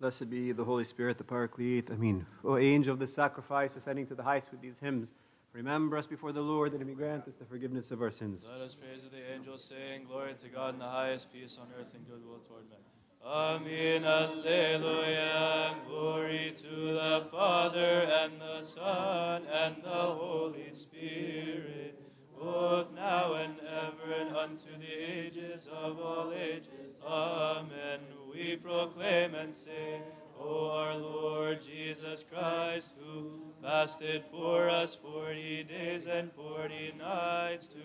Blessed 0.00 0.28
be 0.28 0.52
the 0.52 0.64
Holy 0.64 0.84
Spirit, 0.84 1.16
the 1.16 1.24
Paraclete, 1.24 1.88
Amen. 1.90 2.26
O 2.44 2.58
angel 2.58 2.92
of 2.92 2.98
the 2.98 3.06
sacrifice, 3.06 3.74
ascending 3.74 4.06
to 4.08 4.14
the 4.14 4.22
heights 4.22 4.50
with 4.50 4.60
these 4.60 4.78
hymns, 4.78 5.14
remember 5.54 5.96
us 5.96 6.06
before 6.06 6.32
the 6.32 6.42
Lord, 6.42 6.72
that 6.72 6.78
he 6.78 6.84
may 6.84 6.94
grant 6.94 7.26
us 7.28 7.34
the 7.38 7.44
forgiveness 7.46 7.90
of 7.90 8.02
our 8.02 8.10
sins. 8.10 8.44
Let 8.50 8.60
us 8.60 8.74
praise 8.74 9.04
the 9.04 9.34
angels, 9.34 9.64
saying, 9.64 10.04
Glory 10.08 10.34
to 10.42 10.48
God 10.48 10.74
in 10.74 10.80
the 10.80 10.86
highest, 10.86 11.32
peace 11.32 11.58
on 11.58 11.68
earth, 11.78 11.94
and 11.94 12.06
goodwill 12.06 12.40
toward 12.46 12.68
men. 12.68 12.80
Amen, 13.24 14.04
Alleluia. 14.04 15.74
Glory 15.86 16.52
to 16.56 16.92
the 16.92 17.26
Father, 17.30 17.80
and 17.80 18.40
the 18.40 18.62
Son, 18.62 19.42
and 19.50 19.76
the 19.82 19.88
Holy 19.88 20.72
Spirit, 20.72 21.98
both 22.38 22.92
now 22.94 23.34
and 23.34 23.54
ever, 23.60 24.12
and 24.20 24.36
unto 24.36 24.68
the 24.78 24.92
ages 24.92 25.68
of 25.72 25.98
all 25.98 26.32
ages. 26.32 26.96
Amen. 27.06 28.00
We 28.32 28.56
proclaim 28.56 29.34
and 29.34 29.54
say, 29.54 30.00
O 30.38 30.68
our 30.70 30.96
Lord 30.96 31.62
Jesus 31.62 32.24
Christ, 32.24 32.94
who 32.98 33.40
fasted 33.62 34.24
for 34.30 34.68
us 34.68 34.94
forty 34.96 35.62
days 35.62 36.06
and 36.06 36.32
forty 36.32 36.92
nights 36.98 37.68
to 37.68 37.78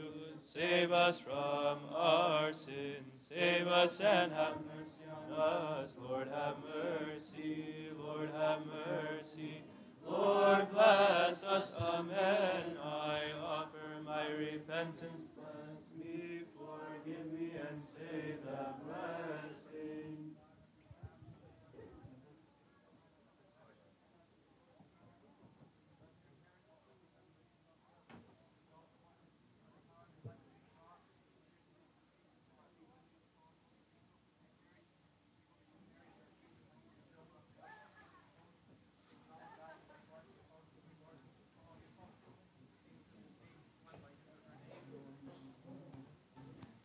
save 0.43 0.91
us 0.91 1.19
from 1.19 1.79
our 1.93 2.51
sins. 2.51 3.13
Save 3.13 3.67
us 3.67 3.99
and 3.99 4.33
have 4.33 4.55
mercy 4.65 5.05
on 5.31 5.31
us. 5.39 5.95
Lord, 6.01 6.27
have 6.33 6.55
mercy. 6.75 7.89
Lord, 7.97 8.31
have 8.33 8.61
mercy. 8.65 9.61
Lord, 10.09 10.71
bless 10.71 11.43
us. 11.43 11.71
Amen. 11.79 12.77
I 12.83 13.21
offer 13.43 14.01
my 14.03 14.27
repentance. 14.29 15.25
Bless 15.35 15.83
me, 15.97 16.41
forgive 16.57 17.31
me, 17.31 17.51
and 17.69 17.81
save 17.83 18.41
the 18.43 18.73
blessing. 18.83 19.68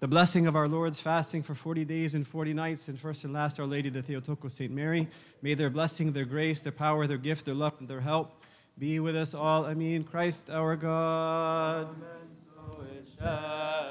The 0.05 0.09
blessing 0.09 0.47
of 0.47 0.55
our 0.55 0.69
Lord's 0.69 1.01
fasting 1.01 1.43
for 1.43 1.55
40 1.55 1.87
days 1.87 2.15
and 2.15 2.29
40 2.29 2.53
nights, 2.53 2.89
and 2.89 3.01
first 3.01 3.25
and 3.25 3.33
last, 3.33 3.59
Our 3.59 3.65
Lady, 3.65 3.89
the 3.89 4.03
Theotokos, 4.03 4.53
St. 4.53 4.71
Mary. 4.71 5.09
May 5.41 5.55
their 5.55 5.71
blessing, 5.71 6.13
their 6.13 6.27
grace, 6.27 6.61
their 6.61 6.73
power, 6.73 7.07
their 7.07 7.17
gift, 7.17 7.47
their 7.47 7.55
love, 7.55 7.73
and 7.79 7.89
their 7.89 8.03
help 8.03 8.43
be 8.79 9.01
with 9.01 9.17
us 9.17 9.33
all. 9.33 9.65
I 9.65 9.73
mean, 9.73 10.05
Christ 10.05 10.51
our 10.51 10.77
God. 10.77 11.89
Shall. 13.19 13.89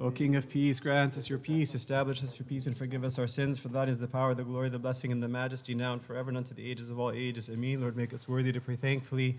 O 0.00 0.10
King 0.10 0.34
of 0.34 0.50
peace, 0.50 0.80
grant 0.80 1.16
us 1.16 1.30
your 1.30 1.38
peace, 1.38 1.76
establish 1.76 2.24
us 2.24 2.36
your 2.36 2.46
peace, 2.46 2.66
and 2.66 2.76
forgive 2.76 3.04
us 3.04 3.20
our 3.20 3.28
sins. 3.28 3.60
For 3.60 3.68
that 3.68 3.88
is 3.88 3.98
the 3.98 4.08
power, 4.08 4.34
the 4.34 4.42
glory, 4.42 4.68
the 4.68 4.80
blessing, 4.80 5.12
and 5.12 5.22
the 5.22 5.28
majesty 5.28 5.76
now 5.76 5.92
and 5.92 6.02
forever, 6.02 6.30
and 6.30 6.38
unto 6.38 6.54
the 6.54 6.68
ages 6.68 6.90
of 6.90 6.98
all 6.98 7.12
ages. 7.12 7.48
Amen. 7.48 7.80
Lord, 7.82 7.96
make 7.96 8.12
us 8.12 8.26
worthy 8.28 8.50
to 8.50 8.60
pray 8.60 8.74
thankfully. 8.74 9.38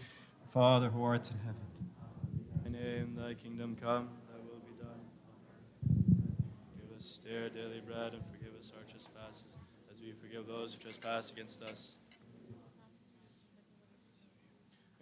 Father 0.54 0.88
who 0.88 1.04
art 1.04 1.30
in 1.30 1.38
heaven. 1.40 1.60
Thy 2.64 2.70
name, 2.70 3.18
thy 3.20 3.34
kingdom 3.34 3.76
come, 3.82 4.08
thy 4.32 4.38
will 4.38 4.62
be 4.66 4.72
done. 4.82 4.94
Give 6.80 6.97
us 7.08 7.22
our 7.32 7.50
daily 7.50 7.82
bread, 7.86 8.14
and 8.14 8.24
forgive 8.32 8.53
us 8.60 8.74
our 8.76 8.84
trespasses, 8.92 9.58
as 9.92 10.02
we 10.02 10.11
forgive 10.11 10.45
those 10.45 10.74
who 10.74 10.82
trespass 10.82 11.32
against 11.32 11.61
us. 11.64 11.95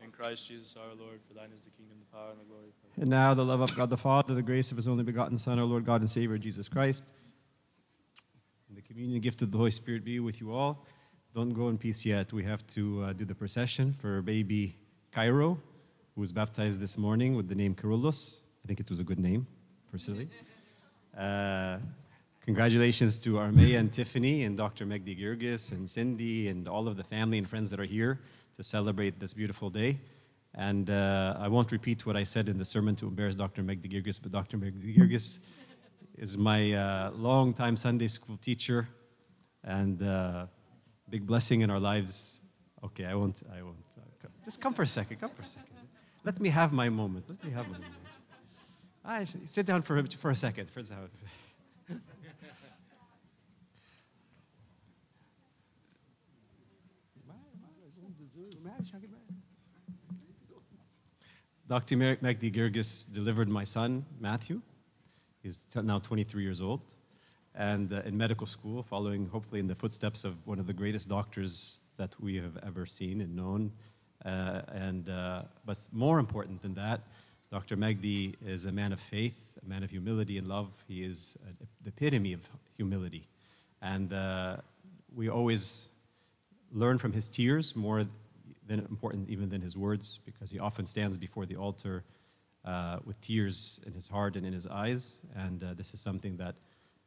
In 0.03 0.11
Christ 0.11 0.47
Jesus 0.47 0.77
our 0.77 0.93
Lord, 0.93 1.19
for 1.27 1.33
thine 1.33 1.49
is 1.55 1.63
the 1.63 1.71
kingdom, 1.71 1.97
the 1.99 2.15
power, 2.15 2.29
and 2.29 2.39
the 2.39 2.45
glory. 2.45 2.67
And 2.97 3.09
now 3.09 3.33
the 3.33 3.43
love 3.43 3.61
of 3.61 3.75
God 3.75 3.89
the 3.89 3.97
Father, 3.97 4.35
the 4.35 4.43
grace 4.43 4.69
of 4.69 4.77
his 4.77 4.87
only 4.87 5.03
begotten 5.03 5.37
Son, 5.37 5.57
our 5.57 5.65
Lord 5.65 5.83
God 5.83 6.01
and 6.01 6.09
Savior, 6.09 6.37
Jesus 6.37 6.69
Christ, 6.69 7.03
and 8.69 8.77
the 8.77 8.83
communion 8.83 9.19
gift 9.19 9.41
of 9.41 9.51
the 9.51 9.57
Holy 9.57 9.71
Spirit 9.71 10.05
be 10.05 10.19
with 10.19 10.39
you 10.39 10.53
all. 10.53 10.85
don't 11.33 11.53
go 11.53 11.69
in 11.69 11.77
peace 11.79 12.05
yet. 12.05 12.31
We 12.31 12.43
have 12.43 12.65
to 12.67 13.03
uh, 13.03 13.13
do 13.13 13.25
the 13.25 13.35
procession 13.35 13.95
for 13.99 14.21
baby 14.21 14.77
Cairo, 15.11 15.57
who 16.13 16.21
was 16.21 16.31
baptized 16.31 16.79
this 16.79 16.97
morning 16.99 17.35
with 17.35 17.49
the 17.49 17.55
name 17.55 17.73
Carolus. 17.73 18.43
I 18.63 18.67
think 18.67 18.79
it 18.79 18.89
was 18.89 18.99
a 18.99 19.03
good 19.03 19.19
name, 19.19 19.47
personally. 19.91 20.29
Uh, 21.17 21.77
congratulations 22.43 23.17
to 23.19 23.35
Armea 23.35 23.79
and 23.79 23.91
Tiffany 23.91 24.43
and 24.43 24.57
Dr. 24.57 24.85
Magdi 24.85 25.17
Girgis 25.17 25.71
and 25.71 25.89
Cindy 25.89 26.49
and 26.49 26.67
all 26.67 26.87
of 26.87 26.97
the 26.97 27.03
family 27.03 27.37
and 27.37 27.49
friends 27.49 27.69
that 27.69 27.79
are 27.79 27.85
here 27.85 28.19
to 28.57 28.63
celebrate 28.63 29.19
this 29.19 29.33
beautiful 29.33 29.69
day. 29.69 29.97
And 30.55 30.89
uh, 30.89 31.35
I 31.39 31.47
won't 31.47 31.71
repeat 31.71 32.05
what 32.05 32.15
I 32.15 32.23
said 32.23 32.49
in 32.49 32.57
the 32.57 32.65
sermon 32.65 32.95
to 32.97 33.07
embarrass 33.07 33.35
Dr. 33.35 33.63
Magdi 33.63 33.89
Girgis, 33.91 34.21
but 34.21 34.31
Dr. 34.31 34.57
Magdi 34.57 34.97
Girgis 34.97 35.39
is 36.17 36.37
my 36.37 36.73
uh, 36.73 37.11
long-time 37.11 37.77
Sunday 37.77 38.07
school 38.07 38.37
teacher 38.37 38.87
and 39.63 40.01
uh, 40.03 40.45
big 41.09 41.25
blessing 41.25 41.61
in 41.61 41.69
our 41.69 41.79
lives. 41.79 42.41
Okay, 42.83 43.05
I 43.05 43.15
won't. 43.15 43.41
I 43.57 43.61
won't. 43.63 43.77
Uh, 43.97 44.27
just 44.43 44.61
come 44.61 44.73
for 44.73 44.83
a 44.83 44.87
second. 44.87 45.17
Come 45.17 45.31
for 45.31 45.41
a 45.41 45.47
second. 45.47 45.75
Let 46.23 46.39
me 46.39 46.49
have 46.49 46.71
my 46.71 46.89
moment. 46.89 47.25
Let 47.27 47.43
me 47.43 47.51
have 47.51 47.65
my 47.67 47.77
moment. 47.77 48.04
I 49.07 49.25
sit 49.45 49.65
down 49.65 49.83
for 49.83 50.01
for 50.03 50.31
a 50.31 50.35
second. 50.35 50.69
For 50.69 50.79
a 50.79 50.83
second. 50.83 51.09
Dr. 61.67 61.97
Magdi 61.97 62.53
Girgis 62.53 63.11
delivered 63.11 63.49
my 63.49 63.63
son, 63.63 64.05
Matthew. 64.19 64.61
He's 65.41 65.65
now 65.75 65.97
23 65.97 66.43
years 66.43 66.61
old 66.61 66.81
and 67.55 67.93
uh, 67.93 68.01
in 68.05 68.17
medical 68.17 68.45
school, 68.45 68.83
following 68.83 69.27
hopefully 69.29 69.59
in 69.59 69.67
the 69.67 69.75
footsteps 69.75 70.25
of 70.25 70.35
one 70.45 70.59
of 70.59 70.67
the 70.67 70.73
greatest 70.73 71.09
doctors 71.09 71.83
that 71.97 72.13
we 72.19 72.35
have 72.35 72.57
ever 72.65 72.85
seen 72.85 73.21
and 73.21 73.35
known. 73.35 73.71
Uh, 74.25 74.61
and, 74.73 75.09
uh, 75.09 75.43
but 75.65 75.77
more 75.91 76.19
important 76.19 76.61
than 76.61 76.73
that, 76.73 77.01
Dr. 77.51 77.77
Magdi 77.77 78.35
is 78.43 78.65
a 78.65 78.71
man 78.71 78.91
of 78.91 78.99
faith, 78.99 79.35
a 79.63 79.69
man 79.69 79.83
of 79.83 79.91
humility 79.91 80.37
and 80.37 80.47
love. 80.47 80.71
He 80.87 81.03
is 81.03 81.37
uh, 81.45 81.51
the 81.83 81.89
epitome 81.89 82.33
of 82.33 82.41
humility. 82.75 83.27
And 83.81 84.11
uh, 84.11 84.57
we 85.15 85.29
always 85.29 85.89
learn 86.71 86.97
from 86.97 87.13
his 87.13 87.29
tears 87.29 87.75
more 87.75 88.05
than 88.67 88.79
important 88.79 89.29
even 89.29 89.49
than 89.49 89.61
his 89.61 89.77
words, 89.77 90.19
because 90.25 90.49
he 90.49 90.57
often 90.57 90.87
stands 90.87 91.17
before 91.17 91.45
the 91.45 91.55
altar 91.55 92.03
uh, 92.65 92.97
with 93.05 93.21
tears 93.21 93.79
in 93.85 93.93
his 93.93 94.07
heart 94.07 94.35
and 94.35 94.45
in 94.45 94.51
his 94.51 94.65
eyes. 94.65 95.21
And 95.35 95.63
uh, 95.63 95.75
this 95.75 95.93
is 95.93 96.01
something 96.01 96.37
that 96.37 96.55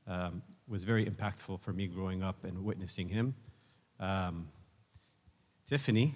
um, 0.06 0.40
was 0.68 0.84
very 0.84 1.04
impactful 1.04 1.60
for 1.60 1.72
me 1.72 1.88
growing 1.88 2.22
up 2.22 2.44
and 2.44 2.64
witnessing 2.64 3.08
him. 3.08 3.34
Um, 3.98 4.48
Tiffany 5.66 6.14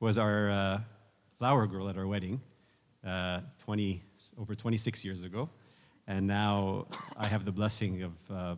was 0.00 0.18
our 0.18 0.50
uh, 0.50 0.80
flower 1.38 1.66
girl 1.66 1.88
at 1.88 1.96
our 1.96 2.06
wedding 2.06 2.42
uh, 3.06 3.40
20, 3.58 4.02
over 4.38 4.54
26 4.54 5.04
years 5.04 5.22
ago. 5.22 5.48
And 6.06 6.26
now 6.26 6.86
I 7.16 7.26
have 7.26 7.44
the 7.44 7.52
blessing 7.52 8.02
of 8.02 8.12
uh, 8.30 8.56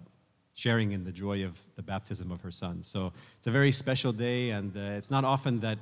sharing 0.55 0.92
in 0.92 1.05
the 1.05 1.12
joy 1.12 1.44
of 1.44 1.58
the 1.76 1.83
baptism 1.83 2.31
of 2.33 2.41
her 2.41 2.50
son. 2.50 2.83
So 2.83 3.12
it's 3.39 3.47
a 3.47 3.50
very 3.50 3.70
special 3.70 4.12
day, 4.12 4.50
and 4.50 4.76
uh, 4.76 4.81
it's 4.99 5.10
not 5.10 5.25
often 5.25 5.60
that 5.60 5.78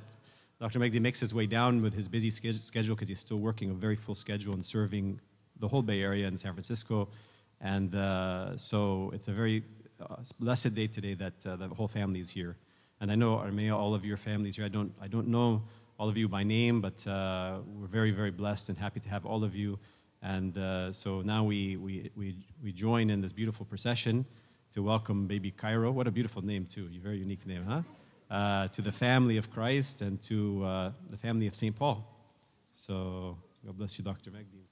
Dr. 0.59 0.79
Magdi 0.79 0.99
makes 1.01 1.19
his 1.19 1.33
way 1.33 1.45
down 1.45 1.81
with 1.81 1.93
his 1.93 2.07
busy 2.07 2.29
schedule 2.29 2.95
because 2.95 3.07
he's 3.07 3.19
still 3.19 3.39
working 3.39 3.71
a 3.71 3.73
very 3.73 3.95
full 3.95 4.15
schedule 4.15 4.53
and 4.53 4.65
serving 4.65 5.19
the 5.59 5.67
whole 5.67 5.81
Bay 5.81 6.01
Area 6.01 6.27
and 6.27 6.39
San 6.39 6.53
Francisco. 6.53 7.07
And 7.61 7.95
uh, 7.95 8.57
so 8.57 9.11
it's 9.13 9.27
a 9.27 9.31
very 9.31 9.63
uh, 9.99 10.17
blessed 10.39 10.75
day 10.75 10.87
today 10.87 11.13
that 11.13 11.41
the 11.41 11.67
whole 11.67 11.87
family 11.87 12.19
is 12.19 12.29
here. 12.29 12.55
And 13.01 13.11
I 13.11 13.15
know, 13.15 13.37
Armea, 13.37 13.75
all 13.75 13.93
of 13.93 14.05
your 14.05 14.17
families 14.17 14.55
here. 14.55 14.65
I 14.65 14.69
don't, 14.69 14.93
I 15.01 15.07
don't 15.07 15.27
know 15.27 15.61
all 15.97 16.09
of 16.09 16.17
you 16.17 16.27
by 16.27 16.43
name, 16.43 16.81
but 16.81 17.05
uh, 17.07 17.59
we're 17.67 17.87
very, 17.87 18.11
very 18.11 18.31
blessed 18.31 18.69
and 18.69 18.77
happy 18.77 18.99
to 18.99 19.09
have 19.09 19.25
all 19.25 19.43
of 19.43 19.55
you. 19.55 19.79
And 20.21 20.57
uh, 20.57 20.91
so 20.91 21.21
now 21.21 21.43
we, 21.43 21.77
we, 21.77 22.11
we, 22.15 22.35
we 22.61 22.71
join 22.71 23.09
in 23.09 23.21
this 23.21 23.31
beautiful 23.31 23.65
procession 23.65 24.25
to 24.73 24.83
welcome 24.83 25.27
baby 25.27 25.51
Cairo. 25.51 25.91
What 25.91 26.07
a 26.07 26.11
beautiful 26.11 26.43
name, 26.43 26.65
too. 26.65 26.89
A 26.93 26.99
very 26.99 27.17
unique 27.17 27.45
name, 27.45 27.65
huh? 27.65 27.81
Uh, 28.29 28.67
to 28.69 28.81
the 28.81 28.91
family 28.91 29.37
of 29.37 29.51
Christ 29.51 30.01
and 30.01 30.21
to 30.23 30.65
uh, 30.65 30.91
the 31.09 31.17
family 31.17 31.47
of 31.47 31.55
St. 31.55 31.75
Paul. 31.75 32.05
So 32.73 33.37
God 33.65 33.77
bless 33.77 33.97
you, 33.97 34.03
Dr. 34.03 34.31
Magdi. 34.31 34.65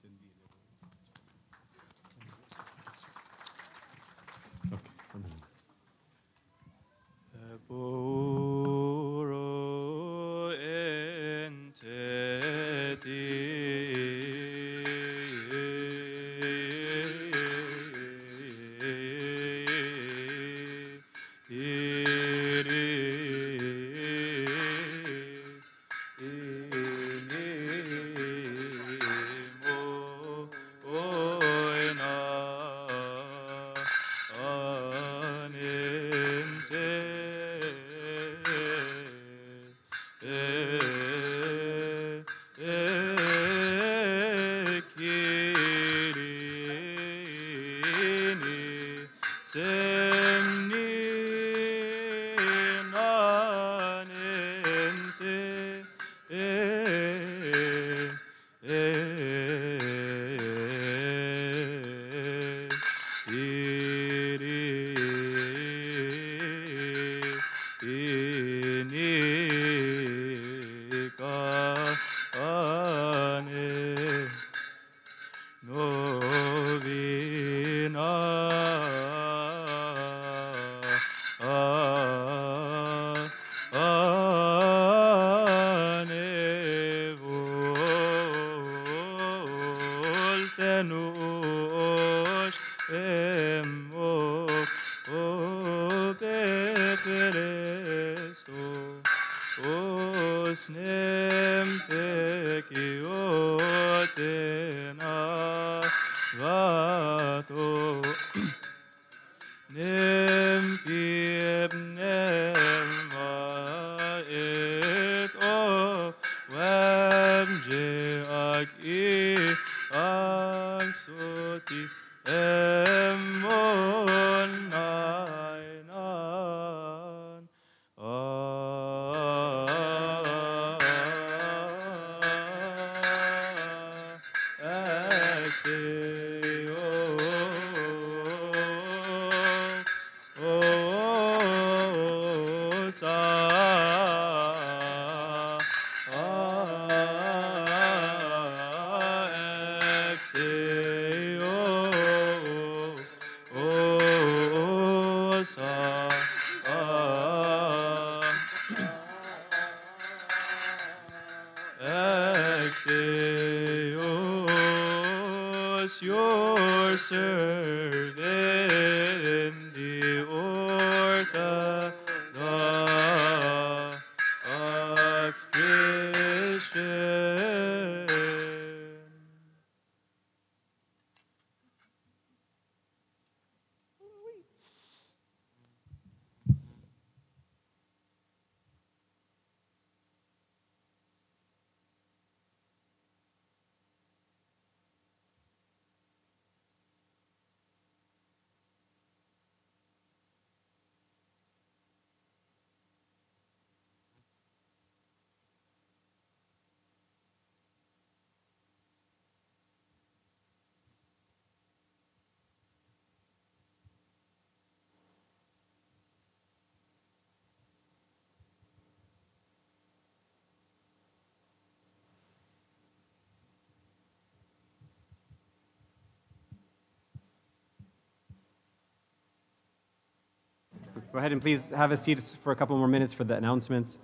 Go 231.12 231.18
ahead 231.18 231.32
and 231.32 231.42
please 231.42 231.72
have 231.72 231.92
a 231.92 231.98
seat 231.98 232.22
for 232.44 232.52
a 232.52 232.56
couple 232.56 232.78
more 232.78 232.88
minutes 232.88 233.14
for 233.14 233.24
the 233.24 233.34
announcements. 233.34 233.98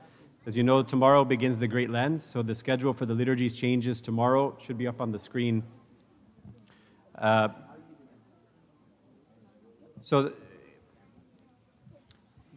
As 0.48 0.58
you 0.58 0.64
know, 0.64 0.82
tomorrow 0.82 1.24
begins 1.24 1.60
the 1.60 1.68
Great 1.68 1.92
Lent, 1.92 2.20
so 2.20 2.42
the 2.42 2.56
schedule 2.56 2.94
for 2.94 3.06
the 3.06 3.14
liturgies 3.14 3.54
changes 3.54 4.02
tomorrow. 4.02 4.58
Should 4.60 4.80
be 4.80 4.88
up 4.88 5.00
on 5.00 5.12
the 5.12 5.20
screen. 5.20 5.62
Uh, 7.16 7.50
so, 10.02 10.34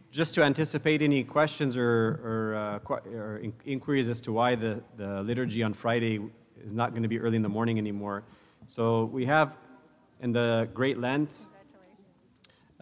just 0.09 0.33
to 0.33 0.43
anticipate 0.43 1.03
any 1.03 1.23
questions 1.23 1.77
or, 1.77 2.19
or, 2.23 2.55
uh, 2.55 2.79
que- 2.79 3.11
or 3.15 3.37
in- 3.37 3.53
inquiries 3.65 4.09
as 4.09 4.19
to 4.21 4.31
why 4.31 4.55
the, 4.55 4.81
the 4.97 5.21
liturgy 5.21 5.61
on 5.61 5.73
Friday 5.73 6.19
is 6.63 6.71
not 6.71 6.91
going 6.91 7.03
to 7.03 7.09
be 7.09 7.19
early 7.19 7.35
in 7.35 7.43
the 7.43 7.49
morning 7.49 7.77
anymore. 7.77 8.23
So, 8.65 9.05
we 9.05 9.25
have 9.25 9.57
in 10.21 10.31
the 10.31 10.69
Great 10.73 10.97
Lent 10.97 11.45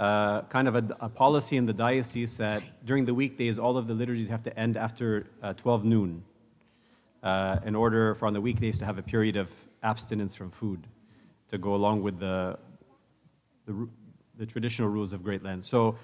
uh, 0.02 0.42
kind 0.50 0.68
of 0.68 0.76
a, 0.76 0.98
a 1.02 1.10
policy 1.10 1.58
in 1.58 1.68
the 1.68 1.74
diocese 1.74 2.36
that 2.38 2.64
during 2.84 3.06
the 3.06 3.14
weekdays, 3.14 3.60
all 3.60 3.78
of 3.78 3.86
the 3.86 3.94
liturgies 3.94 4.30
have 4.30 4.42
to 4.42 4.60
end 4.60 4.76
after 4.76 5.28
uh, 5.44 5.54
12 5.54 5.86
noon 5.86 6.24
uh, 7.22 7.58
in 7.64 7.76
order 7.76 8.16
for 8.16 8.26
on 8.26 8.34
the 8.34 8.42
weekdays 8.42 8.80
to 8.80 8.86
have 8.86 8.98
a 8.98 9.04
period 9.04 9.36
of 9.36 9.48
abstinence 9.84 10.34
from 10.34 10.50
food 10.50 10.88
to 11.50 11.60
go 11.60 11.76
along 11.76 12.02
with 12.02 12.20
the, 12.20 12.58
the, 13.68 13.88
the 14.40 14.46
traditional 14.48 14.90
rules 14.90 15.14
of 15.14 15.24
Great 15.24 15.44
Lent. 15.44 15.66
So 15.66 15.96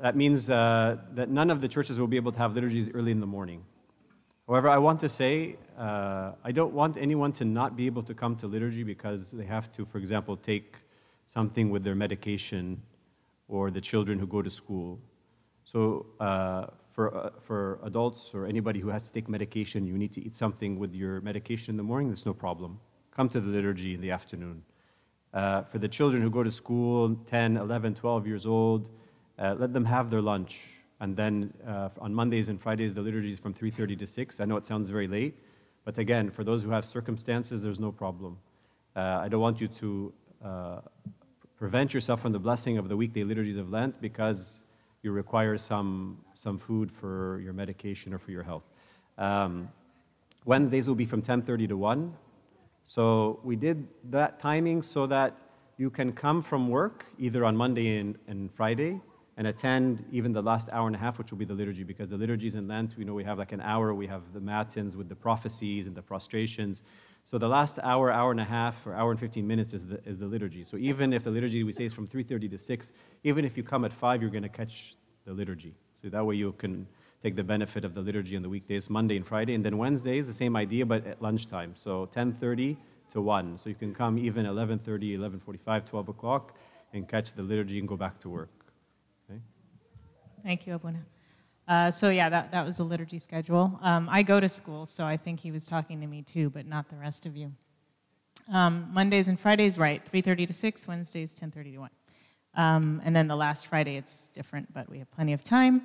that 0.00 0.16
means 0.16 0.48
uh, 0.48 0.96
that 1.12 1.28
none 1.28 1.50
of 1.50 1.60
the 1.60 1.68
churches 1.68 2.00
will 2.00 2.06
be 2.06 2.16
able 2.16 2.32
to 2.32 2.38
have 2.38 2.54
liturgies 2.54 2.88
early 2.94 3.10
in 3.10 3.20
the 3.20 3.26
morning. 3.26 3.62
However, 4.48 4.70
I 4.70 4.78
want 4.78 5.00
to 5.00 5.08
say 5.10 5.56
uh, 5.78 6.32
I 6.42 6.50
don't 6.50 6.72
want 6.72 6.96
anyone 6.96 7.32
to 7.32 7.44
not 7.44 7.76
be 7.76 7.84
able 7.84 8.04
to 8.04 8.14
come 8.14 8.36
to 8.36 8.46
liturgy 8.46 8.84
because 8.84 9.32
they 9.32 9.44
have 9.44 9.70
to, 9.72 9.84
for 9.84 9.98
example, 9.98 10.34
take 10.34 10.76
something 11.26 11.68
with 11.68 11.84
their 11.84 11.94
medication 11.94 12.80
or 13.48 13.70
the 13.70 13.80
children 13.80 14.18
who 14.18 14.26
go 14.26 14.42
to 14.42 14.50
school. 14.50 14.98
So, 15.64 16.06
uh, 16.20 16.66
for, 16.92 17.16
uh, 17.16 17.30
for 17.40 17.80
adults 17.82 18.30
or 18.34 18.46
anybody 18.46 18.78
who 18.80 18.88
has 18.88 19.02
to 19.02 19.12
take 19.12 19.28
medication, 19.28 19.86
you 19.86 19.98
need 19.98 20.12
to 20.14 20.24
eat 20.24 20.36
something 20.36 20.78
with 20.78 20.94
your 20.94 21.20
medication 21.20 21.72
in 21.72 21.76
the 21.76 21.82
morning, 21.82 22.08
that's 22.08 22.24
no 22.24 22.32
problem. 22.34 22.78
Come 23.10 23.28
to 23.30 23.40
the 23.40 23.48
liturgy 23.48 23.94
in 23.94 24.00
the 24.00 24.12
afternoon. 24.12 24.62
Uh, 25.32 25.62
for 25.62 25.78
the 25.78 25.88
children 25.88 26.22
who 26.22 26.30
go 26.30 26.44
to 26.44 26.50
school, 26.50 27.16
10, 27.26 27.56
11, 27.56 27.94
12 27.96 28.26
years 28.26 28.46
old, 28.46 28.90
uh, 29.40 29.56
let 29.58 29.72
them 29.72 29.84
have 29.84 30.08
their 30.08 30.22
lunch. 30.22 30.62
And 31.00 31.16
then 31.16 31.52
uh, 31.66 31.88
on 32.00 32.14
Mondays 32.14 32.48
and 32.48 32.60
Fridays, 32.60 32.94
the 32.94 33.02
liturgy 33.02 33.32
is 33.32 33.40
from 33.40 33.52
3.30 33.52 33.98
to 33.98 34.06
6. 34.06 34.40
I 34.40 34.44
know 34.44 34.56
it 34.56 34.64
sounds 34.64 34.88
very 34.88 35.08
late, 35.08 35.36
but 35.84 35.98
again, 35.98 36.30
for 36.30 36.44
those 36.44 36.62
who 36.62 36.70
have 36.70 36.84
circumstances, 36.84 37.62
there's 37.62 37.80
no 37.80 37.90
problem. 37.90 38.38
Uh, 38.94 39.18
I 39.22 39.28
don't 39.28 39.40
want 39.40 39.60
you 39.60 39.66
to 39.66 40.12
prevent 41.64 41.94
yourself 41.94 42.20
from 42.20 42.30
the 42.30 42.38
blessing 42.38 42.76
of 42.76 42.90
the 42.90 42.94
weekday 42.94 43.24
liturgies 43.24 43.56
of 43.56 43.70
Lent 43.70 43.98
because 44.02 44.60
you 45.00 45.10
require 45.12 45.56
some, 45.56 46.18
some 46.34 46.58
food 46.58 46.92
for 46.92 47.40
your 47.42 47.54
medication 47.54 48.12
or 48.12 48.18
for 48.18 48.32
your 48.32 48.42
health. 48.42 48.64
Um, 49.16 49.70
Wednesdays 50.44 50.86
will 50.86 50.94
be 50.94 51.06
from 51.06 51.22
10:30 51.22 51.68
to 51.68 51.76
1. 51.78 52.14
So 52.84 53.40
we 53.42 53.56
did 53.56 53.88
that 54.10 54.38
timing 54.38 54.82
so 54.82 55.06
that 55.06 55.38
you 55.78 55.88
can 55.88 56.12
come 56.12 56.42
from 56.42 56.68
work 56.68 57.06
either 57.18 57.46
on 57.46 57.56
Monday 57.56 57.96
and, 57.96 58.18
and 58.28 58.52
Friday 58.52 59.00
and 59.38 59.46
attend 59.46 60.04
even 60.12 60.32
the 60.32 60.42
last 60.42 60.68
hour 60.70 60.86
and 60.86 60.94
a 60.94 60.98
half, 60.98 61.16
which 61.16 61.30
will 61.30 61.38
be 61.38 61.46
the 61.46 61.54
liturgy, 61.54 61.82
because 61.82 62.10
the 62.10 62.18
liturgies 62.18 62.56
in 62.56 62.68
Lent, 62.68 62.94
we 62.98 63.06
know 63.06 63.14
we 63.14 63.24
have 63.24 63.38
like 63.38 63.52
an 63.52 63.62
hour, 63.62 63.94
we 63.94 64.06
have 64.06 64.34
the 64.34 64.40
matins 64.40 64.96
with 64.96 65.08
the 65.08 65.16
prophecies 65.16 65.86
and 65.86 65.96
the 65.96 66.02
prostrations. 66.02 66.82
So 67.24 67.38
the 67.38 67.48
last 67.48 67.78
hour, 67.82 68.12
hour 68.12 68.30
and 68.30 68.40
a 68.40 68.44
half, 68.44 68.86
or 68.86 68.94
hour 68.94 69.10
and 69.10 69.18
15 69.18 69.46
minutes 69.46 69.72
is 69.72 69.86
the, 69.86 70.00
is 70.04 70.18
the 70.18 70.26
liturgy. 70.26 70.62
So 70.64 70.76
even 70.76 71.12
if 71.12 71.24
the 71.24 71.30
liturgy 71.30 71.64
we 71.64 71.72
say 71.72 71.84
is 71.84 71.92
from 71.92 72.06
3.30 72.06 72.50
to 72.50 72.58
6, 72.58 72.92
even 73.24 73.44
if 73.44 73.56
you 73.56 73.62
come 73.62 73.84
at 73.84 73.92
5, 73.92 74.20
you're 74.20 74.30
going 74.30 74.42
to 74.42 74.48
catch 74.48 74.96
the 75.24 75.32
liturgy. 75.32 75.74
So 76.02 76.10
that 76.10 76.24
way 76.24 76.36
you 76.36 76.52
can 76.52 76.86
take 77.22 77.34
the 77.34 77.42
benefit 77.42 77.84
of 77.84 77.94
the 77.94 78.02
liturgy 78.02 78.36
on 78.36 78.42
the 78.42 78.48
weekdays, 78.48 78.90
Monday 78.90 79.16
and 79.16 79.26
Friday. 79.26 79.54
And 79.54 79.64
then 79.64 79.78
Wednesdays, 79.78 80.26
the 80.26 80.34
same 80.34 80.54
idea, 80.54 80.84
but 80.84 81.06
at 81.06 81.22
lunchtime. 81.22 81.72
So 81.76 82.08
10.30 82.14 82.76
to 83.14 83.22
1. 83.22 83.58
So 83.58 83.70
you 83.70 83.74
can 83.74 83.94
come 83.94 84.18
even 84.18 84.44
11.30, 84.44 85.18
11.45, 85.18 85.86
12 85.86 86.08
o'clock, 86.10 86.56
and 86.92 87.08
catch 87.08 87.32
the 87.32 87.42
liturgy 87.42 87.78
and 87.78 87.88
go 87.88 87.96
back 87.96 88.20
to 88.20 88.28
work. 88.28 88.50
Okay? 89.30 89.40
Thank 90.42 90.66
you, 90.66 90.74
Abuna. 90.74 91.00
Uh, 91.66 91.90
so 91.90 92.10
yeah, 92.10 92.28
that, 92.28 92.52
that 92.52 92.64
was 92.64 92.76
the 92.76 92.84
liturgy 92.84 93.18
schedule. 93.18 93.78
Um, 93.82 94.08
I 94.10 94.22
go 94.22 94.38
to 94.38 94.48
school, 94.48 94.84
so 94.84 95.04
I 95.04 95.16
think 95.16 95.40
he 95.40 95.50
was 95.50 95.66
talking 95.66 96.00
to 96.00 96.06
me 96.06 96.22
too, 96.22 96.50
but 96.50 96.66
not 96.66 96.88
the 96.90 96.96
rest 96.96 97.24
of 97.24 97.36
you. 97.36 97.52
Um, 98.52 98.88
Mondays 98.92 99.28
and 99.28 99.40
Fridays, 99.40 99.78
right, 99.78 100.02
3.30 100.12 100.46
to 100.48 100.52
6, 100.52 100.88
Wednesdays, 100.88 101.34
10.30 101.34 101.72
to 101.72 101.78
1. 101.78 101.90
Um, 102.56 103.02
and 103.04 103.16
then 103.16 103.26
the 103.26 103.36
last 103.36 103.66
Friday, 103.66 103.96
it's 103.96 104.28
different, 104.28 104.72
but 104.72 104.88
we 104.90 104.98
have 104.98 105.10
plenty 105.10 105.32
of 105.32 105.42
time. 105.42 105.82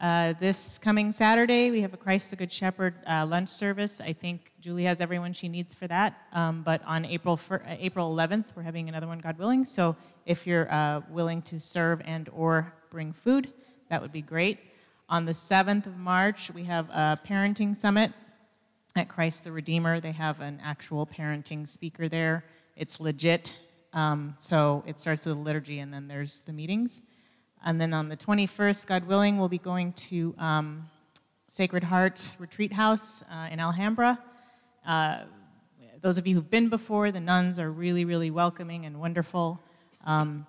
Uh, 0.00 0.34
this 0.40 0.78
coming 0.78 1.12
Saturday, 1.12 1.70
we 1.70 1.80
have 1.80 1.94
a 1.94 1.96
Christ 1.96 2.30
the 2.30 2.36
Good 2.36 2.52
Shepherd 2.52 2.94
uh, 3.08 3.24
lunch 3.24 3.48
service. 3.48 4.00
I 4.00 4.12
think 4.12 4.52
Julie 4.60 4.84
has 4.84 5.00
everyone 5.00 5.32
she 5.32 5.48
needs 5.48 5.74
for 5.74 5.86
that. 5.86 6.18
Um, 6.32 6.62
but 6.62 6.82
on 6.84 7.04
April, 7.04 7.36
fir- 7.36 7.62
uh, 7.66 7.76
April 7.78 8.14
11th, 8.14 8.46
we're 8.54 8.62
having 8.62 8.88
another 8.88 9.06
one, 9.06 9.20
God 9.20 9.38
willing. 9.38 9.64
So 9.64 9.96
if 10.26 10.46
you're 10.46 10.72
uh, 10.72 11.00
willing 11.08 11.40
to 11.42 11.60
serve 11.60 12.02
and 12.04 12.28
or 12.34 12.72
bring 12.90 13.12
food, 13.12 13.52
that 13.90 14.02
would 14.02 14.12
be 14.12 14.22
great. 14.22 14.58
On 15.12 15.26
the 15.26 15.32
7th 15.32 15.84
of 15.84 15.98
March, 15.98 16.50
we 16.54 16.64
have 16.64 16.88
a 16.88 17.20
parenting 17.28 17.76
summit 17.76 18.14
at 18.96 19.10
Christ 19.10 19.44
the 19.44 19.52
Redeemer. 19.52 20.00
They 20.00 20.12
have 20.12 20.40
an 20.40 20.58
actual 20.64 21.06
parenting 21.06 21.68
speaker 21.68 22.08
there. 22.08 22.46
It's 22.76 22.98
legit. 22.98 23.54
Um, 23.92 24.36
so 24.38 24.82
it 24.86 24.98
starts 24.98 25.26
with 25.26 25.36
a 25.36 25.38
liturgy 25.38 25.80
and 25.80 25.92
then 25.92 26.08
there's 26.08 26.40
the 26.40 26.54
meetings. 26.54 27.02
And 27.62 27.78
then 27.78 27.92
on 27.92 28.08
the 28.08 28.16
21st, 28.16 28.86
God 28.86 29.06
willing, 29.06 29.36
we'll 29.36 29.50
be 29.50 29.58
going 29.58 29.92
to 30.08 30.34
um, 30.38 30.88
Sacred 31.46 31.84
Heart 31.84 32.34
Retreat 32.38 32.72
House 32.72 33.22
uh, 33.30 33.48
in 33.52 33.60
Alhambra. 33.60 34.18
Uh, 34.86 35.24
those 36.00 36.16
of 36.16 36.26
you 36.26 36.36
who've 36.36 36.50
been 36.50 36.70
before, 36.70 37.10
the 37.10 37.20
nuns 37.20 37.58
are 37.58 37.70
really, 37.70 38.06
really 38.06 38.30
welcoming 38.30 38.86
and 38.86 38.98
wonderful. 38.98 39.60
Um, 40.06 40.46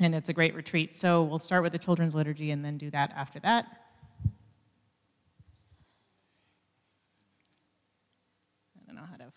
and 0.00 0.14
it's 0.14 0.28
a 0.28 0.32
great 0.32 0.54
retreat. 0.54 0.96
So 0.96 1.22
we'll 1.22 1.38
start 1.38 1.62
with 1.62 1.72
the 1.72 1.78
children's 1.78 2.14
liturgy 2.14 2.50
and 2.50 2.64
then 2.64 2.78
do 2.78 2.90
that 2.90 3.12
after 3.14 3.38
that. 3.40 3.66
I 8.76 8.84
don't 8.86 8.96
know 8.96 9.02
how 9.08 9.16
to. 9.16 9.32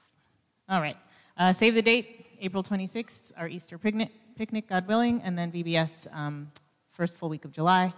All 0.68 0.82
right. 0.82 0.98
Uh, 1.38 1.54
save 1.54 1.76
the 1.76 1.82
date, 1.84 2.26
April 2.42 2.64
26th, 2.64 3.32
our 3.38 3.48
Easter 3.48 3.78
picnic, 3.78 4.10
picnic 4.36 4.68
God 4.68 4.88
willing, 4.88 5.22
and 5.22 5.38
then 5.38 5.52
VBS 5.52 6.12
um, 6.12 6.52
first 6.90 7.18
full 7.18 7.30
week 7.30 7.46
of 7.46 7.52
July. 7.52 7.94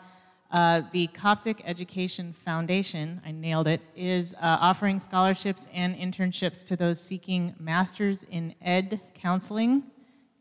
Uh, 0.52 0.82
the 0.92 1.08
Coptic 1.08 1.62
Education 1.64 2.34
Foundation, 2.34 3.22
I 3.26 3.32
nailed 3.32 3.70
it, 3.70 3.80
is 3.96 4.36
uh, 4.36 4.58
offering 4.60 5.00
scholarships 5.00 5.70
and 5.74 5.96
internships 5.96 6.66
to 6.66 6.76
those 6.76 7.00
seeking 7.00 7.56
masters 7.58 8.24
in 8.24 8.54
ed 8.62 9.00
counseling. 9.14 9.84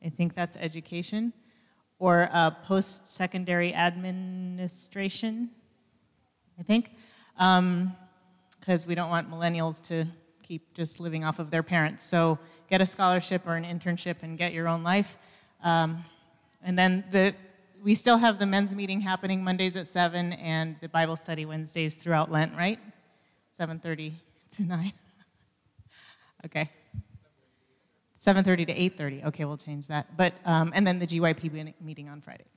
I 0.04 0.08
think 0.08 0.34
that's 0.34 0.56
education, 0.56 1.32
or 2.00 2.28
uh, 2.32 2.50
post 2.50 3.06
secondary 3.06 3.72
administration, 3.72 5.50
I 6.58 6.64
think, 6.64 6.90
because 7.36 8.84
we 8.84 8.96
don't 8.96 9.10
want 9.10 9.30
millennials 9.30 9.80
to 9.86 10.08
keep 10.46 10.74
just 10.74 11.00
living 11.00 11.24
off 11.24 11.38
of 11.38 11.50
their 11.50 11.62
parents. 11.62 12.04
So 12.04 12.38
get 12.70 12.80
a 12.80 12.86
scholarship 12.86 13.46
or 13.46 13.56
an 13.56 13.64
internship 13.64 14.16
and 14.22 14.38
get 14.38 14.52
your 14.52 14.68
own 14.68 14.82
life. 14.82 15.16
Um, 15.62 16.04
and 16.62 16.78
then 16.78 17.04
the, 17.10 17.34
we 17.82 17.94
still 17.94 18.18
have 18.18 18.38
the 18.38 18.46
men's 18.46 18.74
meeting 18.74 19.00
happening 19.00 19.42
Mondays 19.42 19.76
at 19.76 19.86
7 19.86 20.32
and 20.34 20.76
the 20.80 20.88
Bible 20.88 21.16
study 21.16 21.44
Wednesdays 21.44 21.94
throughout 21.94 22.30
Lent, 22.30 22.56
right? 22.56 22.78
7.30 23.58 24.12
to 24.56 24.62
9. 24.62 24.92
okay. 26.46 26.70
7.30 28.18 28.66
to 28.66 28.74
8.30. 28.74 29.26
Okay, 29.26 29.44
we'll 29.44 29.56
change 29.56 29.88
that. 29.88 30.16
But, 30.16 30.34
um, 30.44 30.72
and 30.74 30.86
then 30.86 30.98
the 30.98 31.06
GYP 31.06 31.74
meeting 31.80 32.08
on 32.08 32.20
Fridays. 32.20 32.56